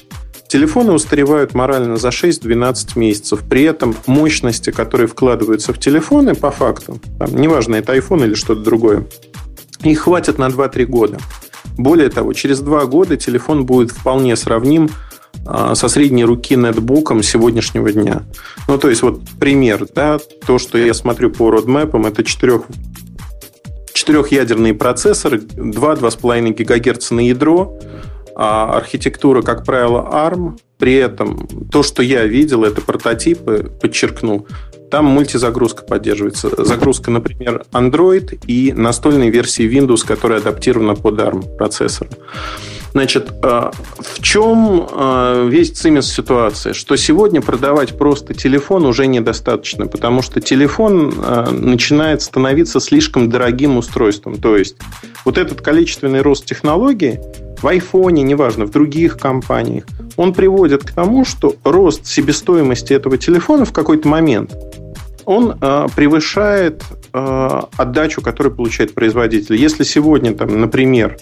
Телефоны 0.50 0.92
устаревают 0.92 1.54
морально 1.54 1.96
за 1.96 2.10
6-12 2.10 3.00
месяцев. 3.00 3.40
При 3.50 3.64
этом 3.64 3.96
мощности, 4.08 4.72
которые 4.72 5.08
вкладываются 5.08 5.74
в 5.74 5.80
телефоны, 5.80 6.36
по 6.36 6.52
факту, 6.52 7.00
там, 7.18 7.34
неважно, 7.36 7.76
это 7.76 7.96
iPhone 7.96 8.26
или 8.26 8.34
что-то 8.34 8.62
другое, 8.62 9.08
их 9.84 10.02
хватит 10.02 10.38
на 10.38 10.50
2-3 10.50 10.86
года. 10.86 11.18
Более 11.78 12.10
того, 12.10 12.34
через 12.34 12.60
2 12.60 12.86
года 12.88 13.16
телефон 13.16 13.66
будет 13.66 13.92
вполне 13.92 14.36
сравним 14.36 14.90
со 15.46 15.88
средней 15.88 16.26
руки 16.26 16.56
нетбуком 16.56 17.24
сегодняшнего 17.24 17.92
дня. 17.92 18.24
Ну, 18.68 18.78
то 18.78 18.90
есть, 18.90 19.02
вот 19.02 19.22
пример, 19.40 19.88
да, 19.94 20.20
то, 20.46 20.58
что 20.58 20.78
я 20.78 20.94
смотрю 20.94 21.32
по 21.32 21.52
родмэпам, 21.52 22.06
это 22.06 22.24
четырех 22.24 22.64
четырехъядерные 23.94 24.74
процессоры, 24.74 25.40
2-2,5 25.40 26.64
ГГц 26.64 27.12
на 27.12 27.22
ядро, 27.22 27.80
а 28.36 28.76
архитектура, 28.76 29.42
как 29.42 29.64
правило, 29.64 30.10
ARM. 30.12 30.58
При 30.78 30.96
этом 30.96 31.48
то, 31.72 31.84
что 31.84 32.04
я 32.04 32.26
видел, 32.26 32.66
это 32.66 32.82
прототипы, 32.82 33.72
подчеркну, 33.82 34.48
там 34.92 35.06
мультизагрузка 35.06 35.84
поддерживается. 35.84 36.50
Загрузка, 36.66 37.10
например, 37.10 37.66
Android 37.72 38.40
и 38.48 38.74
настольной 38.74 39.30
версии 39.30 39.66
Windows, 39.68 40.06
которая 40.06 40.40
адаптирована 40.40 40.96
под 40.96 41.20
ARM 41.20 41.56
процессор. 41.56 42.08
Значит, 42.94 43.32
э, 43.42 43.72
в 43.98 44.22
чем 44.22 44.88
э, 44.88 45.48
весь 45.50 45.72
цимис 45.72 46.14
ситуации? 46.14 46.74
Что 46.74 46.96
сегодня 46.96 47.42
продавать 47.42 47.98
просто 47.98 48.36
телефон 48.36 48.86
уже 48.86 49.08
недостаточно, 49.08 49.88
потому 49.88 50.22
что 50.22 50.42
телефон 50.42 51.12
э, 51.18 51.50
начинает 51.50 52.22
становиться 52.22 52.80
слишком 52.80 53.30
дорогим 53.30 53.78
устройством. 53.78 54.36
То 54.36 54.56
есть 54.58 54.76
вот 55.26 55.40
этот 55.40 55.62
количественный 55.62 56.22
рост 56.22 56.46
технологий 56.46 57.20
в 57.64 57.68
айфоне, 57.68 58.22
неважно, 58.22 58.66
в 58.66 58.70
других 58.70 59.18
компаниях, 59.18 59.86
он 60.16 60.32
приводит 60.32 60.84
к 60.84 60.92
тому, 60.92 61.26
что 61.26 61.56
рост 61.64 62.06
себестоимости 62.06 62.94
этого 62.94 63.18
телефона 63.18 63.66
в 63.66 63.74
какой-то 63.74 64.08
момент 64.08 64.54
он 65.26 65.58
превышает 65.96 66.84
отдачу, 67.14 68.22
которую 68.22 68.54
получает 68.54 68.94
производитель. 68.94 69.56
Если 69.56 69.86
сегодня, 69.86 70.36
там, 70.36 70.60
например, 70.60 71.18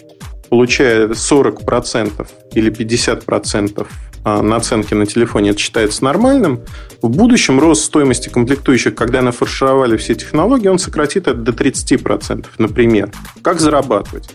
получая 0.52 1.08
40% 1.08 2.28
или 2.52 2.70
50% 2.70 3.86
а, 4.22 4.42
наценки 4.42 4.92
на 4.92 5.06
телефоне, 5.06 5.50
это 5.50 5.58
считается 5.58 6.04
нормальным, 6.04 6.60
в 7.00 7.08
будущем 7.08 7.58
рост 7.58 7.84
стоимости 7.84 8.28
комплектующих, 8.28 8.94
когда 8.94 9.22
нафаршировали 9.22 9.96
все 9.96 10.14
технологии, 10.14 10.68
он 10.68 10.78
сократит 10.78 11.26
это 11.26 11.38
до 11.38 11.52
30%, 11.52 12.44
например. 12.58 13.10
Как 13.40 13.60
зарабатывать? 13.60 14.28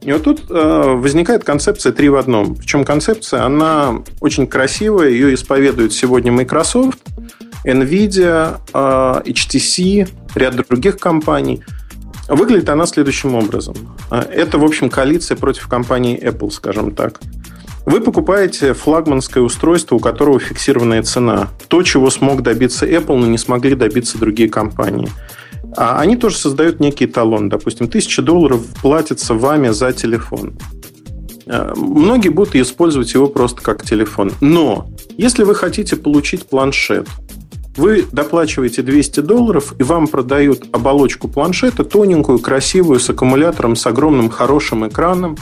И 0.00 0.10
вот 0.10 0.22
тут 0.22 0.46
э, 0.48 0.94
возникает 0.96 1.44
концепция 1.44 1.92
три 1.92 2.08
в 2.08 2.16
одном. 2.16 2.54
Причем 2.54 2.82
концепция, 2.82 3.44
она 3.44 4.02
очень 4.20 4.46
красивая, 4.46 5.10
ее 5.10 5.34
исповедует 5.34 5.92
сегодня 5.92 6.32
Microsoft, 6.32 6.98
Nvidia, 7.66 8.56
э, 8.72 9.30
HTC, 9.30 10.08
ряд 10.34 10.56
других 10.56 10.98
компаний– 10.98 11.62
Выглядит 12.28 12.68
она 12.68 12.86
следующим 12.86 13.34
образом. 13.34 13.74
А, 14.10 14.20
это, 14.20 14.58
в 14.58 14.64
общем, 14.64 14.90
коалиция 14.90 15.36
против 15.36 15.66
компании 15.66 16.20
Apple, 16.22 16.50
скажем 16.50 16.94
так. 16.94 17.20
Вы 17.86 18.02
покупаете 18.02 18.74
флагманское 18.74 19.42
устройство, 19.42 19.96
у 19.96 19.98
которого 19.98 20.38
фиксированная 20.38 21.02
цена. 21.02 21.48
То, 21.68 21.82
чего 21.82 22.10
смог 22.10 22.42
добиться 22.42 22.86
Apple, 22.86 23.16
но 23.16 23.26
не 23.26 23.38
смогли 23.38 23.74
добиться 23.74 24.18
другие 24.18 24.50
компании. 24.50 25.08
А 25.74 25.98
они 25.98 26.16
тоже 26.16 26.36
создают 26.36 26.80
некий 26.80 27.06
талон. 27.06 27.48
Допустим, 27.48 27.86
1000 27.86 28.22
долларов 28.22 28.60
платится 28.82 29.32
вами 29.32 29.70
за 29.70 29.92
телефон. 29.92 30.58
А, 31.46 31.72
многие 31.74 32.28
будут 32.28 32.54
использовать 32.56 33.14
его 33.14 33.26
просто 33.26 33.62
как 33.62 33.84
телефон. 33.86 34.32
Но 34.42 34.90
если 35.16 35.44
вы 35.44 35.54
хотите 35.54 35.96
получить 35.96 36.46
планшет, 36.46 37.08
вы 37.78 38.04
доплачиваете 38.12 38.82
200 38.82 39.20
долларов, 39.20 39.74
и 39.78 39.82
вам 39.82 40.08
продают 40.08 40.64
оболочку 40.72 41.28
планшета, 41.28 41.84
тоненькую, 41.84 42.38
красивую, 42.40 43.00
с 43.00 43.08
аккумулятором, 43.08 43.76
с 43.76 43.86
огромным 43.86 44.28
хорошим 44.28 44.86
экраном, 44.86 45.36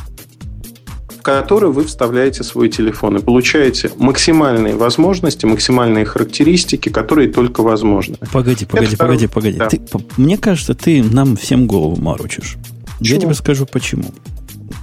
в 1.08 1.22
который 1.22 1.70
вы 1.70 1.84
вставляете 1.84 2.44
свой 2.44 2.68
телефон 2.68 3.16
и 3.16 3.20
получаете 3.20 3.90
максимальные 3.96 4.76
возможности, 4.76 5.46
максимальные 5.46 6.04
характеристики, 6.04 6.88
которые 6.88 7.32
только 7.32 7.62
возможны. 7.62 8.16
Погоди, 8.32 8.64
погоди, 8.66 8.94
Это 8.94 8.96
погоди, 8.96 9.26
погоди. 9.26 9.58
Да. 9.58 9.68
Ты, 9.68 9.80
мне 10.16 10.38
кажется, 10.38 10.74
ты 10.74 11.02
нам 11.02 11.36
всем 11.36 11.66
голову 11.66 12.00
морочишь. 12.00 12.56
Почему? 12.98 13.14
Я 13.14 13.20
тебе 13.20 13.34
скажу 13.34 13.66
почему. 13.66 14.12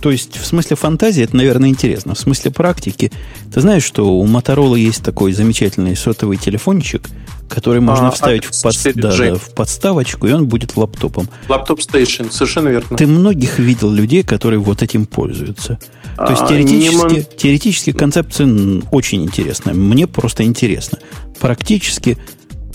То 0.02 0.12
есть, 0.12 0.38
в 0.38 0.46
смысле 0.46 0.76
фантазии 0.76 1.24
это, 1.24 1.36
наверное, 1.36 1.70
интересно. 1.70 2.14
В 2.14 2.20
смысле 2.20 2.52
практики, 2.52 3.12
ты 3.54 3.62
знаешь, 3.62 3.84
что 3.84 4.18
у 4.18 4.26
Motorola 4.26 4.78
есть 4.78 5.04
такой 5.04 5.34
замечательный 5.34 5.96
сотовый 5.96 6.38
телефончик, 6.38 7.08
который 7.50 7.82
можно 7.82 8.08
а, 8.08 8.12
вставить 8.12 8.46
в, 8.46 8.62
под, 8.62 8.76
да, 8.96 9.36
в 9.36 9.54
подставочку, 9.54 10.28
и 10.28 10.32
он 10.32 10.48
будет 10.48 10.76
лаптопом. 10.76 11.30
Лаптоп 11.50 11.82
стейшн, 11.82 12.26
совершенно 12.30 12.70
верно. 12.70 12.98
Ты 12.98 13.08
многих 13.08 13.60
видел 13.60 13.92
людей, 13.92 14.24
которые 14.24 14.60
вот 14.60 14.82
этим 14.82 15.06
пользуются. 15.06 15.80
То 16.18 16.30
есть, 16.30 16.48
теоретически, 16.48 17.20
а, 17.20 17.38
теоретически 17.38 17.92
концепция 17.92 18.48
очень 18.92 19.24
интересная. 19.24 19.74
Мне 19.74 20.08
просто 20.08 20.44
интересно. 20.44 21.00
Практически 21.40 22.18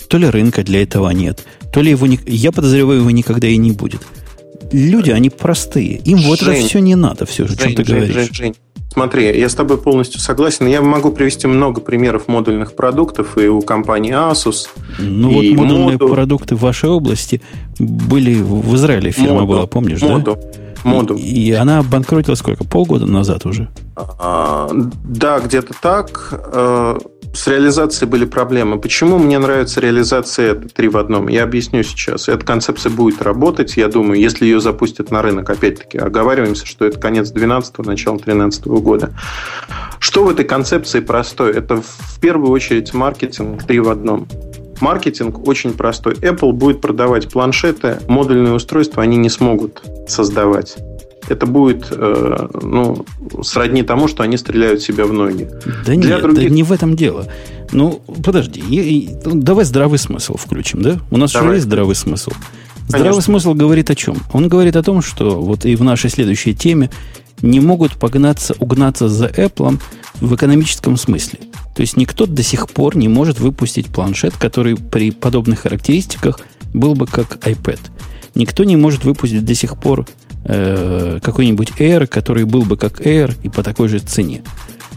то 0.07 0.17
ли 0.17 0.27
рынка 0.27 0.63
для 0.63 0.81
этого 0.83 1.09
нет, 1.11 1.45
то 1.71 1.81
ли 1.81 1.91
его... 1.91 2.07
Не, 2.07 2.19
я 2.25 2.51
подозреваю, 2.51 3.01
его 3.01 3.11
никогда 3.11 3.47
и 3.47 3.57
не 3.57 3.71
будет 3.71 4.01
люди, 4.71 5.11
они 5.11 5.29
простые. 5.29 5.97
Им 5.97 6.17
Жень, 6.19 6.27
вот 6.27 6.41
это 6.41 6.53
все 6.53 6.79
не 6.79 6.95
надо, 6.95 7.25
все, 7.25 7.47
Жень, 7.47 7.57
о 7.57 7.61
чем 7.61 7.75
ты 7.75 7.85
Жень, 7.85 7.95
говоришь. 7.95 8.15
Жень, 8.15 8.29
Жень. 8.33 8.55
Смотри, 8.91 9.37
я 9.39 9.47
с 9.49 9.53
тобой 9.55 9.77
полностью 9.77 10.19
согласен. 10.19 10.65
Я 10.67 10.81
могу 10.81 11.11
привести 11.11 11.47
много 11.47 11.79
примеров 11.79 12.27
модульных 12.27 12.75
продуктов 12.75 13.37
и 13.37 13.47
у 13.47 13.61
компании 13.61 14.13
Asus. 14.13 14.67
Ну 14.97 15.31
вот 15.31 15.45
модульные 15.45 15.97
Modu. 15.97 16.09
продукты 16.09 16.55
в 16.55 16.61
вашей 16.61 16.89
области 16.89 17.41
были 17.77 18.33
в 18.41 18.75
Израиле 18.75 19.11
фирма 19.11 19.41
Modu. 19.41 19.47
была, 19.47 19.67
помнишь, 19.67 20.01
Modu. 20.01 20.23
да? 20.35 20.59
Моду. 20.83 21.15
И, 21.15 21.21
и 21.49 21.51
она 21.51 21.83
банкротила 21.83 22.35
сколько? 22.35 22.63
Полгода 22.63 23.05
назад 23.05 23.45
уже? 23.45 23.69
А, 23.95 24.69
да, 25.03 25.39
где-то 25.39 25.73
так. 25.79 26.33
С 27.33 27.47
реализацией 27.47 28.09
были 28.09 28.25
проблемы. 28.25 28.79
Почему 28.79 29.17
мне 29.17 29.37
нравится 29.37 29.79
реализация 29.79 30.53
это 30.53 30.67
три 30.67 30.89
в 30.89 30.97
одном? 30.97 31.27
Я 31.27 31.43
объясню 31.43 31.83
сейчас. 31.83 32.27
Эта 32.27 32.45
концепция 32.45 32.89
будет 32.89 33.21
работать, 33.21 33.77
я 33.77 33.87
думаю, 33.87 34.19
если 34.19 34.45
ее 34.45 34.59
запустят 34.59 35.11
на 35.11 35.21
рынок. 35.21 35.49
Опять-таки, 35.49 35.97
оговариваемся, 35.97 36.65
что 36.65 36.85
это 36.85 36.99
конец 36.99 37.29
12 37.29 37.79
начало 37.79 38.19
13 38.19 38.65
года. 38.65 39.11
Что 39.99 40.23
в 40.23 40.29
этой 40.29 40.45
концепции 40.45 41.01
простое? 41.01 41.53
Это 41.53 41.81
в 41.81 42.19
первую 42.19 42.51
очередь 42.51 42.93
маркетинг 42.93 43.63
три 43.63 43.79
в 43.79 43.89
одном. 43.89 44.27
Маркетинг 44.81 45.47
очень 45.47 45.73
простой. 45.73 46.13
Apple 46.15 46.51
будет 46.53 46.81
продавать 46.81 47.29
планшеты, 47.29 47.99
модульные 48.07 48.53
устройства 48.53 49.03
они 49.03 49.17
не 49.17 49.29
смогут 49.29 49.81
создавать 50.07 50.77
это 51.27 51.45
будет 51.45 51.87
э, 51.91 52.47
ну, 52.61 53.05
сродни 53.43 53.83
тому, 53.83 54.07
что 54.07 54.23
они 54.23 54.37
стреляют 54.37 54.81
себя 54.81 55.05
в 55.05 55.13
ноги. 55.13 55.49
Да 55.85 55.93
Для 55.93 55.95
нет, 55.95 56.21
других... 56.21 56.49
да 56.49 56.55
не 56.55 56.63
в 56.63 56.71
этом 56.71 56.95
дело. 56.95 57.27
Ну, 57.71 58.01
подожди, 58.23 58.63
я, 58.67 58.83
я, 58.83 59.19
ну, 59.25 59.41
давай 59.41 59.65
здравый 59.65 59.99
смысл 59.99 60.37
включим, 60.37 60.81
да? 60.81 60.99
У 61.11 61.17
нас 61.17 61.33
давай. 61.33 61.49
же 61.49 61.55
есть 61.55 61.65
здравый 61.65 61.95
смысл. 61.95 62.31
Здравый 62.87 63.09
Конечно. 63.09 63.21
смысл 63.21 63.53
говорит 63.53 63.91
о 63.91 63.95
чем? 63.95 64.17
Он 64.33 64.47
говорит 64.47 64.75
о 64.75 64.81
том, 64.81 65.03
что 65.03 65.39
вот 65.39 65.65
и 65.65 65.75
в 65.75 65.83
нашей 65.83 66.09
следующей 66.09 66.55
теме 66.55 66.89
не 67.43 67.59
могут 67.59 67.93
погнаться, 67.93 68.55
угнаться 68.59 69.07
за 69.07 69.27
Apple 69.27 69.79
в 70.19 70.35
экономическом 70.35 70.97
смысле. 70.97 71.39
То 71.75 71.81
есть 71.81 71.97
никто 71.97 72.25
до 72.25 72.41
сих 72.41 72.67
пор 72.69 72.97
не 72.97 73.07
может 73.07 73.39
выпустить 73.39 73.87
планшет, 73.87 74.35
который 74.35 74.75
при 74.75 75.11
подобных 75.11 75.59
характеристиках 75.59 76.39
был 76.73 76.95
бы 76.95 77.05
как 77.05 77.37
iPad. 77.45 77.79
Никто 78.35 78.63
не 78.63 78.75
может 78.75 79.03
выпустить 79.03 79.45
до 79.45 79.53
сих 79.53 79.77
пор 79.77 80.07
э, 80.45 81.19
какой-нибудь 81.21 81.73
Air, 81.79 82.07
который 82.07 82.45
был 82.45 82.63
бы 82.63 82.77
как 82.77 83.01
Air 83.01 83.33
и 83.43 83.49
по 83.49 83.63
такой 83.63 83.87
же 83.87 83.99
цене. 83.99 84.43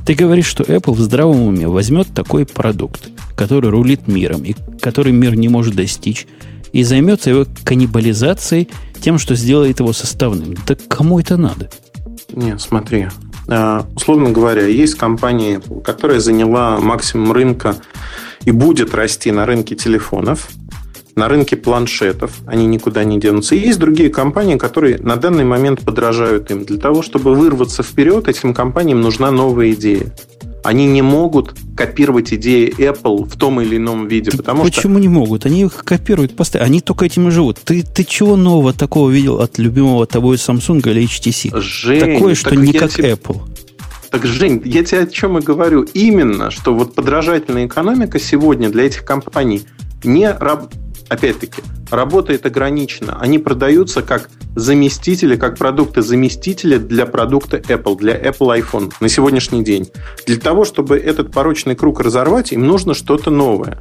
Ты 0.05 0.14
говоришь, 0.14 0.47
что 0.47 0.64
Apple 0.64 0.94
в 0.94 1.01
здравом 1.01 1.43
уме 1.43 1.69
возьмет 1.69 2.09
такой 2.12 2.44
продукт, 2.44 3.09
который 3.36 3.70
рулит 3.70 4.09
миром, 4.09 4.43
и 4.43 4.55
который 4.81 5.12
мир 5.12 5.36
не 5.36 5.48
может 5.48 5.77
достичь, 5.77 6.27
и 6.73 6.82
займется 6.82 7.31
его 7.31 7.47
каннибализацией 7.64 8.69
тем, 9.01 9.19
что 9.19 9.35
сделает 9.35 9.81
его 9.81 9.93
составным. 9.93 10.55
Да 10.66 10.74
кому 10.89 11.20
это 11.20 11.36
надо? 11.36 11.70
Не, 12.32 12.59
смотри. 12.59 13.09
А, 13.48 13.86
условно 13.94 14.31
говоря, 14.31 14.66
есть 14.66 14.94
компания, 14.94 15.60
которая 15.85 16.20
заняла 16.20 16.78
максимум 16.78 17.32
рынка 17.32 17.77
и 18.44 18.51
будет 18.51 18.94
расти 18.94 19.31
на 19.31 19.47
рынке 19.47 19.74
телефонов, 19.74 20.48
на 21.14 21.28
рынке 21.28 21.56
планшетов, 21.56 22.40
они 22.47 22.66
никуда 22.66 23.05
не 23.05 23.18
денутся. 23.18 23.55
И 23.55 23.59
есть 23.59 23.78
другие 23.78 24.10
компании, 24.10 24.56
которые 24.56 24.98
на 24.98 25.16
данный 25.16 25.44
момент 25.44 25.80
подражают 25.80 26.51
им. 26.51 26.64
Для 26.64 26.78
того, 26.78 27.02
чтобы 27.02 27.34
вырваться 27.34 27.82
вперед, 27.82 28.28
этим 28.28 28.55
компаниям 28.55 29.01
нужна 29.01 29.30
новая 29.30 29.72
идея. 29.72 30.12
Они 30.64 30.86
не 30.86 31.02
могут 31.02 31.55
копировать 31.76 32.32
идеи 32.32 32.72
Apple 32.78 33.24
в 33.24 33.36
том 33.36 33.60
или 33.60 33.78
ином 33.78 34.06
виде, 34.06 34.30
Ты 34.30 34.36
потому 34.36 34.62
почему 34.62 34.94
что... 34.94 35.02
не 35.02 35.09
могут? 35.09 35.44
Они 35.44 35.62
их 35.62 35.84
копируют 35.84 36.36
постоянно. 36.36 36.66
Они 36.66 36.80
только 36.80 37.05
этим 37.05 37.28
и 37.28 37.30
живут. 37.32 37.59
Ты, 37.64 37.82
ты 37.82 38.05
чего 38.05 38.36
нового 38.36 38.72
такого 38.72 39.10
видел 39.10 39.40
от 39.40 39.59
любимого 39.59 40.06
тобой 40.06 40.36
Samsung 40.36 40.89
или 40.89 41.05
HTC? 41.05 41.60
Жень, 41.60 42.14
Такое, 42.14 42.34
что 42.36 42.55
не 42.55 42.72
как 42.72 42.93
тебе... 42.93 43.12
Apple. 43.12 43.40
Так, 44.10 44.24
Жень, 44.26 44.62
я 44.64 44.84
тебе 44.84 45.01
о 45.01 45.06
чем 45.06 45.39
и 45.39 45.43
говорю. 45.43 45.82
Именно, 45.94 46.51
что 46.51 46.74
вот 46.74 46.94
подражательная 46.94 47.66
экономика 47.66 48.20
сегодня 48.20 48.68
для 48.68 48.84
этих 48.84 49.05
компаний 49.05 49.62
не, 50.05 50.30
опять-таки, 51.12 51.62
работает 51.90 52.47
ограниченно. 52.47 53.18
Они 53.20 53.39
продаются 53.39 54.02
как 54.02 54.30
заместители, 54.56 55.36
как 55.36 55.59
продукты 55.59 56.02
заместители 56.02 56.78
для 56.78 57.06
продукта 57.06 57.59
Apple, 57.59 57.97
для 57.97 58.18
Apple 58.18 58.60
iPhone 58.60 58.93
на 59.01 59.09
сегодняшний 59.09 59.62
день. 59.62 59.89
Для 60.26 60.39
того, 60.39 60.64
чтобы 60.64 60.97
этот 60.97 61.32
порочный 61.32 61.74
круг 61.74 62.01
разорвать, 62.01 62.52
им 62.52 62.66
нужно 62.66 62.94
что-то 62.94 63.30
новое. 63.30 63.78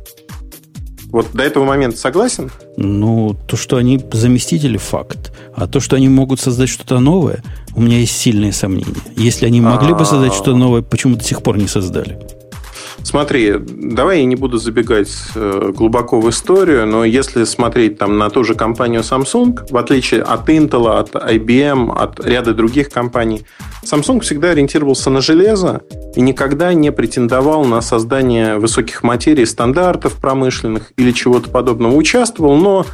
Вот 1.12 1.28
до 1.34 1.44
этого 1.44 1.66
момента 1.66 1.98
согласен? 1.98 2.50
Ну, 2.78 3.36
то, 3.48 3.58
что 3.58 3.76
они 3.76 4.00
заместители, 4.14 4.78
факт. 4.78 5.34
А 5.54 5.68
то, 5.68 5.82
что 5.82 5.98
они 5.98 6.08
могут 6.08 6.40
создать 6.40 6.70
что-то 6.70 7.00
новое, 7.00 7.44
у 7.76 7.82
меня 7.82 8.00
есть 8.00 8.16
сильные 8.16 8.54
сомнения. 8.54 8.96
Если 9.18 9.46
они 9.46 9.60
могли 9.60 9.94
бы 9.94 10.06
создать 10.06 10.34
что-то 10.34 10.56
новое, 10.56 10.82
почему 10.82 11.16
до 11.16 11.24
сих 11.24 11.44
пор 11.44 11.58
не 11.58 11.68
создали? 11.68 12.18
Смотри, 13.04 13.56
давай 13.58 14.20
я 14.20 14.26
не 14.26 14.36
буду 14.36 14.58
забегать 14.58 15.12
э, 15.36 15.72
глубоко 15.76 16.20
в 16.22 16.30
историю, 16.30 16.86
но 16.86 17.04
если 17.04 17.44
смотреть 17.44 17.98
там 17.98 18.18
на 18.18 18.30
ту 18.30 18.44
же 18.44 18.56
компанию 18.56 19.02
Samsung, 19.02 19.68
в 19.70 19.78
отличие 19.78 20.22
от 20.22 20.48
Intel, 20.50 21.00
от 21.00 21.16
IBM, 21.16 21.92
от 21.98 22.26
ряда 22.26 22.54
других 22.54 22.90
компаний, 22.90 23.46
Samsung 23.84 24.22
всегда 24.22 24.52
ориентировался 24.52 25.10
на 25.10 25.22
железо 25.22 25.82
и 26.16 26.22
никогда 26.22 26.74
не 26.74 26.92
претендовал 26.92 27.66
на 27.66 27.82
создание 27.82 28.58
высоких 28.58 29.04
материй, 29.04 29.46
стандартов 29.46 30.14
промышленных 30.14 30.92
или 30.98 31.12
чего-то 31.12 31.50
подобного. 31.50 31.96
Участвовал, 31.96 32.56
но 32.56 32.86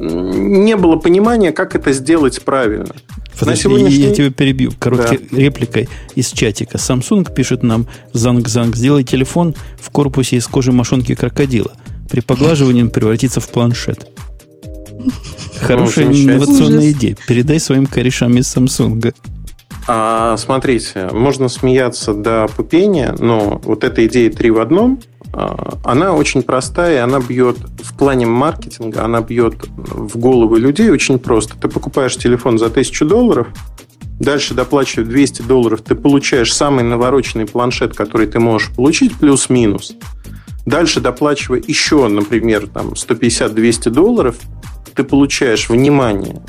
не 0.00 0.76
было 0.76 0.96
понимания, 0.96 1.52
как 1.52 1.74
это 1.74 1.92
сделать 1.92 2.42
правильно. 2.44 2.94
Подожди, 3.38 3.62
сегодняшний... 3.62 4.04
я 4.04 4.14
тебя 4.14 4.30
перебью 4.30 4.72
короткой 4.78 5.18
да. 5.30 5.36
репликой 5.36 5.88
из 6.14 6.28
чатика. 6.30 6.76
Samsung 6.76 7.32
пишет 7.32 7.62
нам, 7.62 7.86
Занг-Занг, 8.12 8.74
сделай 8.74 9.04
телефон 9.04 9.54
в 9.80 9.90
корпусе 9.90 10.36
из 10.36 10.46
кожи 10.46 10.72
мошонки 10.72 11.14
крокодила. 11.14 11.72
При 12.10 12.20
поглаживании 12.20 12.82
он 12.82 12.90
превратится 12.90 13.40
в 13.40 13.48
планшет. 13.48 14.08
Хорошая 15.60 16.06
ну, 16.06 16.14
инновационная 16.14 16.90
идея. 16.92 17.16
Передай 17.26 17.60
своим 17.60 17.86
корешам 17.86 18.36
из 18.38 18.54
Samsung. 18.54 19.14
А, 19.86 20.36
смотрите, 20.36 21.08
можно 21.12 21.48
смеяться 21.48 22.14
до 22.14 22.48
пупения, 22.48 23.14
но 23.18 23.60
вот 23.64 23.84
эта 23.84 24.04
идея 24.06 24.30
три 24.30 24.50
в 24.50 24.58
одном– 24.58 25.00
она 25.84 26.14
очень 26.14 26.42
простая, 26.42 27.04
она 27.04 27.20
бьет 27.20 27.56
в 27.82 27.96
плане 27.96 28.26
маркетинга, 28.26 29.04
она 29.04 29.20
бьет 29.20 29.66
в 29.68 30.18
головы 30.18 30.58
людей 30.58 30.90
очень 30.90 31.18
просто. 31.18 31.56
Ты 31.56 31.68
покупаешь 31.68 32.16
телефон 32.16 32.58
за 32.58 32.66
1000 32.66 33.04
долларов, 33.04 33.48
дальше 34.18 34.54
доплачивая 34.54 35.06
200 35.06 35.42
долларов, 35.42 35.82
ты 35.82 35.94
получаешь 35.94 36.54
самый 36.54 36.84
навороченный 36.84 37.46
планшет, 37.46 37.94
который 37.94 38.26
ты 38.26 38.40
можешь 38.40 38.70
получить, 38.74 39.14
плюс-минус. 39.16 39.94
Дальше 40.66 41.00
доплачивая 41.00 41.62
еще, 41.66 42.08
например, 42.08 42.66
там 42.66 42.88
150-200 42.88 43.90
долларов, 43.90 44.36
ты 44.94 45.04
получаешь, 45.04 45.68
внимание, 45.68 46.42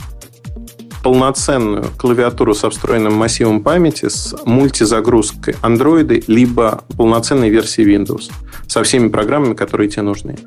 полноценную 1.04 1.86
клавиатуру 1.98 2.54
со 2.54 2.70
встроенным 2.70 3.14
массивом 3.14 3.62
памяти 3.62 4.10
с 4.10 4.36
мультизагрузкой 4.46 5.56
Android, 5.62 6.24
либо 6.28 6.84
полноценной 6.98 7.50
версии 7.50 7.86
Windows 7.86 8.32
со 8.68 8.84
всеми 8.84 9.10
программами, 9.10 9.54
которые 9.54 9.90
тебе 9.90 10.04
нужны. 10.04 10.38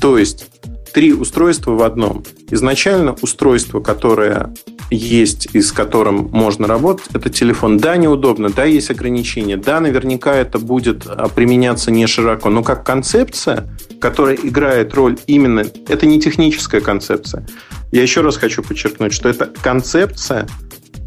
То 0.00 0.18
есть 0.18 0.46
три 0.92 1.12
устройства 1.12 1.72
в 1.72 1.82
одном. 1.82 2.24
Изначально 2.50 3.14
устройство, 3.22 3.80
которое 3.80 4.52
есть 4.90 5.48
и 5.52 5.60
с 5.60 5.72
которым 5.72 6.28
можно 6.32 6.66
работать, 6.66 7.06
это 7.14 7.30
телефон. 7.30 7.78
Да, 7.78 7.96
неудобно, 7.96 8.50
да, 8.50 8.64
есть 8.64 8.90
ограничения, 8.90 9.56
да, 9.56 9.80
наверняка 9.80 10.34
это 10.34 10.58
будет 10.58 11.06
а, 11.06 11.28
применяться 11.28 11.90
не 11.90 12.06
широко, 12.06 12.50
но 12.50 12.62
как 12.62 12.84
концепция, 12.84 13.68
которая 14.00 14.34
играет 14.34 14.92
роль 14.94 15.16
именно, 15.26 15.64
это 15.88 16.06
не 16.06 16.20
техническая 16.20 16.80
концепция. 16.80 17.46
Я 17.92 18.02
еще 18.02 18.20
раз 18.20 18.36
хочу 18.36 18.62
подчеркнуть, 18.62 19.12
что 19.12 19.28
эта 19.28 19.46
концепция 19.46 20.46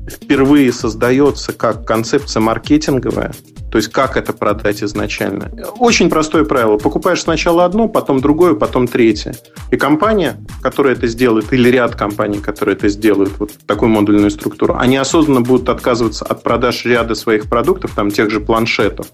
впервые 0.09 0.71
создается 0.73 1.53
как 1.53 1.85
концепция 1.85 2.41
маркетинговая, 2.41 3.33
то 3.71 3.77
есть 3.77 3.89
как 3.89 4.17
это 4.17 4.33
продать 4.33 4.83
изначально. 4.83 5.49
Очень 5.79 6.09
простое 6.09 6.43
правило. 6.43 6.77
Покупаешь 6.77 7.21
сначала 7.21 7.65
одно, 7.65 7.87
потом 7.87 8.19
другое, 8.19 8.53
потом 8.53 8.87
третье. 8.87 9.35
И 9.71 9.77
компания, 9.77 10.37
которая 10.61 10.93
это 10.93 11.07
сделает, 11.07 11.51
или 11.53 11.69
ряд 11.69 11.95
компаний, 11.95 12.39
которые 12.39 12.75
это 12.75 12.89
сделают, 12.89 13.31
вот 13.39 13.51
такую 13.65 13.89
модульную 13.89 14.29
структуру, 14.29 14.75
они 14.77 14.97
осознанно 14.97 15.41
будут 15.41 15.69
отказываться 15.69 16.25
от 16.25 16.43
продаж 16.43 16.85
ряда 16.85 17.15
своих 17.15 17.49
продуктов, 17.49 17.91
там 17.95 18.11
тех 18.11 18.29
же 18.29 18.41
планшетов, 18.41 19.07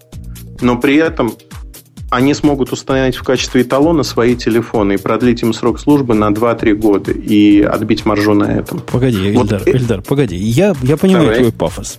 но 0.60 0.76
при 0.76 0.96
этом 0.96 1.34
они 2.10 2.34
смогут 2.34 2.72
установить 2.72 3.16
в 3.16 3.22
качестве 3.22 3.62
эталона 3.62 4.02
свои 4.02 4.36
телефоны 4.36 4.94
и 4.94 4.96
продлить 4.96 5.42
им 5.42 5.52
срок 5.52 5.78
службы 5.78 6.14
на 6.14 6.30
2-3 6.30 6.74
года 6.74 7.12
и 7.12 7.62
отбить 7.62 8.04
маржу 8.04 8.34
на 8.34 8.44
этом. 8.44 8.80
Погоди, 8.80 9.32
вот 9.32 9.52
Эльдар, 9.66 10.02
погоди. 10.02 10.36
Я, 10.36 10.74
я 10.82 10.96
понимаю 10.96 11.26
Давай. 11.26 11.38
твой 11.38 11.52
пафос. 11.52 11.98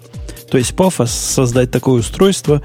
То 0.50 0.58
есть 0.58 0.76
пафос 0.76 1.12
создать 1.12 1.72
такое 1.72 2.00
устройство, 2.00 2.62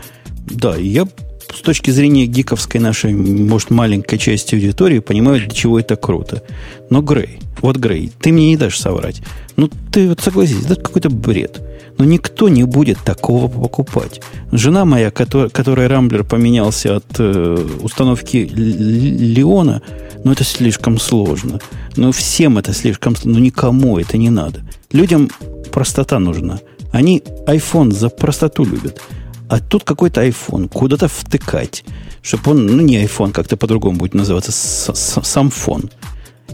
да, 0.51 0.75
я 0.77 1.07
с 1.55 1.61
точки 1.61 1.91
зрения 1.91 2.27
гиковской 2.27 2.81
нашей, 2.81 3.15
может, 3.15 3.71
маленькой 3.71 4.19
части 4.19 4.55
аудитории 4.55 4.99
понимаю, 4.99 5.41
для 5.41 5.51
чего 5.51 5.79
это 5.79 5.97
круто. 5.97 6.43
Но 6.91 7.03
Грей, 7.03 7.39
вот 7.61 7.77
Грей, 7.77 8.13
ты 8.21 8.33
мне 8.33 8.49
не 8.49 8.57
дашь 8.57 8.79
соврать. 8.79 9.23
Ну, 9.57 9.71
ты 9.93 10.09
вот 10.09 10.21
согласись, 10.21 10.65
это 10.65 10.77
какой-то 10.77 11.09
бред. 11.11 11.61
Но 11.99 12.05
никто 12.05 12.49
не 12.49 12.65
будет 12.65 12.99
такого 12.99 13.49
покупать. 13.49 14.21
Жена 14.53 14.85
моя, 14.85 15.11
которая, 15.11 15.49
которая 15.49 15.89
Рамблер 15.89 16.25
поменялся 16.25 16.97
от 16.97 17.07
э, 17.19 17.67
установки 17.81 18.37
Леона, 18.37 19.83
ну, 20.25 20.33
это 20.33 20.45
слишком 20.45 20.99
сложно. 20.99 21.61
Ну, 21.97 22.13
всем 22.13 22.59
это 22.59 22.75
слишком 22.75 23.17
сложно. 23.17 23.39
Ну, 23.39 23.45
никому 23.45 23.99
это 23.99 24.19
не 24.19 24.29
надо. 24.29 24.63
Людям 24.93 25.31
простота 25.73 26.19
нужна. 26.19 26.61
Они 26.93 27.23
iPhone 27.47 27.93
за 27.93 28.09
простоту 28.09 28.65
любят. 28.65 29.01
А 29.49 29.61
тут 29.61 29.85
какой-то 29.85 30.27
iPhone, 30.27 30.69
куда-то 30.69 31.09
втыкать, 31.09 31.85
чтобы 32.23 32.51
он, 32.51 32.67
ну 32.67 32.83
не 32.83 33.05
iPhone, 33.05 33.33
как-то 33.33 33.57
по-другому 33.57 33.99
будет 33.99 34.15
называться, 34.15 34.53
сам 34.53 35.51
фон. 35.51 35.91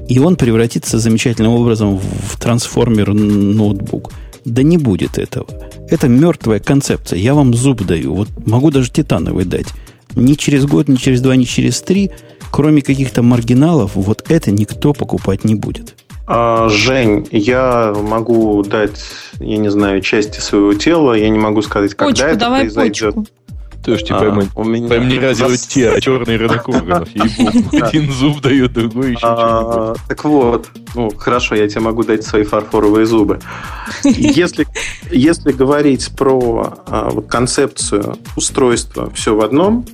И 0.09 0.19
он 0.19 0.37
превратится 0.37 0.99
замечательным 0.99 1.53
образом 1.53 1.99
в 1.99 2.39
трансформер 2.39 3.15
ноутбук. 3.15 4.13
Да 4.45 4.63
не 4.63 4.77
будет 4.77 5.19
этого. 5.19 5.47
Это 5.89 6.09
мертвая 6.09 6.59
концепция. 6.59 7.19
Я 7.19 7.35
вам 7.35 7.55
зуб 7.55 7.83
даю. 7.83 8.15
Вот 8.15 8.29
могу 8.47 8.71
даже 8.71 8.91
титановый 8.91 9.45
дать. 9.45 9.69
Ни 10.15 10.35
через 10.35 10.67
год, 10.67 10.89
ни 10.89 10.97
через 10.97 11.21
два, 11.21 11.37
ни 11.37 11.45
через 11.45 11.81
три, 11.81 12.11
кроме 12.51 12.83
каких-то 12.83 13.23
маргиналов, 13.23 13.93
вот 13.95 14.25
это 14.29 14.51
никто 14.51 14.93
покупать 14.93 15.45
не 15.45 15.55
будет. 15.55 15.95
А, 16.27 16.69
Жень, 16.69 17.27
я 17.31 17.93
могу 17.97 18.63
дать, 18.63 19.03
я 19.41 19.57
не 19.57 19.71
знаю, 19.71 20.01
части 20.01 20.41
своего 20.41 20.75
тела, 20.75 21.15
я 21.15 21.29
не 21.29 21.39
могу 21.39 21.63
сказать, 21.63 21.95
когда 21.95 22.11
почку, 22.11 22.27
это 22.27 22.39
давай 22.39 22.61
произойдет. 22.63 23.15
Почку. 23.15 23.33
Ты 23.85 23.93
уж 23.93 24.03
типа 24.03 24.21
а, 24.21 24.61
у 24.61 24.65
меня 24.65 24.89
пойми 24.89 25.19
радио 25.19 25.49
те, 25.57 25.91
а 25.91 26.01
черный 26.01 26.37
рынок 26.37 26.69
органов. 26.69 27.09
Один 27.73 28.13
зуб 28.13 28.41
дает, 28.41 28.73
другой 28.73 29.11
еще 29.11 29.21
а, 29.23 29.95
Так 30.09 30.23
вот, 30.23 30.69
ну 30.95 31.11
хорошо, 31.11 31.57
я 31.57 31.69
тебе 31.69 31.81
могу 31.81 32.05
дать 32.05 32.25
свои 32.25 32.45
фарфоровые 32.45 33.07
зубы. 33.07 33.41
Если, 34.05 34.69
если 35.11 35.51
говорить 35.51 36.13
про 36.17 36.75
а, 36.87 37.11
вот, 37.11 37.27
концепцию 37.27 38.19
устройства 38.37 39.11
все 39.15 39.35
в 39.35 39.41
одном, 39.41 39.85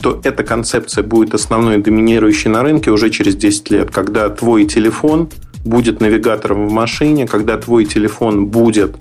то 0.00 0.20
эта 0.22 0.44
концепция 0.44 1.02
будет 1.02 1.34
основной 1.34 1.78
доминирующей 1.78 2.48
на 2.48 2.62
рынке 2.62 2.90
уже 2.92 3.10
через 3.10 3.34
10 3.34 3.70
лет, 3.70 3.90
когда 3.90 4.28
твой 4.28 4.66
телефон 4.66 5.30
будет 5.66 6.00
навигатором 6.00 6.68
в 6.68 6.72
машине, 6.72 7.26
когда 7.26 7.58
твой 7.58 7.84
телефон 7.84 8.46
будет 8.46 8.96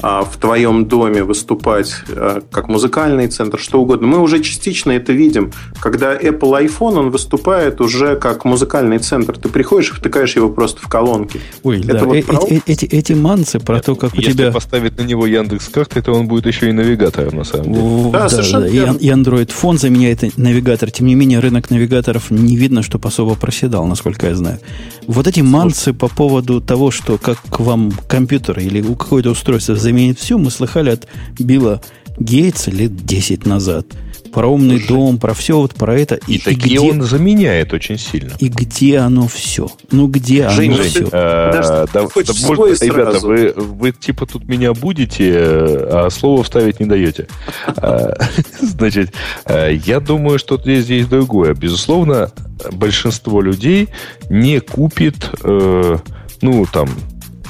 в 0.00 0.36
твоем 0.40 0.86
доме 0.86 1.24
выступать 1.24 1.94
а, 2.10 2.40
как 2.50 2.68
музыкальный 2.68 3.26
центр, 3.28 3.58
что 3.58 3.80
угодно. 3.80 4.06
Мы 4.06 4.18
уже 4.18 4.40
частично 4.40 4.92
это 4.92 5.12
видим, 5.12 5.52
когда 5.80 6.14
Apple 6.16 6.66
iPhone, 6.66 6.98
он 6.98 7.10
выступает 7.10 7.80
уже 7.80 8.16
как 8.16 8.44
музыкальный 8.44 8.98
центр. 8.98 9.36
Ты 9.36 9.48
приходишь 9.48 9.90
и 9.90 9.94
втыкаешь 9.94 10.36
его 10.36 10.48
просто 10.48 10.80
в 10.80 10.88
колонки. 10.88 11.40
Ой, 11.62 11.80
это 11.80 11.92
да, 11.94 12.04
вот 12.04 12.16
э 12.16 12.20
эти, 12.20 12.62
эти, 12.66 12.84
эти 12.84 13.12
манцы 13.12 13.58
про 13.58 13.80
то, 13.80 13.96
как 13.96 14.14
Если 14.14 14.30
у 14.30 14.34
тебя... 14.34 14.52
поставить 14.52 14.96
на 14.98 15.02
него 15.02 15.26
Яндекс 15.26 15.68
карты, 15.68 16.00
то 16.02 16.12
он 16.12 16.28
будет 16.28 16.46
еще 16.46 16.68
и 16.68 16.72
навигатором, 16.72 17.36
на 17.38 17.44
самом 17.44 17.72
деле. 17.72 18.10
Да, 18.12 18.28
да, 18.28 18.60
да. 18.60 18.68
И, 18.68 19.06
и 19.06 19.10
Android 19.10 19.50
фон 19.52 19.78
заменяет 19.78 20.36
навигатор. 20.36 20.90
Тем 20.90 21.06
не 21.06 21.14
менее, 21.14 21.40
рынок 21.40 21.70
навигаторов 21.70 22.30
не 22.30 22.56
видно, 22.56 22.82
что 22.82 23.00
особо 23.02 23.34
проседал, 23.34 23.86
насколько 23.86 24.26
я 24.26 24.34
знаю. 24.34 24.60
Вот 25.06 25.26
эти 25.26 25.40
манцы 25.40 25.92
по 25.92 26.08
поводу 26.08 26.60
того, 26.60 26.90
что 26.90 27.18
как 27.18 27.38
к 27.42 27.60
вам 27.60 27.92
компьютер 28.06 28.58
или 28.60 28.82
какое-то 28.82 29.30
устройство 29.30 29.74
заменит 29.88 30.18
все, 30.18 30.36
мы 30.36 30.50
слыхали 30.50 30.90
от 30.90 31.06
Билла 31.38 31.80
Гейтса 32.18 32.70
лет 32.70 32.94
10 32.94 33.46
назад. 33.46 33.86
Про 34.32 34.48
умный 34.48 34.76
Слушай, 34.76 34.88
дом, 34.88 35.18
про 35.18 35.32
все 35.32 35.56
вот 35.56 35.74
про 35.74 35.98
это. 35.98 36.16
И, 36.26 36.34
и 36.34 36.38
такие 36.38 36.76
где, 36.76 36.80
он 36.80 37.00
заменяет 37.00 37.72
очень 37.72 37.96
сильно. 37.96 38.34
И 38.38 38.48
где 38.48 38.98
оно 38.98 39.26
все? 39.26 39.70
Ну 39.90 40.06
где 40.06 40.50
Жень, 40.50 40.74
оно 40.74 40.82
Жень, 40.82 40.90
все? 40.90 41.08
А, 41.10 41.52
да, 41.52 41.86
да, 41.86 42.02
может, 42.46 42.82
ребята, 42.82 43.20
вы, 43.20 43.54
вы 43.56 43.92
типа 43.92 44.26
тут 44.26 44.46
меня 44.46 44.74
будете, 44.74 45.32
а 45.34 46.08
слово 46.10 46.42
вставить 46.42 46.78
не 46.78 46.86
даете. 46.86 47.26
А, 47.68 48.12
значит, 48.60 49.14
а, 49.46 49.70
я 49.70 50.00
думаю, 50.00 50.38
что 50.38 50.58
здесь 50.58 50.84
здесь 50.84 51.06
другое. 51.06 51.54
Безусловно, 51.54 52.30
большинство 52.72 53.40
людей 53.40 53.88
не 54.28 54.60
купит, 54.60 55.30
э, 55.42 55.96
ну, 56.42 56.66
там, 56.70 56.90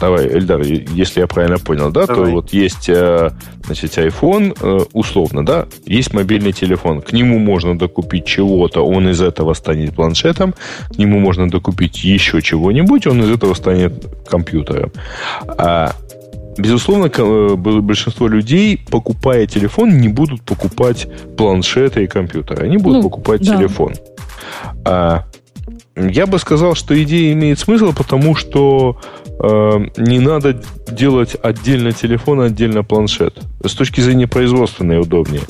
Давай, 0.00 0.28
Эльдар, 0.28 0.60
если 0.60 1.20
я 1.20 1.26
правильно 1.26 1.58
понял, 1.58 1.90
да, 1.90 2.06
Давай. 2.06 2.26
то 2.26 2.30
вот 2.30 2.52
есть, 2.52 2.88
э, 2.88 3.30
значит, 3.64 3.98
iPhone, 3.98 4.56
э, 4.60 4.84
условно, 4.92 5.44
да, 5.44 5.66
есть 5.86 6.14
мобильный 6.14 6.52
телефон, 6.52 7.00
к 7.00 7.12
нему 7.12 7.38
можно 7.38 7.76
докупить 7.76 8.24
чего-то, 8.24 8.86
он 8.86 9.08
из 9.08 9.20
этого 9.20 9.54
станет 9.54 9.94
планшетом, 9.94 10.54
к 10.88 10.98
нему 10.98 11.18
можно 11.18 11.50
докупить 11.50 12.04
еще 12.04 12.40
чего-нибудь, 12.42 13.06
он 13.06 13.22
из 13.22 13.30
этого 13.30 13.54
станет 13.54 14.06
компьютером. 14.28 14.92
А 15.46 15.92
Безусловно, 16.58 17.08
э, 17.16 17.54
большинство 17.54 18.26
людей, 18.26 18.80
покупая 18.90 19.46
телефон, 19.46 20.00
не 20.00 20.08
будут 20.08 20.42
покупать 20.42 21.06
планшеты 21.36 22.02
и 22.02 22.06
компьютеры. 22.08 22.64
Они 22.64 22.78
будут 22.78 23.04
ну, 23.04 23.10
покупать 23.10 23.46
да. 23.46 23.56
телефон. 23.56 23.94
А, 24.84 25.24
я 25.94 26.26
бы 26.26 26.38
сказал, 26.40 26.74
что 26.74 27.00
идея 27.02 27.32
имеет 27.32 27.60
смысл, 27.60 27.92
потому 27.92 28.34
что 28.34 29.00
не 29.40 30.19
надо 30.19 30.60
делать 30.90 31.36
отдельно 31.40 31.93
телефон, 31.93 32.40
отдельно 32.40 32.82
планшет. 32.82 33.39
С 33.65 33.73
точки 33.74 34.01
зрения 34.01 34.27
производственной 34.27 35.01
удобнее. 35.01 35.43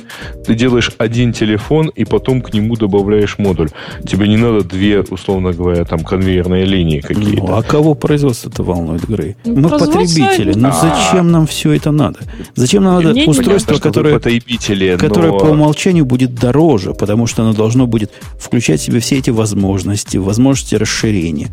Ты 0.44 0.54
делаешь 0.54 0.90
один 0.98 1.32
телефон 1.32 1.88
и 1.88 2.04
потом 2.04 2.42
к 2.42 2.52
нему 2.52 2.76
добавляешь 2.76 3.38
модуль. 3.38 3.70
Тебе 4.06 4.28
не 4.28 4.36
надо 4.36 4.62
две, 4.62 5.00
условно 5.00 5.52
говоря, 5.52 5.84
там 5.84 6.00
конвейерные 6.00 6.64
линии 6.64 7.00
какие-то. 7.00 7.46
Ну, 7.46 7.56
а 7.56 7.62
кого 7.62 7.94
производство-то 7.94 8.62
волнует, 8.62 9.06
Грей? 9.08 9.36
Ну, 9.44 9.68
Мы 9.68 9.78
потребители. 9.78 10.52
Ну 10.54 10.70
зачем 10.72 11.30
нам 11.30 11.46
все 11.46 11.72
это 11.72 11.90
надо? 11.90 12.18
Зачем 12.54 12.84
нам 12.84 13.02
надо 13.02 13.18
устройство, 13.26 13.78
которое, 13.78 14.18
которое 14.18 15.32
по 15.32 15.46
умолчанию 15.46 16.04
будет 16.04 16.34
дороже, 16.34 16.92
потому 16.92 17.26
что 17.26 17.42
оно 17.42 17.54
должно 17.54 17.86
будет 17.86 18.12
включать 18.38 18.80
в 18.80 18.84
себе 18.84 19.00
все 19.00 19.18
эти 19.18 19.30
возможности, 19.30 20.18
возможности 20.18 20.74
расширения. 20.74 21.48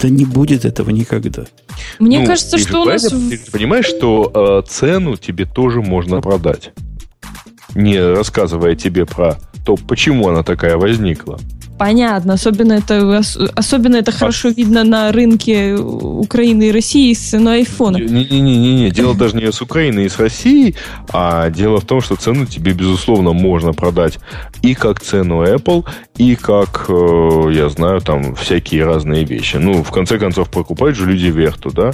Да 0.00 0.08
не 0.08 0.24
будет 0.24 0.64
этого 0.64 0.90
никогда. 0.90 1.44
Мне 1.98 2.20
ну, 2.20 2.26
кажется, 2.26 2.58
что 2.58 2.82
у 2.82 2.84
нас... 2.84 3.02
Ты 3.02 3.38
понимаешь, 3.50 3.86
что 3.86 4.62
э, 4.64 4.68
цену 4.68 5.16
тебе 5.16 5.44
тоже 5.44 5.80
можно 5.80 6.20
продать. 6.20 6.72
Не 7.74 7.98
рассказывая 7.98 8.74
тебе 8.74 9.06
про 9.06 9.38
то, 9.64 9.76
почему 9.76 10.28
она 10.28 10.42
такая 10.42 10.76
возникла. 10.76 11.38
Понятно. 11.78 12.34
Особенно 12.34 12.74
это, 12.74 13.22
особенно 13.54 13.96
это 13.96 14.12
хорошо 14.12 14.50
видно 14.50 14.84
на 14.84 15.10
рынке 15.10 15.74
Украины 15.74 16.68
и 16.68 16.72
России 16.72 17.12
с 17.12 17.30
ценой 17.30 17.58
айфона. 17.58 17.96
Не-не-не, 17.96 18.90
дело 18.90 19.14
даже 19.14 19.36
не 19.36 19.50
с 19.50 19.60
Украиной 19.60 20.04
и 20.04 20.08
с 20.08 20.18
Россией, 20.18 20.76
а 21.12 21.50
дело 21.50 21.80
в 21.80 21.84
том, 21.84 22.00
что 22.00 22.16
цену 22.16 22.46
тебе, 22.46 22.72
безусловно, 22.72 23.32
можно 23.32 23.72
продать 23.72 24.18
и 24.62 24.74
как 24.74 25.00
цену 25.00 25.42
Apple, 25.44 25.84
и 26.16 26.36
как, 26.36 26.86
э, 26.88 27.50
я 27.52 27.68
знаю, 27.68 28.00
там 28.00 28.34
всякие 28.36 28.84
разные 28.84 29.24
вещи. 29.24 29.56
Ну, 29.56 29.82
в 29.82 29.90
конце 29.90 30.18
концов, 30.18 30.50
покупают 30.50 30.96
же 30.96 31.06
люди 31.06 31.26
Верту, 31.26 31.70
да? 31.72 31.92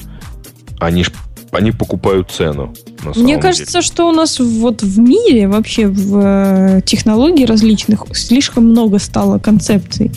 Они 0.81 1.03
ж 1.05 1.11
они 1.51 1.73
покупают 1.73 2.31
цену. 2.31 2.75
Мне 3.17 3.39
кажется, 3.39 3.73
деле. 3.73 3.83
что 3.83 4.09
у 4.09 4.13
нас 4.13 4.39
вот 4.39 4.83
в 4.83 4.99
мире 4.99 5.49
вообще 5.49 5.87
в 5.87 6.21
э, 6.23 6.81
технологии 6.85 7.45
различных 7.45 8.05
слишком 8.13 8.67
много 8.67 8.99
стало 8.99 9.39
концепций. 9.39 10.11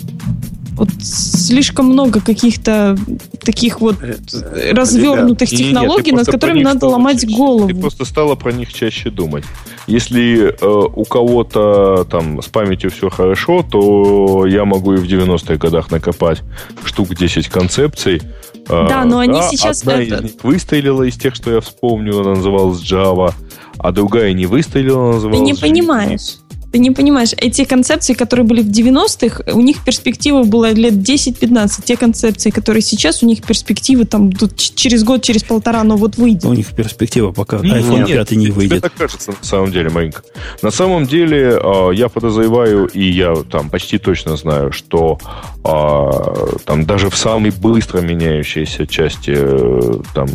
Вот 0.81 0.89
слишком 0.99 1.85
много 1.85 2.21
каких-то 2.21 2.97
таких 3.43 3.81
вот 3.81 4.01
Это, 4.01 4.73
развернутых 4.73 5.51
ребят, 5.51 5.67
технологий, 5.67 6.11
над 6.11 6.25
которыми 6.25 6.63
надо 6.63 6.87
ломать 6.87 7.21
чаще, 7.21 7.35
голову. 7.35 7.67
Ты 7.67 7.75
просто 7.75 8.03
стала 8.03 8.33
про 8.33 8.51
них 8.51 8.73
чаще 8.73 9.11
думать. 9.11 9.43
Если 9.85 10.55
э, 10.59 10.65
у 10.65 11.05
кого-то 11.05 12.03
там 12.05 12.41
с 12.41 12.47
памятью 12.47 12.89
все 12.89 13.11
хорошо, 13.11 13.61
то 13.61 14.47
я 14.47 14.65
могу 14.65 14.93
и 14.93 14.97
в 14.97 15.03
90-х 15.03 15.57
годах 15.57 15.91
накопать 15.91 16.41
штук 16.83 17.13
10 17.13 17.47
концепций, 17.49 18.23
да, 18.67 19.05
но 19.05 19.19
они 19.19 19.33
да, 19.33 19.49
сейчас... 19.49 19.81
Одна 19.81 20.01
это... 20.01 20.15
из 20.15 20.21
них 20.21 20.31
выстрелила 20.43 21.03
из 21.03 21.15
тех, 21.15 21.35
что 21.35 21.51
я 21.51 21.61
вспомнил, 21.61 22.21
она 22.21 22.31
называлась 22.31 22.81
Java, 22.81 23.35
а 23.77 23.91
другая 23.91 24.33
не 24.33 24.47
выстрелила, 24.47 25.11
называлась... 25.11 25.39
Ты 25.39 25.45
не 25.45 25.53
понимаешь. 25.53 26.37
Ты 26.71 26.79
не 26.79 26.91
понимаешь, 26.91 27.31
эти 27.37 27.65
концепции, 27.65 28.13
которые 28.13 28.45
были 28.45 28.61
в 28.61 28.67
90-х, 28.67 29.51
у 29.53 29.61
них 29.61 29.83
перспектива 29.83 30.43
была 30.43 30.71
лет 30.71 30.93
10-15. 30.93 31.83
Те 31.83 31.97
концепции, 31.97 32.49
которые 32.49 32.81
сейчас, 32.81 33.23
у 33.23 33.25
них 33.25 33.43
перспективы 33.43 34.05
там 34.05 34.31
тут 34.31 34.55
через 34.55 35.03
год, 35.03 35.21
через 35.21 35.43
полтора, 35.43 35.83
но 35.83 35.97
вот 35.97 36.17
выйдет. 36.17 36.45
У 36.45 36.53
них 36.53 36.73
перспектива 36.73 37.31
пока 37.31 37.57
iPhone 37.57 38.05
5 38.05 38.31
не 38.31 38.49
выйдет. 38.49 38.71
Тебе 38.71 38.81
так 38.81 38.93
кажется 38.93 39.31
на 39.31 39.45
самом 39.45 39.71
деле, 39.71 39.89
Маринка. 39.89 40.23
На 40.61 40.71
самом 40.71 41.05
деле, 41.05 41.59
а, 41.61 41.91
я 41.91 42.07
подозреваю, 42.07 42.87
и 42.87 43.03
я 43.03 43.35
там 43.49 43.69
почти 43.69 43.97
точно 43.97 44.37
знаю, 44.37 44.71
что 44.71 45.19
а, 45.63 46.57
там 46.65 46.85
даже 46.85 47.09
в 47.09 47.17
самой 47.17 47.51
быстро 47.51 48.01
меняющейся 48.01 48.87
части 48.87 49.33
э, 49.35 49.93
там, 50.13 50.27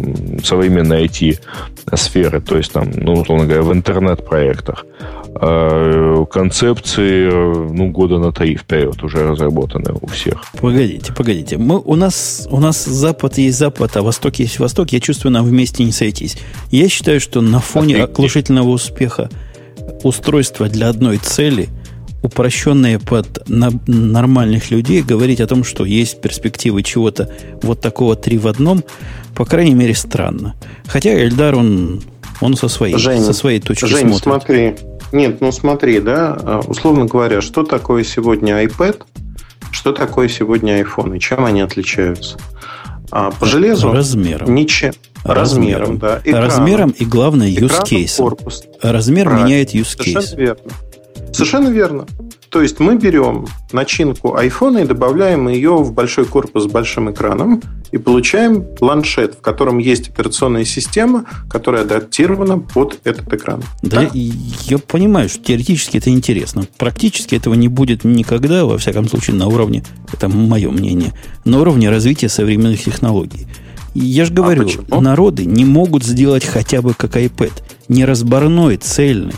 современной 0.45 1.07
IT-сферы, 1.07 2.41
то 2.41 2.57
есть 2.57 2.73
там, 2.73 2.91
ну, 2.95 3.15
условно 3.15 3.47
говоря, 3.47 3.63
в 3.63 3.73
интернет-проектах, 3.73 4.85
концепции, 6.31 7.31
ну, 7.73 7.91
года 7.91 8.19
на 8.19 8.33
три 8.33 8.57
вперед 8.57 9.03
уже 9.03 9.29
разработаны 9.29 9.95
у 10.01 10.07
всех. 10.07 10.45
Погодите, 10.61 11.13
погодите. 11.13 11.59
Мы, 11.59 11.79
у, 11.79 11.95
нас, 11.95 12.49
у 12.51 12.59
нас 12.59 12.85
Запад 12.85 13.39
есть 13.39 13.59
Запад, 13.59 13.97
а 13.97 14.03
Восток 14.03 14.37
есть 14.37 14.59
Восток. 14.59 14.91
Я 14.91 15.01
чувствую, 15.01 15.33
нам 15.33 15.45
вместе 15.45 15.85
не 15.85 15.93
сойтись. 15.93 16.37
Я 16.71 16.89
считаю, 16.89 17.21
что 17.21 17.41
на 17.41 17.61
фоне 17.61 18.05
оглушительного 18.05 18.69
успеха 18.69 19.31
устройства 20.03 20.69
для 20.69 20.89
одной 20.89 21.19
цели, 21.19 21.69
упрощенные 22.23 22.99
под 22.99 23.49
на, 23.49 23.71
нормальных 23.87 24.71
людей, 24.71 25.03
говорить 25.03 25.41
о 25.41 25.47
том, 25.47 25.65
что 25.65 25.85
есть 25.85 26.21
перспективы 26.21 26.83
чего-то 26.83 27.31
вот 27.63 27.81
такого 27.81 28.17
три 28.17 28.39
в 28.39 28.49
одном, 28.49 28.83
по 29.35 29.45
крайней 29.45 29.75
мере, 29.75 29.95
странно. 29.95 30.55
Хотя 30.87 31.15
Эльдар, 31.15 31.55
он, 31.55 32.03
он 32.41 32.57
со, 32.57 32.69
своей, 32.69 32.97
Жень, 32.97 33.23
со 33.23 33.33
своей 33.33 33.61
точки 33.61 33.85
Жень, 33.87 34.09
смотрит. 34.09 34.23
смотри, 34.23 34.75
нет, 35.17 35.41
ну 35.41 35.51
смотри, 35.51 36.01
да, 36.01 36.37
а, 36.41 36.61
условно 36.67 37.07
говоря, 37.07 37.41
что 37.41 37.65
такое 37.65 38.05
сегодня 38.05 38.63
iPad, 38.65 39.03
что 39.73 39.93
такое 39.93 40.29
сегодня 40.29 40.81
iPhone 40.81 41.17
и 41.17 41.21
чем 41.21 41.45
они 41.45 41.63
отличаются? 41.63 42.39
А, 43.11 43.31
по 43.31 43.47
железу? 43.47 43.93
Размером. 43.93 44.55
Ничем. 44.55 44.93
Размером, 45.25 45.99
да. 45.99 46.21
Экраном. 46.25 46.49
Размером 46.49 46.91
и, 46.91 47.05
главное, 47.05 47.49
use 47.49 47.83
case. 47.83 48.17
Корпус. 48.17 48.65
Размер 48.81 49.25
Правильно. 49.27 49.47
меняет 49.47 49.75
use 49.75 49.99
case. 49.99 50.21
Совершенно 50.21 50.41
верно. 50.41 50.63
Совершенно 51.33 51.69
верно. 51.69 52.07
То 52.57 52.62
есть 52.62 52.81
мы 52.81 52.97
берем 52.97 53.47
начинку 53.70 54.35
iPhone 54.35 54.83
и 54.83 54.87
добавляем 54.87 55.47
ее 55.47 55.77
в 55.77 55.93
большой 55.93 56.24
корпус 56.24 56.62
с 56.62 56.66
большим 56.66 57.11
экраном 57.11 57.62
и 57.93 57.99
получаем 57.99 58.65
планшет, 58.65 59.35
в 59.35 59.41
котором 59.43 59.77
есть 59.77 60.09
операционная 60.09 60.65
система, 60.65 61.27
которая 61.51 61.83
адаптирована 61.83 62.57
под 62.57 62.99
этот 63.05 63.31
экран. 63.31 63.62
Да, 63.83 64.05
так? 64.05 64.15
я 64.15 64.78
понимаю, 64.78 65.28
что 65.28 65.45
теоретически 65.45 65.99
это 65.99 66.09
интересно. 66.09 66.65
Практически 66.78 67.35
этого 67.35 67.53
не 67.53 67.69
будет 67.69 68.05
никогда, 68.05 68.65
во 68.65 68.78
всяком 68.78 69.07
случае, 69.07 69.37
на 69.37 69.49
уровне, 69.49 69.85
это 70.11 70.31
мое 70.31 70.70
мнение, 70.70 71.12
на 71.45 71.61
уровне 71.61 71.91
развития 71.91 72.31
современных 72.31 72.83
технологий. 72.83 73.47
Я 73.95 74.24
же 74.24 74.33
говорю, 74.33 74.66
а 74.91 75.03
народы 75.03 75.45
не 75.45 75.66
могут 75.66 76.05
сделать 76.05 76.47
хотя 76.47 76.81
бы 76.81 76.95
как 76.95 77.19
iPad. 77.19 77.53
Не 77.89 78.07
разборной, 78.07 78.78
цельный, 78.78 79.35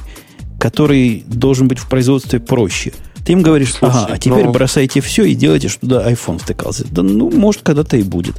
который 0.61 1.24
должен 1.27 1.66
быть 1.66 1.81
в 1.81 1.89
производстве 1.89 2.39
проще– 2.39 2.93
ты 3.24 3.32
им 3.32 3.43
говоришь, 3.43 3.74
Слушай, 3.74 4.05
ага, 4.05 4.15
а 4.15 4.19
теперь 4.19 4.45
ну... 4.45 4.53
бросайте 4.53 5.01
все 5.01 5.24
и 5.24 5.35
делайте, 5.35 5.69
что 5.69 5.81
туда 5.81 6.11
iPhone 6.11 6.39
втыкался. 6.39 6.86
Да 6.90 7.03
ну, 7.03 7.31
может, 7.31 7.62
когда-то 7.62 7.97
и 7.97 8.03
будет. 8.03 8.36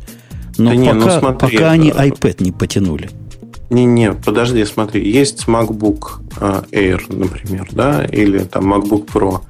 Но 0.58 0.72
да 0.72 0.76
пока, 0.76 0.82
не, 0.82 0.94
ну, 0.94 1.10
смотри, 1.10 1.58
пока 1.58 1.72
они 1.72 1.90
iPad 1.90 2.44
не 2.44 2.52
потянули. 2.52 3.10
Не-не, 3.70 4.14
подожди, 4.14 4.66
смотри. 4.66 5.10
Есть 5.10 5.46
MacBook 5.48 6.22
э, 6.40 6.64
Air, 6.72 7.02
например, 7.10 7.68
да, 7.72 8.04
или 8.04 8.40
там 8.40 8.74
MacBook 8.74 9.06
Pro. 9.06 9.42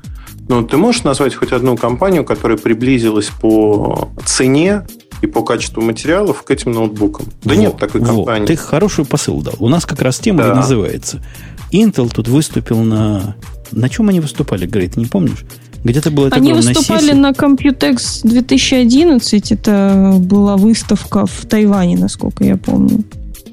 Ну, 0.50 0.64
ты 0.64 0.78
можешь 0.78 1.04
назвать 1.04 1.36
хоть 1.36 1.52
одну 1.52 1.78
компанию, 1.78 2.26
которая 2.26 2.58
приблизилась 2.58 3.30
по 3.30 4.10
цене 4.26 4.86
и 5.22 5.28
по 5.28 5.44
качеству 5.44 5.82
материалов 5.82 6.44
к 6.44 6.52
этим 6.52 6.72
ноутбукам? 6.72 7.28
Да 7.44 7.54
во, 7.54 7.60
нет 7.60 7.78
такой 7.78 8.02
компании. 8.04 8.42
Во, 8.42 8.48
ты 8.48 8.56
хороший 8.56 9.06
посыл 9.06 9.42
дал. 9.42 9.56
У 9.60 9.70
нас 9.70 9.86
как 9.86 10.02
раз 10.02 10.18
тема 10.20 10.44
да. 10.44 10.52
и 10.52 10.56
называется. 10.56 11.24
Intel 11.72 12.10
тут 12.14 12.28
выступил 12.28 12.80
на... 12.80 13.36
На 13.72 13.90
чем 13.90 14.10
они 14.10 14.20
выступали, 14.20 14.66
говорит, 14.66 14.98
не 14.98 15.06
помнишь? 15.06 15.46
Где-то 15.84 16.12
было 16.12 16.30
Они 16.32 16.54
выступали 16.54 17.12
на, 17.12 17.30
на 17.30 17.32
Computex 17.32 18.22
2011. 18.24 19.52
Это 19.52 20.16
была 20.20 20.58
выставка 20.58 21.26
в 21.26 21.46
Тайване, 21.46 21.98
насколько 21.98 22.44
я 22.44 22.58
помню. 22.58 23.04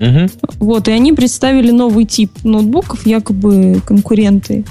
Угу. 0.01 0.29
Вот, 0.59 0.89
и 0.89 0.91
они 0.91 1.13
представили 1.13 1.71
новый 1.71 2.05
тип 2.05 2.31
ноутбуков, 2.45 3.07
якобы 3.07 3.81
конкуренты 3.87 4.65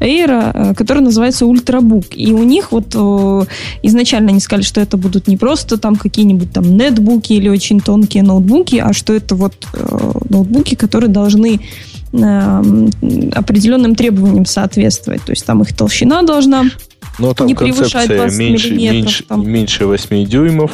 Air, 0.00 0.52
э, 0.54 0.74
который 0.74 1.02
называется 1.02 1.44
Ultrabook. 1.44 2.14
И 2.14 2.32
у 2.32 2.44
них 2.44 2.72
вот 2.72 2.94
э, 2.94 3.44
изначально 3.82 4.30
они 4.30 4.40
сказали, 4.40 4.64
что 4.64 4.80
это 4.80 4.96
будут 4.96 5.28
не 5.28 5.36
просто 5.36 5.76
там 5.76 5.96
какие-нибудь 5.96 6.52
там 6.52 6.76
нетбуки 6.76 7.32
или 7.32 7.48
очень 7.48 7.80
тонкие 7.80 8.22
ноутбуки, 8.22 8.76
а 8.76 8.92
что 8.92 9.12
это 9.12 9.34
вот 9.34 9.54
э, 9.72 10.10
ноутбуки, 10.28 10.76
которые 10.76 11.10
должны 11.10 11.60
определенным 12.12 13.94
требованиям 13.94 14.46
соответствовать. 14.46 15.22
То 15.22 15.32
есть 15.32 15.44
там 15.44 15.62
их 15.62 15.76
толщина 15.76 16.22
должна 16.22 16.64
но 17.18 17.34
там 17.34 17.46
не 17.46 17.54
концепция 17.54 18.30
меньше, 18.30 18.74
меньше, 18.74 19.24
там. 19.24 19.48
меньше 19.48 19.86
8 19.86 20.24
дюймов, 20.26 20.70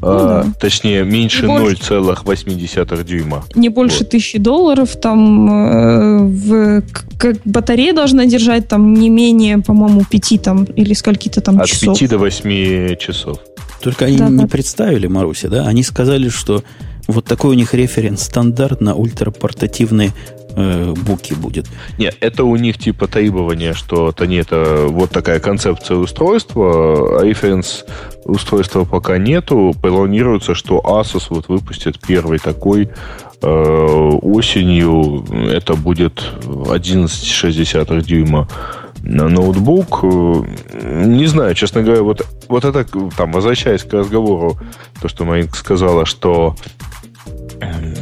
ну, 0.00 0.08
а, 0.08 0.44
да. 0.44 0.52
точнее, 0.60 1.04
меньше 1.04 1.46
0,8 1.46 3.04
дюйма. 3.04 3.44
Не 3.54 3.70
больше 3.70 4.00
вот. 4.00 4.10
тысячи 4.10 4.38
долларов, 4.38 4.94
там 5.00 5.50
э, 5.50 6.18
в, 6.26 6.82
как 7.16 7.36
батарея 7.44 7.94
должна 7.94 8.26
держать 8.26 8.68
там 8.68 8.92
не 8.92 9.08
менее, 9.08 9.58
по-моему, 9.58 10.04
5 10.04 10.42
там, 10.42 10.64
или 10.64 10.92
скольки-то 10.92 11.40
там 11.40 11.60
От 11.60 11.66
часов. 11.66 11.94
От 11.94 11.98
5 11.98 12.10
до 12.10 12.18
8 12.18 12.96
часов. 12.96 13.38
Только 13.80 14.06
они 14.06 14.18
да, 14.18 14.28
не 14.28 14.38
да. 14.38 14.46
представили, 14.46 15.06
Маруся, 15.06 15.48
да? 15.48 15.66
Они 15.66 15.82
сказали, 15.82 16.28
что 16.28 16.62
вот 17.06 17.24
такой 17.24 17.50
у 17.50 17.54
них 17.54 17.74
референс 17.74 18.22
стандарт 18.22 18.80
на 18.80 18.94
ультрапортативные 18.94 20.12
э, 20.56 20.94
буки 20.94 21.34
будет. 21.34 21.66
Нет, 21.98 22.16
это 22.20 22.44
у 22.44 22.56
них 22.56 22.78
типа 22.78 23.06
требование, 23.06 23.74
что 23.74 24.10
это 24.10 24.26
не 24.26 24.36
это 24.36 24.86
вот 24.88 25.10
такая 25.10 25.38
концепция 25.38 25.96
устройства, 25.98 27.20
а 27.20 27.24
референс 27.24 27.84
устройства 28.24 28.84
пока 28.84 29.18
нету. 29.18 29.74
Планируется, 29.80 30.54
что 30.54 30.80
Asus 30.84 31.26
вот 31.30 31.48
выпустит 31.48 32.00
первый 32.00 32.38
такой 32.38 32.88
э, 33.42 33.48
осенью. 34.22 35.24
Это 35.48 35.74
будет 35.74 36.24
11,6 36.44 38.02
дюйма 38.02 38.48
на 39.02 39.28
ноутбук. 39.28 40.02
Не 40.02 41.26
знаю, 41.26 41.54
честно 41.54 41.82
говоря, 41.82 42.02
вот, 42.02 42.26
вот 42.48 42.64
это, 42.64 42.84
там, 43.16 43.30
возвращаясь 43.32 43.84
к 43.84 43.92
разговору, 43.92 44.58
то, 45.00 45.08
что 45.08 45.24
Маринка 45.24 45.56
сказала, 45.56 46.06
что 46.06 46.56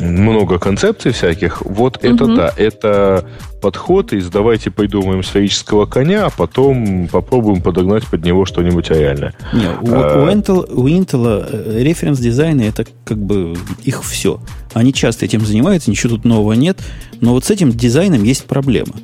много 0.01 0.59
концепций 0.59 1.13
всяких. 1.13 1.63
Вот 1.63 1.99
угу. 1.99 2.07
это 2.07 2.27
да, 2.27 2.53
это 2.57 3.29
подход 3.61 4.13
из 4.13 4.29
давайте 4.29 4.71
придумаем 4.71 5.23
сферического 5.23 5.87
коня, 5.87 6.27
а 6.27 6.31
потом 6.31 7.09
попробуем 7.09 7.63
подогнать 7.63 8.07
под 8.07 8.25
него 8.25 8.45
что-нибудь 8.45 8.91
реальное. 8.91 9.35
Не, 9.53 9.69
у, 9.69 9.95
а, 9.95 10.23
у, 10.23 10.29
Intel, 10.29 10.71
у 10.71 10.87
Intel 10.87 11.47
э, 11.51 11.83
референс 11.83 12.19
дизайны 12.19 12.63
это 12.63 12.87
как 13.05 13.19
бы 13.19 13.57
их 13.83 14.05
все. 14.05 14.41
Они 14.75 14.93
часто 14.93 15.25
этим 15.25 15.41
занимаются, 15.47 15.91
ничего 15.91 16.17
тут 16.17 16.25
нового 16.25 16.53
нет. 16.53 16.79
Но 17.21 17.33
вот 17.33 17.45
с 17.45 17.51
этим 17.51 17.71
дизайном 17.71 18.23
есть 18.23 18.45
проблема. 18.45 18.95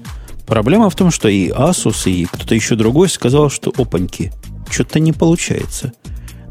Проблема 0.47 0.91
в 0.91 0.97
том, 0.97 1.11
что 1.11 1.29
и 1.29 1.49
Asus, 1.49 2.11
и 2.11 2.25
кто-то 2.25 2.55
еще 2.55 2.75
другой 2.75 3.09
сказал, 3.09 3.51
что 3.51 3.73
опаньки, 3.77 4.33
что-то 4.69 4.99
не 4.99 5.13
получается. 5.13 5.93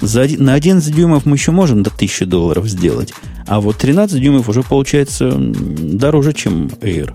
За, 0.01 0.27
на 0.37 0.53
11 0.53 0.95
дюймов 0.95 1.25
мы 1.25 1.35
еще 1.35 1.51
можем 1.51 1.83
до 1.83 1.89
1000 1.89 2.25
долларов 2.25 2.67
сделать. 2.67 3.13
А 3.47 3.59
вот 3.59 3.77
13 3.77 4.21
дюймов 4.21 4.47
уже 4.49 4.63
получается 4.63 5.33
дороже, 5.35 6.33
чем 6.33 6.67
Air. 6.81 7.13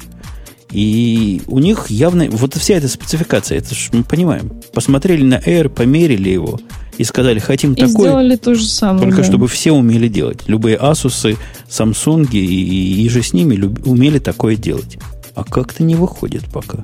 И 0.70 1.43
у 1.47 1.61
них 1.61 1.89
явно... 1.89 2.27
Вот 2.31 2.55
вся 2.55 2.74
эта 2.74 2.89
спецификация, 2.89 3.59
это 3.59 3.74
же 3.74 3.90
мы 3.93 4.02
понимаем. 4.02 4.51
Посмотрели 4.73 5.24
на 5.24 5.39
Air, 5.39 5.69
померили 5.69 6.28
его 6.28 6.61
и 6.98 7.05
сказали, 7.05 7.39
хотим 7.39 7.74
и 7.74 7.77
такой... 7.77 7.93
сделали 7.93 8.36
то 8.36 8.55
же 8.55 8.66
самое. 8.66 9.05
Только 9.05 9.23
да. 9.23 9.24
чтобы 9.24 9.47
все 9.48 9.73
умели 9.73 10.09
делать. 10.09 10.40
Любые 10.48 10.77
Asus, 10.77 11.39
Samsung 11.69 12.28
и, 12.32 13.05
и 13.05 13.09
же 13.09 13.23
с 13.23 13.32
ними 13.32 13.55
люб, 13.55 13.86
умели 13.86 14.19
такое 14.19 14.56
делать. 14.56 14.98
А 15.35 15.44
как-то 15.44 15.85
не 15.85 15.94
выходит 15.94 16.44
пока. 16.52 16.78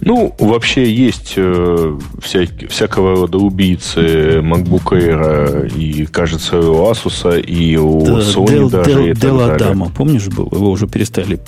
Ну, 0.00 0.34
вообще 0.38 0.90
есть 0.90 1.34
э, 1.36 1.98
вся, 2.22 2.40
всякого 2.68 3.16
рода 3.16 3.38
убийцы 3.38 4.38
MacBook 4.38 4.92
Air 4.92 5.76
и, 5.76 6.06
кажется, 6.06 6.58
у 6.58 6.90
Asus, 6.90 7.40
и 7.40 7.76
у 7.76 8.04
да, 8.04 8.20
Sony 8.20 8.46
Dell, 8.46 8.70
даже. 8.70 8.90
Dell, 8.90 9.10
и 9.10 9.12
Dell 9.12 9.58
Adama, 9.58 9.92
помнишь, 9.94 10.28
был? 10.28 10.48
Его 10.50 10.70
уже 10.70 10.86
перестали 10.86 11.40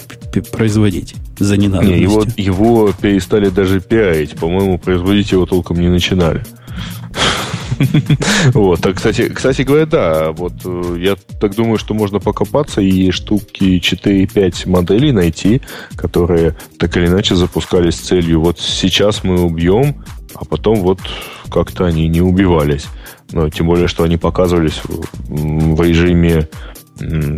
производить 0.51 1.15
за 1.39 1.57
ненадобностью. 1.57 1.97
Не, 1.97 2.03
его, 2.03 2.27
его 2.37 2.93
перестали 2.93 3.49
даже 3.49 3.81
пиарить. 3.81 4.33
По-моему, 4.33 4.79
производить 4.79 5.33
его 5.33 5.47
толком 5.47 5.81
не 5.81 5.89
начинали. 5.89 6.43
Вот, 8.55 8.85
а, 8.87 8.93
кстати, 8.93 9.29
кстати 9.29 9.63
говоря, 9.63 9.87
да, 9.87 10.33
вот 10.33 10.53
э, 10.65 10.97
я 10.99 11.17
так 11.41 11.55
думаю, 11.55 11.79
что 11.79 11.95
можно 11.95 12.19
покопаться 12.19 12.81
и 12.81 13.11
штуки 13.11 13.81
4-5 13.81 14.69
моделей 14.69 15.13
найти, 15.13 15.63
которые 15.97 16.57
так 16.79 16.97
или 16.97 17.07
иначе 17.07 17.35
запускались 17.35 17.97
с 17.97 18.01
целью, 18.01 18.41
вот 18.41 18.61
сейчас 18.61 19.25
мы 19.25 19.43
убьем, 19.43 20.05
а 20.35 20.45
потом 20.45 20.81
вот 20.81 20.99
как-то 21.51 21.85
они 21.85 22.09
не 22.09 22.21
убивались. 22.21 22.87
Но 23.31 23.49
тем 23.49 23.67
более, 23.67 23.89
что 23.89 24.05
они 24.05 24.17
показывались 24.17 24.81
в 24.85 25.83
режиме 25.83 26.49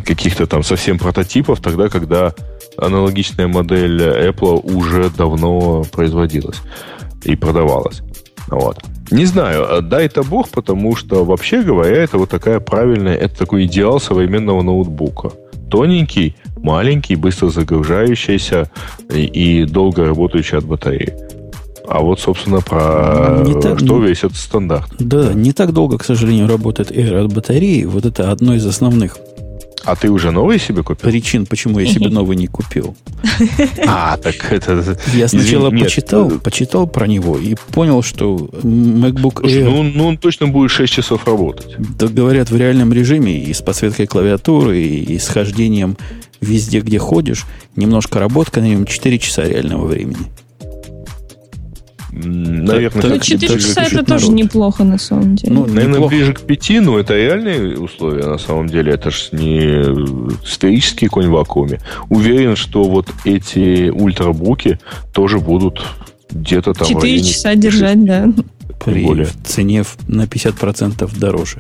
каких-то 0.04 0.46
там 0.46 0.62
совсем 0.62 0.98
прототипов, 0.98 1.60
тогда, 1.60 1.88
когда 1.88 2.34
аналогичная 2.76 3.46
модель 3.46 4.02
Apple 4.02 4.60
уже 4.74 5.10
давно 5.10 5.84
производилась 5.84 6.58
и 7.22 7.36
продавалась. 7.36 8.02
Вот. 8.48 8.78
Не 9.14 9.26
знаю, 9.26 9.64
э, 9.64 9.80
дай-то 9.80 10.24
бог, 10.24 10.48
потому 10.48 10.96
что, 10.96 11.24
вообще 11.24 11.62
говоря, 11.62 12.02
это 12.02 12.18
вот 12.18 12.30
такая 12.30 12.58
правильная, 12.58 13.14
это 13.14 13.38
такой 13.38 13.66
идеал 13.66 14.00
современного 14.00 14.62
ноутбука. 14.62 15.30
Тоненький, 15.70 16.34
маленький, 16.56 17.14
быстро 17.14 17.48
загружающийся 17.48 18.68
и, 19.12 19.66
долго 19.66 20.04
работающий 20.04 20.58
от 20.58 20.64
батареи. 20.64 21.14
А 21.86 22.00
вот, 22.00 22.18
собственно, 22.18 22.60
про 22.60 23.44
не 23.46 23.60
так, 23.60 23.78
что 23.78 24.00
весь 24.00 24.24
этот 24.24 24.36
стандарт. 24.36 24.90
Да, 24.98 25.32
не 25.32 25.52
так 25.52 25.72
долго, 25.72 25.96
к 25.98 26.04
сожалению, 26.04 26.48
работает 26.48 26.90
Air 26.90 27.26
от 27.26 27.32
батареи. 27.32 27.84
Вот 27.84 28.04
это 28.04 28.32
одно 28.32 28.54
из 28.54 28.66
основных 28.66 29.18
а 29.84 29.96
ты 29.96 30.10
уже 30.10 30.30
новый 30.30 30.58
себе 30.58 30.82
купил? 30.82 31.10
Причин, 31.10 31.46
почему 31.46 31.78
я 31.78 31.86
себе 31.86 32.08
новый 32.08 32.36
не 32.36 32.46
купил. 32.46 32.96
А, 33.86 34.16
так 34.16 34.52
это... 34.52 34.98
Я 35.12 35.28
сначала 35.28 35.70
почитал, 35.70 36.30
почитал 36.30 36.86
про 36.86 37.06
него 37.06 37.38
и 37.38 37.54
понял, 37.72 38.02
что 38.02 38.36
MacBook 38.36 39.42
Air... 39.42 39.64
Ну, 39.64 39.82
ну, 39.82 40.06
он 40.08 40.18
точно 40.18 40.48
будет 40.48 40.70
6 40.70 40.92
часов 40.92 41.26
работать. 41.26 41.74
Да, 41.98 42.06
говорят, 42.06 42.50
в 42.50 42.56
реальном 42.56 42.92
режиме 42.92 43.36
и 43.36 43.52
с 43.52 43.60
подсветкой 43.62 44.06
клавиатуры, 44.06 44.80
и 44.80 45.18
с 45.18 45.28
хождением 45.28 45.96
везде, 46.40 46.80
где 46.80 46.98
ходишь, 46.98 47.44
немножко 47.76 48.18
работка 48.18 48.60
на 48.60 48.66
нем 48.66 48.86
4 48.86 49.18
часа 49.18 49.44
реального 49.44 49.86
времени. 49.86 50.18
Наверное, 52.16 53.14
ну, 53.14 53.18
4 53.18 53.60
часа 53.60 53.82
это 53.82 53.94
народ. 53.94 54.06
тоже 54.06 54.30
неплохо, 54.30 54.84
на 54.84 54.98
самом 54.98 55.34
деле. 55.34 55.52
Ну, 55.52 55.66
наверное, 55.66 55.94
неплохо. 55.94 56.14
ближе 56.14 56.32
к 56.32 56.40
5, 56.42 56.70
но 56.80 56.98
это 56.98 57.14
реальные 57.16 57.78
условия, 57.78 58.26
на 58.26 58.38
самом 58.38 58.68
деле. 58.68 58.92
Это 58.92 59.10
же 59.10 59.30
не 59.32 60.46
сферический 60.46 61.08
конь 61.08 61.26
в 61.26 61.32
вакууме. 61.32 61.80
Уверен, 62.08 62.54
что 62.54 62.84
вот 62.84 63.08
эти 63.24 63.90
ультрабуки 63.90 64.78
тоже 65.12 65.40
будут 65.40 65.84
где-то 66.30 66.72
там... 66.72 66.86
4 66.86 67.20
часа 67.20 67.54
держать, 67.56 68.04
да. 68.04 68.28
При 68.84 69.04
более. 69.04 69.28
цене 69.44 69.84
на 70.06 70.22
50% 70.22 71.18
дороже. 71.18 71.58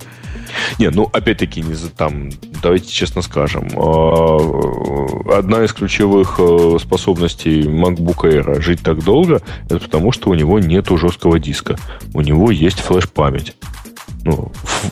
Не, 0.78 0.90
ну, 0.90 1.08
опять-таки, 1.12 1.60
не 1.62 1.74
за 1.74 1.90
там, 1.90 2.30
давайте 2.62 2.90
честно 2.90 3.22
скажем, 3.22 3.68
а, 3.76 5.38
одна 5.38 5.64
из 5.64 5.72
ключевых 5.72 6.36
э, 6.38 6.78
способностей 6.80 7.62
MacBook 7.62 8.22
Air 8.24 8.60
жить 8.60 8.80
так 8.82 9.02
долго, 9.02 9.42
это 9.66 9.78
потому, 9.78 10.12
что 10.12 10.30
у 10.30 10.34
него 10.34 10.58
нет 10.58 10.88
жесткого 10.90 11.38
диска. 11.38 11.76
У 12.12 12.20
него 12.20 12.50
есть 12.50 12.80
флеш-память. 12.80 13.54
Ну, 14.24 14.50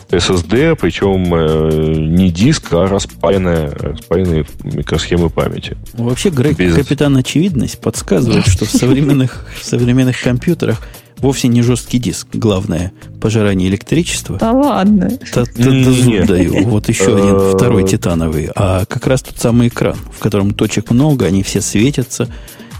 SSD, 0.09 0.75
причем 0.79 1.33
э, 1.33 1.95
не 1.97 2.29
диск, 2.29 2.71
а 2.73 2.87
распаянная, 2.87 3.71
распаянные 3.71 4.45
микросхемы 4.63 5.31
памяти. 5.31 5.75
Вообще, 5.93 6.29
Грег, 6.29 6.57
Без... 6.57 6.75
капитан 6.75 7.17
очевидность 7.17 7.81
подсказывает, 7.81 8.45
что 8.45 8.65
в 8.65 8.69
современных, 8.69 9.47
в 9.59 9.65
современных 9.65 10.21
компьютерах 10.21 10.81
вовсе 11.23 11.47
не 11.47 11.61
жесткий 11.61 11.97
диск. 11.97 12.27
Главное, 12.33 12.91
пожирание 13.21 13.69
электричества. 13.69 14.37
Да 14.37 14.51
ладно. 14.51 15.09
Да, 15.33 15.43
да, 15.45 15.71
да 15.71 15.91
зуб 15.91 16.25
даю. 16.25 16.67
Вот 16.67 16.89
еще 16.89 17.15
один, 17.15 17.35
э, 17.35 17.53
второй 17.55 17.87
титановый. 17.87 18.49
А 18.55 18.85
как 18.85 19.07
раз 19.07 19.23
тот 19.23 19.39
самый 19.39 19.69
экран, 19.69 19.97
в 20.15 20.19
котором 20.19 20.53
точек 20.53 20.91
много, 20.91 21.25
они 21.25 21.41
все 21.41 21.61
светятся. 21.61 22.29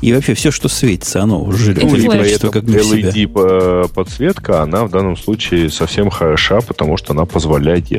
И 0.02 0.12
вообще 0.14 0.34
все, 0.34 0.52
что 0.52 0.68
светится, 0.68 1.24
оно 1.24 1.50
жрет 1.54 1.82
электричество 1.82 2.50
как 2.50 2.64
не 2.64 2.76
LED 2.76 3.88
подсветка, 3.94 4.62
она 4.62 4.84
в 4.84 4.92
данном 4.92 5.16
случае 5.16 5.70
совсем 5.70 6.10
хороша, 6.10 6.60
потому 6.60 6.98
что 6.98 7.14
она 7.14 7.26
позволяет 7.26 7.90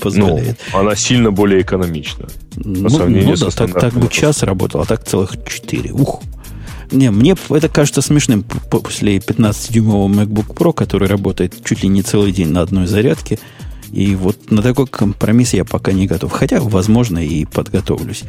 позволяет. 0.00 0.58
Ну, 0.72 0.78
она 0.78 0.94
сильно 0.94 1.32
более 1.32 1.62
экономична. 1.62 2.28
Ну, 2.56 2.84
по 2.84 2.90
сравнению 2.90 3.30
ну 3.30 3.36
да, 3.36 3.50
так, 3.50 3.72
так 3.72 3.94
бы 3.94 4.08
час 4.08 4.42
работал, 4.42 4.82
а 4.82 4.84
так 4.84 5.04
целых 5.04 5.32
четыре. 5.48 5.90
Ух! 5.92 6.22
Не, 6.90 7.10
мне 7.10 7.36
это 7.50 7.68
кажется 7.68 8.02
смешным 8.02 8.42
после 8.42 9.18
15-дюймового 9.18 10.08
MacBook 10.08 10.54
Pro, 10.54 10.72
который 10.72 11.08
работает 11.08 11.64
чуть 11.64 11.82
ли 11.82 11.88
не 11.88 12.02
целый 12.02 12.32
день 12.32 12.48
на 12.48 12.62
одной 12.62 12.86
зарядке. 12.86 13.38
И 13.92 14.14
вот 14.14 14.50
на 14.50 14.62
такой 14.62 14.86
компромисс 14.86 15.54
я 15.54 15.64
пока 15.64 15.92
не 15.92 16.06
готов. 16.06 16.32
Хотя, 16.32 16.60
возможно, 16.60 17.18
и 17.18 17.44
подготовлюсь. 17.44 18.22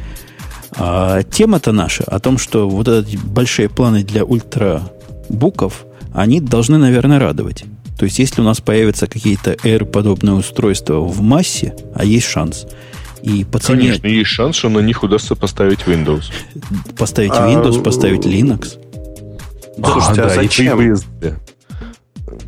А 0.76 1.22
тема-то 1.22 1.72
наша 1.72 2.04
о 2.04 2.18
том, 2.18 2.38
что 2.38 2.68
вот 2.68 2.88
эти 2.88 3.16
большие 3.16 3.68
планы 3.68 4.04
для 4.04 4.24
ультрабуков, 4.24 5.84
они 6.14 6.40
должны, 6.40 6.78
наверное, 6.78 7.18
радовать. 7.18 7.64
То 7.98 8.04
есть, 8.04 8.18
если 8.18 8.40
у 8.40 8.44
нас 8.44 8.60
появятся 8.60 9.06
какие-то 9.06 9.56
R-подобные 9.62 10.34
устройства 10.34 11.00
в 11.00 11.20
массе, 11.20 11.74
а 11.94 12.04
есть 12.04 12.26
шанс, 12.26 12.66
и 13.22 13.44
по 13.44 13.58
цене... 13.58 13.88
Конечно, 13.88 14.06
есть 14.08 14.30
шанс, 14.30 14.56
что 14.56 14.68
на 14.68 14.80
них 14.80 15.02
удастся 15.02 15.36
поставить 15.36 15.80
Windows. 15.86 16.24
Поставить 16.98 17.32
а, 17.34 17.48
Windows, 17.48 17.82
поставить 17.82 18.26
Linux. 18.26 18.78
Слушайте, 19.76 20.22
а, 20.22 20.24
а 20.24 20.28
да, 20.28 20.34
зачем? 20.34 20.80
И 20.80 20.94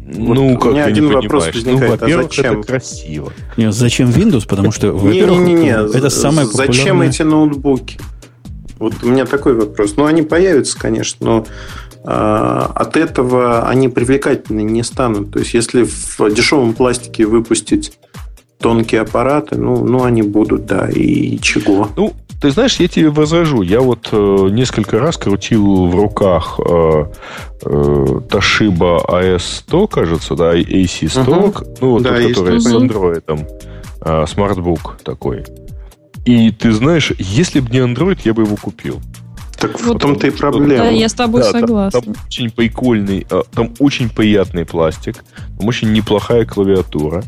ну, 0.06 0.56
как 0.58 0.72
у 0.72 0.74
меня 0.74 0.84
один 0.84 1.10
вопрос 1.10 1.46
возникает. 1.46 1.80
Ну, 1.80 1.86
а 1.86 1.90
во-первых, 1.90 2.26
а 2.26 2.34
зачем? 2.34 2.58
это 2.58 2.66
красиво. 2.66 3.32
Нет, 3.56 3.74
зачем 3.74 4.10
Windows? 4.10 4.46
Потому 4.48 4.72
что, 4.72 4.92
во-первых, 4.92 5.40
не, 5.40 5.54
не, 5.54 5.62
не, 5.62 5.70
это 5.70 6.10
самое 6.10 6.46
популярное... 6.46 6.76
Зачем 6.76 7.02
эти 7.02 7.22
ноутбуки? 7.22 7.98
Вот 8.78 8.94
у 9.02 9.08
меня 9.08 9.24
такой 9.24 9.54
вопрос. 9.54 9.94
Ну, 9.96 10.04
они 10.04 10.22
появятся, 10.22 10.78
конечно, 10.78 11.26
но 11.26 11.46
а, 12.04 12.70
от 12.74 12.96
этого 12.96 13.68
они 13.68 13.88
привлекательны 13.88 14.62
не 14.62 14.82
станут. 14.82 15.32
То 15.32 15.38
есть, 15.38 15.54
если 15.54 15.84
в 15.84 16.34
дешевом 16.34 16.74
пластике 16.74 17.26
выпустить 17.26 17.98
тонкие 18.64 19.02
аппараты, 19.02 19.56
ну, 19.58 19.84
ну 19.84 20.04
они 20.04 20.22
будут, 20.22 20.64
да, 20.64 20.88
и 20.88 21.38
чего. 21.38 21.90
Ну, 21.98 22.14
ты 22.40 22.50
знаешь, 22.50 22.76
я 22.80 22.88
тебе 22.88 23.10
возражу. 23.10 23.60
Я 23.60 23.80
вот 23.80 24.08
э, 24.10 24.48
несколько 24.50 24.98
раз 24.98 25.18
крутил 25.18 25.86
в 25.86 25.94
руках 25.94 26.58
э, 26.58 27.04
э, 27.62 27.68
Toshiba 27.68 29.04
AS100, 29.06 29.88
кажется, 29.88 30.34
да, 30.34 30.56
AC100, 30.56 31.28
угу. 31.28 31.64
ну, 31.82 31.90
вот 31.90 32.02
да, 32.04 32.18
тот, 32.18 32.28
который 32.28 32.58
с 32.58 32.72
Android, 32.72 33.46
э, 34.00 34.26
смартбук 34.26 34.96
такой. 35.04 35.44
И 36.24 36.50
ты 36.50 36.72
знаешь, 36.72 37.12
если 37.18 37.60
бы 37.60 37.68
не 37.68 37.80
Android, 37.80 38.18
я 38.24 38.32
бы 38.32 38.44
его 38.44 38.56
купил. 38.56 38.98
Так 39.68 39.80
вот 39.80 39.96
в 39.96 39.98
том-то 39.98 40.26
и 40.26 40.30
проблема. 40.30 40.84
Да, 40.84 40.90
я 40.90 41.08
с 41.08 41.14
тобой 41.14 41.42
да, 41.42 41.50
согласна. 41.50 42.00
Там, 42.00 42.14
там 42.14 42.22
очень 42.26 42.50
прикольный, 42.50 43.26
а, 43.30 43.42
там 43.54 43.72
очень 43.78 44.10
приятный 44.10 44.66
пластик, 44.66 45.24
там 45.58 45.68
очень 45.68 45.92
неплохая 45.92 46.44
клавиатура, 46.44 47.24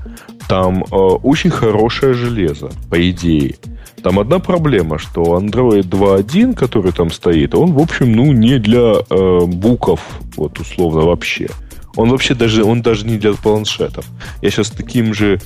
там 0.48 0.84
э, 0.84 0.96
очень 0.96 1.50
хорошее 1.50 2.14
железо, 2.14 2.70
по 2.90 3.10
идее. 3.10 3.56
Там 4.02 4.18
одна 4.18 4.38
проблема, 4.38 4.98
что 4.98 5.38
Android 5.38 5.82
2.1, 5.82 6.54
который 6.54 6.92
там 6.92 7.10
стоит, 7.10 7.54
он, 7.54 7.72
в 7.72 7.78
общем, 7.78 8.12
ну, 8.12 8.32
не 8.32 8.58
для 8.58 8.96
э, 9.08 9.40
буков, 9.46 10.00
вот 10.36 10.60
условно 10.60 11.02
вообще. 11.02 11.48
Он 11.96 12.10
вообще 12.10 12.34
даже, 12.34 12.62
он 12.62 12.82
даже 12.82 13.06
не 13.06 13.16
для 13.16 13.32
планшетов. 13.32 14.06
Я 14.42 14.50
сейчас 14.50 14.70
таким 14.70 15.14
же 15.14 15.40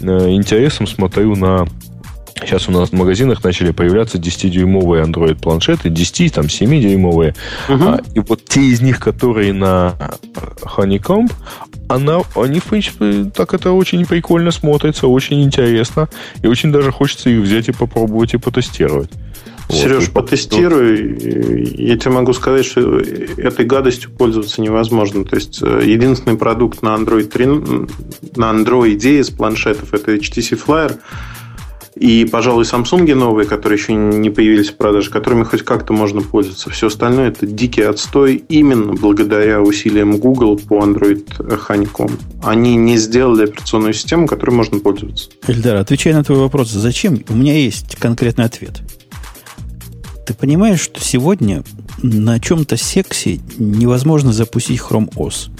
э, 0.00 0.30
интересом 0.30 0.86
смотрю 0.86 1.34
на 1.34 1.66
Сейчас 2.40 2.68
у 2.68 2.72
нас 2.72 2.90
в 2.90 2.92
магазинах 2.92 3.42
начали 3.42 3.70
появляться 3.70 4.18
10-дюймовые 4.18 5.04
Android 5.04 5.40
планшеты, 5.40 5.88
10, 5.88 6.34
там 6.34 6.46
7-дюймовые. 6.46 7.34
Угу. 7.68 7.84
А, 7.84 8.00
и 8.14 8.20
вот 8.20 8.44
те 8.44 8.60
из 8.60 8.80
них, 8.82 9.00
которые 9.00 9.52
на 9.52 9.94
Honeycomb, 10.62 11.32
она, 11.88 12.20
они, 12.34 12.60
в 12.60 12.64
принципе, 12.64 13.30
так 13.34 13.54
это 13.54 13.72
очень 13.72 14.04
прикольно 14.04 14.50
смотрится, 14.50 15.06
очень 15.06 15.42
интересно. 15.42 16.08
И 16.42 16.46
очень 16.46 16.72
даже 16.72 16.92
хочется 16.92 17.30
их 17.30 17.40
взять 17.40 17.68
и 17.68 17.72
попробовать 17.72 18.34
и 18.34 18.38
потестировать. 18.38 19.10
Сереж, 19.68 20.10
вот, 20.10 20.12
потестируй. 20.12 21.18
Я 21.76 21.98
тебе 21.98 22.10
могу 22.12 22.32
сказать, 22.32 22.64
что 22.64 22.98
этой 23.00 23.64
гадостью 23.64 24.10
пользоваться 24.10 24.60
невозможно. 24.60 25.24
То 25.24 25.36
есть 25.36 25.60
э, 25.60 25.82
единственный 25.84 26.36
продукт 26.36 26.82
на 26.82 26.94
Android 26.94 27.24
3, 27.24 27.46
на 28.36 28.52
Android 28.52 28.98
из 28.98 29.30
планшетов 29.30 29.92
это 29.92 30.14
HTC 30.14 30.60
Flyer. 30.64 30.98
И, 31.96 32.26
пожалуй, 32.26 32.64
Samsung 32.64 33.14
новые, 33.14 33.46
которые 33.46 33.78
еще 33.78 33.94
не 33.94 34.28
появились 34.28 34.68
в 34.68 34.76
продаже, 34.76 35.10
которыми 35.10 35.44
хоть 35.44 35.62
как-то 35.62 35.94
можно 35.94 36.20
пользоваться. 36.20 36.68
Все 36.68 36.88
остальное 36.88 37.28
это 37.28 37.46
дикий 37.46 37.82
отстой 37.82 38.44
именно 38.50 38.92
благодаря 38.92 39.62
усилиям 39.62 40.18
Google 40.18 40.58
по 40.58 40.84
Android 40.84 41.26
Honeycomb. 41.38 42.12
Они 42.42 42.76
не 42.76 42.98
сделали 42.98 43.44
операционную 43.44 43.94
систему, 43.94 44.26
которой 44.26 44.50
можно 44.50 44.78
пользоваться. 44.78 45.30
Эльдар, 45.48 45.76
отвечая 45.76 46.14
на 46.14 46.22
твой 46.22 46.38
вопрос, 46.38 46.68
зачем? 46.70 47.24
У 47.30 47.34
меня 47.34 47.54
есть 47.54 47.96
конкретный 47.96 48.44
ответ. 48.44 48.82
Ты 50.26 50.34
понимаешь, 50.34 50.80
что 50.80 51.00
сегодня 51.00 51.64
на 52.02 52.38
чем-то 52.38 52.76
сексе 52.76 53.40
невозможно 53.56 54.34
запустить 54.34 54.80
Chrome 54.80 55.10
OS? 55.14 55.50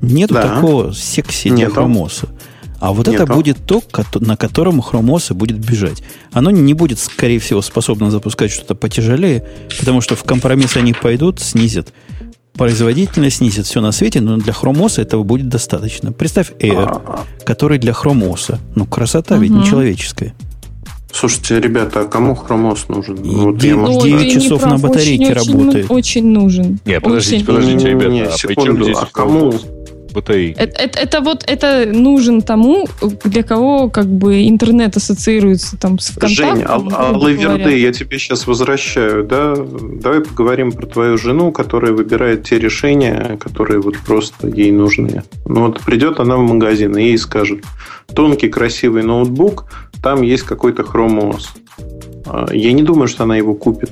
Нет 0.00 0.30
да. 0.30 0.42
такого 0.42 0.92
секси 0.92 1.50
для 1.50 1.66
Chrome 1.66 2.04
OS. 2.04 2.28
А 2.80 2.92
вот 2.92 3.08
Нет, 3.08 3.20
это 3.20 3.32
будет 3.32 3.58
то, 3.66 3.82
на 4.20 4.36
котором 4.36 4.80
хромоса 4.80 5.34
будет 5.34 5.58
бежать. 5.58 6.02
Оно 6.32 6.50
не 6.50 6.74
будет, 6.74 6.98
скорее 6.98 7.40
всего, 7.40 7.60
способно 7.60 8.10
запускать 8.10 8.52
что-то 8.52 8.74
потяжелее, 8.74 9.44
потому 9.78 10.00
что 10.00 10.14
в 10.14 10.22
компромисс 10.22 10.76
они 10.76 10.92
пойдут, 10.92 11.40
снизят 11.40 11.92
производительность, 12.54 13.36
снизит 13.36 13.66
все 13.66 13.80
на 13.80 13.92
свете, 13.92 14.20
но 14.20 14.36
для 14.36 14.52
хромоса 14.52 15.00
этого 15.02 15.22
будет 15.22 15.48
достаточно. 15.48 16.12
Представь 16.12 16.52
Air, 16.58 17.00
который 17.44 17.78
для 17.78 17.92
хромоса. 17.92 18.58
Ну, 18.74 18.84
красота 18.84 19.36
угу. 19.36 19.42
ведь 19.42 19.52
нечеловеческая. 19.52 20.34
Слушайте, 21.10 21.58
ребята, 21.58 22.00
а 22.00 22.04
кому 22.04 22.34
хромос 22.34 22.88
нужен? 22.88 23.16
И 23.22 23.34
вот 23.34 23.56
9, 23.56 23.76
ну, 23.76 24.02
9 24.02 24.32
часов 24.34 24.64
на 24.66 24.76
батарейке 24.76 25.32
очень, 25.32 25.34
работает. 25.34 25.86
Очень 25.88 26.26
нужен. 26.26 26.78
Нет, 26.84 27.02
подождите, 27.02 27.36
очень. 27.36 27.46
подождите, 27.46 27.88
ребята. 27.88 28.10
Не, 28.10 28.22
а 28.22 28.30
секунду, 28.30 28.86
а 28.94 29.06
кому? 29.10 29.54
БТИ. 30.12 30.54
Это, 30.58 30.82
это, 30.82 30.98
это 30.98 31.20
вот 31.20 31.44
это 31.46 31.86
нужен 31.86 32.42
тому, 32.42 32.86
для 33.24 33.42
кого 33.42 33.90
как 33.90 34.06
бы 34.06 34.48
интернет 34.48 34.96
ассоциируется 34.96 35.76
там 35.76 35.98
с 35.98 36.10
ВКонтактом. 36.10 36.56
Жень, 36.56 36.64
а, 36.66 36.82
а 36.92 37.16
Лаверды, 37.16 37.78
я 37.78 37.92
тебе 37.92 38.18
сейчас 38.18 38.46
возвращаю, 38.46 39.24
да? 39.24 39.54
Давай 39.56 40.20
поговорим 40.20 40.72
про 40.72 40.86
твою 40.86 41.18
жену, 41.18 41.52
которая 41.52 41.92
выбирает 41.92 42.44
те 42.44 42.58
решения, 42.58 43.36
которые 43.40 43.80
вот 43.80 43.98
просто 43.98 44.48
ей 44.48 44.70
нужны. 44.70 45.22
Ну 45.44 45.66
вот 45.66 45.80
придет 45.80 46.20
она 46.20 46.36
в 46.36 46.40
магазин 46.40 46.96
и 46.96 47.04
ей 47.04 47.18
скажут, 47.18 47.64
тонкий 48.14 48.48
красивый 48.48 49.02
ноутбук, 49.02 49.66
там 50.02 50.22
есть 50.22 50.44
какой-то 50.44 50.82
OS. 50.82 51.48
А, 52.26 52.46
я 52.52 52.72
не 52.72 52.82
думаю, 52.82 53.08
что 53.08 53.24
она 53.24 53.36
его 53.36 53.54
купит. 53.54 53.90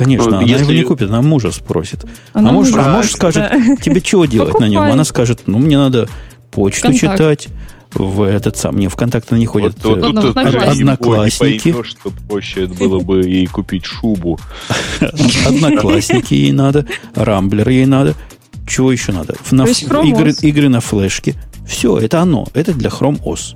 Конечно, 0.00 0.38
она 0.38 0.46
если... 0.46 0.62
его 0.62 0.72
не 0.72 0.82
купит, 0.82 1.10
она 1.10 1.20
мужа 1.20 1.52
спросит. 1.52 2.06
Она 2.32 2.48
а 2.48 2.52
муж, 2.54 2.70
а 2.72 2.96
муж 2.96 3.10
скажет, 3.10 3.50
да. 3.52 3.76
тебе 3.82 4.00
чего 4.00 4.24
делать 4.24 4.58
на 4.58 4.66
нем? 4.66 4.80
Она 4.80 5.04
скажет, 5.04 5.42
ну, 5.44 5.58
мне 5.58 5.76
надо 5.76 6.08
почту 6.50 6.88
Контакт. 6.88 7.00
читать, 7.00 7.48
в 7.92 8.22
этот 8.22 8.56
сам, 8.56 8.78
не, 8.78 8.88
ВКонтакт 8.88 9.30
не 9.32 9.44
ходят 9.44 9.74
вот, 9.84 10.00
вот, 10.00 10.24
вот, 10.24 10.36
одноклассники. 10.38 11.68
Не 11.68 11.84
что 11.84 12.10
проще 12.26 12.64
было 12.64 13.00
бы 13.00 13.28
ей 13.28 13.46
купить 13.46 13.84
шубу. 13.84 14.40
Одноклассники 15.46 16.32
ей 16.32 16.52
надо, 16.52 16.86
Рамблер 17.14 17.68
ей 17.68 17.84
надо. 17.84 18.14
Чего 18.66 18.92
еще 18.92 19.12
надо? 19.12 19.34
На, 19.50 19.64
игры, 19.64 20.32
игры 20.40 20.70
на 20.70 20.80
флешке. 20.80 21.34
Все, 21.68 21.98
это 21.98 22.22
оно. 22.22 22.46
Это 22.54 22.72
для 22.72 22.88
Chrome 22.88 23.22
OS. 23.22 23.54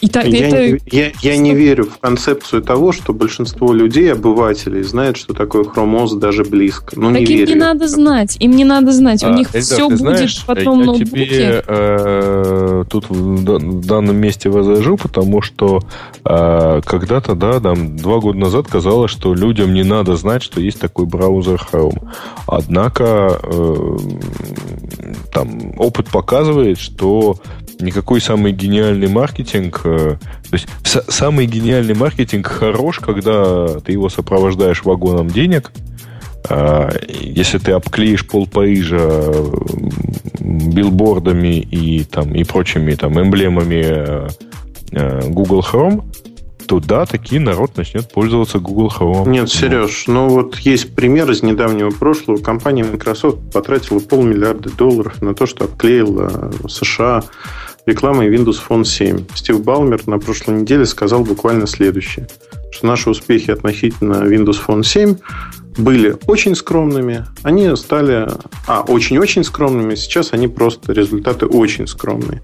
И 0.00 0.08
так, 0.08 0.26
я, 0.26 0.48
это... 0.48 0.84
я, 0.92 1.10
я 1.22 1.36
не 1.36 1.54
верю 1.54 1.84
в 1.84 1.98
концепцию 1.98 2.62
того, 2.62 2.92
что 2.92 3.12
большинство 3.12 3.72
людей, 3.72 4.12
обывателей, 4.12 4.82
знают, 4.84 5.16
что 5.16 5.34
такое 5.34 5.64
хромоз 5.64 6.14
даже 6.14 6.44
близко. 6.44 6.92
Ну, 6.94 7.10
так 7.10 7.20
не 7.20 7.24
им 7.24 7.38
верю. 7.38 7.48
не 7.48 7.54
надо 7.56 7.88
знать. 7.88 8.36
Им 8.38 8.52
не 8.52 8.64
надо 8.64 8.92
знать. 8.92 9.24
У 9.24 9.26
а, 9.26 9.30
них 9.30 9.48
Эльдар, 9.48 9.62
все 9.62 9.88
будет 9.88 9.98
знаешь, 9.98 10.44
потом 10.46 10.80
я 10.80 10.86
ноутбуке. 10.86 11.08
тебе 11.10 11.64
э, 11.66 12.84
тут 12.88 13.10
в 13.10 13.86
данном 13.86 14.16
месте 14.16 14.50
возражу, 14.50 14.96
потому 14.96 15.42
что 15.42 15.80
э, 16.24 16.80
когда-то, 16.84 17.34
да, 17.34 17.58
там, 17.58 17.96
два 17.96 18.18
года 18.18 18.38
назад 18.38 18.68
казалось, 18.68 19.10
что 19.10 19.34
людям 19.34 19.74
не 19.74 19.82
надо 19.82 20.14
знать, 20.14 20.44
что 20.44 20.60
есть 20.60 20.78
такой 20.78 21.06
браузер 21.06 21.60
Chrome. 21.72 22.08
Однако 22.46 23.40
э, 23.42 23.96
там 25.32 25.72
опыт 25.76 26.08
показывает, 26.08 26.78
что 26.78 27.36
никакой 27.80 28.20
самый 28.20 28.52
гениальный 28.52 29.08
маркетинг... 29.08 29.82
Э, 29.88 30.16
то 30.50 30.52
есть 30.52 30.68
самый 31.08 31.46
гениальный 31.46 31.94
маркетинг 31.94 32.46
хорош, 32.46 32.98
когда 33.00 33.80
ты 33.80 33.92
его 33.92 34.08
сопровождаешь 34.08 34.84
вагоном 34.84 35.28
денег, 35.28 35.72
а, 36.48 36.90
если 37.08 37.58
ты 37.58 37.72
обклеишь 37.72 38.26
пол 38.26 38.46
Парижа 38.46 39.22
билбордами 40.40 41.58
и, 41.58 42.04
там, 42.04 42.34
и 42.34 42.44
прочими 42.44 42.94
там, 42.94 43.20
эмблемами 43.20 43.82
э, 43.84 44.28
э, 44.92 45.28
Google 45.28 45.60
Chrome, 45.60 46.04
то 46.66 46.80
да, 46.80 47.06
таки 47.06 47.38
народ 47.38 47.76
начнет 47.76 48.10
пользоваться 48.10 48.58
Google 48.58 48.92
Chrome. 48.94 49.28
Нет, 49.28 49.50
Сереж, 49.50 50.04
ну 50.06 50.28
вот 50.28 50.58
есть 50.58 50.94
пример 50.94 51.30
из 51.30 51.42
недавнего 51.42 51.90
прошлого. 51.90 52.38
Компания 52.38 52.84
Microsoft 52.84 53.38
потратила 53.52 53.98
полмиллиарда 53.98 54.70
долларов 54.70 55.20
на 55.22 55.34
то, 55.34 55.46
что 55.46 55.64
обклеила 55.64 56.52
США 56.68 57.24
рекламой 57.88 58.28
Windows 58.28 58.58
Phone 58.66 58.84
7. 58.84 59.24
Стив 59.34 59.62
Балмер 59.64 60.06
на 60.06 60.18
прошлой 60.18 60.60
неделе 60.60 60.84
сказал 60.84 61.24
буквально 61.24 61.66
следующее, 61.66 62.28
что 62.70 62.86
наши 62.86 63.08
успехи 63.08 63.50
относительно 63.50 64.24
Windows 64.24 64.58
Phone 64.64 64.84
7 64.84 65.16
были 65.78 66.16
очень 66.26 66.54
скромными, 66.54 67.24
они 67.44 67.74
стали, 67.76 68.28
а, 68.66 68.82
очень-очень 68.82 69.44
скромными, 69.44 69.94
сейчас 69.94 70.32
они 70.32 70.48
просто 70.48 70.92
результаты 70.92 71.46
очень 71.46 71.86
скромные. 71.86 72.42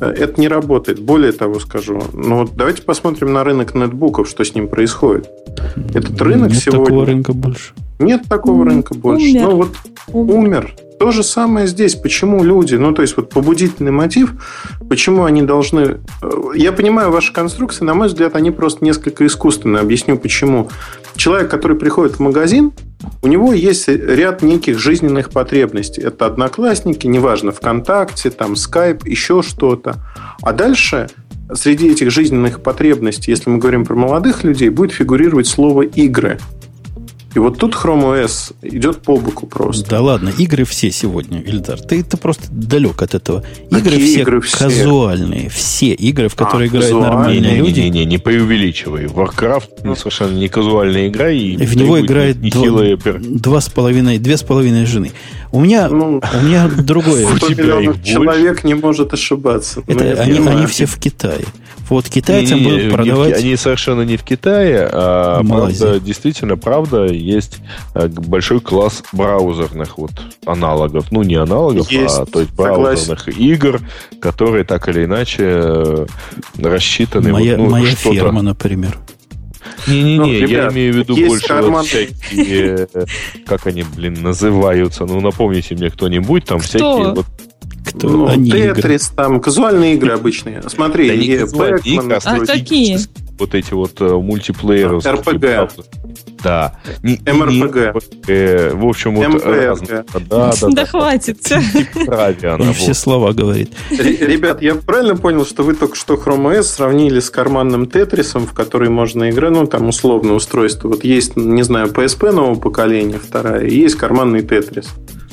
Э, 0.00 0.06
это 0.06 0.40
не 0.40 0.48
работает. 0.48 0.98
Более 0.98 1.32
того 1.32 1.60
скажу, 1.60 2.02
ну 2.14 2.38
вот 2.38 2.56
давайте 2.56 2.82
посмотрим 2.82 3.32
на 3.32 3.44
рынок 3.44 3.74
нетбуков, 3.74 4.28
что 4.28 4.44
с 4.44 4.54
ним 4.54 4.66
происходит. 4.66 5.28
Этот 5.94 6.20
рынок 6.22 6.52
Нет 6.52 6.62
сегодня... 6.62 6.84
такого 6.86 7.06
рынка 7.06 7.32
больше. 7.34 7.72
Нет 7.98 8.22
такого 8.28 8.64
рынка 8.64 8.94
больше. 8.94 9.26
Умер. 9.26 9.42
Ну 9.42 9.56
вот 9.56 9.76
Умер. 10.08 10.34
умер. 10.34 10.74
То 11.00 11.12
же 11.12 11.22
самое 11.22 11.66
здесь. 11.66 11.94
Почему 11.94 12.44
люди, 12.44 12.74
ну 12.74 12.92
то 12.92 13.00
есть 13.00 13.16
вот 13.16 13.30
побудительный 13.30 13.90
мотив, 13.90 14.34
почему 14.86 15.24
они 15.24 15.40
должны... 15.40 15.98
э, 16.20 16.30
Я 16.54 16.72
понимаю 16.72 17.10
ваши 17.10 17.32
конструкции, 17.32 17.86
на 17.86 17.94
мой 17.94 18.08
взгляд, 18.08 18.36
они 18.36 18.50
просто 18.50 18.84
несколько 18.84 19.24
искусственные. 19.24 19.80
Объясню 19.80 20.18
почему. 20.18 20.68
Человек, 21.16 21.50
который 21.50 21.78
приходит 21.78 22.16
в 22.16 22.20
магазин, 22.20 22.72
у 23.22 23.28
него 23.28 23.54
есть 23.54 23.88
ряд 23.88 24.42
неких 24.42 24.78
жизненных 24.78 25.30
потребностей. 25.30 26.02
Это 26.02 26.26
одноклассники, 26.26 27.06
неважно, 27.06 27.52
ВКонтакте, 27.52 28.28
там, 28.28 28.52
Skype, 28.52 29.08
еще 29.08 29.40
что-то. 29.40 29.94
А 30.42 30.52
дальше 30.52 31.08
среди 31.54 31.88
этих 31.88 32.10
жизненных 32.10 32.62
потребностей, 32.62 33.30
если 33.30 33.48
мы 33.48 33.56
говорим 33.56 33.86
про 33.86 33.96
молодых 33.96 34.44
людей, 34.44 34.68
будет 34.68 34.92
фигурировать 34.92 35.46
слово 35.46 35.80
«игры». 35.80 36.38
И 37.34 37.38
вот 37.38 37.58
тут 37.58 37.74
Chrome 37.74 38.24
OS 38.24 38.54
идет 38.62 39.02
по 39.02 39.16
боку 39.16 39.46
просто. 39.46 39.88
Да 39.88 40.00
ладно, 40.00 40.30
игры 40.36 40.64
все 40.64 40.90
сегодня, 40.90 41.40
Ильдар. 41.40 41.78
Ты, 41.80 42.02
ты 42.02 42.16
просто 42.16 42.44
далек 42.50 43.00
от 43.02 43.14
этого. 43.14 43.44
Игры 43.70 43.82
Какие 43.82 44.06
все 44.06 44.20
игры 44.22 44.40
все? 44.40 44.58
казуальные. 44.58 45.48
Все 45.48 45.92
игры, 45.92 46.28
в 46.28 46.34
которые 46.34 46.66
А, 46.66 46.68
играют 46.68 46.86
казуальные. 46.86 47.10
нормальные 47.12 47.56
люди. 47.56 47.80
Не-не-не, 47.80 48.04
не 48.04 48.18
преувеличивай. 48.18 49.04
Warcraft 49.04 49.68
ну, 49.84 49.94
совершенно 49.94 50.36
не 50.36 50.48
казуальная 50.48 51.06
игра, 51.08 51.30
и, 51.30 51.56
в 51.56 51.76
него 51.76 52.00
играет 52.00 52.40
не 52.40 52.50
два, 52.50 52.82
два 53.20 53.60
с 53.60 53.68
половиной, 53.68 54.18
две 54.18 54.36
с 54.36 54.42
половиной 54.42 54.86
жены. 54.86 55.12
У 55.52 55.60
меня, 55.60 55.88
Ну, 55.88 56.20
у 56.20 56.44
меня 56.44 56.68
другое. 56.68 57.26
У 57.26 57.36
100 57.36 57.48
тебя 57.48 57.80
их 57.80 58.02
человек 58.02 58.64
не 58.64 58.74
может 58.74 59.12
ошибаться. 59.12 59.82
Это 59.86 59.94
Ну, 59.94 60.04
я 60.04 60.14
они, 60.14 60.38
они 60.48 60.66
все 60.66 60.86
в 60.86 60.98
Китае. 60.98 61.44
Вот 61.90 62.08
китайцам 62.08 62.58
Не-не-не, 62.58 62.76
будут 62.78 62.92
в 62.92 62.94
продавать. 62.94 63.34
Они 63.38 63.56
совершенно 63.56 64.02
не 64.02 64.16
в 64.16 64.22
Китае, 64.22 64.88
а 64.90 65.42
Малайзии. 65.42 65.78
правда, 65.80 66.00
действительно, 66.00 66.56
правда, 66.56 67.04
есть 67.06 67.58
э, 67.94 68.06
большой 68.08 68.60
класс 68.60 69.02
браузерных 69.12 69.98
вот 69.98 70.12
аналогов. 70.46 71.10
Ну, 71.10 71.22
не 71.24 71.34
аналогов, 71.34 71.90
Есть, 71.90 72.16
а 72.16 72.24
то 72.26 72.40
есть 72.40 72.52
согласен. 72.56 73.08
браузерных 73.08 73.28
игр, 73.38 73.80
которые 74.20 74.64
так 74.64 74.88
или 74.88 75.04
иначе 75.04 75.42
э, 75.42 76.06
рассчитаны. 76.58 77.32
Моя, 77.32 77.56
вот, 77.56 77.64
ну, 77.64 77.70
моя 77.70 77.86
ферма, 77.94 78.42
например. 78.42 78.96
Не-не-не, 79.86 80.16
Ну, 80.18 80.26
я 80.26 80.40
ребят, 80.46 80.72
имею 80.72 80.92
в 80.92 80.96
виду 80.96 81.16
больше 81.26 81.46
карман- 81.48 81.72
вот 81.72 81.86
всякие, 81.86 82.86
э, 82.94 83.04
как 83.46 83.66
они, 83.66 83.82
блин, 83.96 84.14
называются. 84.20 85.06
Ну, 85.06 85.20
напомните 85.20 85.74
мне 85.74 85.90
кто-нибудь, 85.90 86.44
там 86.44 86.58
Кто? 86.60 86.66
всякие 86.68 87.14
вот 87.14 87.26
Кто 87.94 88.08
Ну, 88.08 88.26
они 88.26 88.48
игры. 88.50 88.74
Тетрис, 88.74 89.08
там, 89.14 89.40
казуальные 89.40 89.94
игры 89.94 90.12
обычные. 90.12 90.62
Смотри, 90.68 91.08
Да 91.08 91.16
не 91.16 91.38
казуальные 91.38 91.80
игры, 91.84 92.14
а 92.14 92.20
А 92.24 92.38
какие? 92.46 92.98
вот 93.38 93.54
эти 93.54 93.72
вот 93.72 94.00
э, 94.00 94.04
мультиплееры. 94.14 94.98
РПГ. 94.98 95.72
Да. 96.42 96.76
Не- 97.02 97.20
МРПГ. 97.26 97.96
РПГ. 97.96 98.74
В 98.74 98.86
общем, 98.88 99.16
вот 99.16 99.44
разные. 99.44 100.04
Да, 100.14 100.20
да, 100.20 100.52
Да 100.60 100.68
да. 100.70 100.86
хватит. 100.86 101.40
Типа 101.40 102.34
Он 102.58 102.72
все 102.74 102.94
слова 102.94 103.32
говорит. 103.32 103.72
Ре- 103.90 104.16
Ребят, 104.16 104.62
я 104.62 104.74
правильно 104.74 105.16
понял, 105.16 105.44
что 105.44 105.62
вы 105.62 105.74
только 105.74 105.96
что 105.96 106.14
Chrome 106.14 106.58
OS 106.58 106.62
сравнили 106.64 107.20
с 107.20 107.30
карманным 107.30 107.86
Тетрисом, 107.86 108.46
в 108.46 108.52
который 108.52 108.88
можно 108.88 109.30
играть, 109.30 109.50
ну, 109.52 109.66
там, 109.66 109.88
условно, 109.88 110.34
устройство. 110.34 110.88
Вот 110.88 111.04
есть, 111.04 111.36
не 111.36 111.62
знаю, 111.62 111.88
PSP 111.88 112.30
нового 112.32 112.58
поколения, 112.58 113.18
вторая, 113.18 113.64
и 113.66 113.74
есть 113.76 113.96
карманный 113.96 114.42
Тетрис. 114.42 114.88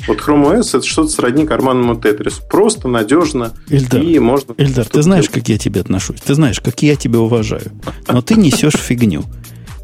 Вот 0.07 0.19
Chrome 0.19 0.57
OS 0.59 0.77
это 0.77 0.85
что-то 0.87 1.09
сродни 1.09 1.45
карманному 1.45 1.95
Тетрису. 1.95 2.41
Просто, 2.49 2.87
надежно, 2.87 3.53
Ильдар, 3.69 4.01
и 4.01 4.17
можно... 4.19 4.53
Эльдар, 4.57 4.85
ты 4.85 5.01
знаешь, 5.01 5.25
делать. 5.25 5.35
как 5.41 5.49
я 5.49 5.57
тебе 5.57 5.81
отношусь. 5.81 6.21
Ты 6.21 6.33
знаешь, 6.33 6.61
как 6.61 6.81
я 6.81 6.95
тебя 6.95 7.19
уважаю. 7.19 7.71
Но 8.07 8.21
ты 8.21 8.35
несешь 8.35 8.75
фигню. 8.75 9.23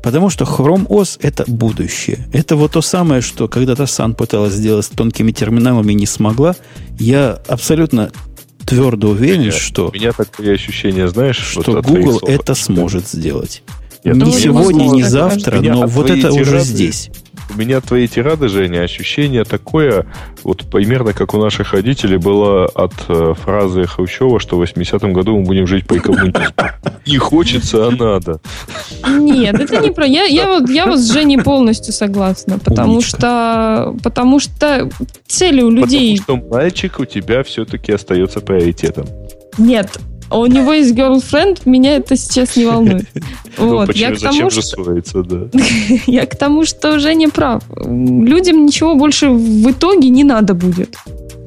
Потому 0.03 0.29
что 0.29 0.43
Chrome 0.43 0.85
OS– 0.87 1.17
это 1.21 1.45
будущее. 1.47 2.27
Это 2.33 2.57
вот 2.57 2.73
то 2.73 2.81
самое, 2.81 3.21
что 3.21 3.47
когда-то 3.47 3.85
Сан 3.85 4.13
пыталась 4.13 4.53
сделать 4.53 4.85
с 4.85 4.89
тонкими 4.89 5.31
терминалами 5.31 5.93
и 5.93 5.95
не 5.95 6.05
смогла. 6.05 6.55
Я 6.99 7.41
абсолютно 7.47 8.11
твердо 8.65 9.09
уверен, 9.09 9.43
Нет, 9.43 9.53
что, 9.53 9.89
У 9.89 9.93
меня 9.93 10.11
такое 10.11 10.53
ощущение, 10.53 11.07
знаешь, 11.07 11.37
что 11.37 11.71
вот 11.71 11.85
Google 11.85 12.19
это 12.27 12.53
сможет 12.53 13.07
сделать. 13.07 13.63
Нет, 14.03 14.15
не 14.15 14.31
сегодня, 14.31 14.85
не 14.85 15.03
завтра, 15.03 15.61
но 15.61 15.87
вот 15.87 16.09
это 16.09 16.31
уже 16.31 16.43
тирады- 16.43 16.63
здесь. 16.63 17.09
У 17.53 17.57
меня 17.57 17.81
твои 17.81 18.07
тирады, 18.07 18.47
Женя, 18.47 18.81
ощущение 18.81 19.43
такое, 19.43 20.07
вот 20.43 20.63
примерно 20.63 21.13
как 21.13 21.33
у 21.33 21.37
наших 21.37 21.73
родителей 21.73 22.17
было 22.17 22.65
от 22.65 22.93
э, 23.09 23.33
фразы 23.43 23.85
Хрущева, 23.85 24.39
что 24.39 24.57
в 24.57 24.63
80-м 24.63 25.13
году 25.13 25.37
мы 25.37 25.43
будем 25.43 25.67
жить 25.67 25.85
по 25.85 25.95
коммунизму. 25.99 26.41
Не 27.05 27.17
хочется, 27.17 27.87
а 27.87 27.91
надо. 27.91 28.39
Нет, 29.07 29.59
это 29.59 29.77
не 29.77 29.91
про... 29.91 30.05
Я, 30.05 30.23
я, 30.23 30.47
вот, 30.47 30.69
я 30.69 30.85
вот 30.85 30.99
с 30.99 31.11
Женей 31.11 31.37
полностью 31.37 31.93
согласна, 31.93 32.59
потому 32.59 32.93
Умничка. 32.93 33.17
что, 33.17 33.95
потому 34.03 34.39
что 34.39 34.89
цели 35.27 35.61
у 35.61 35.69
людей... 35.69 36.17
Потому 36.19 36.41
что 36.41 36.49
мальчик 36.55 36.99
у 36.99 37.05
тебя 37.05 37.43
все-таки 37.43 37.91
остается 37.91 38.39
приоритетом. 38.39 39.05
Нет, 39.57 39.99
а 40.33 40.39
у 40.39 40.47
него 40.47 40.73
есть 40.73 40.95
girlfriend, 40.95 41.61
меня 41.65 41.97
это 41.97 42.17
сейчас 42.17 42.55
не 42.55 42.65
волнует. 42.65 43.05
Ну, 43.55 43.69
Вот, 43.69 43.85
почему, 43.87 44.09
я 44.09 44.15
к 44.15 44.19
зачем 44.19 44.37
тому, 44.39 44.49
же 44.49 44.61
что... 44.63 44.83
ссориться, 44.83 45.21
да? 45.21 45.59
Я 46.07 46.25
к 46.25 46.35
тому, 46.35 46.65
что 46.65 46.97
Женя 46.97 47.29
прав. 47.29 47.61
Людям 47.85 48.65
ничего 48.65 48.95
больше 48.95 49.29
в 49.29 49.69
итоге 49.69 50.09
не 50.09 50.23
надо 50.23 50.55
будет, 50.55 50.95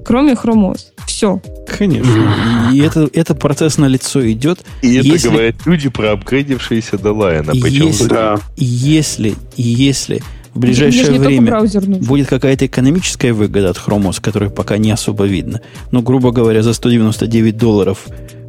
кроме 0.05 0.35
OS. 0.35 0.79
Все. 1.09 1.43
Конечно. 1.67 2.33
И 2.73 2.79
это, 2.79 3.11
это 3.13 3.35
процесс 3.35 3.77
на 3.79 3.87
лицо 3.87 4.21
идет. 4.31 4.61
И 4.83 4.95
это 4.95 5.09
Если- 5.09 5.29
говорят 5.29 5.55
люди, 5.67 5.89
проапгрейдившиеся 5.89 6.97
до 6.97 7.13
Лайена. 7.13 7.51
И 7.51 7.61
Причем 7.61 7.89
если- 7.89 8.07
Да. 8.09 8.39
И 8.57 8.65
если, 8.65 9.35
если 9.57 10.23
в 10.55 10.55
же 10.55 10.61
ближайшее 10.61 11.19
время 11.19 11.61
будет 12.01 12.29
какая-то 12.29 12.67
экономическая 12.67 13.33
выгода 13.33 13.71
от 13.71 13.77
Chrome 13.77 14.09
OS, 14.11 14.21
которая 14.23 14.49
пока 14.49 14.79
не 14.79 14.91
особо 14.91 15.25
видно. 15.25 15.61
Ну, 15.91 16.03
грубо 16.03 16.31
говоря, 16.31 16.63
за 16.63 16.73
199 16.73 17.57
долларов 17.57 18.07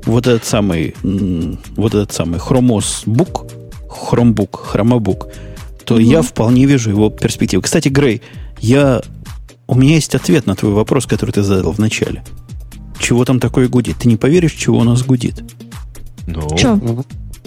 вот 0.07 0.25
этот 0.27 0.45
самый, 0.45 0.95
вот 1.03 1.93
этот 1.93 2.11
самый 2.11 2.39
Chrome 2.39 2.69
OS 2.79 3.05
Book, 3.05 3.51
Chromebook, 3.87 4.59
Chromebook, 4.73 5.31
то 5.85 5.95
Мгм. 5.95 6.03
я 6.03 6.21
вполне 6.21 6.65
вижу 6.65 6.89
его 6.89 7.09
перспективы. 7.09 7.61
Кстати, 7.63 7.89
Грей, 7.89 8.21
я, 8.59 9.01
у 9.67 9.75
меня 9.75 9.95
есть 9.95 10.15
ответ 10.15 10.45
на 10.45 10.55
твой 10.55 10.71
вопрос, 10.73 11.05
который 11.05 11.31
ты 11.31 11.43
задал 11.43 11.71
в 11.71 11.79
начале. 11.79 12.23
Чего 12.99 13.23
там 13.25 13.39
такое 13.39 13.67
гудит? 13.69 13.97
Ты 13.97 14.07
не 14.07 14.17
поверишь, 14.17 14.53
чего 14.53 14.79
у 14.79 14.83
нас 14.83 15.03
гудит? 15.03 15.43
Ну, 16.25 16.47
Че? 16.57 16.79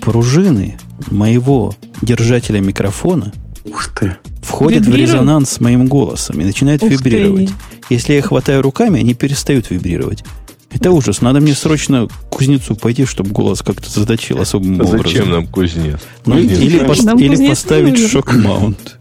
Пружины 0.01 0.79
моего 1.11 1.75
держателя 2.01 2.61
микрофона 2.61 3.33
Ух 3.67 3.89
ты. 3.99 4.17
входят 4.43 4.85
в 4.85 4.87
Вибрируют? 4.87 5.11
резонанс 5.13 5.51
с 5.51 5.61
моим 5.61 5.87
голосом 5.87 6.41
и 6.41 6.45
начинают 6.45 6.83
Ух 6.83 6.89
ты. 6.89 6.95
вибрировать. 6.95 7.51
Если 7.91 8.15
я 8.15 8.23
хватаю 8.23 8.63
руками, 8.63 9.01
они 9.01 9.13
перестают 9.15 9.69
вибрировать. 9.71 10.25
Это 10.73 10.91
ужас. 10.93 11.21
Надо 11.21 11.41
мне 11.41 11.55
срочно 11.55 12.07
к 12.07 12.13
кузнецу 12.31 12.77
пойти, 12.77 13.05
чтобы 13.05 13.31
голос 13.31 13.63
как-то 13.63 13.91
заточил 13.91 14.41
особым 14.41 14.75
образом. 14.77 14.99
зачем 15.03 15.31
нам 15.31 15.47
кузнец? 15.47 16.01
Ну, 16.27 16.37
Кузнец, 16.37 16.59
или, 16.59 16.81
пос- 16.81 17.05
Нам 17.05 17.19
или 17.19 17.29
кузнец 17.29 17.41
не 17.41 17.49
поставить 17.49 18.11
шок-маунт. 18.11 18.99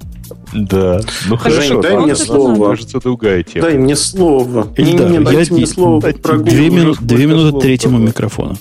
Да. 0.54 1.02
Ну 1.28 1.38
Хорошо, 1.38 1.82
дай 1.82 1.98
мне 1.98 2.16
слово. 2.16 2.70
Кажется, 2.72 3.00
другая 3.00 3.44
тема. 3.44 3.68
Дай 3.68 3.78
мне 3.78 3.96
слово. 3.96 4.74
Ильдар, 4.76 5.08
Не-не-не, 5.10 5.24
дайте 5.26 5.42
я 5.50 5.54
мне 5.54 5.60
не- 5.62 5.66
слово 5.68 6.02
две 7.02 7.26
минуты 7.28 7.60
третьему 7.60 8.00
было. 8.00 8.58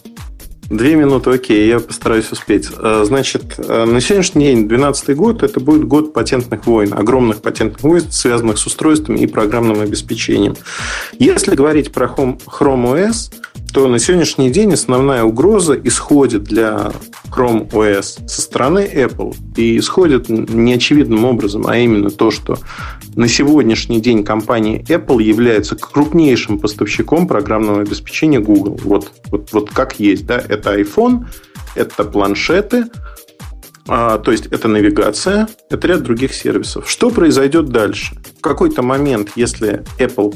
Две 0.71 0.97
минуты, 0.97 1.31
окей, 1.31 1.67
я 1.67 1.81
постараюсь 1.81 2.31
успеть. 2.31 2.69
Э, 2.77 3.03
Значит, 3.07 3.55
э, 3.57 3.85
на 3.87 4.03
сегодняшний 4.03 4.45
день, 4.45 4.69
2012 4.69 5.17
год, 5.17 5.43
это 5.43 5.61
будет 5.61 5.85
год 5.85 6.13
патентных 6.13 6.67
войн, 6.67 6.93
огромных 6.93 7.41
патентных 7.41 7.83
войн, 7.83 8.05
связанных 8.11 8.59
с 8.59 8.67
устройствами 8.67 9.19
и 9.21 9.27
программным 9.27 9.81
обеспечением. 9.81 10.57
Если 11.19 11.55
говорить 11.55 11.91
про 11.91 12.07
Chrome 12.07 12.39
OS, 12.51 13.33
то 13.73 13.87
на 13.87 13.99
сегодняшний 13.99 14.51
день 14.51 14.73
основная 14.73 15.25
угроза 15.25 15.75
исходит 15.75 16.45
для 16.45 16.93
Chrome 17.31 17.71
OS 17.71 18.27
со 18.27 18.41
стороны 18.41 18.89
Apple 18.93 19.37
и 19.57 19.79
исходит 19.79 20.29
неочевидным 20.29 21.25
образом, 21.25 21.67
а 21.67 21.77
именно 21.77 22.11
то, 22.11 22.31
что 22.31 22.59
на 23.15 23.29
сегодняшний 23.29 24.01
день 24.01 24.25
компания 24.25 24.83
Apple 24.89 25.23
является 25.23 25.77
крупнейшим 25.77 26.59
поставщиком 26.59 27.29
программного 27.29 27.83
обеспечения 27.83 28.41
Google. 28.41 28.81
Вот, 28.85 29.13
вот, 29.31 29.53
вот 29.53 29.71
как 29.71 30.01
есть. 30.01 30.27
Да? 30.27 30.43
Это 30.49 30.79
iPhone, 30.79 31.27
это 31.75 32.05
планшеты, 32.05 32.87
а, 33.89 34.19
то 34.19 34.31
есть 34.33 34.47
это 34.47 34.69
навигация, 34.69 35.49
это 35.71 35.89
ряд 35.89 36.03
других 36.03 36.35
сервисов. 36.35 36.89
Что 36.89 37.11
произойдет 37.11 37.71
дальше? 37.71 38.17
В 38.39 38.43
какой-то 38.43 38.83
момент, 38.83 39.31
если 39.35 39.83
Apple 39.99 40.35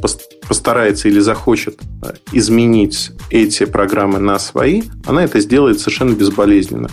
постарается 0.49 1.09
или 1.09 1.21
захочет 1.21 1.79
а, 2.03 2.15
изменить 2.33 3.11
эти 3.31 3.67
программы 3.67 4.19
на 4.19 4.39
свои, 4.39 4.83
она 5.05 5.25
это 5.25 5.39
сделает 5.41 5.81
совершенно 5.81 6.15
безболезненно. 6.15 6.89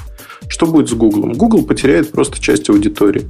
Что 0.49 0.65
будет 0.65 0.89
с 0.89 0.93
Google? 0.93 1.31
Google 1.33 1.63
потеряет 1.63 2.11
просто 2.11 2.41
часть 2.41 2.69
аудитории. 2.69 3.25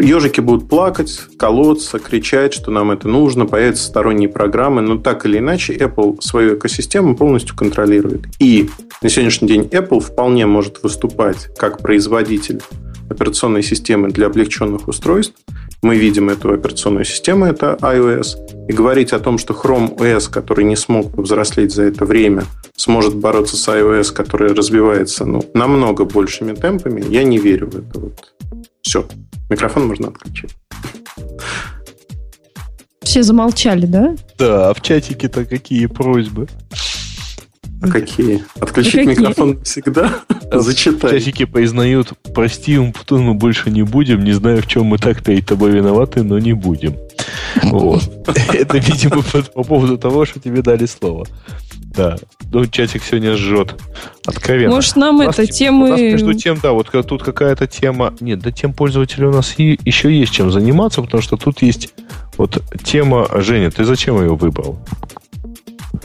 Ежики 0.00 0.40
будут 0.40 0.68
плакать, 0.68 1.20
колоться, 1.36 1.98
кричать, 1.98 2.54
что 2.54 2.70
нам 2.70 2.90
это 2.90 3.08
нужно, 3.08 3.44
появятся 3.44 3.84
сторонние 3.84 4.28
программы, 4.28 4.80
но 4.80 4.96
так 4.96 5.26
или 5.26 5.38
иначе 5.38 5.74
Apple 5.74 6.20
свою 6.22 6.56
экосистему 6.56 7.14
полностью 7.14 7.54
контролирует. 7.54 8.22
И 8.38 8.70
на 9.02 9.10
сегодняшний 9.10 9.48
день 9.48 9.62
Apple 9.64 10.00
вполне 10.00 10.46
может 10.46 10.82
выступать 10.82 11.48
как 11.58 11.78
производитель 11.78 12.62
операционной 13.10 13.62
системы 13.62 14.08
для 14.08 14.26
облегченных 14.26 14.88
устройств. 14.88 15.34
Мы 15.82 15.96
видим 15.96 16.30
эту 16.30 16.50
операционную 16.52 17.04
систему, 17.04 17.44
это 17.44 17.76
iOS. 17.82 18.66
И 18.68 18.72
говорить 18.72 19.12
о 19.12 19.18
том, 19.18 19.36
что 19.36 19.52
Chrome 19.52 19.94
OS, 19.98 20.30
который 20.30 20.64
не 20.64 20.76
смог 20.76 21.12
повзрослеть 21.14 21.74
за 21.74 21.82
это 21.82 22.06
время, 22.06 22.44
сможет 22.76 23.14
бороться 23.14 23.58
с 23.58 23.68
iOS, 23.68 24.14
который 24.14 24.54
развивается 24.54 25.26
ну, 25.26 25.44
намного 25.52 26.06
большими 26.06 26.54
темпами, 26.54 27.04
я 27.10 27.24
не 27.24 27.36
верю 27.36 27.68
в 27.70 27.76
это. 27.76 28.00
Вот. 28.00 28.34
Все. 28.84 29.06
Микрофон 29.48 29.88
можно 29.88 30.08
отключить. 30.08 30.54
Все 33.02 33.22
замолчали, 33.22 33.86
да? 33.86 34.14
Да, 34.38 34.70
а 34.70 34.74
в 34.74 34.82
чатике-то 34.82 35.44
какие 35.46 35.86
просьбы? 35.86 36.48
А 37.82 37.88
какие? 37.88 38.44
Отключить 38.60 39.06
а 39.06 39.10
микрофон 39.10 39.62
всегда? 39.62 40.20
Зачитай. 40.52 41.10
Часики 41.10 41.44
признают, 41.44 42.12
прости, 42.34 42.78
Умпутун, 42.78 43.22
мы 43.22 43.34
больше 43.34 43.70
не 43.70 43.82
будем. 43.82 44.22
Не 44.22 44.32
знаю, 44.32 44.62
в 44.62 44.66
чем 44.66 44.84
мы 44.84 44.98
так 44.98 45.22
перед 45.22 45.46
тобой 45.46 45.72
виноваты, 45.72 46.22
но 46.22 46.38
не 46.38 46.52
будем. 46.52 46.94
Вот. 47.62 48.02
Это, 48.52 48.78
видимо, 48.78 49.22
по 49.54 49.62
поводу 49.62 49.98
того, 49.98 50.24
что 50.24 50.40
тебе 50.40 50.62
дали 50.62 50.86
слово. 50.86 51.26
Да. 51.96 52.16
Ну, 52.52 52.66
чатик 52.66 53.02
сегодня 53.04 53.36
жжет. 53.36 53.74
Откровенно. 54.26 54.74
Может, 54.74 54.96
нам. 54.96 55.20
У 55.20 55.22
нас 55.22 55.38
между 55.38 56.34
тем, 56.34 56.58
да, 56.62 56.72
вот 56.72 56.90
тут 57.06 57.22
какая-то 57.22 57.66
тема... 57.66 58.12
Нет, 58.20 58.40
да 58.40 58.50
тем 58.50 58.72
пользователей 58.72 59.26
у 59.26 59.32
нас 59.32 59.54
и 59.58 59.78
еще 59.84 60.12
есть 60.12 60.32
чем 60.32 60.50
заниматься, 60.50 61.02
потому 61.02 61.22
что 61.22 61.36
тут 61.36 61.62
есть 61.62 61.94
вот 62.36 62.62
тема... 62.82 63.28
Женя, 63.42 63.70
ты 63.70 63.84
зачем 63.84 64.20
ее 64.20 64.34
выбрал? 64.34 64.78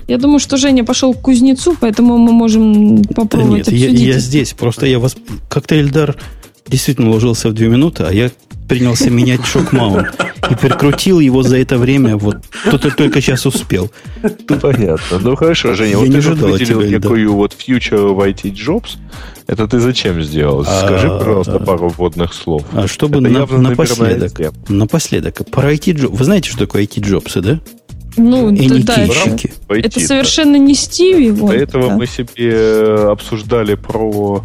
Я 0.07 0.17
думаю, 0.17 0.39
что 0.39 0.57
Женя 0.57 0.83
пошел 0.83 1.13
к 1.13 1.21
кузнецу, 1.21 1.75
поэтому 1.79 2.17
мы 2.17 2.31
можем 2.31 3.03
попробовать 3.03 3.65
да 3.65 3.71
нет, 3.71 3.83
обсудить. 3.83 3.99
Я, 3.99 4.13
я 4.13 4.19
здесь. 4.19 4.53
Просто 4.53 4.85
я 4.85 4.99
вас... 4.99 5.15
Как-то 5.49 5.79
Эльдар 5.79 6.15
действительно 6.67 7.09
уложился 7.09 7.49
в 7.49 7.53
две 7.53 7.67
минуты, 7.67 8.03
а 8.03 8.11
я 8.11 8.31
принялся 8.69 9.09
менять 9.09 9.45
шок-маунт 9.45 10.07
и 10.49 10.55
прикрутил 10.55 11.19
его 11.19 11.43
за 11.43 11.57
это 11.57 11.77
время. 11.77 12.15
Вот 12.15 12.37
кто-то 12.67 12.95
только 12.95 13.19
сейчас 13.19 13.45
успел. 13.45 13.91
Понятно. 14.61 15.19
Ну 15.19 15.35
хорошо, 15.35 15.73
Женя, 15.73 15.91
я 15.91 15.97
вот 15.97 16.07
ты 16.07 16.45
выделил 16.45 17.01
какую 17.01 17.33
вот 17.33 17.55
future 17.57 18.13
в 18.13 18.19
IT 18.21 18.53
Jobs. 18.53 18.97
Это 19.47 19.67
ты 19.67 19.79
зачем 19.79 20.21
сделал? 20.21 20.63
А, 20.67 20.85
Скажи, 20.85 21.07
пожалуйста, 21.07 21.55
а, 21.55 21.59
пару 21.59 21.89
вводных 21.89 22.33
слов. 22.35 22.63
А 22.71 22.87
чтобы 22.87 23.19
на, 23.19 23.47
напоследок, 23.47 24.39
напоследок, 24.69 25.49
про 25.49 25.73
IT 25.73 25.95
Jobs. 25.95 26.15
Вы 26.15 26.23
знаете, 26.23 26.49
что 26.49 26.59
такое 26.59 26.83
IT 26.83 27.01
Jobs, 27.01 27.41
да? 27.41 27.59
Ну, 28.15 28.51
и 28.51 28.83
да, 28.83 28.95
это, 28.95 29.47
это 29.69 29.99
совершенно 29.99 30.57
не 30.57 30.75
Стиви. 30.75 31.31
Вот, 31.31 31.51
До 31.51 31.57
этого 31.57 31.87
да. 31.89 31.95
мы 31.95 32.05
себе 32.05 32.51
э, 32.51 33.07
обсуждали 33.11 33.75
про 33.75 34.43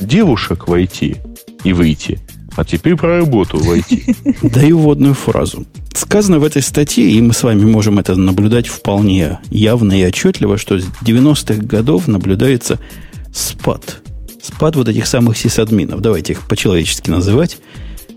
девушек 0.00 0.66
войти 0.66 1.16
и 1.62 1.72
выйти. 1.72 2.20
А 2.56 2.64
теперь 2.64 2.96
про 2.96 3.18
работу 3.18 3.58
войти. 3.58 4.14
Даю 4.42 4.78
вводную 4.78 5.14
фразу. 5.14 5.64
Сказано 5.94 6.38
в 6.38 6.44
этой 6.44 6.62
статье, 6.62 7.08
и 7.08 7.20
мы 7.20 7.32
с 7.32 7.42
вами 7.42 7.64
можем 7.64 7.98
это 7.98 8.14
наблюдать 8.14 8.66
вполне 8.66 9.38
явно 9.50 9.98
и 9.98 10.04
отчетливо, 10.04 10.58
что 10.58 10.78
с 10.78 10.84
90-х 11.02 11.62
годов 11.62 12.08
наблюдается 12.08 12.78
спад. 13.34 14.02
Спад 14.42 14.76
вот 14.76 14.88
этих 14.88 15.06
самых 15.06 15.36
сисадминов, 15.38 16.00
давайте 16.00 16.32
их 16.32 16.46
по-человечески 16.46 17.10
называть, 17.10 17.58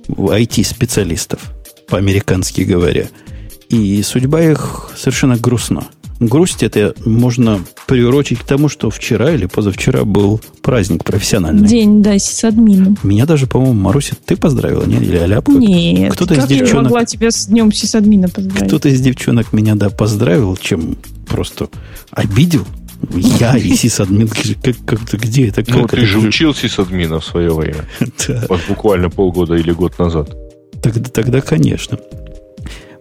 IT-специалистов, 0.07 1.39
по-американски 1.87 2.61
говоря– 2.61 3.07
и 3.69 4.01
судьба 4.03 4.41
их 4.41 4.89
совершенно 4.95 5.37
грустна. 5.37 5.87
Грусть 6.19 6.63
это 6.63 6.93
можно 7.03 7.59
приурочить 7.87 8.39
к 8.39 8.43
тому, 8.43 8.69
что 8.69 8.89
вчера 8.89 9.31
или 9.31 9.47
позавчера 9.47 10.05
был 10.05 10.39
праздник 10.61 11.03
профессиональный. 11.03 11.67
День, 11.67 12.01
да, 12.01 12.17
сисадмина. 12.17 12.95
Меня 13.03 13.25
даже, 13.25 13.47
по-моему, 13.47 13.73
Маруся, 13.73 14.15
ты 14.25 14.37
поздравила, 14.37 14.85
нет? 14.85 15.01
Или 15.01 15.17
Аляпка? 15.17 15.51
Нет. 15.51 16.13
Кто-то 16.13 16.35
как 16.35 16.45
из 16.45 16.49
девчонок... 16.49 16.73
я 16.73 16.81
могла 16.81 17.05
тебя 17.05 17.31
с 17.31 17.47
днем 17.47 17.71
сисадмина 17.71 18.29
поздравить? 18.29 18.67
Кто-то 18.67 18.89
из 18.89 19.01
девчонок 19.01 19.51
меня, 19.51 19.75
да, 19.75 19.89
поздравил, 19.89 20.55
чем 20.55 20.95
просто 21.27 21.67
обидел. 22.11 22.65
Я 23.11 23.57
и 23.57 23.75
сисадмин, 23.75 24.29
как, 24.29 24.75
как, 24.85 25.21
где 25.21 25.49
это? 25.49 25.63
Как 25.63 25.75
ну, 25.75 25.85
это? 25.85 25.97
ты 25.97 26.05
же 26.05 26.19
учил 26.19 26.55
сисадмина 26.55 27.19
в 27.19 27.25
свое 27.25 27.53
время. 27.53 27.85
да. 28.27 28.45
Вот 28.47 28.61
буквально 28.69 29.09
полгода 29.09 29.55
или 29.55 29.71
год 29.71 29.99
назад. 29.99 30.33
Тогда, 30.81 31.09
тогда, 31.09 31.41
конечно. 31.41 31.99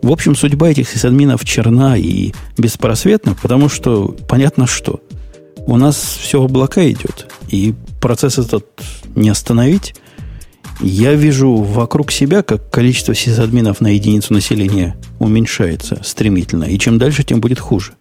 В 0.04 0.12
общем, 0.12 0.36
судьба 0.36 0.68
этих 0.68 0.86
сисадминов 0.90 1.46
черна 1.46 1.96
и 1.96 2.34
беспросветна, 2.58 3.34
потому 3.40 3.70
что 3.70 4.14
понятно 4.28 4.66
что. 4.66 5.00
У 5.66 5.78
нас 5.78 5.96
все 5.96 6.42
в 6.42 6.44
облака 6.44 6.86
идет, 6.90 7.26
и 7.48 7.72
процесс 8.02 8.36
этот 8.36 8.66
не 9.14 9.30
остановить. 9.30 9.94
Я 10.82 11.14
вижу 11.14 11.54
вокруг 11.54 12.12
себя, 12.12 12.42
как 12.42 12.70
количество 12.70 13.14
сисадминов 13.14 13.80
на 13.80 13.94
единицу 13.94 14.34
населения 14.34 14.94
уменьшается 15.20 15.98
стремительно, 16.04 16.64
и 16.64 16.78
чем 16.78 16.98
дальше, 16.98 17.24
тем 17.24 17.40
будет 17.40 17.58
хуже. 17.58 17.94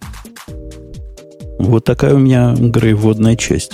Вот 1.58 1.86
такая 1.86 2.16
у 2.16 2.20
меня, 2.20 2.54
Грей, 2.54 2.96
вводная 2.96 3.38
часть. 3.38 3.72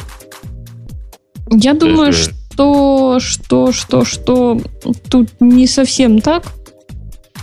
Я 1.49 1.73
думаю, 1.73 2.13
что, 2.13 3.17
что, 3.19 3.71
что, 3.71 4.05
что 4.05 4.61
тут 5.09 5.29
не 5.39 5.65
совсем 5.65 6.21
так 6.21 6.43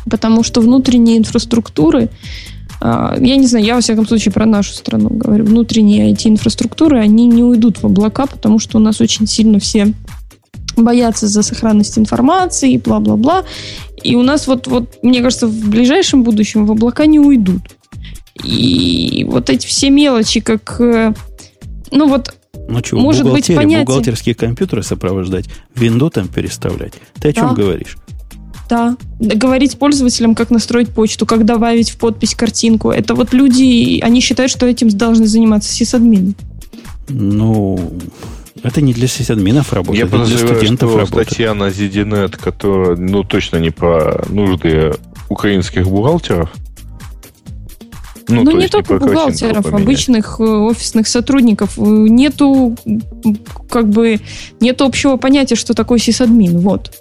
потому 0.08 0.42
что 0.42 0.60
внутренние 0.60 1.18
инфраструктуры, 1.18 2.08
а, 2.80 3.16
я 3.20 3.36
не 3.36 3.46
знаю, 3.46 3.64
я 3.64 3.74
во 3.74 3.80
всяком 3.80 4.06
случае 4.06 4.32
про 4.32 4.46
нашу 4.46 4.72
страну 4.72 5.08
говорю, 5.10 5.44
внутренние 5.44 6.12
IT-инфраструктуры, 6.12 6.98
они 6.98 7.26
не 7.26 7.42
уйдут 7.42 7.82
в 7.82 7.86
облака, 7.86 8.26
потому 8.26 8.58
что 8.58 8.78
у 8.78 8.80
нас 8.80 9.00
очень 9.00 9.26
сильно 9.26 9.58
все 9.58 9.92
боятся 10.76 11.26
за 11.26 11.42
сохранность 11.42 11.98
информации 11.98 12.72
и 12.72 12.78
бла-бла-бла. 12.78 13.44
И 14.02 14.14
у 14.14 14.22
нас 14.22 14.46
вот, 14.46 14.66
вот, 14.66 15.02
мне 15.02 15.22
кажется, 15.22 15.46
в 15.46 15.68
ближайшем 15.68 16.22
будущем 16.22 16.66
в 16.66 16.72
облака 16.72 17.06
не 17.06 17.18
уйдут. 17.18 17.62
И 18.44 19.24
вот 19.28 19.48
эти 19.48 19.66
все 19.66 19.90
мелочи, 19.90 20.40
как... 20.40 20.78
Э, 20.80 21.14
ну 21.90 22.08
вот 22.08 22.34
ну 22.68 22.80
что, 22.84 22.96
может 22.96 23.30
быть 23.30 23.46
понятие... 23.46 23.84
бухгалтерские 23.84 24.34
компьютеры 24.34 24.82
сопровождать, 24.82 25.46
винду 25.74 26.10
там 26.10 26.28
переставлять. 26.28 26.94
Ты 27.20 27.30
о 27.30 27.32
чем 27.32 27.48
да. 27.48 27.54
говоришь? 27.54 27.96
Да. 28.68 28.96
Говорить 29.20 29.78
пользователям, 29.78 30.34
как 30.34 30.50
настроить 30.50 30.90
почту, 30.90 31.26
как 31.26 31.44
добавить 31.44 31.90
в 31.90 31.98
подпись 31.98 32.34
картинку. 32.34 32.90
Это 32.90 33.14
вот 33.14 33.32
люди, 33.32 34.00
они 34.00 34.20
считают, 34.20 34.50
что 34.50 34.66
этим 34.66 34.88
должны 34.88 35.26
заниматься 35.26 35.72
сисадмины. 35.72 36.34
Ну, 37.08 37.78
это 38.62 38.80
не 38.80 38.92
для 38.92 39.06
сисадминов 39.06 39.72
работает, 39.72 40.10
Я 40.10 40.18
это 40.18 40.26
для 40.26 40.38
студентов 40.38 40.90
что 40.90 40.98
работает. 40.98 41.28
статья 41.28 41.54
на 41.54 41.68
ZDNet, 41.68 42.36
которая, 42.36 42.96
ну, 42.96 43.22
точно 43.22 43.58
не 43.58 43.70
про 43.70 44.24
нужды 44.28 44.94
украинских 45.28 45.86
бухгалтеров, 45.86 46.50
ну, 48.28 48.42
ну 48.42 48.52
не 48.52 48.68
только 48.68 48.94
не 48.94 48.98
бухгалтеров, 48.98 49.66
обычных 49.66 50.40
э, 50.40 50.42
офисных 50.42 51.06
сотрудников. 51.06 51.78
Э, 51.78 51.82
нету 51.82 52.76
как 53.70 53.88
бы 53.88 54.18
нет 54.60 54.82
общего 54.82 55.16
понятия, 55.16 55.54
что 55.54 55.74
такое 55.74 55.98
сисадмин. 55.98 56.58
Вот. 56.58 56.92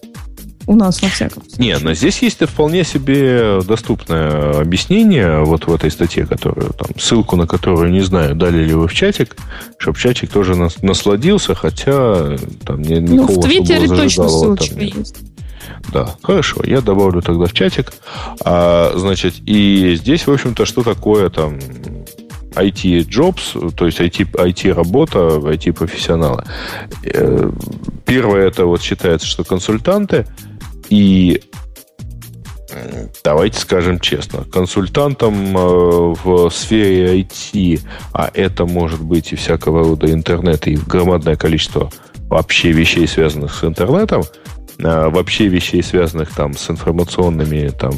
У 0.68 0.76
нас, 0.76 1.02
во 1.02 1.10
всяком 1.10 1.44
случае. 1.44 1.74
Не, 1.74 1.78
но 1.78 1.94
здесь 1.94 2.22
есть 2.22 2.44
вполне 2.46 2.84
себе 2.84 3.62
доступное 3.68 4.62
объяснение 4.62 5.44
вот 5.44 5.68
в 5.68 5.74
этой 5.74 5.92
статье, 5.92 6.26
которую 6.26 6.74
там, 6.74 6.90
ссылку 6.98 7.36
на 7.36 7.46
которую, 7.46 7.92
не 7.92 8.02
знаю, 8.02 8.36
дали 8.36 8.64
ли 8.64 8.74
вы 8.74 8.88
в 8.88 8.94
чатик, 8.94 9.36
чтобы 9.78 9.98
чатик 9.98 10.32
тоже 10.32 10.56
нас, 10.56 10.82
насладился, 10.82 11.54
хотя 11.54 12.38
там 12.66 12.82
не, 12.82 13.00
никакого 13.00 13.36
Ну, 13.36 13.42
в 13.42 13.44
Твиттере 13.44 13.88
точно 13.88 14.28
ссылочка 14.28 14.80
есть. 14.80 15.18
Да, 15.92 16.16
хорошо, 16.24 16.62
я 16.64 16.82
добавлю 16.82 17.22
тогда 17.22 17.46
в 17.46 17.54
чатик. 17.54 17.94
А, 18.44 18.94
значит, 18.96 19.36
и 19.46 19.96
здесь, 19.96 20.26
в 20.26 20.32
общем-то, 20.32 20.66
что 20.66 20.84
такое 20.84 21.30
там 21.30 21.60
IT-jobs, 22.56 23.74
то 23.76 23.86
есть 23.86 24.00
IT, 24.00 24.32
IT-работа, 24.32 25.20
IT-профессионалы. 25.20 26.44
Э, 27.04 27.52
первое, 28.06 28.48
это 28.48 28.66
вот 28.66 28.82
считается, 28.82 29.28
что 29.28 29.44
консультанты, 29.44 30.26
и 30.90 31.42
давайте 33.24 33.60
скажем 33.60 34.00
честно, 34.00 34.44
консультантам 34.44 35.58
э, 35.58 36.14
в 36.24 36.50
сфере 36.50 37.22
IT, 37.22 37.82
а 38.14 38.30
это 38.34 38.66
может 38.66 39.02
быть 39.02 39.32
и 39.32 39.36
всякого 39.36 39.84
рода 39.84 40.12
интернет, 40.12 40.68
и 40.68 40.76
громадное 40.76 41.36
количество 41.36 41.90
вообще 42.30 42.72
вещей, 42.72 43.08
связанных 43.08 43.54
с 43.56 43.64
интернетом, 43.64 44.24
э, 44.80 45.10
вообще 45.10 45.48
вещей, 45.48 45.82
связанных 45.84 46.34
там 46.34 46.56
с 46.56 46.70
информационными 46.70 47.70
там, 47.70 47.94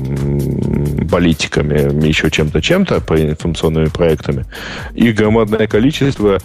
политиками, 1.08 2.06
еще 2.06 2.30
чем-то, 2.30 2.62
чем-то, 2.62 3.02
по 3.02 3.20
информационными 3.20 3.88
проектами, 3.88 4.46
их 4.94 5.16
громадное 5.16 5.68
количество, 5.68 6.40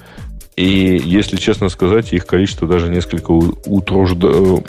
и, 0.57 1.01
если 1.05 1.37
честно 1.37 1.69
сказать, 1.69 2.13
их 2.13 2.27
количество 2.27 2.69
даже 2.69 2.89
несколько 2.89 3.31
утруждает 3.31 4.67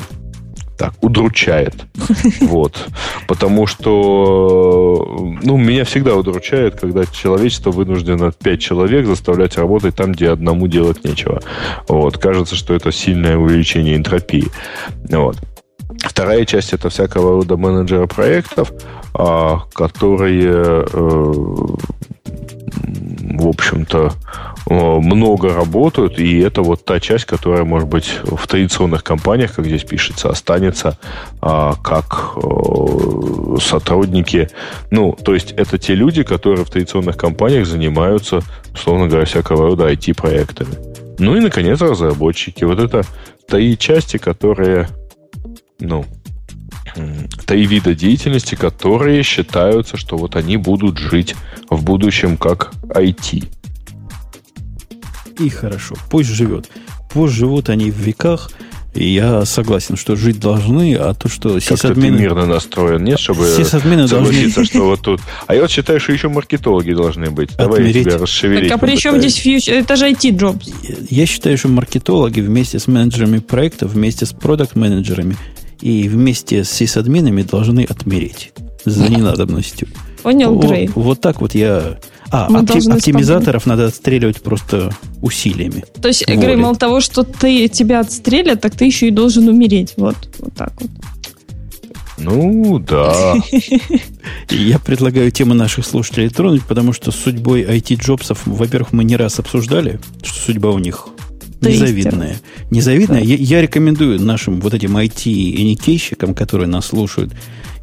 так, 0.78 0.94
удручает. 1.02 1.76
Вот. 2.42 2.88
Потому 3.28 3.68
что, 3.68 5.38
ну, 5.42 5.58
меня 5.58 5.86
всегда 5.86 6.16
удручает, 6.16 6.80
когда 6.80 7.06
человечество 7.06 7.72
вынуждено 7.72 8.32
пять 8.32 8.62
человек 8.62 9.06
заставлять 9.06 9.58
работать 9.58 9.96
там, 9.96 10.12
где 10.12 10.30
одному 10.30 10.68
делать 10.68 11.04
нечего. 11.04 11.42
Вот. 11.88 12.18
Кажется, 12.18 12.56
что 12.56 12.74
это 12.74 12.92
сильное 12.92 13.38
увеличение 13.38 13.96
энтропии. 13.96 14.48
Вот. 15.10 15.38
Вторая 16.00 16.46
часть 16.46 16.74
это 16.74 16.90
всякого 16.90 17.38
рода 17.38 17.58
менеджера 17.58 18.08
проектов, 18.08 18.72
а, 19.14 19.62
которые, 19.74 20.86
э, 20.92 21.34
в 23.38 23.48
общем-то, 23.48 24.14
Э, 24.70 25.00
много 25.00 25.54
работают, 25.54 26.20
и 26.20 26.40
это 26.40 26.62
вот 26.62 26.86
та 26.86 27.00
часть, 27.00 27.26
которая, 27.26 27.64
может 27.66 27.90
быть, 27.90 28.20
в 28.24 28.48
традиционных 28.48 29.04
компаниях, 29.04 29.56
как 29.56 29.66
здесь 29.66 29.84
пишется, 29.84 30.30
останется 30.30 30.98
а, 31.42 31.76
как 31.76 32.38
а, 32.38 33.58
сотрудники. 33.60 34.50
Ну, 34.90 35.18
то 35.22 35.34
есть 35.34 35.52
это 35.52 35.78
те 35.78 35.96
люди, 35.96 36.24
которые 36.24 36.64
в 36.64 36.70
традиционных 36.70 37.18
компаниях 37.18 37.68
занимаются, 37.68 38.40
условно 38.74 39.08
говоря, 39.08 39.26
всякого 39.26 39.68
рода 39.68 39.92
IT-проектами. 39.92 40.76
Ну 41.20 41.36
и, 41.36 41.42
наконец, 41.42 41.82
разработчики. 41.82 42.64
Вот 42.64 42.80
это 42.80 43.04
три 43.48 43.78
части, 43.78 44.18
которые, 44.18 44.88
ну, 45.80 46.06
три 47.46 47.66
вида 47.66 47.96
деятельности, 47.96 48.56
которые 48.56 49.24
считаются, 49.24 49.98
что 49.98 50.18
вот 50.18 50.36
они 50.36 50.58
будут 50.58 50.98
жить 50.98 51.36
в 51.70 51.84
будущем 51.84 52.38
как 52.38 52.72
IT 52.90 53.48
и 55.40 55.50
хорошо. 55.50 55.96
Пусть 56.10 56.30
живет. 56.30 56.70
Пусть 57.12 57.34
живут 57.34 57.70
они 57.70 57.92
в 57.92 57.98
веках. 57.98 58.52
И 58.94 59.08
я 59.10 59.44
согласен, 59.46 59.98
что 59.98 60.16
жить 60.16 60.40
должны, 60.40 60.94
а 60.94 61.16
то, 61.16 61.28
что 61.28 61.60
сисадмины... 61.60 62.16
ты 62.16 62.24
мирно 62.24 62.46
настроен, 62.46 63.04
нет, 63.04 63.18
чтобы 63.20 63.52
сисадмины 63.58 64.08
должны... 64.08 64.52
что 64.52 64.86
вот 64.86 65.02
тут... 65.02 65.20
А 65.48 65.56
я 65.56 65.62
вот 65.62 65.72
считаю, 65.72 66.00
что 66.00 66.14
еще 66.14 66.30
маркетологи 66.30 66.94
должны 66.94 67.32
быть. 67.32 67.58
Давай 67.58 67.80
Отмереть. 67.80 67.96
я 67.96 68.04
тебя 68.04 68.18
расшевелить. 68.20 68.70
Так, 68.70 68.78
а 68.78 68.86
при 68.86 68.96
чем 68.96 69.18
здесь 69.18 69.38
фьюч... 69.38 69.68
Это 69.68 69.96
же 69.96 70.12
IT-джобс. 70.12 70.72
Я 71.10 71.26
считаю, 71.26 71.58
что 71.58 71.70
маркетологи 71.70 72.40
вместе 72.42 72.78
с 72.78 72.86
менеджерами 72.86 73.40
проектов, 73.40 73.94
вместе 73.94 74.28
с 74.28 74.32
продукт-менеджерами 74.32 75.38
и 75.84 76.08
вместе 76.08 76.64
с 76.64 76.72
сисадминами 76.72 77.42
должны 77.42 77.82
отмереть 77.82 78.54
за 78.86 79.10
ненадобностью. 79.10 79.90
Понял, 80.22 80.58
Грей? 80.58 80.88
Вот, 80.96 81.04
вот 81.04 81.22
так 81.22 81.42
вот 81.42 81.54
я 81.56 82.00
а, 82.32 82.48
опти- 82.50 82.90
оптимизаторов 82.90 83.66
надо 83.66 83.88
отстреливать 83.88 84.42
просто 84.42 84.96
усилиями. 85.22 85.84
То 86.02 86.08
есть, 86.08 86.26
воли. 86.26 86.38
Грей, 86.38 86.56
мало 86.56 86.78
того, 86.78 87.02
что 87.02 87.24
ты 87.24 87.68
тебя 87.68 88.00
отстрелят, 88.00 88.62
так 88.62 88.76
ты 88.76 88.86
еще 88.86 89.10
и 89.10 89.12
должен 89.12 89.50
умереть. 89.50 89.94
Вот, 89.98 90.16
вот 90.40 90.54
так 90.56 90.72
вот. 90.80 90.90
Ну, 92.18 92.80
да. 92.80 93.36
Я 94.50 94.80
предлагаю 94.80 95.32
тему 95.32 95.54
наших 95.54 95.86
слушателей 95.86 96.30
тронуть, 96.30 96.64
потому 96.64 96.94
что 96.94 97.12
с 97.12 97.16
судьбой 97.16 97.64
IT-джобсов, 97.64 98.40
во-первых, 98.46 98.94
мы 98.94 99.04
не 99.04 99.18
раз 99.18 99.40
обсуждали, 99.40 100.00
что 100.22 100.40
судьба 100.40 100.70
у 100.70 100.80
них 100.80 101.10
незавидная. 101.70 102.38
Незавидная. 102.72 103.20
Да. 103.20 103.26
Я, 103.26 103.36
я 103.36 103.62
рекомендую 103.62 104.22
нашим 104.22 104.60
вот 104.62 104.74
этим 104.74 104.98
IT-эникейщикам, 104.98 106.34
которые 106.34 106.68
нас 106.68 106.88
слушают 106.88 107.34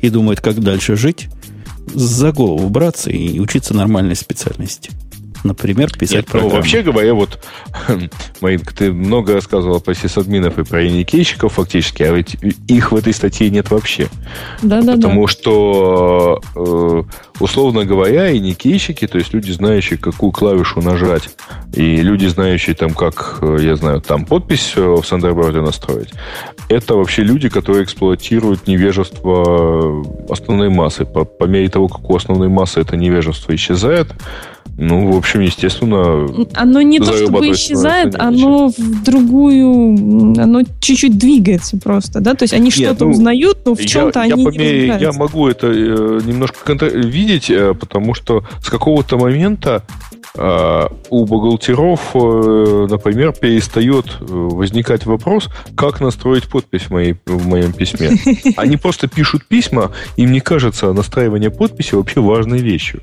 и 0.01 0.11
думают, 0.11 0.41
как 0.41 0.61
дальше 0.61 0.97
жить, 0.97 1.29
за 1.87 2.33
голову 2.33 2.69
браться 2.69 3.11
и 3.11 3.39
учиться 3.39 3.75
нормальной 3.75 4.17
специальности. 4.17 4.91
Например, 5.43 5.91
писать 5.91 6.17
Нет, 6.17 6.27
программы. 6.27 6.51
Ну, 6.51 6.57
вообще 6.57 6.83
говоря, 6.83 7.15
вот, 7.15 7.39
Маринка, 8.41 8.75
ты 8.75 8.93
много 8.93 9.35
рассказывала 9.35 9.79
про 9.79 9.95
сисадминов 9.95 10.59
и 10.59 10.65
про 10.65 10.87
иникейщиков 10.87 11.55
фактически, 11.55 12.03
а 12.03 12.13
ведь 12.13 12.37
их 12.69 12.93
в 12.93 12.97
этой 12.97 13.13
статье 13.15 13.49
нет 13.49 13.71
вообще. 13.71 14.09
Да-да-да. 14.63 14.97
Потому 14.97 15.27
что, 15.27 16.41
э, 16.55 17.03
условно 17.41 17.85
говоря, 17.85 18.37
иникейщики, 18.37 19.07
то 19.07 19.19
есть 19.19 19.33
люди, 19.33 19.51
знающие, 19.51 19.99
какую 19.99 20.33
клавишу 20.33 20.83
нажать, 20.83 21.31
и 21.73 21.97
люди, 21.97 22.27
знающие, 22.27 22.77
там, 22.77 22.91
как, 22.91 23.39
э, 23.41 23.59
я 23.61 23.77
знаю, 23.77 24.03
там 24.03 24.27
подпись 24.27 24.75
э, 24.77 24.81
в 24.81 25.01
Thunderbird 25.01 25.61
настроить, 25.63 26.11
это 26.69 26.97
вообще 26.97 27.23
люди, 27.23 27.49
которые 27.49 27.85
эксплуатируют 27.85 28.67
невежество 28.67 30.05
основной 30.29 30.69
массы. 30.69 31.05
По, 31.05 31.25
по 31.25 31.45
мере 31.45 31.69
того, 31.69 31.89
как 31.89 32.09
у 32.11 32.17
основной 32.17 32.49
массы 32.49 32.81
это 32.81 32.97
невежество 32.97 33.55
исчезает, 33.55 34.15
ну, 34.81 35.13
в 35.13 35.17
общем, 35.19 35.41
естественно... 35.41 36.27
Оно 36.55 36.81
не 36.81 36.99
то 37.01 37.13
чтобы 37.13 37.51
исчезает, 37.53 38.15
оно 38.19 38.69
в 38.69 39.03
другую... 39.05 40.41
Оно 40.41 40.63
чуть-чуть 40.81 41.19
двигается 41.19 41.77
просто, 41.77 42.21
да? 42.21 42.35
То 42.35 42.45
есть 42.45 42.55
они 42.55 42.71
что-то 42.71 43.05
ну, 43.05 43.11
узнают, 43.11 43.59
но 43.67 43.75
в 43.75 43.85
чем-то 43.85 44.23
они 44.23 44.43
я, 44.43 44.97
не 44.97 45.03
Я 45.03 45.13
могу 45.13 45.49
это 45.49 45.67
э, 45.67 46.21
немножко 46.25 46.65
контр... 46.65 46.87
видеть, 46.97 47.51
э, 47.51 47.75
потому 47.75 48.15
что 48.15 48.45
с 48.63 48.71
какого-то 48.71 49.19
момента 49.19 49.85
э, 50.35 50.87
у 51.11 51.27
бухгалтеров, 51.27 52.01
э, 52.15 52.87
например, 52.89 53.35
перестает 53.35 54.07
э, 54.07 54.25
возникать 54.29 55.05
вопрос, 55.05 55.51
как 55.77 56.01
настроить 56.01 56.49
подпись 56.49 56.85
в, 56.85 56.91
моей, 56.91 57.17
в 57.27 57.47
моем 57.47 57.75
письме. 57.75 58.13
Они 58.57 58.79
просто 58.79 59.09
пишут 59.09 59.45
письма, 59.47 59.93
и 60.17 60.27
мне 60.27 60.41
кажется 60.41 60.91
настраивание 60.95 61.51
подписи 61.51 61.97
вообще 61.97 62.23
важной 62.23 62.61
вещью. 62.61 63.03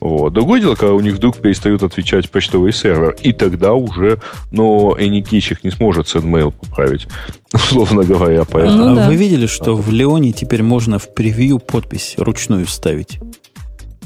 Вот. 0.00 0.32
Другое 0.32 0.60
дело, 0.60 0.74
когда 0.74 0.94
у 0.94 1.00
них 1.00 1.14
вдруг 1.14 1.38
перестают 1.38 1.82
отвечать 1.82 2.30
почтовый 2.30 2.72
сервер, 2.72 3.16
и 3.20 3.32
тогда 3.32 3.74
уже, 3.74 4.20
но 4.50 4.96
Эникичик 4.98 5.64
не 5.64 5.70
сможет 5.70 6.06
SendMail 6.06 6.52
поправить, 6.52 7.08
условно 7.52 8.04
говоря. 8.04 8.44
Поэтому. 8.44 8.78
Ну, 8.78 8.92
а 8.92 8.94
да. 8.94 9.08
вы 9.08 9.16
видели, 9.16 9.46
что 9.46 9.74
в 9.74 9.90
Леоне 9.90 10.32
теперь 10.32 10.62
можно 10.62 10.98
в 10.98 11.12
превью 11.14 11.58
подпись 11.58 12.14
ручную 12.16 12.66
вставить? 12.66 13.18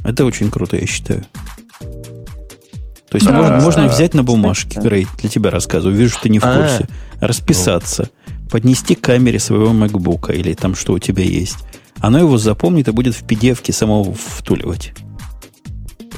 Это 0.05 0.25
очень 0.25 0.51
круто, 0.51 0.77
я 0.77 0.87
считаю. 0.87 1.25
То 1.81 3.17
есть 3.17 3.27
да, 3.27 3.35
можно, 3.35 3.61
можно 3.61 3.89
взять 3.89 4.15
на 4.15 4.25
бумажке, 4.25 4.81
Грей, 4.81 5.07
для 5.19 5.29
тебя 5.29 5.51
рассказываю, 5.51 5.95
вижу, 5.95 6.13
что 6.13 6.23
ты 6.23 6.29
не 6.31 6.39
в 6.39 6.45
а. 6.45 6.57
курсе, 6.57 6.89
а, 7.21 7.27
расписаться, 7.27 8.09
ну. 8.27 8.49
поднести 8.49 8.95
к 8.95 9.03
камере 9.03 9.39
своего 9.39 9.69
MacBook 9.69 10.35
или 10.35 10.55
там 10.55 10.75
что 10.75 10.95
у 10.95 10.99
тебя 10.99 11.23
есть. 11.23 11.59
Оно 12.01 12.19
его 12.19 12.39
запомнит 12.39 12.89
и 12.89 12.91
будет 12.91 13.15
в 13.15 13.23
PDF 13.25 13.71
самого 13.71 14.15
втуливать 14.15 14.95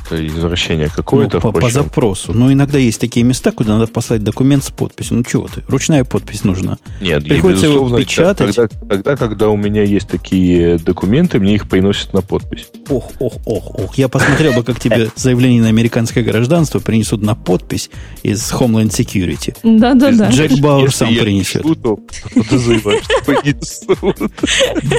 это 0.04 0.26
извращение 0.26 0.88
какое-то. 0.94 1.36
Ну, 1.36 1.40
по, 1.40 1.52
по 1.52 1.70
запросу. 1.70 2.32
Но 2.32 2.52
иногда 2.52 2.78
есть 2.78 3.00
такие 3.00 3.24
места, 3.24 3.52
куда 3.52 3.78
надо 3.78 3.86
послать 3.86 4.22
документ 4.22 4.64
с 4.64 4.70
подписью. 4.70 5.18
Ну 5.18 5.24
чего 5.24 5.48
ты? 5.48 5.62
Ручная 5.68 6.04
подпись 6.04 6.44
нужна. 6.44 6.78
Нет, 7.00 7.24
приходится 7.24 7.66
его 7.66 7.96
печатать. 7.96 8.56
Тогда, 8.56 8.74
тогда, 8.88 9.16
когда 9.16 9.48
у 9.48 9.56
меня 9.56 9.82
есть 9.82 10.08
такие 10.08 10.78
документы, 10.78 11.38
мне 11.38 11.54
их 11.54 11.68
приносят 11.68 12.12
на 12.12 12.22
подпись. 12.22 12.68
Ох, 12.88 13.10
ох, 13.18 13.34
ох, 13.44 13.78
ох. 13.78 13.94
Я 13.96 14.08
посмотрел 14.08 14.52
бы, 14.54 14.62
как 14.62 14.80
тебе 14.80 15.10
заявление 15.16 15.62
на 15.62 15.68
американское 15.68 16.22
гражданство 16.24 16.78
принесут 16.78 17.22
на 17.22 17.34
подпись 17.34 17.90
из 18.22 18.52
Homeland 18.52 18.90
Security. 18.90 19.56
Да, 19.62 19.94
да, 19.94 20.12
да. 20.12 20.30
Джек 20.30 20.58
Бауэр 20.58 20.92
сам 20.92 21.08
принесет. 21.08 21.64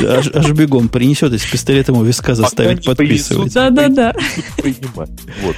Да, 0.01 0.21
аж 0.33 0.51
бегом 0.51 0.89
принесет 0.89 1.33
и 1.33 1.37
с 1.37 1.45
пистолетом 1.45 1.97
у 1.97 2.03
виска 2.03 2.35
заставить 2.35 2.85
подписывать. 2.85 3.53
Да, 3.53 3.69
да, 3.69 3.87
да 3.89 4.15
понимать. 5.07 5.35
Вот. 5.43 5.55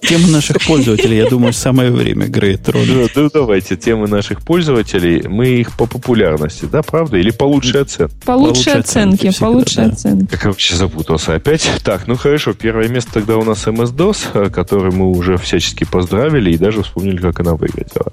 Тема 0.00 0.28
наших 0.28 0.64
пользователей, 0.66 1.18
я 1.18 1.28
думаю, 1.28 1.52
самое 1.52 1.90
время, 1.90 2.26
Грей, 2.26 2.58
Ну, 2.66 3.06
ну, 3.14 3.30
давайте, 3.32 3.76
темы 3.76 4.08
наших 4.08 4.42
пользователей, 4.42 5.26
мы 5.28 5.48
их 5.48 5.76
по 5.76 5.86
популярности, 5.86 6.66
да, 6.70 6.82
правда? 6.82 7.16
Или 7.16 7.30
по 7.30 7.44
лучшей 7.44 7.82
оценке? 7.82 8.14
По 8.24 8.32
лучшей 8.32 8.74
оценке, 8.74 9.32
по 9.38 9.46
лучшей 9.46 9.86
оценке. 9.86 10.26
Как 10.30 10.44
я 10.44 10.50
вообще 10.50 10.76
запутался 10.76 11.34
опять. 11.34 11.68
Так, 11.82 12.06
ну 12.06 12.16
хорошо, 12.16 12.52
первое 12.52 12.88
место 12.88 13.14
тогда 13.14 13.36
у 13.36 13.44
нас 13.44 13.66
MS-DOS, 13.66 14.18
э, 14.34 14.50
который 14.50 14.92
мы 14.92 15.10
уже 15.10 15.36
всячески 15.36 15.84
поздравили 15.84 16.52
и 16.52 16.58
даже 16.58 16.82
вспомнили, 16.82 17.18
как 17.18 17.40
она 17.40 17.54
выглядела. 17.54 18.12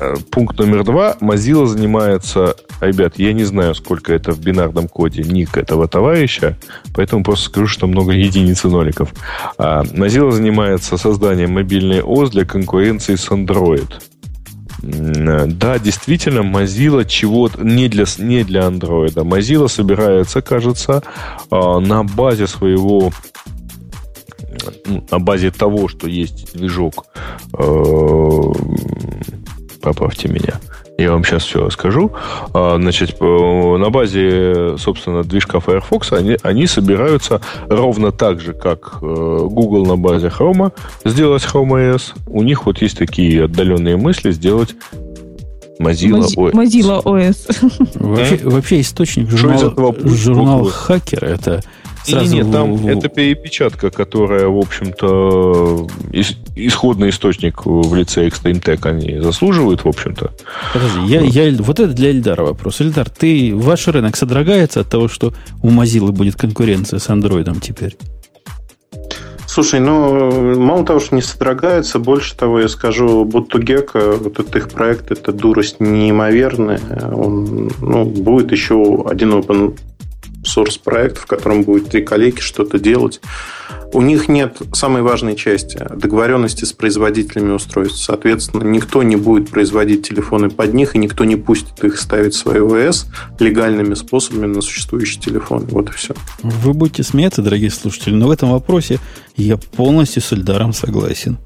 А, 0.00 0.14
пункт 0.30 0.58
номер 0.58 0.84
два. 0.84 1.16
Mozilla 1.20 1.66
занимается... 1.66 2.54
Ребят, 2.80 3.14
я 3.18 3.32
не 3.32 3.44
знаю, 3.44 3.74
сколько 3.74 4.12
это 4.12 4.32
в 4.32 4.40
бинарном 4.40 4.88
коде 4.88 5.22
ник 5.22 5.56
этого 5.56 5.88
товарища, 5.88 6.58
поэтому 6.94 7.24
просто 7.24 7.46
скажу, 7.46 7.66
что 7.66 7.86
много 7.86 8.12
единиц 8.12 8.64
и 8.64 8.68
ноликов. 8.68 9.12
А, 9.56 9.82
Mozilla 9.82 10.30
занимается 10.30 10.98
созданием 10.98 11.52
мобильной 11.52 12.02
ОС 12.02 12.30
для 12.30 12.44
конкуренции 12.44 13.14
с 13.14 13.28
Android. 13.30 13.90
Да, 14.82 15.78
действительно, 15.78 16.40
Mozilla 16.40 17.06
чего-то 17.06 17.64
не 17.64 17.88
для, 17.88 18.04
не 18.18 18.44
для 18.44 18.62
Android. 18.62 19.14
Mozilla 19.14 19.68
собирается, 19.68 20.42
кажется, 20.42 21.02
а, 21.50 21.80
на 21.80 22.04
базе 22.04 22.46
своего 22.46 23.10
на 25.10 25.18
базе 25.18 25.50
того, 25.50 25.88
что 25.88 26.08
есть 26.08 26.56
движок, 26.56 27.06
э, 27.52 28.42
поправьте 29.86 30.28
меня, 30.28 30.54
я 30.98 31.12
вам 31.12 31.24
сейчас 31.24 31.44
все 31.44 31.64
расскажу. 31.64 32.12
А, 32.52 32.76
значит, 32.76 33.20
на 33.20 33.90
базе, 33.90 34.76
собственно, 34.78 35.22
движка 35.22 35.60
Firefox 35.60 36.12
они, 36.12 36.36
они 36.42 36.66
собираются 36.66 37.40
ровно 37.68 38.10
так 38.10 38.40
же, 38.40 38.52
как 38.52 38.98
э, 39.00 39.04
Google 39.04 39.86
на 39.86 39.96
базе 39.96 40.28
Chrome 40.28 40.72
сделать 41.04 41.44
Chrome 41.44 41.94
OS. 41.94 42.14
У 42.26 42.42
них 42.42 42.66
вот 42.66 42.82
есть 42.82 42.98
такие 42.98 43.44
отдаленные 43.44 43.96
мысли 43.96 44.32
сделать 44.32 44.74
Mozilla 45.78 46.26
OS. 46.36 46.52
Mozilla 46.52 47.02
OS. 47.04 47.92
Вообще, 47.94 48.40
вообще 48.42 48.80
источник 48.80 49.30
журнал, 49.30 49.94
журнал 50.04 50.64
Хакер 50.64 51.24
это 51.24 51.62
Сразу... 52.06 52.36
Нет, 52.36 52.44
нет, 52.44 52.52
там 52.52 52.86
это 52.86 53.08
перепечатка, 53.08 53.90
которая, 53.90 54.46
в 54.46 54.58
общем-то, 54.58 55.88
исходный 56.54 57.08
источник 57.08 57.66
в 57.66 57.94
лице 57.94 58.28
Extreme 58.28 58.62
Tech 58.62 58.88
они 58.88 59.20
заслуживают, 59.20 59.84
в 59.84 59.88
общем-то. 59.88 60.30
Подожди, 60.72 61.00
я, 61.06 61.20
я, 61.20 61.52
вот 61.58 61.80
это 61.80 61.92
для 61.92 62.10
Эльдара 62.10 62.44
вопрос. 62.44 62.80
Эльдар, 62.80 63.10
ты, 63.10 63.52
ваш 63.54 63.88
рынок 63.88 64.16
содрогается 64.16 64.80
от 64.80 64.88
того, 64.88 65.08
что 65.08 65.34
у 65.62 65.70
Mozilla 65.70 66.12
будет 66.12 66.36
конкуренция 66.36 67.00
с 67.00 67.08
Андроидом 67.08 67.60
теперь? 67.60 67.96
Слушай, 69.48 69.80
ну, 69.80 70.54
мало 70.56 70.84
того, 70.84 71.00
что 71.00 71.16
не 71.16 71.22
содрогается, 71.22 71.98
больше 71.98 72.36
того, 72.36 72.60
я 72.60 72.68
скажу, 72.68 73.24
Буттугека, 73.24 74.12
вот 74.12 74.38
этот 74.38 74.54
их 74.54 74.68
проект, 74.68 75.10
это 75.10 75.32
дурость 75.32 75.80
неимоверная. 75.80 76.80
Он, 77.12 77.70
ну, 77.80 78.04
будет 78.04 78.52
еще 78.52 79.04
один 79.08 79.32
open 79.32 79.76
source 80.46 80.80
проект, 80.82 81.18
в 81.18 81.26
котором 81.26 81.62
будет 81.62 81.90
три 81.90 82.02
коллеги 82.02 82.40
что-то 82.40 82.78
делать. 82.78 83.20
У 83.92 84.02
них 84.02 84.28
нет 84.28 84.58
самой 84.72 85.02
важной 85.02 85.36
части– 85.36 85.78
договоренности 85.96 86.64
с 86.64 86.72
производителями 86.72 87.52
устройств. 87.52 88.02
Соответственно, 88.02 88.64
никто 88.64 89.02
не 89.02 89.16
будет 89.16 89.50
производить 89.50 90.08
телефоны 90.08 90.50
под 90.50 90.74
них, 90.74 90.94
и 90.94 90.98
никто 90.98 91.24
не 91.24 91.36
пустит 91.36 91.82
их 91.84 91.98
ставить 91.98 92.34
свои 92.34 92.60
ОС 92.60 93.06
легальными 93.38 93.94
способами 93.94 94.46
на 94.46 94.60
существующий 94.60 95.20
телефон. 95.20 95.66
Вот 95.70 95.90
и 95.90 95.92
все. 95.92 96.14
Вы 96.42 96.74
будете 96.74 97.04
смеяться, 97.04 97.42
дорогие 97.42 97.70
слушатели, 97.70 98.14
но 98.14 98.28
в 98.28 98.30
этом 98.30 98.50
вопросе 98.50 98.98
я 99.36 99.56
полностью 99.56 100.20
с 100.20 100.32
Эльдаром 100.32 100.72
согласен. 100.72 101.38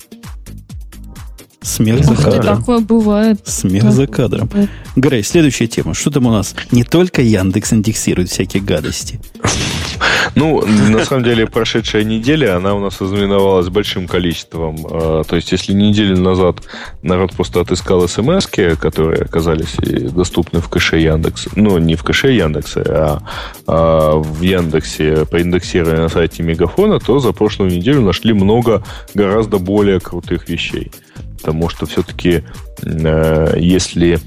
Смех 1.63 2.05
за 2.05 2.17
кадром. 2.17 2.59
Такое 2.59 2.79
бывает. 2.81 3.41
Смех 3.45 3.85
да. 3.85 3.91
за 3.91 4.07
кадром. 4.07 4.51
Грей, 4.97 5.23
следующая 5.23 5.67
тема. 5.67 5.93
Что 5.93 6.11
там 6.11 6.27
у 6.27 6.31
нас? 6.31 6.55
Не 6.71 6.85
только 6.85 7.21
Яндекс 7.21 7.75
индексирует 7.75 8.31
всякие 8.31 8.63
гадости. 8.63 9.21
Ну, 10.35 10.65
на 10.89 11.05
самом 11.05 11.25
деле, 11.25 11.47
прошедшая 11.47 12.05
неделя, 12.05 12.57
она 12.57 12.75
у 12.75 12.81
нас 12.81 13.01
ознаменовалась 13.01 13.69
большим 13.69 14.07
количеством. 14.07 14.87
А, 14.91 15.23
то 15.25 15.37
есть, 15.37 15.53
если 15.53 15.73
неделю 15.73 16.19
назад 16.19 16.63
народ 17.03 17.33
просто 17.33 17.61
отыскал 17.61 18.07
смс 18.09 18.47
которые 18.47 19.23
оказались 19.23 19.75
доступны 20.13 20.61
в 20.61 20.69
кэше 20.69 20.99
Яндекса, 20.99 21.51
ну, 21.57 21.79
не 21.79 21.95
в 21.95 22.03
кэше 22.05 22.31
Яндекса, 22.31 22.83
а, 22.87 23.23
а 23.67 24.15
в 24.17 24.41
Яндексе 24.41 25.27
проиндексировали 25.27 25.99
на 25.99 26.09
сайте 26.09 26.43
Мегафона, 26.43 27.01
то 27.01 27.19
за 27.19 27.33
прошлую 27.33 27.71
неделю 27.71 28.01
нашли 28.01 28.33
много 28.33 28.83
гораздо 29.15 29.59
более 29.59 30.01
крутых 30.01 30.49
вещей 30.49 30.91
потому 31.41 31.69
что 31.69 31.87
все-таки 31.87 32.45
э, 32.83 33.55
если 33.57 34.21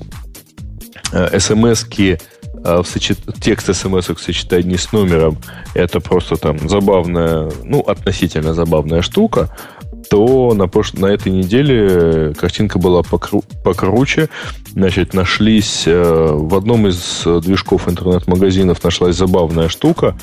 э, 1.11 1.39
смс-ки 1.39 2.19
э, 2.65 2.81
в 2.81 2.85
сочет... 2.85 3.19
текст 3.39 3.73
смс 3.73 4.09
в 4.09 4.19
сочетании 4.19 4.77
с 4.77 4.91
номером 4.91 5.37
это 5.75 5.99
просто 5.99 6.35
там 6.35 6.67
забавная, 6.67 7.51
ну, 7.63 7.81
относительно 7.81 8.53
забавная 8.53 9.01
штука, 9.01 9.49
то 10.09 10.53
на, 10.53 10.67
прош... 10.67 10.93
на 10.93 11.07
этой 11.07 11.31
неделе 11.31 12.33
картинка 12.33 12.79
была 12.79 13.03
покру... 13.03 13.43
покруче. 13.63 14.29
Значит, 14.71 15.13
нашлись 15.13 15.83
э, 15.85 16.29
в 16.31 16.55
одном 16.55 16.87
из 16.87 17.23
движков 17.43 17.87
интернет-магазинов 17.87 18.83
нашлась 18.83 19.15
забавная 19.15 19.69
штука. 19.69 20.15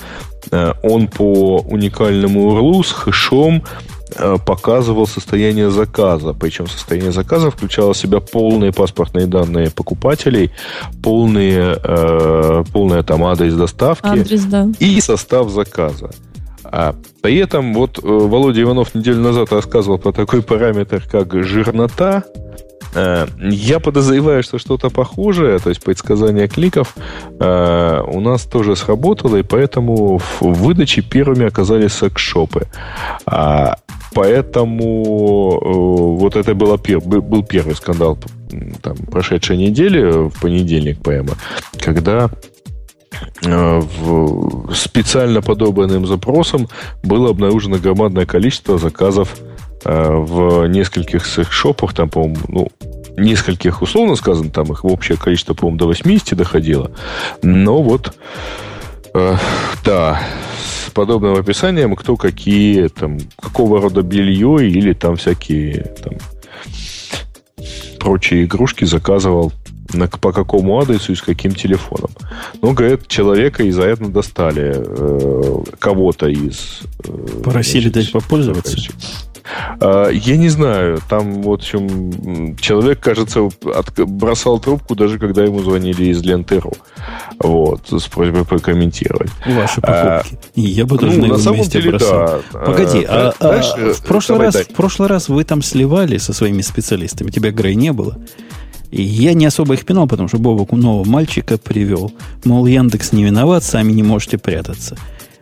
Э, 0.50 0.74
он 0.82 1.08
по 1.08 1.60
уникальному 1.60 2.52
URL 2.52 2.84
с 2.84 2.92
хэшом 2.92 3.62
показывал 4.44 5.06
состояние 5.06 5.70
заказа. 5.70 6.34
Причем 6.34 6.66
состояние 6.66 7.12
заказа 7.12 7.50
включало 7.50 7.92
в 7.92 7.96
себя 7.96 8.20
полные 8.20 8.72
паспортные 8.72 9.26
данные 9.26 9.70
покупателей, 9.70 10.50
полные, 11.02 11.76
э, 11.82 12.64
полная 12.72 13.02
там 13.02 13.24
адрес 13.24 13.54
доставки 13.54 14.06
адрес, 14.06 14.44
да. 14.44 14.68
и 14.78 15.00
состав 15.00 15.50
заказа. 15.50 16.10
А 16.64 16.94
при 17.20 17.36
этом 17.36 17.74
вот 17.74 17.98
э, 17.98 18.02
Володя 18.04 18.62
Иванов 18.62 18.94
неделю 18.94 19.20
назад 19.20 19.52
рассказывал 19.52 19.98
про 19.98 20.12
такой 20.12 20.42
параметр, 20.42 21.02
как 21.10 21.32
жирнота. 21.42 22.24
Э, 22.94 23.26
я 23.38 23.80
подозреваю, 23.80 24.42
что 24.42 24.58
что-то 24.58 24.90
похожее, 24.90 25.58
то 25.58 25.68
есть 25.70 25.82
предсказание 25.82 26.48
кликов, 26.48 26.94
у 27.38 28.20
нас 28.20 28.44
тоже 28.44 28.76
сработало, 28.76 29.36
и 29.36 29.42
поэтому 29.42 30.18
в 30.18 30.42
выдаче 30.42 31.02
первыми 31.02 31.46
оказались 31.46 31.92
секс-шопы. 31.92 32.66
А 33.26 33.76
Поэтому 34.12 35.60
э, 35.62 36.20
вот 36.20 36.36
это 36.36 36.54
было, 36.54 36.76
был 36.76 37.44
первый 37.44 37.76
скандал 37.76 38.18
там, 38.82 38.96
прошедшей 38.96 39.56
недели, 39.56 40.28
в 40.28 40.40
понедельник 40.40 41.00
прямо, 41.00 41.34
когда 41.78 42.28
э, 43.44 43.80
в 43.80 44.74
специально 44.74 45.42
подобранным 45.42 46.06
запросом 46.06 46.68
было 47.04 47.30
обнаружено 47.30 47.78
громадное 47.78 48.26
количество 48.26 48.78
заказов 48.78 49.36
э, 49.40 49.60
в 49.84 50.66
нескольких 50.66 51.26
секс-шопах, 51.26 51.94
там, 51.94 52.08
по-моему, 52.08 52.36
ну, 52.48 52.68
нескольких, 53.16 53.82
условно 53.82 54.16
сказано, 54.16 54.50
там 54.50 54.72
их 54.72 54.84
общее 54.84 55.16
количество, 55.16 55.54
по-моему, 55.54 55.78
до 55.78 55.86
80 55.86 56.36
доходило. 56.36 56.90
Но 57.42 57.82
вот, 57.82 58.14
э, 59.14 59.36
да, 59.84 60.22
подобным 60.94 61.34
описанием, 61.34 61.94
кто 61.96 62.16
какие, 62.16 62.88
там, 62.88 63.18
какого 63.40 63.80
рода 63.80 64.02
белье 64.02 64.68
или 64.68 64.92
там 64.92 65.16
всякие 65.16 65.94
там, 66.02 66.14
прочие 67.98 68.44
игрушки 68.44 68.84
заказывал 68.84 69.52
на, 69.92 70.08
по 70.08 70.32
какому 70.32 70.78
адресу 70.80 71.12
и 71.12 71.16
с 71.16 71.22
каким 71.22 71.52
телефоном. 71.54 72.10
Ну, 72.62 72.72
говорят, 72.72 73.08
человека 73.08 73.62
из-за 73.64 73.82
этого 73.82 74.10
достали 74.10 74.72
э, 74.76 75.62
кого-то 75.78 76.28
из... 76.28 76.82
Э, 77.04 77.42
Просили 77.42 77.88
значит, 77.88 77.94
дать 77.94 78.12
попользоваться? 78.12 78.76
А, 78.78 79.29
я 79.80 80.36
не 80.36 80.48
знаю. 80.48 81.00
Там, 81.08 81.42
в 81.42 81.50
общем, 81.50 82.56
человек, 82.56 83.00
кажется, 83.00 83.42
от, 83.42 84.00
бросал 84.08 84.58
трубку, 84.60 84.94
даже 84.94 85.18
когда 85.18 85.44
ему 85.44 85.60
звонили 85.60 86.04
из 86.04 86.22
Лентеру. 86.22 86.72
Вот, 87.38 87.88
с 87.90 88.06
просьбой 88.08 88.44
прокомментировать. 88.44 89.30
Ваши 89.46 89.80
а, 89.82 90.18
покупки. 90.18 90.38
А, 90.56 90.60
я 90.60 90.86
бы 90.86 90.98
даже 90.98 91.18
ну, 91.18 91.26
на, 91.26 91.32
на 91.34 91.38
самом 91.38 91.58
месте 91.58 91.80
деле, 91.80 91.90
бросал. 91.92 92.42
Да. 92.52 92.58
Погоди, 92.58 93.04
а, 93.08 93.34
а, 93.38 93.42
дальше, 93.42 93.74
а, 93.76 93.94
в, 93.94 94.04
прошлый 94.04 94.38
раз, 94.38 94.56
в 94.56 94.74
прошлый 94.74 95.08
раз 95.08 95.28
вы 95.28 95.44
там 95.44 95.62
сливали 95.62 96.18
со 96.18 96.32
своими 96.32 96.62
специалистами, 96.62 97.30
тебя 97.30 97.50
Грей 97.50 97.74
не 97.74 97.92
было. 97.92 98.18
И 98.90 99.02
я 99.02 99.34
не 99.34 99.46
особо 99.46 99.74
их 99.74 99.86
пинал, 99.86 100.08
потому 100.08 100.28
что 100.28 100.38
Бобок 100.38 100.72
нового 100.72 101.08
мальчика 101.08 101.58
привел. 101.58 102.12
Мол, 102.44 102.66
Яндекс 102.66 103.12
не 103.12 103.24
виноват, 103.24 103.62
сами 103.62 103.92
не 103.92 104.02
можете 104.02 104.36
прятаться. 104.36 104.96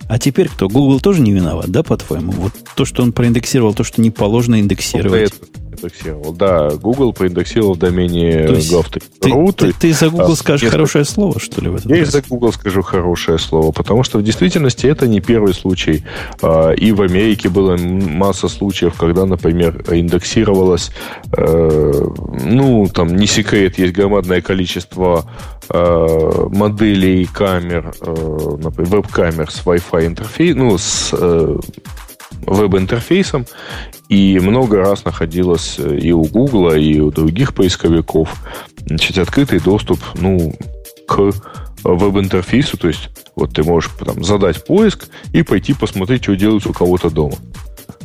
А 0.08 0.18
теперь 0.18 0.48
кто? 0.48 0.68
Google 0.68 1.00
тоже 1.00 1.20
не 1.20 1.32
виноват, 1.32 1.68
да, 1.68 1.82
по-твоему? 1.82 2.32
Вот 2.32 2.52
то, 2.74 2.84
что 2.84 3.02
он 3.02 3.12
проиндексировал, 3.12 3.74
то, 3.74 3.84
что 3.84 4.00
не 4.00 4.10
положено 4.10 4.58
индексировать. 4.58 5.34
Индексировал. 5.78 6.32
Да, 6.32 6.70
Google 6.70 7.12
проиндексировал 7.12 7.74
в 7.74 7.78
домене. 7.78 8.46
Ты, 8.48 9.00
ты, 9.20 9.52
ты, 9.52 9.72
ты 9.72 9.92
за 9.92 10.10
Google 10.10 10.32
а, 10.32 10.36
скажешь 10.36 10.62
несколько... 10.62 10.78
хорошее 10.78 11.04
слово, 11.04 11.40
что 11.40 11.60
ли, 11.60 11.68
в 11.68 11.76
этом 11.76 11.92
Я 11.92 12.00
раз? 12.00 12.10
за 12.10 12.22
Google 12.22 12.52
скажу 12.52 12.82
хорошее 12.82 13.38
слово, 13.38 13.72
потому 13.72 14.02
что 14.02 14.18
в 14.18 14.22
действительности 14.22 14.86
это 14.86 15.06
не 15.06 15.20
первый 15.20 15.54
случай. 15.54 16.04
А, 16.42 16.72
и 16.72 16.92
в 16.92 17.02
Америке 17.02 17.48
было 17.48 17.76
масса 17.76 18.48
случаев, 18.48 18.94
когда, 18.94 19.24
например, 19.26 19.84
индексировалось, 19.90 20.90
э, 21.36 22.06
ну, 22.44 22.88
там, 22.92 23.16
не 23.16 23.26
секрет, 23.26 23.78
есть 23.78 23.92
громадное 23.92 24.40
количество 24.40 25.24
э, 25.70 26.46
моделей 26.50 27.26
камер, 27.26 27.94
э, 28.00 28.56
например, 28.62 28.90
веб-камер 28.90 29.50
с 29.50 29.64
Wi-Fi 29.64 30.06
интерфейс, 30.06 30.56
ну, 30.56 30.76
с 30.78 31.14
веб-интерфейсом, 32.48 33.46
и 34.08 34.38
много 34.40 34.78
раз 34.78 35.04
находилось 35.04 35.78
и 35.78 36.12
у 36.12 36.24
Google, 36.24 36.72
и 36.72 36.98
у 37.00 37.10
других 37.10 37.54
поисковиков 37.54 38.34
значит, 38.86 39.18
открытый 39.18 39.60
доступ 39.60 40.00
ну, 40.14 40.54
к 41.06 41.32
веб-интерфейсу, 41.84 42.76
то 42.76 42.88
есть 42.88 43.10
вот 43.36 43.54
ты 43.54 43.62
можешь 43.62 43.90
там, 44.04 44.24
задать 44.24 44.64
поиск 44.64 45.08
и 45.32 45.42
пойти 45.42 45.74
посмотреть, 45.74 46.24
что 46.24 46.34
делается 46.34 46.70
у 46.70 46.72
кого-то 46.72 47.10
дома. 47.10 47.36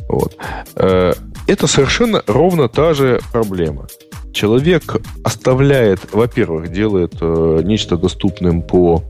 Вот. 0.08 0.36
Э, 0.76 1.12
это 1.46 1.66
совершенно 1.66 2.22
ровно 2.26 2.68
та 2.68 2.94
же 2.94 3.20
проблема. 3.32 3.86
Человек 4.32 4.96
оставляет, 5.24 6.00
во-первых, 6.12 6.72
делает 6.72 7.14
э, 7.20 7.60
нечто 7.64 7.96
доступным 7.96 8.62
по 8.62 9.02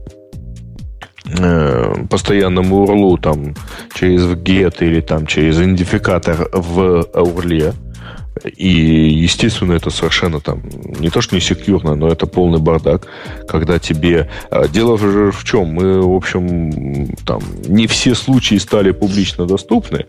э, 1.26 2.06
постоянному 2.08 2.84
URL 2.84 3.20
там 3.20 3.54
через 3.94 4.22
get 4.24 4.76
или 4.80 5.00
там 5.00 5.26
через 5.26 5.58
идентификатор 5.58 6.48
в 6.52 7.06
URL. 7.12 7.74
И, 8.56 8.68
естественно, 8.68 9.74
это 9.74 9.90
совершенно 9.90 10.40
там 10.40 10.62
не 10.98 11.08
то, 11.08 11.20
что 11.20 11.36
не 11.36 11.40
секьюрно, 11.40 11.94
но 11.94 12.08
это 12.08 12.26
полный 12.26 12.58
бардак, 12.58 13.06
когда 13.48 13.78
тебе... 13.78 14.28
А, 14.50 14.66
дело 14.66 14.98
же 14.98 15.30
в 15.30 15.44
чем? 15.44 15.68
Мы, 15.68 16.02
в 16.02 16.14
общем, 16.14 17.06
там 17.24 17.40
не 17.68 17.86
все 17.86 18.14
случаи 18.14 18.56
стали 18.56 18.90
публично 18.90 19.46
доступны, 19.46 20.06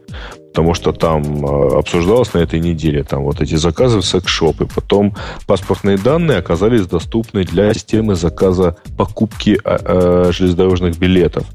потому 0.55 0.73
что 0.73 0.93
там 0.93 1.45
а, 1.45 1.79
обсуждалось 1.79 2.33
на 2.33 2.37
этой 2.37 2.61
неделе. 2.61 3.03
Там 3.03 3.23
вот 3.23 3.41
эти 3.41 3.55
заказы 3.55 3.99
в 3.99 4.05
секс-шоп, 4.05 4.61
и 4.61 4.65
потом 4.65 5.13
паспортные 5.47 5.97
данные 5.97 6.37
оказались 6.37 6.87
доступны 6.87 7.43
для 7.43 7.73
системы 7.73 8.15
заказа 8.15 8.77
покупки 8.97 9.59
а, 9.65 10.29
железнодорожных 10.31 10.97
билетов, 10.97 11.45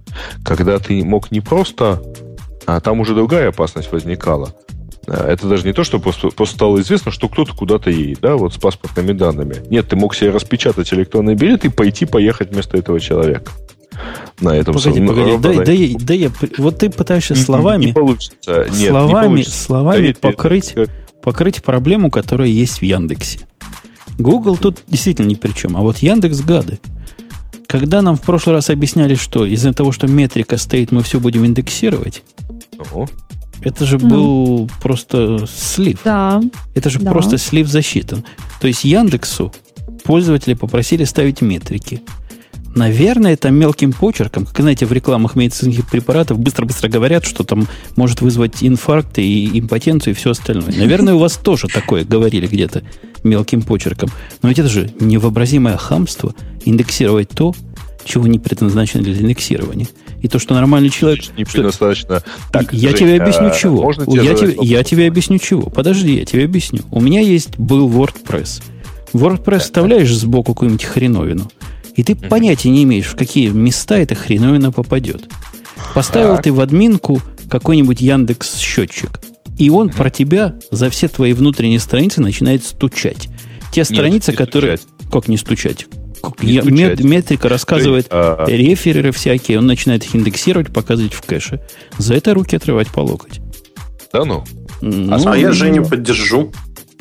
когда 0.44 0.78
ты 0.78 1.02
мог 1.02 1.30
не 1.30 1.40
просто... 1.40 2.02
А 2.66 2.78
там 2.80 3.00
уже 3.00 3.14
другая 3.14 3.48
опасность 3.48 3.90
возникала. 3.90 4.54
Это 5.06 5.48
даже 5.48 5.66
не 5.66 5.72
то, 5.72 5.82
что 5.82 5.98
просто, 5.98 6.28
просто 6.28 6.56
стало 6.56 6.78
известно, 6.80 7.10
что 7.10 7.28
кто-то 7.28 7.56
куда-то 7.56 7.88
едет, 7.90 8.20
да, 8.20 8.36
вот 8.36 8.52
с 8.52 8.58
паспортными 8.58 9.12
данными. 9.12 9.56
Нет, 9.70 9.88
ты 9.88 9.96
мог 9.96 10.14
себе 10.14 10.30
распечатать 10.30 10.92
электронный 10.92 11.34
билет 11.34 11.64
и 11.64 11.70
пойти 11.70 12.04
поехать 12.04 12.52
вместо 12.52 12.76
этого 12.76 13.00
человека 13.00 13.50
на 14.40 14.56
этом 14.56 14.74
Погоди, 14.74 15.06
погоди, 15.06 15.36
да, 15.38 15.52
да, 15.52 16.04
да, 16.04 16.14
я, 16.14 16.30
вот 16.58 16.78
ты 16.78 16.90
пытаешься 16.90 17.34
словами, 17.34 17.86
не 17.86 17.92
получится. 17.92 18.66
Нет, 18.70 18.90
словами, 18.90 19.06
не 19.06 19.28
получится. 19.28 19.62
словами 19.64 19.96
Поверь, 19.96 20.16
покрыть, 20.16 20.74
покрыть 21.22 21.62
проблему, 21.62 22.10
которая 22.10 22.48
есть 22.48 22.80
в 22.80 22.82
Яндексе. 22.82 23.40
Google 24.18 24.56
тут 24.56 24.82
действительно 24.86 25.26
ни 25.26 25.34
при 25.34 25.52
чем, 25.52 25.76
а 25.76 25.80
вот 25.80 25.98
Яндекс 25.98 26.40
гады. 26.40 26.78
Когда 27.66 28.02
нам 28.02 28.16
в 28.16 28.22
прошлый 28.22 28.56
раз 28.56 28.70
объясняли, 28.70 29.14
что 29.14 29.46
из-за 29.46 29.72
того, 29.72 29.92
что 29.92 30.08
метрика 30.08 30.56
стоит, 30.56 30.90
мы 30.90 31.02
все 31.02 31.20
будем 31.20 31.46
индексировать, 31.46 32.22
Ого. 32.78 33.08
Это 33.62 33.84
же 33.84 33.98
ну. 33.98 34.08
был 34.08 34.70
просто 34.82 35.46
слив. 35.46 36.00
Да. 36.04 36.42
Это 36.74 36.88
же 36.88 36.98
да. 36.98 37.10
просто 37.10 37.36
слив 37.36 37.68
засчитан. 37.68 38.24
То 38.60 38.66
есть 38.66 38.84
Яндексу 38.84 39.52
пользователи 40.04 40.54
попросили 40.54 41.04
ставить 41.04 41.42
метрики. 41.42 42.02
Наверное, 42.74 43.32
это 43.32 43.50
мелким 43.50 43.92
почерком, 43.92 44.46
как, 44.46 44.60
знаете, 44.60 44.86
в 44.86 44.92
рекламах 44.92 45.34
медицинских 45.34 45.88
препаратов 45.88 46.38
быстро-быстро 46.38 46.88
говорят, 46.88 47.24
что 47.24 47.42
там 47.42 47.66
может 47.96 48.20
вызвать 48.20 48.62
инфаркт 48.62 49.18
и 49.18 49.58
импотенцию 49.58 50.14
и 50.14 50.16
все 50.16 50.30
остальное. 50.30 50.72
Наверное, 50.76 51.14
у 51.14 51.18
вас 51.18 51.36
тоже 51.36 51.66
такое 51.66 52.04
говорили 52.04 52.46
где-то 52.46 52.82
мелким 53.24 53.62
почерком. 53.62 54.10
Но 54.42 54.48
ведь 54.48 54.60
это 54.60 54.68
же 54.68 54.90
невообразимое 55.00 55.76
хамство 55.76 56.34
индексировать 56.64 57.30
то, 57.30 57.54
чего 58.04 58.26
не 58.26 58.38
предназначено 58.38 59.02
для 59.02 59.14
индексирования. 59.14 59.88
И 60.22 60.28
то, 60.28 60.38
что 60.38 60.54
нормальный 60.54 60.90
человек... 60.90 61.24
Не 61.36 61.44
что... 61.44 61.54
предназначено... 61.54 62.22
Так, 62.52 62.72
я 62.72 62.90
Жень, 62.90 62.98
тебе 62.98 63.20
объясню, 63.20 63.48
а, 63.48 63.50
чего. 63.50 63.82
Можно 63.82 64.04
я, 64.14 64.34
тебе, 64.34 64.56
я 64.62 64.84
тебе 64.84 65.08
объясню, 65.08 65.38
чего. 65.38 65.70
Подожди, 65.70 66.16
я 66.16 66.24
тебе 66.24 66.44
объясню. 66.44 66.82
У 66.90 67.00
меня 67.00 67.20
есть 67.20 67.58
был 67.58 67.88
WordPress. 67.88 68.62
В 69.12 69.24
WordPress 69.24 69.60
вставляешь 69.60 70.14
сбоку 70.14 70.54
какую-нибудь 70.54 70.84
хреновину, 70.84 71.50
и 72.00 72.02
ты 72.02 72.14
mm-hmm. 72.14 72.28
понятия 72.28 72.70
не 72.70 72.84
имеешь, 72.84 73.08
в 73.08 73.14
какие 73.14 73.50
места 73.50 73.98
эта 73.98 74.14
хреновина 74.14 74.72
попадет. 74.72 75.28
Поставил 75.94 76.36
так. 76.36 76.44
ты 76.44 76.52
в 76.52 76.60
админку 76.60 77.20
какой-нибудь 77.50 78.00
Яндекс 78.00 78.56
счетчик, 78.56 79.20
и 79.58 79.68
он 79.68 79.88
mm-hmm. 79.88 79.96
про 79.96 80.08
тебя 80.08 80.54
за 80.70 80.88
все 80.88 81.08
твои 81.08 81.34
внутренние 81.34 81.78
страницы 81.78 82.22
начинает 82.22 82.64
стучать. 82.64 83.28
Те 83.70 83.84
страницы, 83.84 84.30
Нет, 84.30 84.38
которые... 84.38 84.78
Стучать. 84.78 85.10
Как 85.12 85.28
не 85.28 85.36
стучать? 85.36 85.86
Я, 86.40 86.62
мет, 86.62 87.04
метрика 87.04 87.50
рассказывает 87.50 88.04
есть, 88.04 88.12
а, 88.12 88.44
а... 88.46 88.50
рефереры 88.50 89.12
всякие, 89.12 89.58
он 89.58 89.66
начинает 89.66 90.04
их 90.04 90.16
индексировать, 90.16 90.72
показывать 90.72 91.12
в 91.12 91.20
кэше. 91.20 91.60
За 91.98 92.14
это 92.14 92.32
руки 92.32 92.56
отрывать 92.56 92.88
по 92.88 93.00
локоть. 93.00 93.40
Да 94.10 94.24
ну? 94.24 94.44
ну 94.80 95.12
а, 95.12 95.32
а 95.32 95.36
я 95.36 95.52
Женю 95.52 95.86
поддержу. 95.86 96.50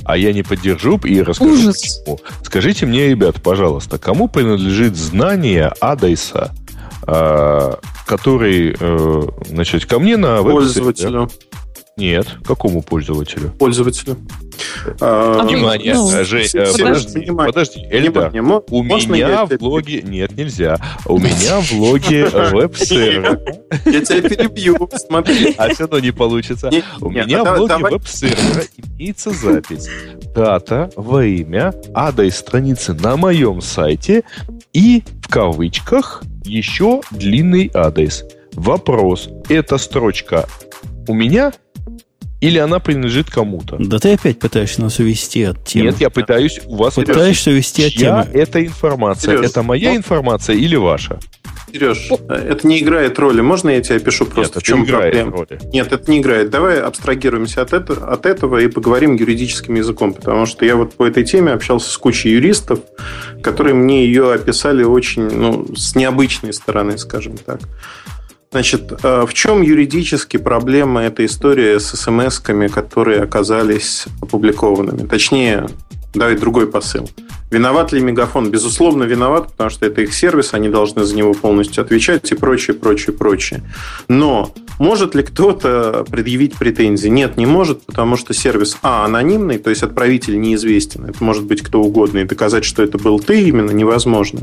А 0.09 0.17
я 0.17 0.33
не 0.33 0.41
поддержу 0.41 0.99
и 1.03 1.21
расскажу 1.21 1.51
Ужас. 1.51 1.99
почему. 1.99 2.19
Скажите 2.41 2.87
мне, 2.87 3.09
ребят, 3.09 3.43
пожалуйста, 3.43 3.99
кому 3.99 4.27
принадлежит 4.27 4.95
знание 4.95 5.71
Адайса, 5.79 6.51
э, 7.05 7.73
который, 8.07 8.75
э, 8.79 9.21
значит, 9.45 9.85
ко 9.85 9.99
мне 9.99 10.17
на 10.17 10.41
Пользователю. 10.41 11.29
Нет, 11.99 12.27
какому 12.45 12.81
пользователю? 12.81 13.51
Пользователю. 13.59 14.15
А, 15.01 15.43
внимание, 15.43 15.95
ну, 15.95 16.09
Жень, 16.23 16.47
подожди, 16.53 17.19
внимание, 17.19 17.53
подожди, 17.53 17.87
Эльдар, 17.91 18.29
внимание, 18.29 18.61
у 18.69 18.83
меня 18.83 19.45
в 19.45 19.57
блоге... 19.57 20.01
Нет, 20.01 20.31
нельзя. 20.37 20.79
У 21.05 21.19
меня 21.19 21.59
в 21.59 21.73
блоге 21.73 22.25
веб-сервер. 22.33 23.41
Я 23.85 24.05
тебя 24.05 24.29
перебью, 24.29 24.89
смотри. 24.95 25.53
А 25.57 25.73
все 25.73 25.83
равно 25.83 25.99
не 25.99 26.11
получится. 26.11 26.71
У 27.01 27.09
меня 27.09 27.43
в 27.43 27.57
блоге 27.57 27.83
веб-сервера 27.83 28.63
имеется 28.77 29.31
запись. 29.31 29.89
Дата, 30.33 30.89
во 30.95 31.25
имя, 31.25 31.73
адрес 31.93 32.37
страницы 32.37 32.93
на 32.93 33.17
моем 33.17 33.59
сайте 33.59 34.23
и 34.71 35.03
в 35.21 35.27
кавычках 35.27 36.23
еще 36.45 37.01
длинный 37.11 37.69
адрес. 37.73 38.23
Вопрос. 38.53 39.27
Эта 39.49 39.77
строчка 39.77 40.47
у 41.09 41.13
меня 41.13 41.51
или 42.41 42.57
она 42.57 42.79
принадлежит 42.79 43.29
кому-то. 43.29 43.77
Да 43.79 43.99
ты 43.99 44.13
опять 44.13 44.39
пытаешься 44.39 44.81
нас 44.81 44.99
увести 44.99 45.43
от 45.43 45.65
темы. 45.65 45.87
Нет, 45.87 45.99
я 45.99 46.09
пытаюсь 46.09 46.61
у 46.65 46.77
вас... 46.77 46.95
Пытаешься 46.95 47.51
увести 47.51 47.85
от 47.85 47.93
темы. 47.93 48.27
это 48.33 48.65
информация? 48.65 49.37
Сереж, 49.37 49.49
это 49.49 49.63
моя 49.63 49.95
информация 49.95 50.55
или 50.55 50.75
ваша? 50.75 51.19
Сереж, 51.71 52.09
это 52.29 52.65
не 52.65 52.79
играет 52.79 53.19
роли. 53.19 53.41
Можно 53.41 53.71
я 53.71 53.81
тебе 53.81 53.99
пишу 53.99 54.25
просто 54.25 54.59
Нет, 54.59 54.63
в 54.63 54.67
чем 54.67 54.85
проблема? 54.85 55.31
Роли. 55.31 55.59
Нет, 55.73 55.91
это 55.91 56.09
не 56.09 56.19
играет. 56.19 56.49
Давай 56.49 56.79
абстрагируемся 56.79 57.61
от, 57.61 57.73
это, 57.73 57.93
от 57.93 58.25
этого 58.25 58.57
и 58.59 58.67
поговорим 58.67 59.15
юридическим 59.15 59.75
языком, 59.75 60.13
потому 60.13 60.45
что 60.45 60.65
я 60.65 60.77
вот 60.77 60.93
по 60.93 61.05
этой 61.05 61.25
теме 61.25 61.51
общался 61.51 61.91
с 61.91 61.97
кучей 61.97 62.29
юристов, 62.31 62.79
которые 63.43 63.75
мне 63.75 64.05
ее 64.05 64.31
описали 64.33 64.83
очень, 64.83 65.29
ну, 65.29 65.75
с 65.75 65.95
необычной 65.95 66.53
стороны, 66.53 66.97
скажем 66.97 67.37
так. 67.37 67.59
Значит, 68.51 68.91
э, 69.03 69.25
в 69.27 69.33
чем 69.33 69.61
юридически 69.61 70.37
проблема 70.37 71.01
этой 71.03 71.27
истории 71.27 71.77
с 71.77 71.93
смс-ками, 71.93 72.67
которые 72.67 73.21
оказались 73.21 74.05
опубликованными? 74.21 75.05
Точнее, 75.05 75.67
давай 76.15 76.35
другой 76.35 76.65
посыл. 76.65 77.07
Виноват 77.51 77.91
ли 77.91 78.01
Мегафон? 78.01 78.49
Безусловно, 78.49 79.03
виноват, 79.03 79.49
потому 79.51 79.69
что 79.69 79.85
это 79.85 80.01
их 80.01 80.13
сервис, 80.13 80.53
они 80.53 80.69
должны 80.69 81.03
за 81.03 81.15
него 81.15 81.33
полностью 81.33 81.83
отвечать 81.83 82.31
и 82.31 82.35
прочее, 82.35 82.75
прочее, 82.75 83.15
прочее. 83.15 83.63
Но 84.07 84.51
может 84.77 85.13
ли 85.13 85.23
кто-то 85.23 86.05
предъявить 86.09 86.55
претензии? 86.55 87.09
Нет, 87.09 87.37
не 87.37 87.45
может, 87.45 87.81
потому 87.85 88.17
что 88.17 88.33
сервис, 88.33 88.77
а, 88.81 89.05
анонимный, 89.05 89.57
то 89.57 89.69
есть 89.69 89.83
отправитель 89.83 90.39
неизвестен, 90.39 91.05
это 91.05 91.23
может 91.23 91.43
быть 91.43 91.61
кто 91.61 91.81
угодно, 91.81 92.19
и 92.19 92.23
доказать, 92.23 92.65
что 92.65 92.83
это 92.83 92.97
был 92.97 93.19
ты 93.19 93.41
именно 93.41 93.71
невозможно. 93.71 94.41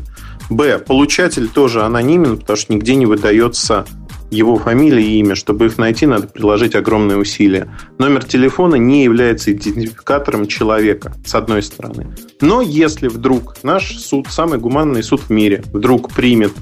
Б. 0.50 0.78
Получатель 0.78 1.48
тоже 1.48 1.82
анонимен, 1.82 2.38
потому 2.38 2.56
что 2.56 2.72
нигде 2.72 2.94
не 2.94 3.06
выдается 3.06 3.84
его 4.30 4.56
фамилия 4.56 5.04
и 5.04 5.18
имя. 5.18 5.34
Чтобы 5.34 5.66
их 5.66 5.78
найти, 5.78 6.06
надо 6.06 6.28
приложить 6.28 6.74
огромные 6.74 7.18
усилия. 7.18 7.68
Номер 7.98 8.24
телефона 8.24 8.76
не 8.76 9.04
является 9.04 9.52
идентификатором 9.52 10.46
человека, 10.46 11.14
с 11.24 11.34
одной 11.34 11.62
стороны. 11.62 12.14
Но 12.40 12.60
если 12.60 13.08
вдруг 13.08 13.62
наш 13.62 13.96
суд, 13.96 14.28
самый 14.28 14.58
гуманный 14.58 15.02
суд 15.02 15.22
в 15.22 15.30
мире, 15.30 15.62
вдруг 15.72 16.12
примет 16.12 16.52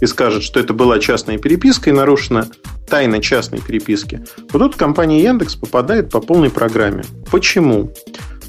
и 0.00 0.06
скажет, 0.06 0.42
что 0.42 0.58
это 0.58 0.74
была 0.74 0.98
частная 0.98 1.38
переписка 1.38 1.90
и 1.90 1.92
нарушена 1.92 2.48
тайна 2.88 3.22
частной 3.22 3.60
переписки, 3.60 4.24
вот 4.52 4.58
тут 4.58 4.76
компания 4.76 5.22
Яндекс 5.22 5.54
попадает 5.54 6.10
по 6.10 6.20
полной 6.20 6.50
программе. 6.50 7.04
Почему? 7.30 7.92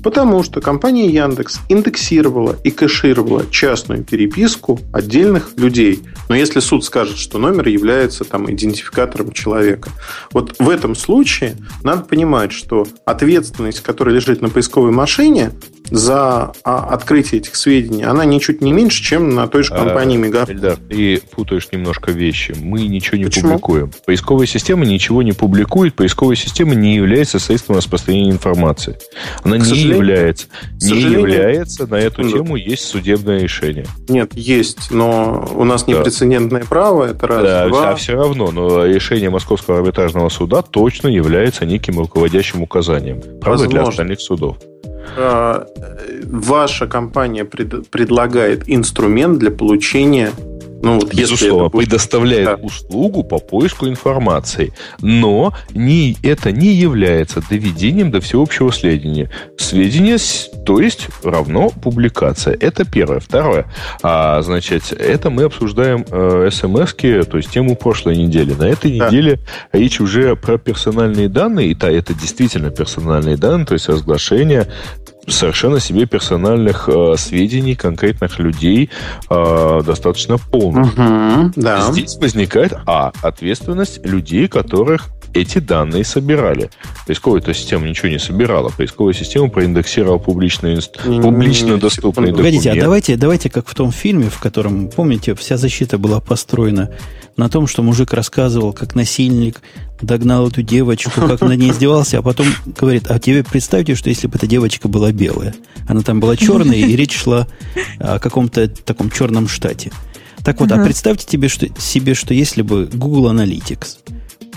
Потому 0.03 0.43
что 0.43 0.61
компания 0.61 1.07
Яндекс 1.09 1.61
индексировала 1.69 2.57
и 2.63 2.71
кэшировала 2.71 3.45
частную 3.49 4.03
переписку 4.03 4.79
отдельных 4.91 5.51
людей. 5.57 6.03
Но 6.29 6.35
если 6.35 6.59
суд 6.59 6.83
скажет, 6.83 7.17
что 7.17 7.39
номер 7.39 7.67
является 7.69 8.23
там, 8.25 8.51
идентификатором 8.51 9.31
человека. 9.31 9.89
Вот 10.31 10.55
в 10.59 10.69
этом 10.69 10.95
случае 10.95 11.55
надо 11.83 12.03
понимать, 12.03 12.51
что 12.51 12.85
ответственность, 13.05 13.81
которая 13.81 14.15
лежит 14.15 14.41
на 14.41 14.49
поисковой 14.49 14.91
машине, 14.91 15.51
за 15.89 16.51
а, 16.63 16.87
открытие 16.91 17.41
этих 17.41 17.55
сведений, 17.55 18.03
она 18.03 18.25
ничуть 18.25 18.61
не 18.61 18.71
меньше, 18.71 19.03
чем 19.03 19.35
на 19.35 19.47
той 19.47 19.63
же 19.63 19.73
а, 19.73 19.77
компании 19.77 20.17
Мегафон. 20.17 20.57
Да, 20.57 20.75
ты 20.75 21.21
путаешь 21.31 21.67
немножко 21.71 22.11
вещи. 22.11 22.55
Мы 22.59 22.87
ничего 22.87 23.17
не 23.17 23.25
Почему? 23.25 23.49
публикуем. 23.49 23.91
Поисковая 24.05 24.47
система 24.47 24.85
ничего 24.85 25.21
не 25.23 25.33
публикует. 25.33 25.95
Поисковая 25.95 26.35
система 26.35 26.75
не 26.75 26.95
является 26.95 27.39
средством 27.39 27.77
распространения 27.77 28.31
информации. 28.31 28.97
Она 29.43 29.57
не 29.57 29.77
является. 29.77 30.47
Не 30.81 31.01
является. 31.01 31.87
На 31.87 31.95
эту 31.95 32.23
тему 32.29 32.55
есть 32.55 32.85
судебное 32.85 33.39
решение. 33.39 33.85
Нет, 34.07 34.31
есть, 34.33 34.91
но 34.91 35.47
у 35.55 35.63
нас 35.63 35.83
да. 35.83 35.93
непрецедентное 35.93 36.63
право. 36.63 37.05
Это 37.05 37.27
раз. 37.27 37.43
Да, 37.43 37.67
два. 37.67 37.89
а 37.91 37.95
все 37.95 38.13
равно. 38.13 38.51
Но 38.51 38.85
решение 38.85 39.29
Московского 39.29 39.77
арбитражного 39.77 40.29
суда 40.29 40.61
точно 40.61 41.07
является 41.07 41.65
неким 41.65 41.99
руководящим 41.99 42.61
указанием. 42.61 43.21
Правда, 43.41 43.63
Возможно. 43.63 43.69
для 43.69 43.81
остальных 43.83 44.21
судов. 44.21 44.57
А, 45.17 45.67
ваша 46.25 46.87
компания 46.87 47.45
пред, 47.45 47.89
предлагает 47.89 48.63
инструмент 48.67 49.39
для 49.39 49.51
получения 49.51 50.31
ну, 50.83 50.95
вот 50.95 51.13
Безусловно, 51.13 51.69
будет... 51.69 51.87
предоставляет 51.87 52.45
да. 52.45 52.55
услугу 52.55 53.23
по 53.23 53.39
поиску 53.39 53.87
информации. 53.87 54.73
Но 54.99 55.53
не, 55.73 56.17
это 56.23 56.51
не 56.51 56.73
является 56.73 57.41
доведением 57.49 58.11
до 58.11 58.19
всеобщего 58.19 58.69
сведения. 58.71 59.29
Сведения, 59.57 60.17
то 60.65 60.81
есть, 60.81 61.07
равно 61.23 61.69
публикация. 61.69 62.57
Это 62.59 62.83
первое. 62.83 63.21
Второе. 63.21 63.71
А, 64.01 64.41
значит, 64.41 64.91
это 64.91 65.29
мы 65.29 65.43
обсуждаем 65.43 66.05
э, 66.11 66.49
смс 66.51 66.93
то 66.93 67.37
есть 67.37 67.49
тему 67.49 67.77
прошлой 67.77 68.17
недели. 68.17 68.53
На 68.53 68.67
этой 68.67 68.99
да. 68.99 69.07
неделе 69.07 69.39
речь 69.71 70.01
уже 70.01 70.35
про 70.35 70.57
персональные 70.57 71.29
данные, 71.29 71.69
и 71.69 71.75
да, 71.75 71.89
это 71.89 72.13
действительно 72.13 72.71
персональные 72.71 73.37
данные, 73.37 73.65
то 73.65 73.73
есть 73.73 73.87
разглашение 73.87 74.67
совершенно 75.27 75.79
себе 75.79 76.05
персональных 76.05 76.89
э, 76.89 77.15
сведений 77.17 77.75
конкретных 77.75 78.39
людей 78.39 78.89
э, 79.29 79.81
достаточно 79.85 80.37
полных. 80.37 80.93
Угу, 80.93 81.53
да. 81.55 81.91
Здесь 81.91 82.17
возникает 82.17 82.73
а 82.85 83.11
ответственность 83.21 84.05
людей, 84.05 84.47
которых 84.47 85.09
эти 85.33 85.59
данные 85.59 86.03
собирали. 86.03 86.69
Поисковая 87.07 87.41
система 87.53 87.87
ничего 87.87 88.09
не 88.09 88.19
собирала. 88.19 88.69
Поисковая 88.69 89.13
система 89.13 89.49
проиндексировала 89.49 90.17
публичные, 90.17 90.79
публично 91.03 91.77
доступные 91.77 92.31
документы. 92.31 92.37
Погодите, 92.37 92.71
а 92.71 92.75
давайте, 92.75 93.15
давайте 93.17 93.49
как 93.49 93.67
в 93.67 93.75
том 93.75 93.91
фильме, 93.91 94.29
в 94.29 94.39
котором, 94.39 94.89
помните, 94.89 95.35
вся 95.35 95.57
защита 95.57 95.97
была 95.97 96.19
построена 96.19 96.91
на 97.35 97.49
том, 97.49 97.67
что 97.67 97.81
мужик 97.81 98.13
рассказывал, 98.13 98.73
как 98.73 98.95
насильник 98.95 99.61
догнал 100.01 100.49
эту 100.49 100.61
девочку, 100.61 101.11
как 101.15 101.41
на 101.41 101.53
ней 101.53 101.71
издевался, 101.71 102.19
а 102.19 102.21
потом 102.21 102.47
говорит, 102.65 103.05
а 103.09 103.19
тебе 103.19 103.43
представьте, 103.43 103.95
что 103.95 104.09
если 104.09 104.27
бы 104.27 104.35
эта 104.35 104.47
девочка 104.47 104.87
была 104.87 105.11
белая. 105.11 105.55
Она 105.87 106.01
там 106.01 106.19
была 106.19 106.35
черная, 106.35 106.77
и 106.77 106.95
речь 106.95 107.15
шла 107.15 107.47
о 107.99 108.19
каком-то 108.19 108.67
таком 108.67 109.09
черном 109.09 109.47
штате. 109.47 109.91
Так 110.43 110.59
вот, 110.59 110.71
а 110.71 110.83
представьте 110.83 111.25
тебе, 111.25 111.47
что, 111.47 111.67
себе, 111.79 112.13
что 112.13 112.33
если 112.33 112.61
бы 112.61 112.89
Google 112.91 113.31
Analytics 113.31 113.97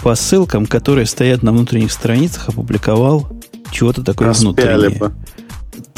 по 0.03 0.15
ссылкам, 0.15 0.67
которые 0.67 1.07
стоят 1.07 1.43
на 1.43 1.53
внутренних 1.53 1.93
страницах, 1.93 2.49
опубликовал 2.49 3.29
чего-то 3.71 4.03
такое 4.03 4.29
Распяли 4.29 4.89
внутреннее. 4.89 4.99
Бы. 4.99 5.13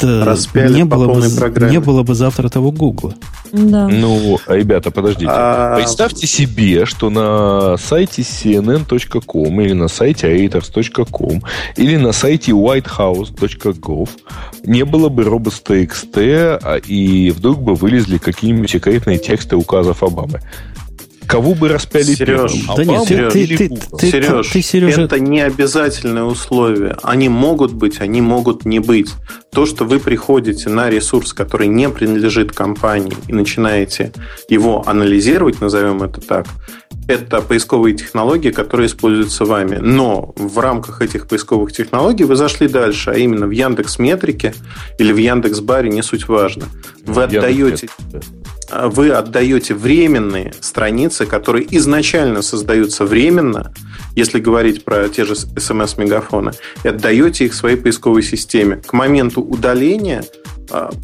Распяли 0.01 0.73
не, 0.73 0.85
по 0.85 0.95
было 0.95 1.13
бы, 1.13 1.29
программе. 1.35 1.71
не 1.71 1.79
было 1.79 2.03
бы 2.03 2.15
завтра 2.15 2.49
того 2.49 2.71
Гугла. 2.71 3.13
Да. 3.51 3.87
Ну, 3.87 4.39
ребята, 4.47 4.91
подождите. 4.91 5.29
А... 5.29 5.75
Представьте 5.75 6.27
себе, 6.27 6.85
что 6.85 7.09
на 7.09 7.77
сайте 7.77 8.21
cnn.com 8.21 9.61
или 9.61 9.73
на 9.73 9.87
сайте 9.87 10.27
reuters.com 10.27 11.43
или 11.75 11.97
на 11.97 12.11
сайте 12.11 12.51
whitehouse.gov 12.51 14.09
не 14.63 14.85
было 14.85 15.09
бы 15.09 15.23
robots.txt, 15.23 16.59
а 16.63 16.77
и 16.77 17.31
вдруг 17.31 17.61
бы 17.61 17.75
вылезли 17.75 18.17
какие-нибудь 18.17 18.69
секретные 18.69 19.17
тексты 19.17 19.55
указов 19.55 20.03
Обамы. 20.03 20.41
Кого 21.29 21.53
бы 21.53 21.69
распяли 21.69 22.15
Сереж, 22.15 22.51
первым? 22.51 22.75
Да 22.75 22.85
нет, 22.85 23.07
Сереж, 23.07 23.33
ты, 23.33 23.47
ты, 23.47 23.69
ты, 23.69 24.11
Сереж, 24.11 24.47
ты, 24.47 24.61
Сережа... 24.63 25.01
это 25.03 25.19
не 25.19 25.41
обязательное 25.41 26.23
условие. 26.23 26.97
Они 27.03 27.29
могут 27.29 27.71
быть, 27.71 28.01
они 28.01 28.19
могут 28.19 28.65
не 28.65 28.79
быть. 28.79 29.13
То, 29.51 29.67
что 29.67 29.85
вы 29.85 29.99
приходите 29.99 30.69
на 30.69 30.89
ресурс, 30.89 31.33
который 31.33 31.67
не 31.67 31.87
принадлежит 31.87 32.51
компании, 32.51 33.13
и 33.27 33.33
начинаете 33.33 34.11
его 34.49 34.83
анализировать, 34.87 35.61
назовем 35.61 36.01
это 36.01 36.19
так, 36.19 36.47
это 37.07 37.41
поисковые 37.41 37.95
технологии, 37.95 38.49
которые 38.49 38.87
используются 38.87 39.45
вами. 39.45 39.77
Но 39.79 40.33
в 40.35 40.57
рамках 40.57 41.03
этих 41.03 41.27
поисковых 41.27 41.71
технологий 41.71 42.23
вы 42.23 42.35
зашли 42.35 42.67
дальше, 42.67 43.11
а 43.11 43.13
именно 43.13 43.45
в 43.45 43.51
Яндекс 43.51 43.99
Метрике 43.99 44.55
или 44.97 45.11
в 45.11 45.17
Яндекс 45.17 45.59
Баре, 45.59 45.89
не 45.89 46.01
суть 46.01 46.27
важно. 46.27 46.65
Вы 47.05 47.23
отдаете 47.23 47.87
вы 48.71 49.09
отдаете 49.11 49.73
временные 49.73 50.53
страницы, 50.59 51.25
которые 51.25 51.67
изначально 51.77 52.41
создаются 52.41 53.05
временно, 53.05 53.73
если 54.15 54.39
говорить 54.39 54.83
про 54.83 55.09
те 55.09 55.25
же 55.25 55.35
смс-мегафоны, 55.35 56.51
и 56.83 56.87
отдаете 56.87 57.45
их 57.45 57.53
своей 57.53 57.77
поисковой 57.77 58.23
системе. 58.23 58.77
К 58.77 58.93
моменту 58.93 59.41
удаления 59.41 60.23
а, 60.23 60.58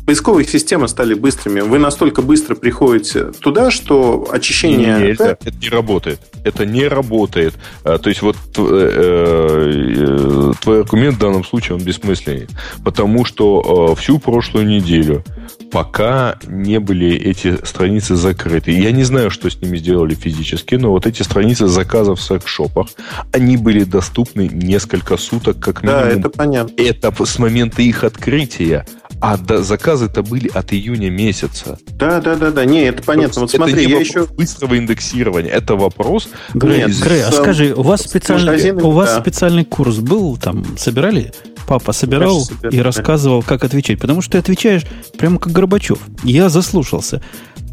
поисковые 0.06 0.48
системы 0.48 0.88
стали 0.88 1.14
быстрыми. 1.14 1.62
Вы 1.62 1.80
настолько 1.80 2.22
быстро 2.22 2.56
приходите 2.56 3.26
туда, 3.32 3.72
что 3.72 4.28
очищение... 4.32 4.98
Не, 4.98 5.12
это, 5.12 5.38
это 5.44 5.52
не 5.52 5.70
работает. 5.70 6.20
Это 6.44 6.66
не 6.66 6.88
работает. 6.88 7.54
А, 7.84 7.98
то 7.98 8.10
есть 8.10 8.22
вот 8.22 8.38
э, 8.58 8.62
э, 8.62 10.52
твой 10.62 10.82
аргумент 10.82 11.16
в 11.16 11.20
данном 11.20 11.44
случае 11.44 11.76
он 11.76 11.84
бессмысленный. 11.84 12.48
Потому 12.84 13.26
что 13.26 13.92
э, 13.92 14.00
всю 14.00 14.20
прошлую 14.20 14.68
неделю 14.68 15.24
пока 15.72 16.38
не 16.48 16.80
были 16.80 17.16
эти 17.16 17.66
страницы 17.66 18.16
закрыты. 18.16 18.72
Я 18.72 18.92
не 18.92 19.04
знаю, 19.04 19.30
что 19.30 19.50
с 19.50 19.60
ними 19.62 19.78
сделали 19.78 20.14
физически, 20.14 20.76
но 20.76 20.92
вот 20.92 21.06
эти 21.06 21.22
страницы 21.22 21.68
заказов 21.68 22.20
в 22.20 22.24
секс-шопах, 22.24 22.88
они 23.32 23.58
были 23.58 23.84
доступны 23.84 24.48
несколько 24.48 25.18
суток 25.18 25.60
как 25.60 25.84
минимум. 25.84 26.02
Да, 26.02 26.10
это 26.10 26.30
понятно. 26.30 26.74
Это 26.78 27.14
с 27.26 27.40
момента 27.40 27.82
их 27.82 28.04
открытия. 28.04 28.86
А 29.22 29.38
заказы-то 29.60 30.24
были 30.24 30.50
от 30.50 30.74
июня 30.74 31.10
месяца. 31.10 31.78
Да, 31.98 32.22
да, 32.22 32.36
да, 32.36 32.52
да. 32.52 32.66
Не, 32.66 32.84
это 32.86 33.04
понятно. 33.04 33.42
Вот 33.42 33.52
смотри, 33.52 33.74
это 33.74 33.86
не 33.86 33.92
я 33.92 34.00
еще 34.00 34.26
быстрого 34.26 34.78
индексирования. 34.78 35.50
Это 35.50 35.76
вопрос. 35.76 36.30
Грей, 36.54 36.86
из... 36.86 37.02
Грей 37.02 37.24
а 37.24 37.32
скажи, 37.32 37.74
у 37.74 37.82
вас 37.82 38.02
специальный, 38.02 38.72
у 38.72 38.92
вас 38.92 39.16
да. 39.16 39.22
специальный 39.22 39.66
курс 39.66 39.98
был 39.98 40.38
там, 40.38 40.66
собирали? 40.78 41.32
Папа 41.68 41.94
собирал 41.94 42.42
собирали. 42.42 42.76
и 42.76 42.80
рассказывал, 42.80 43.42
как 43.42 43.64
отвечать. 43.64 44.00
Потому 44.00 44.22
что 44.22 44.34
ты 44.34 44.38
отвечаешь 44.38 44.84
прямо 45.18 45.40
как 45.40 45.52
Горбачев. 45.52 46.00
Я 46.24 46.50
заслушался. 46.50 47.22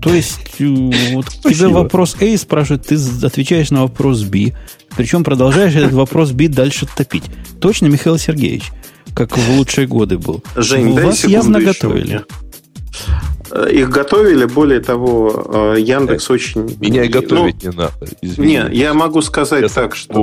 То 0.03 0.13
есть, 0.13 0.41
э, 0.59 0.65
вот 1.13 1.29
тебе 1.45 1.69
вопрос 1.69 2.17
A 2.21 2.37
спрашивает, 2.37 2.87
ты 2.87 2.97
отвечаешь 3.25 3.71
на 3.71 3.83
вопрос 3.83 4.23
B. 4.23 4.53
Причем 4.97 5.25
продолжаешь 5.25 5.75
этот 5.75 5.93
вопрос 5.93 6.33
B 6.33 6.49
дальше 6.49 6.87
топить. 6.87 7.25
Точно, 7.61 7.87
Михаил 7.87 8.19
Сергеевич? 8.19 8.73
Как 9.15 9.37
в 9.37 9.51
лучшие 9.51 9.87
годы 9.87 10.19
был. 10.19 10.43
Жень, 10.57 10.89
У 10.89 10.95
вас 10.95 11.25
явно 11.25 11.61
готовили. 11.61 12.25
Э, 13.55 13.69
их 13.70 13.91
готовили, 13.91 14.47
более 14.47 14.81
того, 14.81 15.74
э, 15.74 15.81
Яндекс 15.81 16.31
очень... 16.31 16.62
Меня 16.81 17.07
готовить 17.07 17.62
ну, 17.62 17.70
не 17.70 17.77
надо. 17.77 17.93
Извините. 18.23 18.70
Не, 18.70 18.77
я 18.77 18.95
могу 18.95 19.20
сказать 19.20 19.62
я 19.62 19.69
так, 19.69 19.95
что 19.95 20.20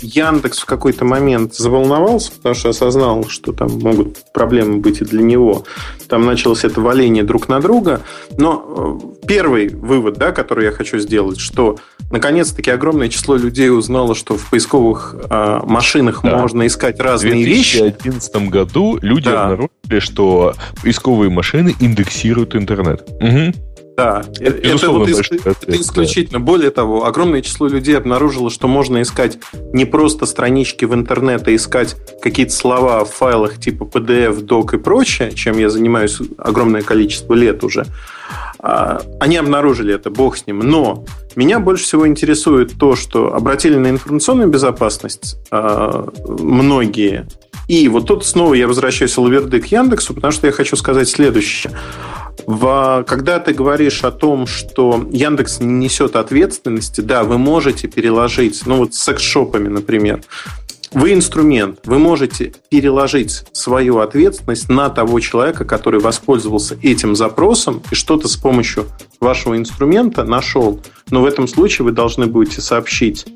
Яндекс 0.00 0.60
в 0.60 0.64
какой-то 0.66 1.04
момент 1.04 1.54
заволновался, 1.54 2.30
потому 2.32 2.54
что 2.54 2.68
осознал, 2.68 3.26
что 3.28 3.52
там 3.52 3.70
могут 3.80 4.18
проблемы 4.32 4.78
быть 4.78 5.00
и 5.00 5.04
для 5.04 5.22
него. 5.22 5.64
Там 6.08 6.24
началось 6.24 6.62
это 6.62 6.80
валение 6.80 7.24
друг 7.24 7.48
на 7.48 7.60
друга. 7.60 8.02
Но 8.38 9.10
э, 9.22 9.26
первый 9.26 9.68
вывод, 9.70 10.14
да, 10.16 10.30
который 10.30 10.66
я 10.66 10.70
хочу 10.70 10.98
сделать, 10.98 11.40
что 11.40 11.78
наконец-таки 12.12 12.70
огромное 12.70 13.08
число 13.08 13.34
людей 13.34 13.70
узнало, 13.70 14.14
что 14.14 14.36
в 14.36 14.48
поисковых 14.48 15.16
э, 15.28 15.60
машинах 15.64 16.20
да. 16.22 16.38
можно 16.38 16.66
искать 16.68 17.00
разные 17.00 17.42
вещи. 17.42 17.78
В 17.78 17.80
2011 17.80 18.34
вещи. 18.34 18.48
году 18.48 18.98
люди 19.02 19.28
да. 19.28 19.44
обнаружили, 19.44 19.98
что 19.98 20.54
поисковые 20.82 21.30
машины 21.30 21.74
индексируют 21.80 22.11
интернет. 22.54 23.00
Угу. 23.20 23.71
Да, 23.96 24.22
это, 24.40 24.56
это, 24.56 24.90
вот 24.90 25.08
ис- 25.08 25.42
это 25.44 25.80
исключительно. 25.80 26.40
Более 26.40 26.70
того, 26.70 27.04
огромное 27.04 27.42
число 27.42 27.68
людей 27.68 27.96
обнаружило, 27.96 28.50
что 28.50 28.66
можно 28.66 29.02
искать 29.02 29.38
не 29.72 29.84
просто 29.84 30.24
странички 30.24 30.86
в 30.86 30.94
интернете, 30.94 31.44
а 31.48 31.54
искать 31.54 31.96
какие-то 32.22 32.52
слова 32.52 33.04
в 33.04 33.10
файлах 33.10 33.58
типа 33.58 33.84
PDF, 33.84 34.44
doc 34.46 34.74
и 34.74 34.78
прочее, 34.78 35.32
чем 35.32 35.58
я 35.58 35.68
занимаюсь 35.68 36.18
огромное 36.38 36.82
количество 36.82 37.34
лет 37.34 37.62
уже. 37.64 37.86
А, 38.58 39.02
они 39.20 39.36
обнаружили 39.36 39.94
это, 39.94 40.08
бог 40.08 40.36
с 40.36 40.46
ним. 40.46 40.60
Но 40.60 41.04
меня 41.34 41.58
больше 41.58 41.84
всего 41.84 42.06
интересует 42.06 42.72
то, 42.78 42.96
что 42.96 43.34
обратили 43.34 43.76
на 43.76 43.90
информационную 43.90 44.48
безопасность 44.48 45.36
а, 45.50 46.08
многие. 46.26 47.26
И 47.68 47.88
вот 47.88 48.06
тут 48.06 48.24
снова 48.24 48.54
я 48.54 48.66
возвращаюсь 48.66 49.16
лаверды 49.16 49.60
к 49.60 49.66
Яндексу, 49.66 50.14
потому 50.14 50.32
что 50.32 50.46
я 50.46 50.52
хочу 50.52 50.76
сказать 50.76 51.08
следующее. 51.08 51.72
В, 52.46 53.04
когда 53.06 53.38
ты 53.38 53.52
говоришь 53.52 54.04
о 54.04 54.10
том, 54.10 54.46
что 54.46 55.06
Яндекс 55.10 55.60
не 55.60 55.72
несет 55.72 56.16
ответственности, 56.16 57.00
да, 57.00 57.24
вы 57.24 57.38
можете 57.38 57.88
переложить, 57.88 58.62
ну 58.66 58.76
вот 58.76 58.94
с 58.94 58.98
секс-шопами, 58.98 59.68
например, 59.68 60.22
вы 60.92 61.14
инструмент, 61.14 61.80
вы 61.84 61.98
можете 61.98 62.52
переложить 62.68 63.44
свою 63.52 63.98
ответственность 63.98 64.68
на 64.68 64.90
того 64.90 65.20
человека, 65.20 65.64
который 65.64 66.00
воспользовался 66.00 66.76
этим 66.82 67.16
запросом 67.16 67.82
и 67.90 67.94
что-то 67.94 68.28
с 68.28 68.36
помощью 68.36 68.86
вашего 69.18 69.56
инструмента 69.56 70.24
нашел. 70.24 70.80
Но 71.10 71.22
в 71.22 71.24
этом 71.24 71.48
случае 71.48 71.86
вы 71.86 71.92
должны 71.92 72.26
будете 72.26 72.60
сообщить 72.60 73.26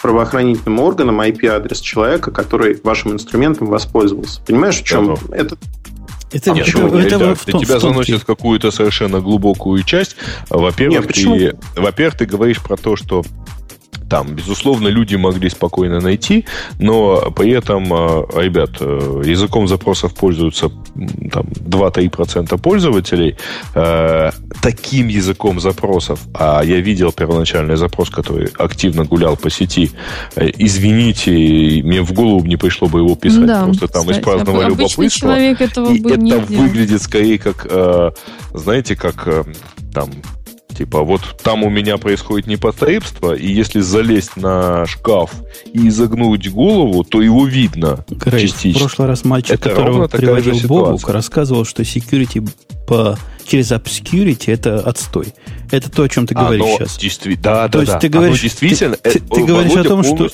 правоохранительным 0.00 0.80
органам 0.80 1.20
IP-адрес 1.20 1.80
человека, 1.80 2.30
который 2.30 2.78
вашим 2.84 3.12
инструментом 3.12 3.68
воспользовался. 3.68 4.42
Понимаешь, 4.46 4.80
в 4.80 4.84
чем? 4.84 5.16
Да, 5.28 5.46
это 6.32 6.50
это, 6.50 6.52
Нет, 6.52 6.68
это, 6.68 6.78
это, 6.78 6.98
это, 6.98 7.24
это 7.24 7.52
том, 7.52 7.62
тебя 7.62 7.78
заносит 7.78 8.22
в 8.22 8.24
какую-то 8.24 8.70
совершенно 8.70 9.20
глубокую 9.20 9.82
часть. 9.84 10.16
Во-первых, 10.48 11.06
ты, 11.12 11.56
во-первых, 11.76 12.18
ты 12.18 12.26
говоришь 12.26 12.60
про 12.60 12.76
то, 12.76 12.96
что 12.96 13.22
там, 14.08 14.34
безусловно, 14.34 14.88
люди 14.88 15.16
могли 15.16 15.50
спокойно 15.50 16.00
найти, 16.00 16.44
но 16.78 17.30
при 17.30 17.50
этом, 17.50 17.92
а, 17.92 18.26
ребят, 18.40 18.70
э, 18.80 19.22
языком 19.24 19.66
запросов 19.68 20.14
пользуются 20.14 20.70
там 21.32 21.46
2-3% 21.46 22.56
пользователей. 22.58 23.36
Э, 23.74 24.30
таким 24.62 25.08
языком 25.08 25.60
запросов, 25.60 26.20
а 26.34 26.62
я 26.62 26.80
видел 26.80 27.12
первоначальный 27.12 27.76
запрос, 27.76 28.10
который 28.10 28.48
активно 28.58 29.04
гулял 29.04 29.36
по 29.36 29.50
сети, 29.50 29.90
э, 30.36 30.50
извините, 30.58 31.30
мне 31.82 32.02
в 32.02 32.12
голову 32.12 32.46
не 32.46 32.56
пришло 32.56 32.88
бы 32.88 33.00
его 33.00 33.16
писать, 33.16 33.46
да, 33.46 33.64
просто 33.64 33.88
там 33.88 34.02
кстати, 34.02 34.18
из 34.18 34.24
праздного 34.24 34.62
любопытства. 34.62 35.08
человек 35.08 35.60
этого 35.60 35.92
и 35.92 36.00
это 36.00 36.16
не 36.16 36.34
выглядит 36.34 37.02
скорее 37.02 37.38
как, 37.38 37.66
знаете, 38.54 38.96
как 38.96 39.46
там 39.92 40.10
Типа, 40.76 41.02
вот 41.02 41.22
там 41.42 41.64
у 41.64 41.70
меня 41.70 41.96
происходит 41.96 42.46
непотребство, 42.46 43.34
и 43.34 43.50
если 43.50 43.80
залезть 43.80 44.36
на 44.36 44.84
шкаф 44.84 45.32
и 45.72 45.88
изогнуть 45.88 46.50
голову, 46.50 47.02
то 47.02 47.22
его 47.22 47.46
видно 47.46 48.04
Грей, 48.10 48.46
частично. 48.46 48.80
В 48.80 48.82
прошлый 48.82 49.08
раз 49.08 49.24
мальчик, 49.24 49.54
Это 49.54 49.70
которого 49.70 50.06
приводил 50.06 50.56
Бобук, 50.68 51.08
рассказывал, 51.08 51.64
что 51.64 51.82
security 51.82 52.46
по, 52.86 53.18
через 53.46 53.72
obscurity 53.72 54.52
это 54.52 54.80
отстой. 54.80 55.32
Это 55.70 55.90
то, 55.90 56.02
о 56.02 56.08
чем 56.10 56.26
ты 56.26 56.34
говоришь 56.34 56.62
сейчас. 56.62 56.98
Действи... 56.98 57.34
Да, 57.36 57.68
то 57.68 57.72
да, 57.72 57.80
есть 57.80 57.92
да. 57.92 57.98
ты 57.98 58.08
говоришь, 58.08 58.42
действительно, 58.42 58.96
ты, 58.96 59.12
ты, 59.12 59.20
ты 59.20 59.44
говоришь 59.44 59.76
о 59.76 59.84
том, 59.84 60.02
что, 60.04 60.28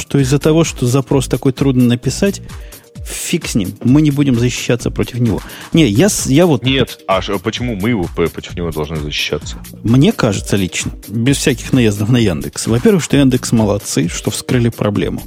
что 0.00 0.18
из-за 0.18 0.40
того, 0.40 0.64
что 0.64 0.86
запрос 0.86 1.28
такой 1.28 1.52
трудно 1.52 1.84
написать, 1.84 2.42
фиг 3.04 3.46
с 3.46 3.54
ним. 3.54 3.74
Мы 3.82 4.02
не 4.02 4.10
будем 4.10 4.38
защищаться 4.38 4.90
против 4.90 5.20
него. 5.20 5.40
Не, 5.72 5.86
я, 5.86 6.08
я 6.26 6.46
вот... 6.46 6.64
Нет, 6.64 7.00
а 7.06 7.20
почему 7.42 7.76
мы 7.76 7.90
его 7.90 8.08
против 8.14 8.56
него 8.56 8.70
должны 8.70 8.96
защищаться? 8.96 9.56
Мне 9.82 10.12
кажется 10.12 10.56
лично, 10.56 10.92
без 11.08 11.36
всяких 11.36 11.72
наездов 11.72 12.08
на 12.08 12.18
Яндекс. 12.18 12.66
Во-первых, 12.66 13.02
что 13.02 13.16
Яндекс 13.16 13.52
молодцы, 13.52 14.08
что 14.08 14.30
вскрыли 14.30 14.68
проблему. 14.68 15.22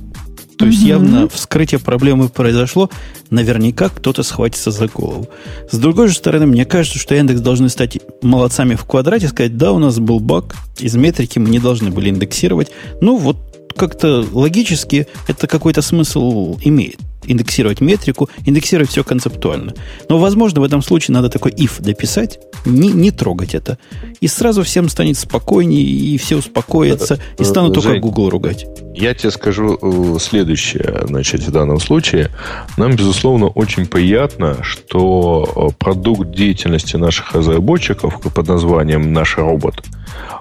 То 0.58 0.66
есть 0.66 0.82
явно 0.82 1.30
вскрытие 1.30 1.80
проблемы 1.80 2.30
произошло, 2.30 2.90
наверняка 3.30 3.90
кто-то 3.90 4.24
схватится 4.24 4.72
за 4.72 4.88
голову. 4.88 5.30
С 5.72 5.78
другой 5.78 6.08
же 6.08 6.16
стороны, 6.16 6.48
мне 6.48 6.66
кажется, 6.66 6.98
что 6.98 7.14
Яндекс 7.14 7.42
должны 7.42 7.70
стать 7.70 8.00
молодцами 8.24 8.74
в 8.74 8.84
квадрате, 8.86 9.28
сказать, 9.28 9.56
да, 9.56 9.72
у 9.72 9.78
нас 9.78 10.00
был 10.00 10.20
баг, 10.20 10.56
из 10.80 10.96
метрики 10.96 11.38
мы 11.38 11.50
не 11.50 11.60
должны 11.60 11.92
были 11.92 12.10
индексировать. 12.10 12.72
Ну, 13.02 13.18
вот 13.18 13.38
как-то 13.76 14.26
логически 14.32 15.08
это 15.28 15.46
какой-то 15.46 15.84
смысл 15.84 16.58
имеет 16.64 16.98
индексировать 17.28 17.82
метрику, 17.82 18.30
индексировать 18.46 18.90
все 18.90 19.04
концептуально. 19.04 19.74
Но, 20.10 20.18
возможно, 20.18 20.62
в 20.62 20.64
этом 20.64 20.82
случае 20.82 21.14
надо 21.16 21.30
такой 21.30 21.52
if 21.52 21.82
дописать, 21.82 22.40
не, 22.66 22.90
не 22.90 23.12
трогать 23.12 23.56
это. 23.56 23.78
И 24.22 24.28
сразу 24.28 24.64
всем 24.64 24.90
станет 24.90 25.18
спокойнее, 25.18 25.84
и 25.84 26.18
все 26.18 26.38
успокоятся, 26.38 27.20
и 27.38 27.44
станут 27.44 27.76
Жень, 27.76 27.84
только 27.84 28.00
Google 28.00 28.30
ругать. 28.30 28.66
Я 28.94 29.14
тебе 29.14 29.32
скажу 29.32 29.78
э, 29.82 30.18
следующее, 30.20 31.04
значит, 31.06 31.42
в 31.42 31.52
данном 31.52 31.80
случае. 31.80 32.32
Нам, 32.78 32.96
безусловно, 32.96 33.48
очень 33.48 33.86
приятно, 33.86 34.58
что 34.64 35.72
э, 35.72 35.76
продукт 35.78 36.32
деятельности 36.32 36.96
наших 36.96 37.34
разработчиков 37.34 38.20
под 38.22 38.48
названием 38.48 39.14
«Наш 39.14 39.38
робот» 39.38 39.84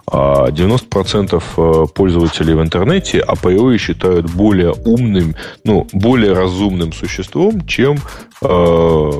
90% 0.07 1.43
а 1.57 1.61
э, 1.61 1.87
пользователей 1.93 2.55
в 2.55 2.63
интернете 2.63 3.21
априори 3.21 3.77
считают 3.77 4.31
более 4.31 4.73
умным, 4.73 5.35
ну, 5.65 5.87
более 5.93 6.33
разумным 6.33 6.76
существом, 6.93 7.67
чем 7.67 7.97
э, 8.43 9.11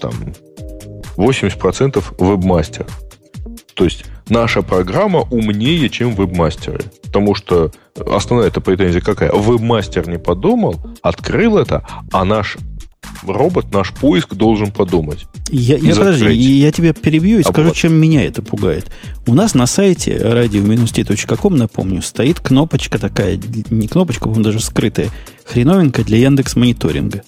там, 0.00 0.12
80% 1.16 2.04
вебмастер. 2.18 2.86
То 3.74 3.84
есть 3.84 4.04
наша 4.28 4.62
программа 4.62 5.20
умнее, 5.20 5.88
чем 5.88 6.14
вебмастеры. 6.14 6.80
Потому 7.04 7.34
что 7.34 7.70
основная 7.94 8.48
эта 8.48 8.60
претензия 8.60 9.00
какая? 9.00 9.32
Вебмастер 9.32 10.08
не 10.08 10.18
подумал, 10.18 10.76
открыл 11.02 11.58
это, 11.58 11.86
а 12.12 12.24
наш 12.24 12.56
робот, 13.24 13.72
наш 13.72 13.92
поиск 13.92 14.34
должен 14.34 14.70
подумать. 14.70 15.26
Я, 15.50 15.76
я 15.76 15.94
подожди, 15.94 16.32
я 16.32 16.72
тебя 16.72 16.92
перебью 16.92 17.38
и 17.38 17.42
а 17.42 17.48
скажу, 17.48 17.72
чем 17.72 17.94
меня 17.94 18.24
это 18.24 18.42
пугает. 18.42 18.90
У 19.26 19.34
нас 19.34 19.54
на 19.54 19.66
сайте 19.66 20.16
radio-t.com, 20.16 21.56
напомню, 21.56 22.02
стоит 22.02 22.40
кнопочка 22.40 22.98
такая, 22.98 23.38
не 23.70 23.88
кнопочка, 23.88 24.24
по-моему, 24.24 24.44
даже 24.44 24.60
скрытая, 24.60 25.10
хреновенькая 25.44 26.04
для 26.04 26.18
Яндекс 26.18 26.56
мониторинга. 26.56 27.22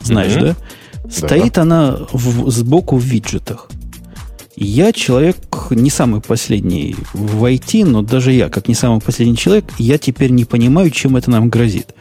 Знаешь, 0.00 0.32
mm-hmm. 0.32 0.56
да? 1.04 1.10
Стоит 1.10 1.54
да. 1.54 1.62
она 1.62 1.98
в, 2.12 2.50
сбоку 2.50 2.96
в 2.96 3.04
виджетах. 3.04 3.68
Я 4.56 4.92
человек 4.92 5.36
не 5.70 5.90
самый 5.90 6.20
последний 6.20 6.94
в 7.14 7.44
IT, 7.44 7.84
но 7.84 8.02
даже 8.02 8.32
я, 8.32 8.48
как 8.48 8.68
не 8.68 8.74
самый 8.74 9.00
последний 9.00 9.36
человек, 9.36 9.64
я 9.78 9.96
теперь 9.96 10.30
не 10.30 10.44
понимаю, 10.44 10.90
чем 10.90 11.16
это 11.16 11.30
нам 11.30 11.48
грозит. 11.48 11.94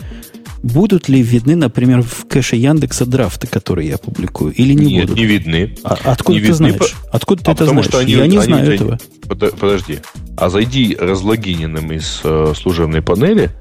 Будут 0.61 1.07
ли 1.07 1.22
видны, 1.22 1.56
например, 1.56 2.02
в 2.02 2.27
кэше 2.27 2.57
Яндекса 2.57 3.06
драфты, 3.06 3.48
которые 3.48 3.90
я 3.90 3.98
публикую, 3.98 4.53
или 4.53 4.73
не 4.73 4.94
Нет, 4.94 5.06
будут? 5.06 5.18
не 5.18 5.26
видны. 5.26 5.76
А, 5.84 5.98
откуда 6.03 6.38
не 6.38 6.41
ты 6.41 6.52
видны, 6.52 6.72
знаешь? 6.72 6.95
Откуда 7.11 7.44
ты 7.44 7.52
а 7.52 7.53
это 7.53 7.65
знаешь? 7.65 7.86
Что 7.86 7.99
они, 7.99 8.11
я 8.11 8.27
не 8.27 8.38
они, 8.38 8.45
знаю 8.45 8.65
они, 8.65 8.76
этого. 8.76 8.99
Подожди. 9.27 9.99
А 10.36 10.49
зайди 10.49 10.98
разлогиненным 10.99 11.91
из 11.94 12.22
э, 12.23 12.53
служебной 12.57 13.02
панели 13.02 13.52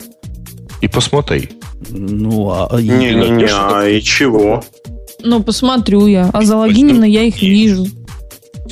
и 0.81 0.89
посмотри. 0.89 1.51
Ну, 1.91 2.51
а... 2.51 2.69
Не, 2.81 3.15
не, 3.15 3.31
не, 3.31 3.47
а 3.49 3.87
и 3.87 4.01
чего? 4.03 4.65
Ну, 5.23 5.43
посмотрю 5.43 6.07
я. 6.07 6.31
А 6.33 6.43
залогиненно 6.43 7.05
я 7.05 7.23
их 7.23 7.41
вижу. 7.41 7.87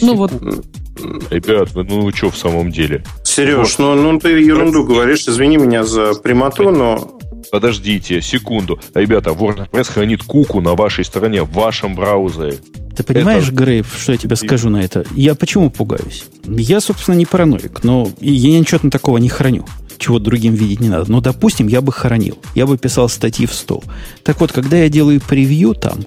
Ну 0.00 0.14
вот. 0.14 0.32
Ребят, 1.30 1.72
вы 1.72 1.84
ну 1.84 2.10
что 2.12 2.30
в 2.30 2.36
самом 2.36 2.72
деле? 2.72 3.04
Сереж, 3.22 3.78
вот. 3.78 3.96
ну, 3.96 4.12
ну 4.12 4.18
ты 4.18 4.30
ерунду 4.30 4.84
говоришь, 4.84 5.26
извини 5.28 5.58
меня 5.58 5.84
за 5.84 6.14
прямоту, 6.14 6.70
но 6.70 7.18
Подождите 7.50 8.20
секунду. 8.22 8.80
Ребята, 8.94 9.30
WordPress 9.30 9.92
хранит 9.92 10.22
куку 10.22 10.60
на 10.60 10.74
вашей 10.74 11.04
стороне, 11.04 11.42
в 11.42 11.52
вашем 11.52 11.94
браузере. 11.94 12.58
Ты 12.96 13.02
понимаешь, 13.02 13.44
это... 13.44 13.52
Грейв, 13.52 13.94
что 13.98 14.12
я 14.12 14.18
тебе 14.18 14.36
скажу 14.36 14.70
на 14.70 14.82
это? 14.82 15.04
Я 15.14 15.34
почему 15.34 15.70
пугаюсь? 15.70 16.24
Я, 16.46 16.80
собственно, 16.80 17.14
не 17.14 17.26
параноик, 17.26 17.84
но 17.84 18.10
я 18.20 18.58
ничего 18.58 18.90
такого 18.90 19.18
не 19.18 19.28
храню 19.28 19.64
чего 19.98 20.18
другим 20.18 20.54
видеть 20.54 20.80
не 20.80 20.88
надо. 20.88 21.10
Но, 21.10 21.20
допустим, 21.22 21.68
я 21.68 21.80
бы 21.80 21.90
хранил. 21.90 22.38
Я 22.54 22.66
бы 22.66 22.76
писал 22.76 23.08
статьи 23.08 23.46
в 23.46 23.54
стол. 23.54 23.82
Так 24.24 24.40
вот, 24.40 24.52
когда 24.52 24.76
я 24.76 24.88
делаю 24.88 25.20
превью 25.20 25.74
там, 25.74 26.00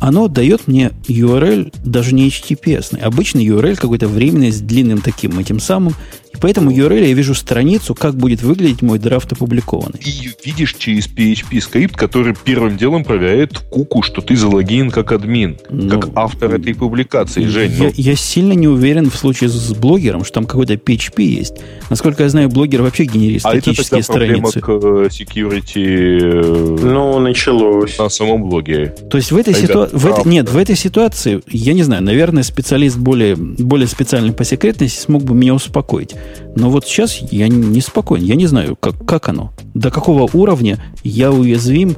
оно 0.00 0.28
дает 0.28 0.68
мне 0.68 0.92
URL 1.08 1.72
даже 1.84 2.14
не 2.14 2.28
HTTPS. 2.28 2.98
Обычный 3.00 3.46
URL 3.46 3.76
какой-то 3.76 4.08
временный 4.08 4.52
с 4.52 4.60
длинным 4.60 5.00
таким 5.00 5.38
этим 5.38 5.58
самым 5.58 5.94
и 6.36 6.38
поэтому 6.38 6.70
URL 6.70 7.08
я 7.08 7.14
вижу 7.14 7.34
страницу, 7.34 7.94
как 7.94 8.14
будет 8.14 8.42
выглядеть 8.42 8.82
мой 8.82 8.98
драфт 8.98 9.32
опубликованный. 9.32 10.00
И 10.04 10.30
видишь 10.44 10.74
через 10.78 11.08
PHP 11.08 11.60
скрипт, 11.60 11.96
который 11.96 12.34
первым 12.44 12.76
делом 12.76 13.04
проверяет 13.04 13.58
куку, 13.58 14.02
что 14.02 14.20
ты 14.20 14.36
залогин 14.36 14.90
как 14.90 15.12
админ, 15.12 15.58
ну, 15.70 16.00
как 16.00 16.10
автор 16.14 16.54
этой 16.54 16.74
публикации, 16.74 17.46
Жень. 17.46 17.72
Я, 17.72 17.84
ну. 17.84 17.92
я 17.94 18.16
сильно 18.16 18.52
не 18.52 18.68
уверен 18.68 19.10
в 19.10 19.16
случае 19.16 19.48
с 19.48 19.72
блогером, 19.72 20.24
что 20.24 20.34
там 20.34 20.44
какой-то 20.44 20.74
PHP 20.74 21.22
есть. 21.22 21.54
Насколько 21.88 22.24
я 22.24 22.28
знаю, 22.28 22.48
блогер 22.50 22.82
вообще 22.82 23.04
генерирует 23.04 23.46
а 23.46 23.50
статические 23.50 24.00
это 24.00 24.12
страницы. 24.12 24.60
к 24.60 24.68
э, 24.68 24.72
security 25.08 26.18
э, 26.20 26.78
ну, 26.82 27.18
началось. 27.18 27.98
на 27.98 28.08
самом 28.08 28.42
блоге. 28.48 28.94
То 29.10 29.16
есть 29.16 29.32
в 29.32 29.36
этой 29.36 29.54
ситуации... 29.54 30.28
Нет, 30.28 30.50
в 30.50 30.56
этой 30.58 30.76
ситуации, 30.76 31.40
я 31.48 31.72
не 31.72 31.82
знаю, 31.82 32.02
наверное, 32.02 32.42
специалист 32.42 32.98
более, 32.98 33.36
более 33.36 33.88
специальный 33.88 34.32
по 34.32 34.44
секретности 34.44 35.00
смог 35.00 35.22
бы 35.22 35.34
меня 35.34 35.54
успокоить. 35.54 36.14
Но 36.54 36.70
вот 36.70 36.86
сейчас 36.86 37.16
я 37.30 37.48
не 37.48 37.80
спокоен. 37.80 38.24
Я 38.24 38.34
не 38.34 38.46
знаю, 38.46 38.76
как, 38.76 39.04
как 39.06 39.28
оно. 39.28 39.52
До 39.74 39.90
какого 39.90 40.28
уровня 40.32 40.78
я 41.04 41.30
уязвим 41.30 41.96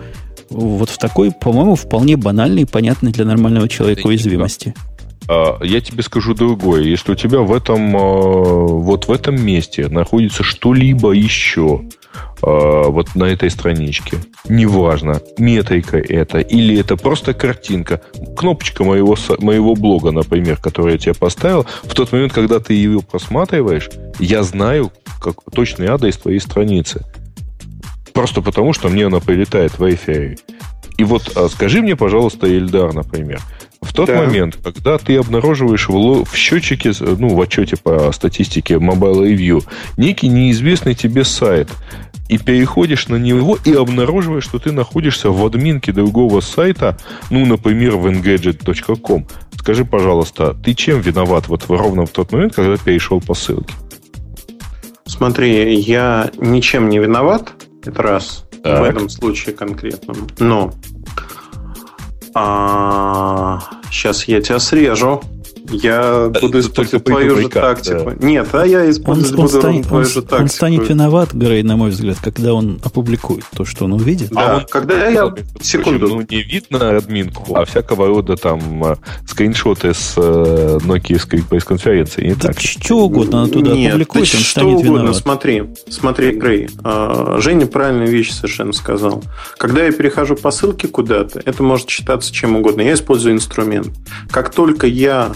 вот 0.51 0.91
в 0.91 0.99
такой, 0.99 1.31
по-моему, 1.31 1.75
вполне 1.75 2.17
банальной 2.17 2.63
и 2.63 2.67
понятной 2.67 3.13
для 3.13 3.25
нормального 3.25 3.69
человека 3.69 4.07
уязвимости. 4.07 4.75
А, 5.29 5.63
я 5.63 5.81
тебе 5.81 6.03
скажу 6.03 6.35
другое. 6.35 6.83
Если 6.83 7.13
у 7.13 7.15
тебя 7.15 7.41
в 7.41 7.53
этом, 7.53 7.97
а, 7.97 8.01
вот 8.01 9.09
в 9.09 9.13
этом 9.13 9.41
месте 9.45 9.89
находится 9.89 10.43
что-либо 10.43 11.13
еще, 11.13 11.83
вот 12.41 13.15
на 13.15 13.25
этой 13.25 13.51
страничке. 13.51 14.19
Неважно, 14.49 15.21
метрика 15.39 15.99
это 15.99 16.39
или 16.39 16.79
это 16.79 16.97
просто 16.97 17.35
картинка. 17.35 18.01
Кнопочка 18.37 18.85
моего, 18.85 19.17
моего 19.39 19.75
блога, 19.75 20.11
например, 20.11 20.57
который 20.57 20.93
я 20.93 20.99
тебе 20.99 21.15
поставил, 21.15 21.67
в 21.83 21.95
тот 21.95 22.13
момент, 22.13 22.33
когда 22.33 22.61
ты 22.61 22.75
ее 22.75 23.01
просматриваешь, 23.01 23.91
я 24.19 24.43
знаю 24.43 24.93
как, 25.21 25.37
точный 25.53 25.89
адрес 25.89 26.17
твоей 26.17 26.41
страницы. 26.41 27.05
Просто 28.13 28.43
потому, 28.43 28.73
что 28.73 28.89
мне 28.89 29.07
она 29.07 29.21
прилетает 29.21 29.79
в 29.79 29.83
Wi-Fi. 29.83 30.39
И 30.99 31.05
вот 31.05 31.37
а 31.37 31.49
скажи 31.49 31.81
мне, 31.81 31.95
пожалуйста, 31.95 32.49
Эльдар, 32.49 32.93
например, 32.93 33.41
в 33.81 33.93
тот 33.93 34.09
да. 34.09 34.17
момент, 34.17 34.59
когда 34.63 34.99
ты 34.99 35.17
обнаруживаешь 35.17 35.89
в, 35.89 36.25
в 36.25 36.35
счетчике, 36.35 36.93
ну, 37.01 37.29
в 37.29 37.41
отчете 37.41 37.77
по 37.77 38.11
статистике 38.11 38.75
Mobile 38.75 39.29
Review, 39.29 39.65
некий 39.97 40.29
неизвестный 40.29 40.95
тебе 40.95 41.23
сайт, 41.25 41.69
и 42.29 42.39
переходишь 42.39 43.09
на 43.09 43.17
него 43.17 43.59
и 43.65 43.73
обнаруживаешь, 43.73 44.45
что 44.45 44.59
ты 44.59 44.73
находишься 44.73 45.31
в 45.31 45.45
админке 45.45 45.93
другого 45.93 46.41
сайта, 46.41 46.97
ну, 47.31 47.47
например, 47.47 47.97
в 47.97 48.07
engadget.com. 48.07 49.27
Скажи, 49.59 49.85
пожалуйста, 49.85 50.55
ты 50.55 50.75
чем 50.75 51.01
виноват 51.01 51.49
вот 51.49 51.65
ровно 51.69 52.07
в 52.07 52.11
тот 52.11 52.33
момент, 52.33 52.55
когда 52.55 52.77
перешел 52.77 53.21
по 53.21 53.35
ссылке? 53.35 53.75
Смотри, 55.07 55.75
я 55.81 56.31
ничем 56.37 56.89
не 56.91 56.99
виноват, 56.99 57.53
это 57.85 58.03
раз, 58.03 58.45
так. 58.63 58.81
в 58.81 58.85
этом 58.85 59.09
случае 59.09 59.55
конкретном. 59.55 60.29
Но 60.39 60.73
а, 62.35 63.61
сейчас 63.91 64.29
я 64.29 64.41
тебя 64.41 64.59
срежу. 64.59 65.23
Я 65.71 66.31
буду 66.41 66.61
использовать 66.61 67.05
твою 67.05 67.37
же 67.37 67.49
тактику. 67.49 68.13
Да. 68.17 68.27
Нет, 68.27 68.49
а 68.53 68.65
я 68.65 68.89
использовать 68.91 69.33
он, 69.33 69.37
буду 69.37 69.59
станет, 69.59 69.87
твою 69.87 70.05
он, 70.05 70.11
же 70.11 70.23
тактику. 70.23 70.43
Он 70.43 70.49
станет 70.49 70.89
виноват, 70.89 71.35
Грей, 71.35 71.63
на 71.63 71.77
мой 71.77 71.91
взгляд, 71.91 72.17
когда 72.23 72.55
он 72.55 72.81
опубликует 72.83 73.45
то, 73.55 73.65
что 73.65 73.85
он 73.85 73.93
увидит. 73.93 74.31
Да, 74.31 74.55
а 74.55 74.57
он, 74.59 74.67
когда 74.67 75.09
я... 75.09 75.35
Секунду. 75.61 76.09
Ну, 76.09 76.27
не 76.29 76.43
видно 76.43 76.97
админку, 76.97 77.55
а 77.55 77.65
всякого 77.65 78.07
рода 78.07 78.37
там 78.37 78.85
а, 78.85 78.99
скриншоты 79.27 79.95
с 79.95 80.15
э, 80.17 80.79
Nokia 80.85 81.45
пресс-конференции. 81.49 82.29
Не 82.29 82.35
так, 82.35 82.55
так 82.55 82.61
что 82.61 83.05
угодно 83.05 83.43
она 83.43 83.53
туда 83.53 83.73
Нет, 83.73 83.91
опубликует, 83.91 84.23
он 84.35 84.41
что 84.41 84.51
станет 84.51 84.79
угодно. 84.79 84.99
виноват. 84.99 85.17
Смотри, 85.17 85.65
смотри, 85.89 86.33
Грей. 86.33 86.69
А, 86.83 87.39
Женя 87.41 87.67
правильную 87.67 88.09
вещь 88.09 88.33
совершенно 88.33 88.73
сказал. 88.73 89.23
Когда 89.59 89.85
я 89.85 89.93
перехожу 89.93 90.37
по 90.37 90.51
ссылке 90.51 90.89
куда-то, 90.89 91.41
это 91.45 91.63
может 91.63 91.89
считаться 91.89 92.33
чем 92.33 92.57
угодно. 92.57 92.83
Я 92.83 92.95
использую 92.95 93.35
инструмент. 93.35 93.89
Как 94.31 94.51
только 94.51 94.87
я 94.87 95.33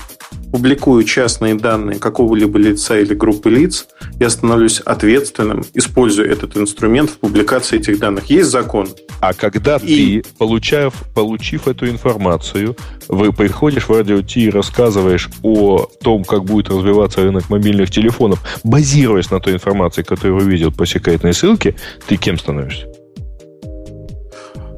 публикую 0.52 1.04
частные 1.04 1.54
данные 1.54 1.98
какого-либо 1.98 2.58
лица 2.58 2.98
или 2.98 3.14
группы 3.14 3.50
лиц, 3.50 3.86
я 4.20 4.28
становлюсь 4.28 4.80
ответственным, 4.80 5.64
используя 5.74 6.26
этот 6.26 6.56
инструмент 6.56 7.10
в 7.10 7.18
публикации 7.18 7.78
этих 7.78 7.98
данных. 7.98 8.26
Есть 8.26 8.50
закон. 8.50 8.88
А 9.20 9.32
когда 9.32 9.76
и... 9.76 10.20
ты, 10.20 10.28
получав, 10.38 10.94
получив 11.14 11.68
эту 11.68 11.88
информацию, 11.88 12.76
вы 13.08 13.32
приходишь 13.32 13.88
в 13.88 13.90
радио 13.90 14.20
Ти 14.20 14.46
и 14.46 14.50
рассказываешь 14.50 15.30
о 15.42 15.86
том, 16.02 16.24
как 16.24 16.44
будет 16.44 16.68
развиваться 16.68 17.22
рынок 17.22 17.48
мобильных 17.48 17.90
телефонов, 17.90 18.42
базируясь 18.62 19.30
на 19.30 19.40
той 19.40 19.54
информации, 19.54 20.02
которую 20.02 20.42
увидел 20.42 20.70
по 20.70 20.86
секретной 20.86 21.32
ссылке, 21.32 21.76
ты 22.06 22.16
кем 22.16 22.38
становишься? 22.38 22.91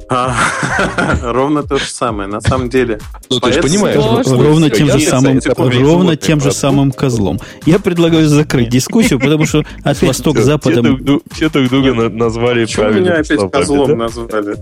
А, 0.09 0.35
ровно 1.23 1.63
то 1.63 1.79
же 1.79 1.87
самое. 1.87 2.29
На 2.29 2.41
самом 2.41 2.69
деле. 2.69 3.01
Ну, 3.31 3.41
ты 3.41 3.53
же 3.53 3.63
понимаешь, 3.63 4.27
ровно 4.27 4.71
тем 4.71 4.91
же 4.91 5.01
самым, 5.01 5.41
ровно 5.57 6.17
тем 6.17 6.41
же 6.41 6.53
самым 6.53 6.93
козлом. 6.93 7.41
Я 7.67 7.79
предлагаю 7.79 8.29
закрыть 8.29 8.69
дискуссию, 8.69 9.19
потому 9.19 9.47
что 9.47 9.65
от 9.83 10.01
востока 10.03 10.41
к 10.41 10.43
западу... 10.43 11.21
Все 11.33 11.49
друг 11.49 11.69
друга 11.69 12.09
назвали 12.09 12.67
правильно. 12.67 13.01
меня 13.01 13.21
опять 13.21 13.51
козлом 13.51 13.99
назвали? 13.99 14.57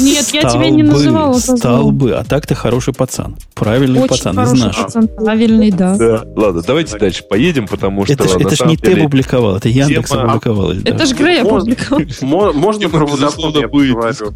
Нет, 0.00 0.28
я 0.32 0.42
тебя 0.42 0.70
не 0.70 0.82
называла 0.82 1.34
козлом. 1.34 1.58
Стал 1.58 1.90
бы, 1.90 2.12
а 2.12 2.24
так 2.24 2.46
ты 2.46 2.54
хороший 2.54 2.94
пацан. 2.94 3.36
Правильный 3.54 4.06
пацан 4.06 4.38
из 4.40 4.52
наших. 4.52 4.88
Правильный, 5.16 5.70
да. 5.70 5.96
Ладно, 6.36 6.62
давайте 6.66 6.98
дальше 6.98 7.24
поедем, 7.24 7.66
потому 7.66 8.04
что... 8.04 8.14
Это 8.14 8.28
же 8.28 8.66
не 8.66 8.76
ты 8.76 8.98
опубликовал, 8.98 9.56
это 9.56 9.68
Яндекс 9.68 10.10
опубликовал. 10.12 10.72
Это 10.72 11.06
же 11.06 11.14
Грей 11.14 11.42
опубликовал. 11.42 12.52
Можно 12.52 12.88
про 12.88 13.06
Водофон 13.06 13.54
я 13.54 13.68
поговорю? 13.68 14.34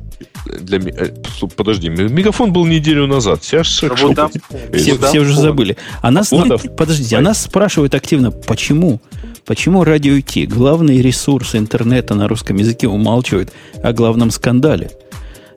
Для... 0.63 0.79
Э, 0.79 1.09
подожди, 1.57 1.89
Мегафон 1.89 2.53
был 2.53 2.67
неделю 2.67 3.07
назад. 3.07 3.43
Все, 3.43 3.63
все, 3.63 4.99
все 4.99 5.21
уже 5.21 5.37
забыли. 5.37 5.77
А 6.01 6.11
нас, 6.11 6.33
подождите, 6.77 7.17
а 7.17 7.21
нас 7.21 7.43
спрашивают 7.43 7.95
активно, 7.95 8.31
почему? 8.31 9.01
Почему 9.45 9.83
радио 9.83 10.13
IT, 10.13 10.47
главный 10.47 11.03
ресурс 11.03 11.57
интернета 11.57 12.15
на 12.15 12.29
русском 12.29 12.57
языке, 12.57 12.87
умалчивает 12.87 13.53
о 13.83 13.93
главном 13.93 14.31
скандале? 14.31 14.91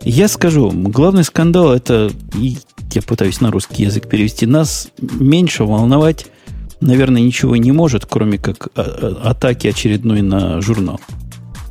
Я 0.02 0.28
скажу, 0.28 0.72
главный 0.72 1.24
скандал 1.24 1.74
это, 1.74 2.12
я 2.36 3.02
пытаюсь 3.02 3.42
на 3.42 3.52
русский 3.52 3.84
язык 3.84 4.08
перевести, 4.08 4.46
нас 4.46 4.90
меньше 5.00 5.64
волновать, 5.64 6.28
наверное, 6.80 7.22
ничего 7.22 7.56
не 7.56 7.72
может, 7.72 8.06
кроме 8.06 8.38
как 8.38 8.70
а, 8.76 9.22
атаки 9.24 9.68
очередной 9.68 10.22
на 10.22 10.62
журнал. 10.62 11.00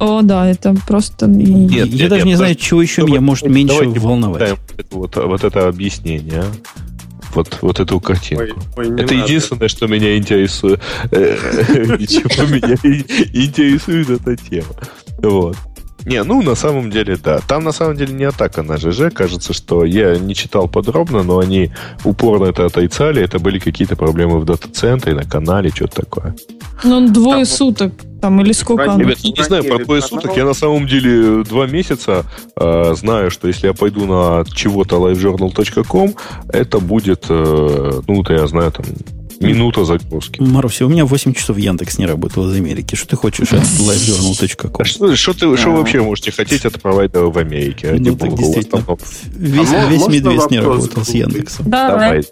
О, 0.05 0.23
да, 0.23 0.51
это 0.51 0.75
просто... 0.87 1.27
Нет, 1.27 1.71
я 1.71 1.85
нет, 1.87 2.09
даже 2.11 2.17
нет, 2.17 2.25
не 2.27 2.35
знаю, 2.37 2.55
чего 2.57 2.83
еще 2.83 3.03
меня 3.03 3.21
может 3.21 3.47
меньше 3.49 3.85
волновать. 3.89 4.59
Вот, 4.91 5.17
вот 5.17 5.45
это 5.45 5.69
объяснение, 5.69 6.41
а? 6.41 6.47
вот, 7.35 7.59
вот 7.63 7.81
эту 7.81 8.01
картинку. 8.01 8.61
Ой, 8.77 8.89
ой, 8.89 8.95
это 9.01 9.15
надо. 9.15 9.15
единственное, 9.15 9.69
что 9.69 9.87
меня 9.87 10.17
интересует. 10.17 10.81
Э, 11.11 11.37
чего 12.07 12.47
меня 12.47 12.75
интересует 13.33 14.11
эта 14.11 14.37
тема. 14.37 14.75
Вот. 15.19 15.57
Не, 16.07 16.23
ну 16.23 16.43
на 16.43 16.55
самом 16.55 16.91
деле, 16.91 17.17
да. 17.17 17.41
Там 17.47 17.65
на 17.65 17.73
самом 17.73 17.97
деле 17.97 18.15
не 18.15 18.25
атака 18.25 18.63
на 18.63 18.77
ЖЖ. 18.77 19.13
Кажется, 19.13 19.53
что 19.53 19.85
я 19.85 20.17
не 20.19 20.35
читал 20.35 20.69
подробно, 20.69 21.23
но 21.23 21.39
они 21.39 21.71
упорно 22.05 22.47
это 22.47 22.67
отрицали. 22.67 23.23
Это 23.23 23.39
были 23.39 23.59
какие-то 23.59 23.97
проблемы 23.97 24.39
в 24.39 24.45
дата-центре, 24.45 25.15
на 25.15 25.25
канале, 25.25 25.71
что-то 25.71 26.03
такое. 26.03 26.35
Ну, 26.83 27.09
двое 27.09 27.45
там, 27.45 27.47
суток 27.47 27.93
там 28.25 28.41
или 28.41 28.53
сколько 28.53 28.85
оно? 28.85 29.01
Ребят, 29.01 29.19
я 29.19 29.33
не 29.37 29.45
знаю, 29.45 29.65
про 29.65 29.85
двое 29.85 30.01
суток. 30.01 30.37
Я 30.37 30.45
на 30.45 30.55
самом 30.55 30.87
деле 30.87 31.45
два 31.45 31.67
месяца 31.67 32.25
э, 32.59 32.95
знаю, 32.95 33.31
что 33.31 33.49
если 33.49 33.67
я 33.67 33.75
пойду 33.75 34.07
на 34.07 34.45
чего-то 34.51 34.97
livejournal.com, 34.97 36.15
это 36.49 36.79
будет, 36.79 37.27
э, 37.29 38.01
ну, 38.09 38.23
то 38.23 38.33
я 38.33 38.47
знаю, 38.47 38.73
там, 38.73 38.87
Минута 39.41 39.85
загрузки. 39.85 40.41
Маруся, 40.41 40.87
у 40.87 40.89
меня 40.89 41.05
8 41.05 41.35
часов 41.35 41.59
Яндекс 41.59 41.99
не 41.99 42.07
работал 42.07 42.49
из 42.49 42.57
Америки. 42.57 42.95
Что 42.95 43.09
ты 43.09 43.17
хочешь 43.17 43.53
от 43.53 43.63
livejournal.com? 43.63 44.73
А 44.79 44.85
что, 44.85 45.17
что, 45.17 45.33
ты, 45.33 45.57
что 45.57 45.71
вообще 45.71 46.01
можете 46.03 46.33
хотеть 46.33 46.65
от 46.65 46.81
провайдера 46.81 47.27
в 47.27 47.39
Америке? 47.39 47.91
Ради 47.91 48.11
ну, 48.11 48.17
так 48.17 48.35
действительно. 48.35 48.85
Весь, 49.37 49.73
а 49.73 49.87
весь 49.87 50.07
медведь 50.09 50.51
не 50.51 50.61
работал 50.61 51.05
с 51.05 51.11
Яндексом. 51.11 51.71
Давай. 51.71 52.25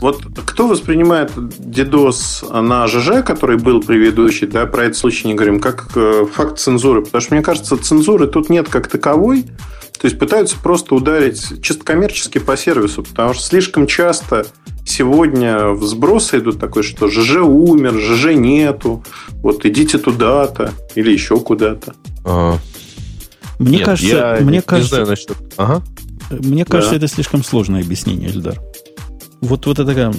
Вот 0.00 0.22
кто 0.46 0.68
воспринимает 0.68 1.32
DDoS 1.32 2.60
на 2.60 2.86
ЖЖ, 2.86 3.24
который 3.24 3.58
был 3.58 3.80
предыдущий, 3.80 4.46
да, 4.46 4.66
про 4.66 4.84
этот 4.84 4.96
случай 4.96 5.28
не 5.28 5.34
говорим, 5.34 5.60
как 5.60 5.90
э, 5.94 6.26
факт 6.32 6.58
цензуры? 6.58 7.02
Потому 7.02 7.22
что, 7.22 7.34
мне 7.34 7.42
кажется, 7.42 7.76
цензуры 7.76 8.26
тут 8.26 8.50
нет 8.50 8.68
как 8.68 8.88
таковой. 8.88 9.44
То 10.00 10.06
есть 10.06 10.18
пытаются 10.18 10.56
просто 10.60 10.94
ударить 10.96 11.62
чисто 11.62 11.84
коммерчески 11.84 12.38
по 12.38 12.56
сервису, 12.56 13.04
потому 13.04 13.34
что 13.34 13.42
слишком 13.44 13.86
часто 13.86 14.46
сегодня 14.84 15.68
взбросы 15.68 16.38
идут 16.38 16.58
такой, 16.58 16.82
что 16.82 17.08
ЖЖ 17.08 17.36
умер, 17.36 17.98
ЖЖ 17.98 18.34
нету, 18.34 19.04
вот 19.42 19.64
идите 19.64 19.98
туда-то 19.98 20.72
или 20.94 21.10
еще 21.12 21.38
куда-то. 21.38 21.94
А, 22.24 22.58
мне 23.58 23.78
Нет, 23.78 23.86
кажется, 23.86 24.16
я 24.16 24.44
мне 24.44 24.56
не, 24.56 24.62
кажется, 24.62 24.98
не 25.00 25.04
знаю 25.04 25.08
насчет... 25.08 25.36
ага. 25.56 25.82
Мне 26.30 26.64
кажется, 26.64 26.92
да. 26.92 26.96
это 27.04 27.08
слишком 27.08 27.44
сложное 27.44 27.82
объяснение, 27.82 28.30
Эльдар. 28.30 28.58
Вот, 29.42 29.66
вот 29.66 29.80
эта 29.80 29.84
такая 29.84 30.14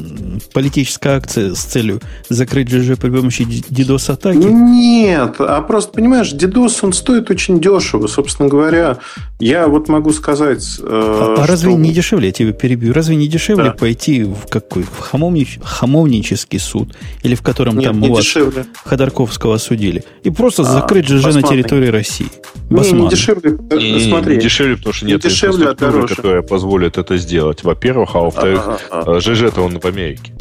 политическая 0.52 1.16
акция 1.16 1.56
с 1.56 1.64
целью 1.64 2.02
закрыть 2.28 2.70
ЖЖ 2.70 2.98
при 3.00 3.10
помощи 3.10 3.44
DDoS-атаки? 3.44 4.36
Нет, 4.36 5.36
а 5.40 5.62
просто, 5.62 5.94
понимаешь, 5.94 6.34
DDoS, 6.34 6.80
он 6.82 6.92
стоит 6.92 7.32
очень 7.32 7.62
дешево. 7.62 8.08
Собственно 8.08 8.50
говоря, 8.50 8.98
я 9.40 9.70
вот 9.70 9.88
могу 9.88 10.12
сказать... 10.12 10.78
Э, 10.82 11.36
а, 11.38 11.44
а 11.44 11.48
разве 11.48 11.74
не 11.76 11.94
дешевле, 11.94 12.28
я 12.28 12.34
тебя 12.34 12.52
перебью, 12.52 12.92
разве 12.92 13.16
не 13.16 13.30
дешевле 13.30 13.66
да. 13.66 13.72
пойти 13.72 14.24
в 14.24 14.48
какой? 14.50 14.84
В 14.84 15.00
хамовнич, 15.00 15.60
хамовнический 15.64 16.60
суд? 16.60 16.94
Или 17.24 17.36
в 17.36 17.42
котором 17.42 17.78
Нет, 17.78 17.92
там 17.92 18.04
у 18.04 18.14
вас 18.14 18.26
дешевле. 18.26 18.66
Ходорковского 18.84 19.56
осудили? 19.56 20.04
И 20.24 20.32
просто 20.32 20.64
а, 20.64 20.66
закрыть 20.66 21.08
ЖЖ 21.08 21.24
басманный. 21.24 21.42
на 21.42 21.48
территории 21.48 21.88
России. 21.88 22.28
Не, 22.70 22.92
не 22.92 23.08
дешевле. 23.08 23.58
Не, 23.72 23.92
не, 23.94 24.00
Смотри. 24.02 24.36
Не 24.36 24.42
дешевле, 24.42 24.76
потому 24.76 24.94
что 24.94 25.06
нет 25.06 25.24
не 25.24 25.30
дешевле, 25.30 25.68
а 25.68 25.72
инфраструктуры, 25.72 26.08
которая 26.08 26.42
позволит 26.42 26.98
это 26.98 27.16
сделать. 27.18 27.64
Во-первых, 27.64 28.16
а 28.16 28.20
во-вторых, 28.20 28.62
а, 28.66 28.78
а, 28.92 29.04
а. 29.13 29.13
ЖЖ-то 29.20 29.62
он 29.62 29.80
в 29.80 29.86
Америке. 29.86 30.34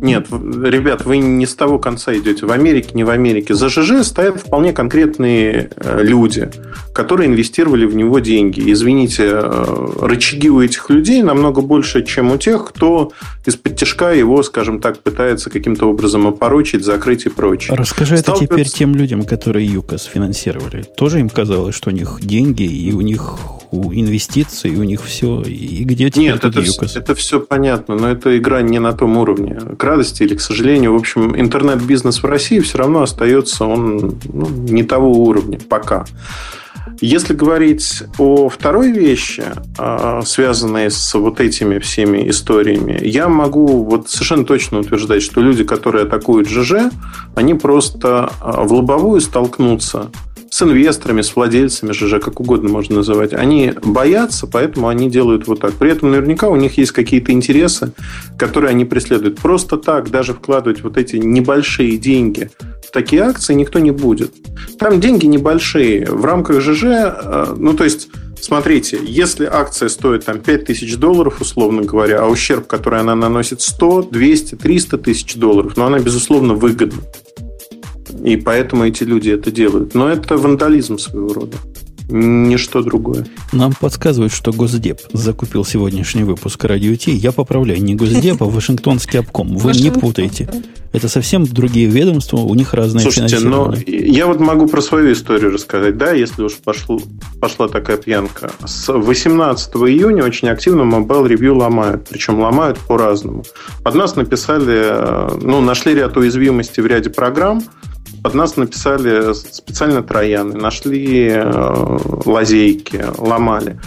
Нет, 0.00 0.28
ребят, 0.30 1.04
вы 1.04 1.18
не 1.18 1.46
с 1.46 1.54
того 1.54 1.78
конца 1.78 2.14
идете. 2.14 2.46
В 2.46 2.52
Америке, 2.52 2.90
не 2.94 3.04
в 3.04 3.10
Америке. 3.10 3.54
За 3.54 3.68
ЖЖ 3.68 4.04
стоят 4.04 4.40
вполне 4.40 4.72
конкретные 4.72 5.70
э, 5.76 6.02
люди, 6.02 6.50
которые 6.94 7.28
инвестировали 7.28 7.84
в 7.84 7.94
него 7.94 8.18
деньги. 8.18 8.72
Извините, 8.72 9.28
э, 9.30 9.86
рычаги 10.00 10.48
у 10.48 10.60
этих 10.60 10.88
людей 10.90 11.22
намного 11.22 11.60
больше, 11.60 12.04
чем 12.04 12.32
у 12.32 12.38
тех, 12.38 12.66
кто 12.66 13.12
из-под 13.44 13.76
тяжка 13.76 14.12
его, 14.12 14.42
скажем 14.42 14.80
так, 14.80 15.00
пытается 15.00 15.50
каким-то 15.50 15.86
образом 15.86 16.26
опорочить, 16.26 16.84
закрыть 16.84 17.26
и 17.26 17.28
прочее. 17.28 17.76
Расскажи 17.76 18.16
Сталкиваться... 18.16 18.44
это 18.44 18.54
теперь 18.54 18.68
тем 18.68 18.94
людям, 18.94 19.24
которые 19.24 19.66
ЮКОС 19.66 20.04
финансировали. 20.04 20.82
Тоже 20.96 21.20
им 21.20 21.28
казалось, 21.28 21.74
что 21.74 21.90
у 21.90 21.92
них 21.92 22.18
деньги, 22.22 22.62
и 22.62 22.92
у 22.92 23.00
них 23.02 23.38
у 23.70 23.92
инвестиций, 23.92 24.76
у 24.76 24.82
них 24.82 25.02
все. 25.04 25.42
И 25.42 25.84
где 25.84 26.10
теперь 26.10 26.32
Нет, 26.32 26.44
это, 26.44 26.60
ЮКОС? 26.60 26.96
это 26.96 27.14
все 27.14 27.40
понятно, 27.40 27.96
но 27.96 28.08
это 28.08 28.36
игра 28.36 28.62
не 28.62 28.78
на 28.78 28.92
том 28.92 29.16
уровне 29.16 29.58
радости 29.90 30.22
или 30.22 30.34
к 30.34 30.40
сожалению. 30.40 30.92
В 30.92 30.96
общем, 30.96 31.38
интернет-бизнес 31.38 32.22
в 32.22 32.26
России 32.26 32.60
все 32.60 32.78
равно 32.78 33.02
остается, 33.02 33.64
он 33.64 34.18
ну, 34.32 34.46
не 34.48 34.82
того 34.82 35.10
уровня 35.10 35.58
пока. 35.68 36.04
Если 37.00 37.34
говорить 37.34 38.02
о 38.18 38.48
второй 38.48 38.92
вещи, 38.92 39.44
а, 39.78 40.22
связанной 40.22 40.90
с 40.90 41.14
вот 41.14 41.40
этими 41.40 41.78
всеми 41.78 42.28
историями, 42.28 42.98
я 43.02 43.28
могу 43.28 43.84
вот 43.84 44.10
совершенно 44.10 44.44
точно 44.44 44.80
утверждать, 44.80 45.22
что 45.22 45.40
люди, 45.40 45.64
которые 45.64 46.04
атакуют 46.04 46.48
ЖЖ, 46.48 46.90
они 47.34 47.54
просто 47.54 48.30
а, 48.40 48.62
в 48.62 48.72
лобовую 48.72 49.20
столкнутся 49.20 50.10
с 50.50 50.62
инвесторами, 50.62 51.22
с 51.22 51.34
владельцами 51.34 51.92
ЖЖ, 51.92 52.20
как 52.20 52.40
угодно 52.40 52.68
можно 52.68 52.96
называть. 52.96 53.32
Они 53.32 53.72
боятся, 53.82 54.46
поэтому 54.46 54.88
они 54.88 55.08
делают 55.08 55.46
вот 55.46 55.60
так. 55.60 55.72
При 55.74 55.92
этом 55.92 56.10
наверняка 56.10 56.48
у 56.48 56.56
них 56.56 56.76
есть 56.76 56.92
какие-то 56.92 57.32
интересы, 57.32 57.92
которые 58.36 58.70
они 58.70 58.84
преследуют. 58.84 59.38
Просто 59.38 59.76
так 59.76 60.10
даже 60.10 60.34
вкладывать 60.34 60.82
вот 60.82 60.96
эти 60.98 61.16
небольшие 61.16 61.96
деньги 61.96 62.50
в 62.90 62.92
такие 62.92 63.22
акции 63.22 63.54
никто 63.54 63.78
не 63.78 63.92
будет. 63.92 64.32
Там 64.76 65.00
деньги 65.00 65.26
небольшие. 65.26 66.06
В 66.06 66.24
рамках 66.24 66.60
ЖЖ, 66.60 66.84
э, 66.84 67.54
ну 67.56 67.74
то 67.74 67.84
есть 67.84 68.08
Смотрите, 68.40 68.98
если 69.04 69.44
акция 69.44 69.90
стоит 69.90 70.24
там 70.24 70.40
5000 70.40 70.96
долларов, 70.96 71.42
условно 71.42 71.82
говоря, 71.82 72.22
а 72.22 72.26
ущерб, 72.26 72.66
который 72.66 72.98
она 72.98 73.14
наносит 73.14 73.60
100, 73.60 74.04
200, 74.10 74.54
300 74.54 74.96
тысяч 74.96 75.34
долларов, 75.36 75.76
но 75.76 75.84
она, 75.84 75.98
безусловно, 75.98 76.54
выгодна. 76.54 77.02
И 78.24 78.36
поэтому 78.36 78.84
эти 78.84 79.04
люди 79.04 79.30
это 79.30 79.50
делают. 79.50 79.94
Но 79.94 80.08
это 80.08 80.36
вандализм 80.36 80.98
своего 80.98 81.32
рода. 81.32 81.56
Ничто 82.10 82.82
другое. 82.82 83.26
Нам 83.52 83.72
подсказывают, 83.72 84.32
что 84.32 84.52
Госдеп 84.52 84.98
закупил 85.12 85.64
сегодняшний 85.64 86.24
выпуск 86.24 86.64
Радио 86.64 86.96
Ти. 86.96 87.12
Я 87.12 87.30
поправляю, 87.30 87.82
не 87.82 87.94
Госдеп, 87.94 88.42
а 88.42 88.46
Вашингтонский 88.46 89.20
обком. 89.20 89.56
Вы 89.56 89.72
не 89.72 89.90
путайте. 89.90 90.48
Это 90.92 91.08
совсем 91.08 91.46
другие 91.46 91.86
ведомства, 91.86 92.38
у 92.38 92.52
них 92.56 92.74
разные 92.74 93.02
Слушайте, 93.02 93.38
но 93.38 93.72
я 93.86 94.26
вот 94.26 94.40
могу 94.40 94.66
про 94.66 94.80
свою 94.80 95.12
историю 95.12 95.52
рассказать, 95.52 95.96
да, 95.96 96.10
если 96.10 96.42
уж 96.42 96.56
пошло, 96.56 97.00
пошла 97.40 97.68
такая 97.68 97.96
пьянка. 97.96 98.50
С 98.66 98.92
18 98.92 99.72
июня 99.76 100.24
очень 100.24 100.48
активно 100.48 100.82
Mobile 100.82 101.28
Review 101.28 101.52
ломают, 101.52 102.08
причем 102.10 102.40
ломают 102.40 102.76
по-разному. 102.78 103.44
Под 103.84 103.94
нас 103.94 104.16
написали, 104.16 104.78
э, 104.80 105.38
ну, 105.40 105.60
нашли 105.60 105.94
ряд 105.94 106.16
уязвимостей 106.16 106.82
в 106.82 106.86
ряде 106.88 107.08
программ, 107.08 107.62
под 108.22 108.34
нас 108.34 108.56
написали 108.56 109.32
специально 109.32 110.02
трояны, 110.02 110.56
нашли 110.56 111.28
э, 111.32 111.98
лазейки, 112.24 113.04
ломали. 113.18 113.78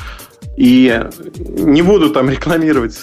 И 0.55 1.03
не 1.37 1.81
буду 1.81 2.11
там 2.11 2.29
рекламировать 2.29 2.99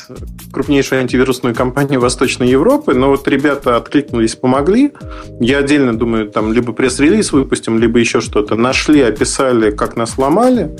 крупнейшую 0.52 1.00
антивирусную 1.00 1.54
компанию 1.54 2.00
Восточной 2.00 2.48
Европы, 2.48 2.94
но 2.94 3.08
вот 3.08 3.26
ребята 3.26 3.76
откликнулись, 3.76 4.36
помогли. 4.36 4.92
Я 5.40 5.58
отдельно 5.58 5.98
думаю, 5.98 6.30
там 6.30 6.52
либо 6.52 6.72
пресс-релиз 6.72 7.32
выпустим, 7.32 7.78
либо 7.80 7.98
еще 7.98 8.20
что-то. 8.20 8.54
Нашли, 8.54 9.00
описали, 9.00 9.72
как 9.72 9.96
нас 9.96 10.16
ломали. 10.16 10.70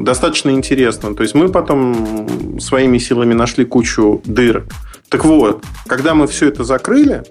Достаточно 0.00 0.50
интересно. 0.50 1.16
То 1.16 1.22
есть 1.22 1.34
мы 1.34 1.48
потом 1.48 2.60
своими 2.60 2.98
силами 2.98 3.34
нашли 3.34 3.64
кучу 3.64 4.22
дыр. 4.24 4.66
Так 5.08 5.24
вот, 5.24 5.64
когда 5.88 6.14
мы 6.14 6.28
все 6.28 6.48
это 6.48 6.62
закрыли, 6.62 7.24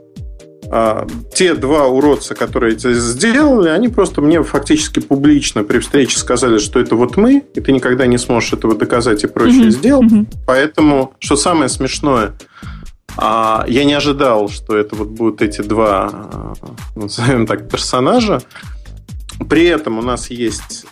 те 1.34 1.54
два 1.54 1.88
уродца, 1.88 2.36
которые 2.36 2.76
это 2.76 2.94
сделали, 2.94 3.70
они 3.70 3.88
просто 3.88 4.22
мне 4.22 4.42
фактически 4.44 5.00
публично 5.00 5.64
при 5.64 5.80
встрече 5.80 6.18
сказали, 6.18 6.58
что 6.58 6.80
это 6.80 6.96
вот 6.96 7.18
мы, 7.18 7.44
и 7.54 7.62
ты 7.62 7.72
никогда 7.72 8.08
не 8.08 8.18
сможешь 8.18 8.54
этого 8.54 8.76
доказать 8.76 9.24
и 9.24 9.28
прочее 9.28 9.66
mm-hmm. 9.66 9.70
сделать. 9.72 10.12
Mm-hmm. 10.12 10.28
Поэтому, 10.48 11.14
что 11.20 11.36
самое 11.36 11.70
смешное, 11.70 12.34
а, 13.18 13.66
я 13.68 13.86
не 13.86 13.94
ожидал, 13.94 14.50
что 14.50 14.76
это 14.76 14.96
вот 14.96 15.10
будут 15.10 15.42
эти 15.42 15.62
два, 15.62 16.10
а, 16.12 16.54
назовем 16.96 17.46
так, 17.46 17.70
персонажа. 17.70 18.42
При 19.50 19.66
этом 19.66 20.00
у 20.00 20.02
нас 20.02 20.30
есть 20.30 20.86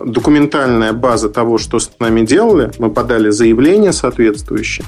документальная 0.00 0.92
база 0.92 1.28
того, 1.28 1.58
что 1.58 1.78
с 1.78 1.90
нами 2.00 2.26
делали. 2.26 2.72
Мы 2.78 2.90
подали 2.90 3.30
заявление 3.30 3.92
соответствующее 3.92 4.84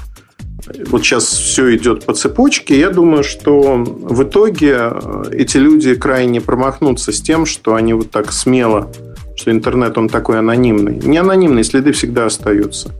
вот 0.87 1.03
сейчас 1.03 1.25
все 1.25 1.75
идет 1.75 2.05
по 2.05 2.13
цепочке. 2.13 2.79
Я 2.79 2.89
думаю, 2.89 3.23
что 3.23 3.77
в 3.77 4.23
итоге 4.23 4.77
э, 4.77 5.23
эти 5.31 5.57
люди 5.57 5.95
крайне 5.95 6.41
промахнутся 6.41 7.11
с 7.11 7.21
тем, 7.21 7.45
что 7.45 7.75
они 7.75 7.93
вот 7.93 8.11
так 8.11 8.31
смело, 8.31 8.91
что 9.35 9.51
интернет 9.51 9.97
он 9.97 10.09
такой 10.09 10.39
анонимный. 10.39 10.95
Не 10.95 11.17
анонимный, 11.17 11.63
следы 11.63 11.91
всегда 11.91 12.25
остаются. 12.25 12.91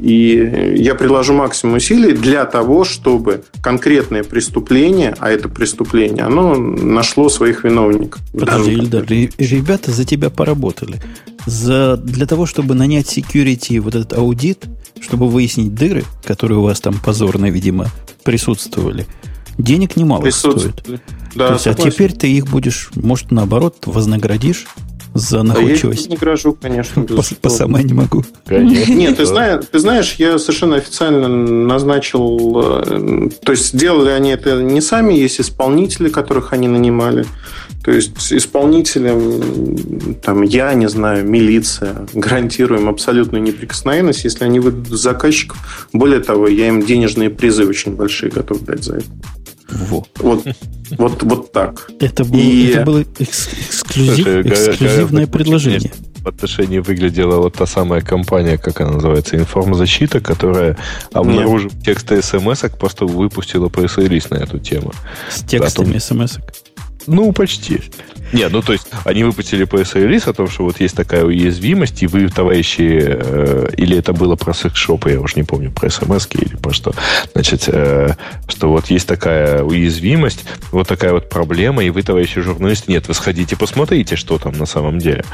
И 0.00 0.74
я 0.76 0.94
приложу 0.94 1.32
максимум 1.34 1.76
усилий 1.76 2.12
для 2.12 2.44
того, 2.44 2.84
чтобы 2.84 3.42
конкретное 3.62 4.22
преступление, 4.22 5.14
а 5.18 5.30
это 5.30 5.48
преступление, 5.48 6.24
оно 6.24 6.54
нашло 6.54 7.28
своих 7.28 7.64
виновников. 7.64 8.20
Подожди, 8.32 8.72
Ильдар, 8.72 9.04
ребята 9.04 9.90
за 9.90 10.04
тебя 10.04 10.30
поработали. 10.30 11.00
За, 11.46 11.96
для 11.96 12.26
того, 12.26 12.46
чтобы 12.46 12.74
нанять 12.74 13.16
security, 13.16 13.80
вот 13.80 13.94
этот 13.94 14.12
аудит, 14.12 14.66
чтобы 15.00 15.28
выяснить 15.28 15.74
дыры, 15.74 16.04
которые 16.24 16.58
у 16.58 16.62
вас 16.62 16.80
там 16.80 16.94
позорно, 17.04 17.50
видимо, 17.50 17.86
присутствовали, 18.22 19.06
денег 19.56 19.96
немало 19.96 20.28
стоит. 20.30 20.84
Да, 21.34 21.48
То 21.48 21.54
есть, 21.54 21.66
а 21.66 21.74
теперь 21.74 22.12
ты 22.12 22.30
их 22.30 22.46
будешь, 22.46 22.90
может, 22.94 23.30
наоборот, 23.30 23.82
вознаградишь 23.86 24.66
за 25.18 25.42
находчивость. 25.42 26.06
я 26.06 26.10
не 26.10 26.16
грожу, 26.16 26.56
конечно. 26.60 27.02
По, 27.04 27.22
по 27.40 27.48
сама 27.48 27.82
не 27.82 27.94
могу. 27.94 28.24
Конечно. 28.46 28.92
Нет, 28.92 29.16
ты 29.16 29.26
знаешь, 29.26 29.64
ты 29.70 29.78
знаешь, 29.78 30.14
я 30.18 30.38
совершенно 30.38 30.76
официально 30.76 31.28
назначил... 31.28 32.82
Э, 32.84 33.28
то 33.44 33.52
есть, 33.52 33.74
сделали 33.74 34.10
они 34.10 34.30
это 34.30 34.62
не 34.62 34.80
сами, 34.80 35.14
есть 35.14 35.40
исполнители, 35.40 36.08
которых 36.08 36.52
они 36.52 36.68
нанимали. 36.68 37.26
То 37.88 37.94
есть, 37.94 38.32
исполнителям, 38.34 40.14
там, 40.16 40.42
я 40.42 40.74
не 40.74 40.90
знаю, 40.90 41.26
милиция, 41.26 42.06
гарантируем 42.12 42.86
абсолютную 42.86 43.42
неприкосновенность, 43.42 44.24
если 44.24 44.44
они 44.44 44.60
выйдут 44.60 44.88
заказчиков. 44.88 45.88
Более 45.94 46.20
того, 46.20 46.48
я 46.48 46.68
им 46.68 46.84
денежные 46.84 47.30
призы 47.30 47.64
очень 47.64 47.96
большие 47.96 48.30
готов 48.30 48.60
дать 48.60 48.84
за 48.84 48.96
это. 48.96 49.06
Во. 49.70 50.04
Вот, 50.18 50.44
вот, 50.98 51.22
вот 51.22 51.52
так. 51.52 51.90
Это, 51.98 52.26
был, 52.26 52.38
и... 52.38 52.66
это 52.66 52.84
было 52.84 53.04
эксклюзив, 53.18 54.16
Слушай, 54.16 54.42
эксклюзивное 54.42 55.08
говоря, 55.08 55.26
предложение. 55.26 55.92
В 56.18 56.28
отношении 56.28 56.80
выглядела 56.80 57.36
вот 57.36 57.54
та 57.54 57.64
самая 57.64 58.02
компания, 58.02 58.58
как 58.58 58.82
она 58.82 58.92
называется, 58.92 59.36
информзащита, 59.36 60.20
которая, 60.20 60.76
обнаружив 61.14 61.72
Нет. 61.72 61.84
тексты 61.84 62.20
смс 62.20 62.64
просто 62.78 63.06
выпустила 63.06 63.70
пресс-релиз 63.70 64.28
на 64.28 64.36
эту 64.36 64.58
тему. 64.58 64.92
С 65.30 65.42
текстами 65.42 65.96
смс 65.96 66.36
Ну, 67.06 67.32
почти. 67.32 67.80
Нет, 68.32 68.52
ну 68.52 68.60
то 68.60 68.72
есть 68.72 68.86
они 69.04 69.24
выпустили 69.24 69.64
пресс-релиз 69.64 70.26
о 70.26 70.34
том, 70.34 70.48
что 70.48 70.64
вот 70.64 70.80
есть 70.80 70.94
такая 70.94 71.24
уязвимость, 71.24 72.02
и 72.02 72.06
вы, 72.06 72.28
товарищи, 72.28 73.02
э, 73.02 73.70
или 73.76 73.96
это 73.96 74.12
было 74.12 74.36
про 74.36 74.52
секс-шопы, 74.52 75.12
я 75.12 75.20
уже 75.20 75.36
не 75.36 75.44
помню, 75.44 75.70
про 75.70 75.88
смс 75.88 76.28
или 76.32 76.56
про 76.56 76.72
что, 76.72 76.92
значит, 77.32 77.64
э, 77.68 78.14
что 78.46 78.68
вот 78.68 78.90
есть 78.90 79.08
такая 79.08 79.62
уязвимость, 79.62 80.44
вот 80.72 80.88
такая 80.88 81.12
вот 81.12 81.30
проблема, 81.30 81.82
и 81.82 81.90
вы, 81.90 82.02
товарищи 82.02 82.40
журналисты, 82.42 82.92
нет, 82.92 83.08
вы 83.08 83.14
сходите, 83.14 83.56
посмотрите, 83.56 84.16
что 84.16 84.38
там 84.38 84.58
на 84.58 84.66
самом 84.66 84.98
деле. 84.98 85.24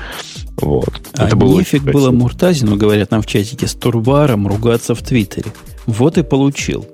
Вот. 0.57 1.02
А 1.15 1.26
это 1.26 1.34
было 1.34 1.59
нефиг 1.59 1.83
было 1.83 2.12
Муртазину, 2.12 2.76
говорят 2.76 3.10
нам 3.10 3.23
в 3.23 3.26
чатике, 3.26 3.67
с 3.67 3.75
Турбаром 3.75 4.47
ругаться 4.47 4.94
в 4.94 5.02
Твиттере. 5.02 5.52
Вот 5.86 6.17
и 6.17 6.23
получил. 6.23 6.86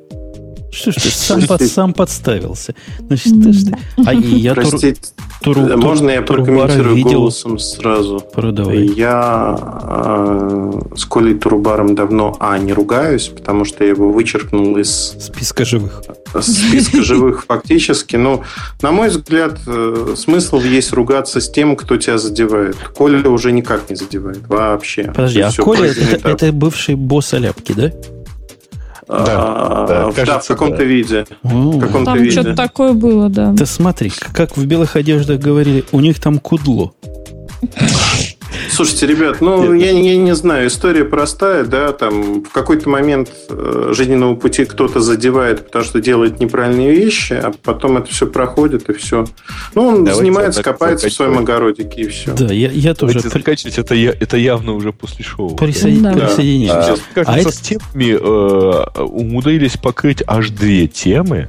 Что 0.72 0.92
ж 0.92 0.94
ты 0.94 1.10
сам, 1.10 1.42
под, 1.46 1.62
сам 1.62 1.92
подставился? 1.92 2.74
Значит, 2.98 3.42
ты, 3.42 3.52
ты, 3.52 3.78
а 4.06 4.14
я 4.14 4.54
Простите, 4.54 5.00
тур, 5.42 5.56
тур, 5.56 5.76
можно 5.76 6.10
я 6.10 6.22
прокомментирую 6.22 6.94
видел? 6.94 7.18
голосом 7.18 7.58
сразу? 7.58 8.20
Продавай. 8.32 8.86
Я 8.86 9.58
э, 9.82 10.80
с 10.96 11.04
Колей 11.06 11.34
Турубаром 11.34 11.94
давно, 11.94 12.36
а, 12.38 12.56
не 12.58 12.72
ругаюсь, 12.72 13.28
потому 13.28 13.64
что 13.64 13.84
я 13.84 13.90
его 13.90 14.12
вычеркнул 14.12 14.76
из... 14.78 15.16
Списка 15.18 15.64
живых. 15.64 16.02
Списка 16.40 17.02
живых 17.02 17.44
фактически. 17.46 18.16
Но, 18.16 18.44
на 18.80 18.92
мой 18.92 19.08
взгляд, 19.08 19.58
э, 19.66 20.14
смысл 20.16 20.60
есть 20.60 20.92
ругаться 20.92 21.40
с 21.40 21.50
тем, 21.50 21.74
кто 21.74 21.96
тебя 21.96 22.18
задевает. 22.18 22.76
Коля 22.76 23.28
уже 23.28 23.50
никак 23.50 23.90
не 23.90 23.96
задевает 23.96 24.46
вообще. 24.46 25.04
Подожди, 25.04 25.40
а 25.40 25.50
Коля 25.52 25.90
это, 25.90 26.28
это 26.28 26.52
бывший 26.52 26.94
босс 26.94 27.34
Аляпки, 27.34 27.72
да? 27.72 27.92
Да, 29.10 29.24
а, 29.26 29.86
да, 29.88 30.12
кажется, 30.12 30.26
да 30.26 30.38
в 30.38 30.46
каком-то 30.46 30.76
да. 30.78 30.84
виде. 30.84 31.26
В 31.42 31.80
каком-то 31.80 32.14
там 32.14 32.30
что-то 32.30 32.54
такое 32.54 32.92
было, 32.92 33.28
да. 33.28 33.52
Ты 33.56 33.66
смотри, 33.66 34.12
как 34.32 34.56
в 34.56 34.64
белых 34.66 34.94
одеждах 34.94 35.40
говорили, 35.40 35.84
у 35.90 35.98
них 35.98 36.20
там 36.20 36.38
кудло. 36.38 36.92
Слушайте, 38.70 39.06
ребят, 39.06 39.40
ну, 39.40 39.74
я, 39.74 39.90
я 39.90 40.16
не 40.16 40.34
знаю, 40.34 40.68
история 40.68 41.04
простая, 41.04 41.64
да, 41.64 41.92
там 41.92 42.42
в 42.42 42.50
какой-то 42.50 42.88
момент 42.88 43.30
э, 43.48 43.92
жизненного 43.94 44.36
пути 44.36 44.64
кто-то 44.64 45.00
задевает, 45.00 45.66
потому 45.66 45.84
что 45.84 46.00
делает 46.00 46.40
неправильные 46.40 46.92
вещи, 46.92 47.32
а 47.32 47.52
потом 47.62 47.98
это 47.98 48.10
все 48.10 48.26
проходит, 48.26 48.88
и 48.88 48.92
все. 48.94 49.26
Ну, 49.74 49.82
он 49.82 49.94
Давайте 50.04 50.14
занимается, 50.14 50.62
копается 50.62 51.08
в 51.08 51.12
своем 51.12 51.38
огородике, 51.38 52.02
и 52.02 52.08
все. 52.08 52.32
Да, 52.32 52.52
я, 52.52 52.70
я 52.70 52.94
тоже... 52.94 53.14
Давайте 53.14 53.38
заканчивать, 53.38 53.78
это, 53.78 53.94
это 53.94 54.36
явно 54.36 54.74
уже 54.74 54.92
после 54.92 55.24
шоу. 55.24 55.56
Присоедин... 55.56 56.02
Да. 56.02 56.26
Присоединяюсь. 56.26 56.70
А, 56.70 56.96
кажется, 57.14 57.34
а 57.34 57.42
со 57.42 57.48
это... 57.48 57.52
степами 57.52 58.12
э, 58.12 59.02
умудрились 59.02 59.76
покрыть 59.76 60.22
аж 60.26 60.50
две 60.50 60.86
темы, 60.86 61.48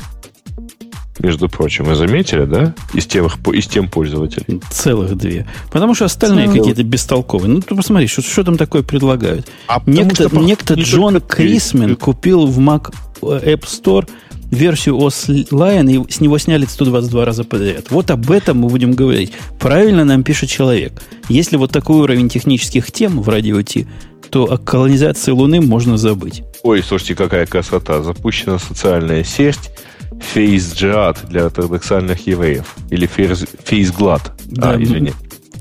между 1.21 1.49
прочим. 1.49 1.85
Вы 1.85 1.95
заметили, 1.95 2.45
да? 2.45 2.73
Из 2.93 3.05
тем, 3.05 3.27
из 3.27 3.67
тем 3.67 3.89
пользователей. 3.89 4.61
Целых 4.69 5.15
две. 5.15 5.47
Потому 5.71 5.93
что 5.95 6.05
остальные 6.05 6.47
Целых. 6.47 6.59
какие-то 6.59 6.83
бестолковые. 6.83 7.49
Ну, 7.49 7.61
ты 7.61 7.75
посмотри, 7.75 8.07
что, 8.07 8.21
что 8.21 8.43
там 8.43 8.57
такое 8.57 8.83
предлагают. 8.83 9.47
А 9.67 9.81
некто 9.85 10.27
что, 10.27 10.39
некто 10.39 10.73
Джон 10.75 11.21
Крисмен 11.21 11.95
купил 11.95 12.45
в 12.45 12.59
Mac 12.59 12.93
App 13.21 13.63
Store 13.63 14.07
версию 14.51 14.97
OS 14.97 15.49
Lion, 15.49 15.89
и 15.89 16.11
с 16.11 16.19
него 16.19 16.37
сняли 16.37 16.65
122 16.65 17.25
раза 17.25 17.43
подряд. 17.43 17.85
Вот 17.89 18.11
об 18.11 18.29
этом 18.29 18.59
мы 18.59 18.67
будем 18.67 18.91
говорить. 18.91 19.31
Правильно 19.59 20.03
нам 20.03 20.23
пишет 20.23 20.49
человек. 20.49 21.01
Если 21.29 21.55
вот 21.55 21.71
такой 21.71 21.97
уровень 21.97 22.29
технических 22.29 22.91
тем 22.91 23.21
в 23.21 23.29
радио 23.29 23.61
Ти, 23.61 23.87
то 24.29 24.51
о 24.51 24.57
колонизации 24.57 25.31
Луны 25.31 25.61
можно 25.61 25.97
забыть. 25.97 26.43
Ой, 26.63 26.83
слушайте, 26.83 27.15
какая 27.15 27.45
красота. 27.45 28.03
Запущена 28.03 28.59
социальная 28.59 29.23
сеть 29.23 29.71
FaceJihad 30.19 31.27
для 31.27 31.45
ортодоксальных 31.45 32.27
евреев. 32.27 32.75
Или 32.89 33.07
FaceGlad. 33.07 34.31
Да, 34.45 34.71
а, 34.71 34.81
извини. 34.81 35.13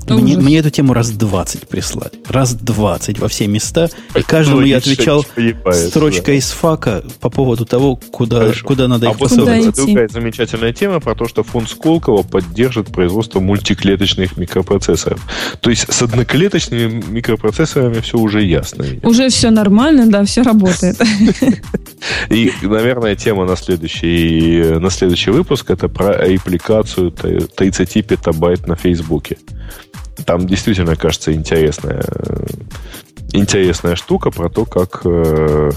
Мне, 0.07 0.37
мне 0.37 0.57
эту 0.57 0.69
тему 0.69 0.93
раз 0.93 1.11
20 1.11 1.67
прислали. 1.67 2.11
Раз 2.27 2.53
20 2.53 3.19
во 3.19 3.27
все 3.27 3.47
места. 3.47 3.89
И 4.15 4.21
каждому 4.21 4.61
я 4.61 4.77
отвечал 4.77 5.25
строчкой 5.71 6.37
из 6.37 6.51
фака 6.51 7.03
по 7.19 7.29
поводу 7.29 7.65
того, 7.65 7.95
куда, 7.95 8.51
куда 8.63 8.87
надо 8.87 9.07
их 9.07 9.15
а 9.15 9.17
посылать. 9.17 9.75
другая 9.75 10.07
замечательная 10.07 10.73
тема 10.73 10.99
про 10.99 11.15
то, 11.15 11.27
что 11.27 11.43
фонд 11.43 11.69
Сколково 11.69 12.23
поддержит 12.23 12.87
производство 12.87 13.39
мультиклеточных 13.39 14.37
микропроцессоров. 14.37 15.21
То 15.61 15.69
есть 15.69 15.91
с 15.91 16.01
одноклеточными 16.01 17.03
микропроцессорами 17.07 17.99
все 18.01 18.17
уже 18.17 18.43
ясно. 18.43 18.85
Уже 19.03 19.29
все 19.29 19.49
нормально, 19.51 20.07
да, 20.07 20.23
все 20.25 20.41
работает. 20.41 20.99
И, 22.29 22.51
наверное, 22.61 23.15
тема 23.15 23.45
на 23.45 23.55
следующий, 23.55 24.79
на 24.79 24.89
следующий 24.89 25.31
выпуск 25.31 25.69
это 25.69 25.87
про 25.87 26.27
репликацию 26.27 27.11
30 27.11 28.05
петабайт 28.05 28.67
на 28.67 28.75
Фейсбуке. 28.75 29.37
Там 30.25 30.45
действительно, 30.45 30.95
кажется, 30.95 31.33
интересная, 31.33 32.03
интересная 33.33 33.95
штука 33.95 34.29
про 34.31 34.49
то, 34.49 34.65
как 34.65 35.01
э, 35.05 35.71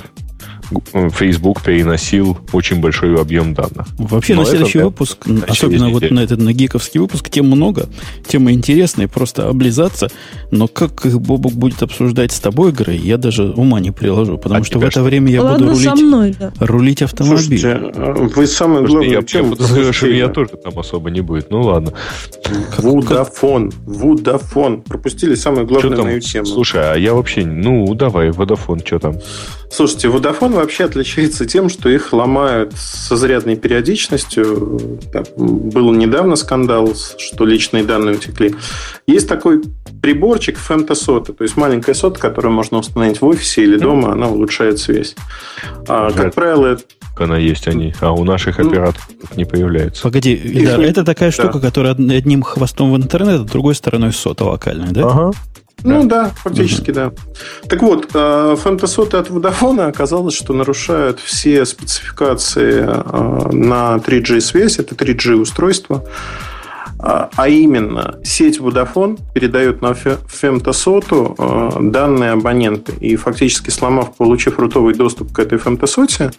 Facebook 1.10 1.62
переносил 1.62 2.39
очень 2.52 2.81
большой 2.81 3.20
объем 3.20 3.55
данных. 3.55 3.86
Вообще, 3.99 4.34
Но 4.34 4.43
на 4.43 4.47
следующий 4.47 4.78
это, 4.78 4.86
выпуск, 4.86 5.18
да, 5.26 5.47
особенно 5.49 5.91
вот 5.91 6.10
на 6.10 6.20
этот 6.20 6.39
на 6.41 6.52
гиковский 6.52 7.01
выпуск, 7.01 7.31
тем 7.31 7.47
много, 7.47 7.89
темы 8.26 8.52
интересные, 8.52 9.09
просто 9.09 9.49
облизаться. 9.49 10.10
Но 10.51 10.68
как 10.68 11.05
их 11.07 11.20
Бобок 11.20 11.52
будет 11.52 11.83
обсуждать 11.83 12.33
с 12.33 12.41
тобой, 12.41 12.73
Грей, 12.73 12.99
я 12.99 13.18
даже 13.18 13.44
ума 13.51 13.81
не 13.81 13.91
приложу, 13.91 14.39
потому 14.39 14.60
а 14.60 14.65
что 14.65 14.78
в 14.78 14.84
это 14.84 15.02
время 15.02 15.33
я 15.33 15.43
Ладно, 15.43 15.67
буду 15.67 15.78
рулить, 15.78 16.02
мной, 16.02 16.36
да. 16.39 16.52
рулить 16.60 17.02
автомобиль. 17.02 17.59
Слушайте, 17.59 17.93
вы 18.34 18.47
самое 18.47 18.86
главное, 18.86 19.09
я, 19.10 19.23
чем 19.23 19.47
я 19.47 19.51
подозреваю, 19.51 19.93
что 19.93 20.07
меня 20.07 20.28
тоже 20.28 20.51
там 20.62 20.78
особо 20.78 21.10
не 21.10 21.20
будет. 21.20 21.51
Ну 21.51 21.62
ладно. 21.62 21.93
Вудафон. 22.78 23.73
Вудафон. 23.84 24.83
Пропустили 24.83 25.34
самое 25.34 25.67
главное 25.67 26.02
мою 26.02 26.20
тему. 26.20 26.47
Слушай, 26.47 26.93
а 26.93 26.97
я 26.97 27.15
вообще, 27.15 27.44
ну, 27.44 27.93
давай, 27.94 28.31
Водафон, 28.31 28.81
что 28.84 28.99
там? 28.99 29.17
Слушайте, 29.75 30.07
Vodafone 30.07 30.55
вообще 30.55 30.85
отличается 30.85 31.47
тем, 31.47 31.69
что 31.69 31.89
их 31.89 32.12
ломают 32.12 32.75
с 32.75 33.11
изрядной 33.11 33.57
периодичностью. 33.57 34.78
был 35.36 35.93
недавно 35.93 36.36
скандал, 36.36 36.94
что 36.94 37.44
личные 37.44 37.83
данные 37.83 38.15
утекли. 38.15 38.55
Есть 39.09 39.28
такой 39.28 39.62
приборчик 40.01 40.59
фемтосота, 40.59 41.33
то 41.33 41.43
есть 41.43 41.57
маленькая 41.57 41.94
сота, 41.94 42.20
которую 42.20 42.53
можно 42.55 42.78
установить 42.78 43.20
в 43.20 43.27
офисе 43.27 43.65
или 43.65 43.77
дома, 43.77 44.12
она 44.12 44.28
улучшает 44.28 44.78
связь. 44.78 45.17
А, 45.89 46.12
как 46.12 46.35
правило, 46.35 46.78
она 47.17 47.39
есть 47.39 47.67
они, 47.67 47.93
а 48.01 48.12
у 48.12 48.23
наших 48.23 48.59
ну, 48.59 48.69
операторов 48.69 49.09
не 49.35 49.44
появляется. 49.44 50.05
Погоди, 50.05 50.35
Ильдар, 50.35 50.83
это 50.83 51.05
такая 51.05 51.33
штука, 51.33 51.55
да. 51.55 51.61
которая 51.61 51.94
одним 51.94 52.43
хвостом 52.43 52.93
в 52.93 52.97
интернет, 52.97 53.41
а 53.41 53.44
другой 53.44 53.75
стороной 53.75 54.12
сота 54.12 54.44
локальная, 54.44 54.93
да? 54.93 55.03
Ага. 55.03 55.31
Ну 55.85 56.05
да, 56.05 56.33
фактически 56.35 56.91
угу. 56.91 56.95
да. 56.95 57.13
Так 57.69 57.83
вот, 57.83 58.09
э, 58.15 58.57
фемтосоты 58.63 59.19
от 59.19 59.29
Vodafone 59.29 59.87
оказалось, 59.87 60.35
что 60.35 60.55
нарушают 60.55 61.21
все 61.21 61.67
спецификации 61.67 62.85
э, 62.87 63.51
на 63.53 63.97
3G 63.97 64.41
связь, 64.41 64.79
это 64.79 64.95
3G 64.95 65.35
устройство. 65.35 66.05
А, 67.07 67.28
а 67.36 67.49
именно, 67.50 68.18
сеть 68.24 68.58
Vodafone 68.58 69.18
передает 69.34 69.83
на 69.83 69.92
фемтосоту 69.92 71.34
а, 71.36 71.78
данные 71.78 72.31
абонента. 72.31 72.92
И 72.92 73.16
фактически 73.16 73.68
сломав, 73.68 74.16
получив 74.16 74.58
рутовый 74.58 74.94
доступ 74.94 75.31
к 75.31 75.39
этой 75.39 75.58
фемтосоте, 75.58 76.31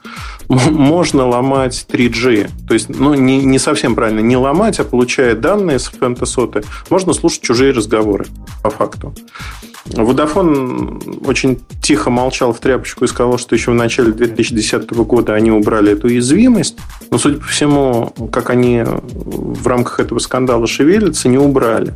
можно 0.50 1.28
ломать 1.28 1.86
3G. 1.88 2.50
То 2.68 2.74
есть, 2.74 2.90
ну, 2.90 3.14
не, 3.14 3.46
не 3.46 3.60
совсем 3.60 3.94
правильно, 3.94 4.22
не 4.22 4.38
ломать, 4.38 4.80
а 4.80 4.84
получая 4.84 5.36
данные 5.36 5.78
с 5.78 5.86
фемтосоты, 5.86 6.64
можно 6.90 7.14
слушать 7.14 7.42
чужие 7.42 7.72
разговоры, 7.72 8.26
по 8.64 8.72
факту. 8.72 9.14
Водофон 9.86 11.22
очень 11.26 11.62
тихо 11.82 12.10
молчал 12.10 12.54
в 12.54 12.60
тряпочку 12.60 13.06
и 13.06 13.08
сказал, 13.08 13.38
что 13.38 13.54
еще 13.54 13.70
в 13.70 13.76
начале 13.76 14.12
2010 14.12 14.90
года 14.92 15.36
они 15.36 15.52
убрали 15.52 15.92
эту 15.92 16.08
уязвимость. 16.08 16.78
Но, 17.12 17.20
судя 17.20 17.38
по 17.38 17.46
всему, 17.46 18.12
как 18.32 18.50
они 18.50 18.84
в 18.84 19.68
рамках 19.68 20.00
этого 20.00 20.18
скандала 20.18 20.55
шевелятся, 20.68 21.30
не 21.30 21.38
убрали. 21.38 21.94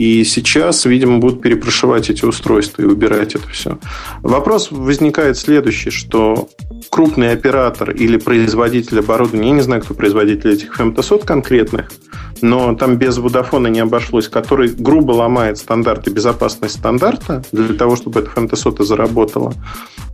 И 0.00 0.24
сейчас, 0.24 0.86
видимо, 0.86 1.18
будут 1.18 1.42
перепрошивать 1.42 2.08
эти 2.08 2.24
устройства 2.24 2.80
и 2.80 2.86
убирать 2.86 3.34
это 3.34 3.46
все. 3.48 3.78
Вопрос 4.22 4.68
возникает 4.70 5.36
следующий, 5.36 5.90
что 5.90 6.48
крупный 6.88 7.32
оператор 7.32 7.90
или 7.90 8.16
производитель 8.16 9.00
оборудования, 9.00 9.48
я 9.48 9.54
не 9.56 9.60
знаю, 9.60 9.82
кто 9.82 9.92
производитель 9.92 10.52
этих 10.52 10.74
фемтосот 10.74 11.24
конкретных, 11.24 11.92
но 12.40 12.74
там 12.76 12.96
без 12.96 13.18
Vodafone 13.18 13.68
не 13.68 13.80
обошлось, 13.80 14.28
который 14.28 14.68
грубо 14.68 15.12
ломает 15.12 15.58
стандарты 15.58 16.10
безопасности 16.10 16.78
стандарта 16.78 17.44
для 17.52 17.74
того, 17.74 17.96
чтобы 17.96 18.20
эта 18.20 18.30
фемтосота 18.30 18.84
заработала. 18.84 19.52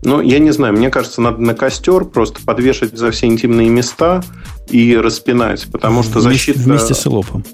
Но 0.02 0.20
я 0.20 0.40
не 0.40 0.50
знаю, 0.50 0.74
мне 0.74 0.90
кажется, 0.90 1.20
надо 1.20 1.40
на 1.40 1.54
костер 1.54 2.04
просто 2.04 2.40
подвешать 2.44 2.98
за 2.98 3.12
все 3.12 3.26
интимные 3.26 3.68
места 3.68 4.24
и 4.68 4.96
распинать, 4.96 5.68
потому 5.70 6.02
что 6.02 6.20
защита... 6.20 6.58
Вместе 6.58 6.94
с 6.94 7.06
лопом. 7.06 7.44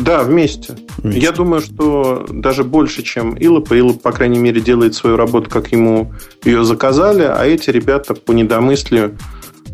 Да, 0.00 0.22
вместе. 0.22 0.76
вместе. 0.98 1.20
Я 1.20 1.32
думаю, 1.32 1.60
что 1.60 2.26
даже 2.30 2.64
больше, 2.64 3.02
чем 3.02 3.36
Илоп. 3.38 3.72
Илоп, 3.72 4.00
по 4.02 4.12
крайней 4.12 4.38
мере, 4.38 4.60
делает 4.60 4.94
свою 4.94 5.16
работу, 5.16 5.50
как 5.50 5.72
ему 5.72 6.12
ее 6.44 6.64
заказали, 6.64 7.22
а 7.22 7.44
эти 7.44 7.70
ребята 7.70 8.14
по 8.14 8.32
недомыслию 8.32 9.16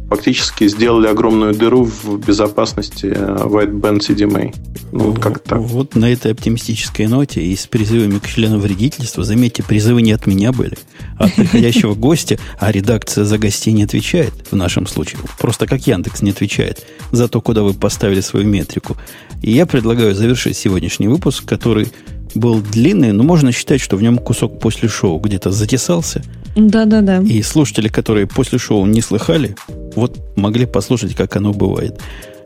фактически 0.08 0.68
сделали 0.68 1.06
огромную 1.06 1.54
дыру 1.54 1.84
в 1.84 2.18
безопасности 2.18 3.06
White 3.06 3.80
Band 3.80 4.00
CDMA. 4.00 4.54
Ну, 4.92 5.10
вот 5.10 5.18
как 5.18 5.40
так. 5.40 5.58
Вот 5.58 5.96
на 5.96 6.12
этой 6.12 6.32
оптимистической 6.32 7.06
ноте 7.06 7.42
и 7.42 7.56
с 7.56 7.66
призывами 7.66 8.18
к 8.18 8.26
членам 8.26 8.60
вредительства, 8.60 9.24
заметьте, 9.24 9.62
призывы 9.62 10.02
не 10.02 10.12
от 10.12 10.26
меня 10.26 10.52
были, 10.52 10.76
а 11.18 11.24
от 11.24 11.34
приходящего 11.34 11.94
гостя, 11.96 12.38
а 12.58 12.70
редакция 12.70 13.24
за 13.24 13.38
гостей 13.38 13.72
не 13.72 13.84
отвечает 13.84 14.32
в 14.50 14.56
нашем 14.56 14.86
случае. 14.86 15.20
Просто 15.38 15.66
как 15.66 15.86
Яндекс 15.86 16.22
не 16.22 16.30
отвечает 16.30 16.84
за 17.10 17.28
то, 17.28 17.40
куда 17.40 17.62
вы 17.62 17.74
поставили 17.74 18.20
свою 18.20 18.46
метрику. 18.46 18.96
И 19.42 19.52
я 19.52 19.66
предлагаю 19.66 20.14
завершить 20.14 20.56
сегодняшний 20.56 21.08
выпуск, 21.08 21.44
который 21.44 21.88
был 22.34 22.60
длинный, 22.60 23.12
но 23.12 23.22
можно 23.22 23.52
считать, 23.52 23.80
что 23.80 23.96
в 23.96 24.02
нем 24.02 24.18
кусок 24.18 24.60
после 24.60 24.88
шоу 24.88 25.18
где-то 25.18 25.50
затесался– 25.50 26.22
да-да-да. 26.56 27.18
И 27.18 27.42
слушатели, 27.42 27.88
которые 27.88 28.26
после 28.26 28.58
шоу 28.58 28.86
не 28.86 29.00
слыхали, 29.00 29.56
вот 29.94 30.18
могли 30.36 30.66
послушать, 30.66 31.14
как 31.14 31.36
оно 31.36 31.52
бывает. 31.52 32.00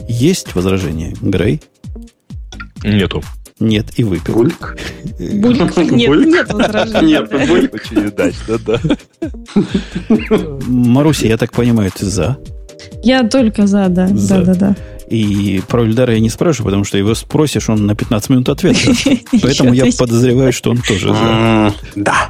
Есть 0.08 0.54
возражение, 0.54 1.14
Грей? 1.20 1.60
Нету. 2.82 3.22
Нет, 3.60 3.86
и 3.96 4.04
выпил. 4.04 4.34
Бульк? 4.34 4.76
Бульк? 5.18 5.76
Нет, 5.90 6.26
нет 6.26 6.52
возражений. 6.52 7.08
Нет, 7.08 7.48
бульк. 7.48 7.74
Очень 7.74 8.06
удачно, 8.06 8.58
да. 8.58 8.80
Маруся, 10.68 11.26
я 11.26 11.36
так 11.36 11.52
понимаю, 11.52 11.90
ты 11.90 12.06
за? 12.06 12.38
Я 13.02 13.24
только 13.24 13.66
за, 13.66 13.88
да. 13.88 14.06
За. 14.08 14.38
Да, 14.38 14.44
да, 14.44 14.54
да. 14.54 14.76
И 15.08 15.60
про 15.66 15.84
Ильдара 15.84 16.14
я 16.14 16.20
не 16.20 16.30
спрашиваю, 16.30 16.66
потому 16.66 16.84
что 16.84 16.98
его 16.98 17.14
спросишь, 17.14 17.68
он 17.68 17.86
на 17.86 17.96
15 17.96 18.30
минут 18.30 18.48
ответ 18.50 18.76
Поэтому 19.42 19.72
я 19.72 19.86
подозреваю, 19.98 20.52
что 20.52 20.70
он 20.70 20.78
тоже 20.78 21.08
за. 21.08 21.74
Да. 21.96 22.28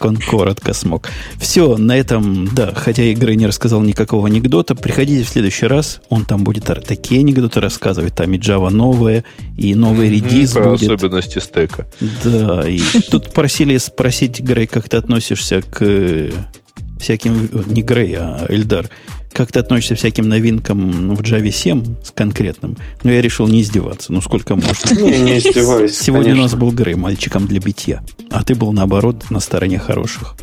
Он 0.00 0.16
коротко 0.16 0.72
смог. 0.72 1.08
Все, 1.36 1.76
на 1.76 1.96
этом, 1.96 2.48
да, 2.54 2.72
хотя 2.74 3.02
игры 3.04 3.34
не 3.34 3.46
рассказал 3.46 3.82
никакого 3.82 4.28
анекдота, 4.28 4.74
приходите 4.74 5.24
в 5.24 5.28
следующий 5.28 5.66
раз, 5.66 6.00
он 6.08 6.24
там 6.24 6.44
будет 6.44 6.64
такие 6.86 7.20
анекдоты 7.20 7.60
рассказывать, 7.60 8.14
там 8.14 8.32
и 8.32 8.38
Java 8.38 8.70
новая, 8.70 9.24
и 9.56 9.74
новый 9.74 10.10
редиз 10.10 10.52
Про 10.52 10.70
будет. 10.70 10.90
особенности 10.90 11.38
стека. 11.38 11.86
Да, 12.24 12.68
и 12.68 12.80
тут 13.10 13.32
просили 13.32 13.76
спросить, 13.78 14.40
Грей, 14.40 14.66
как 14.66 14.88
ты 14.88 14.96
относишься 14.96 15.62
к 15.62 16.30
всяким, 16.98 17.50
не 17.66 17.82
Грей, 17.82 18.16
а 18.18 18.46
Эльдар, 18.48 18.88
как 19.34 19.50
ты 19.50 19.58
относишься 19.58 19.96
к 19.96 19.98
всяким 19.98 20.28
новинкам 20.28 21.14
в 21.14 21.20
Java 21.20 21.50
7 21.50 21.96
с 22.04 22.12
конкретным. 22.12 22.76
Но 23.02 23.10
я 23.10 23.20
решил 23.20 23.48
не 23.48 23.62
издеваться. 23.62 24.12
Ну, 24.12 24.20
сколько 24.22 24.54
можно. 24.54 24.94
Не, 24.94 25.18
не 25.18 25.38
издеваюсь, 25.38 25.98
Сегодня 25.98 26.26
конечно. 26.26 26.40
у 26.40 26.44
нас 26.44 26.54
был 26.54 26.70
Грей, 26.70 26.94
мальчиком 26.94 27.46
для 27.48 27.58
битья. 27.58 28.02
А 28.30 28.44
ты 28.44 28.54
был, 28.54 28.72
наоборот, 28.72 29.30
на 29.30 29.40
стороне 29.40 29.78
хороших. 29.78 30.36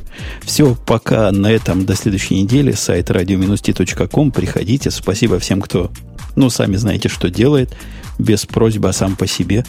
Все, 0.43 0.75
пока 0.85 1.31
на 1.31 1.49
этом 1.49 1.85
до 1.85 1.95
следующей 1.95 2.41
недели. 2.41 2.73
Сайт 2.73 3.09
radio-t.com. 3.09 4.31
Приходите. 4.31 4.91
Спасибо 4.91 5.39
всем, 5.39 5.61
кто, 5.61 5.89
ну, 6.35 6.49
сами 6.49 6.75
знаете, 6.75 7.07
что 7.07 7.29
делает. 7.29 7.73
Без 8.19 8.45
просьбы, 8.45 8.89
а 8.89 8.93
сам 8.93 9.15
по 9.15 9.25
себе. 9.25 9.65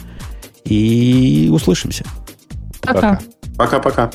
И 0.65 1.49
услышимся. 1.51 2.03
Пока. 2.81 3.21
Пока-пока. 3.57 4.11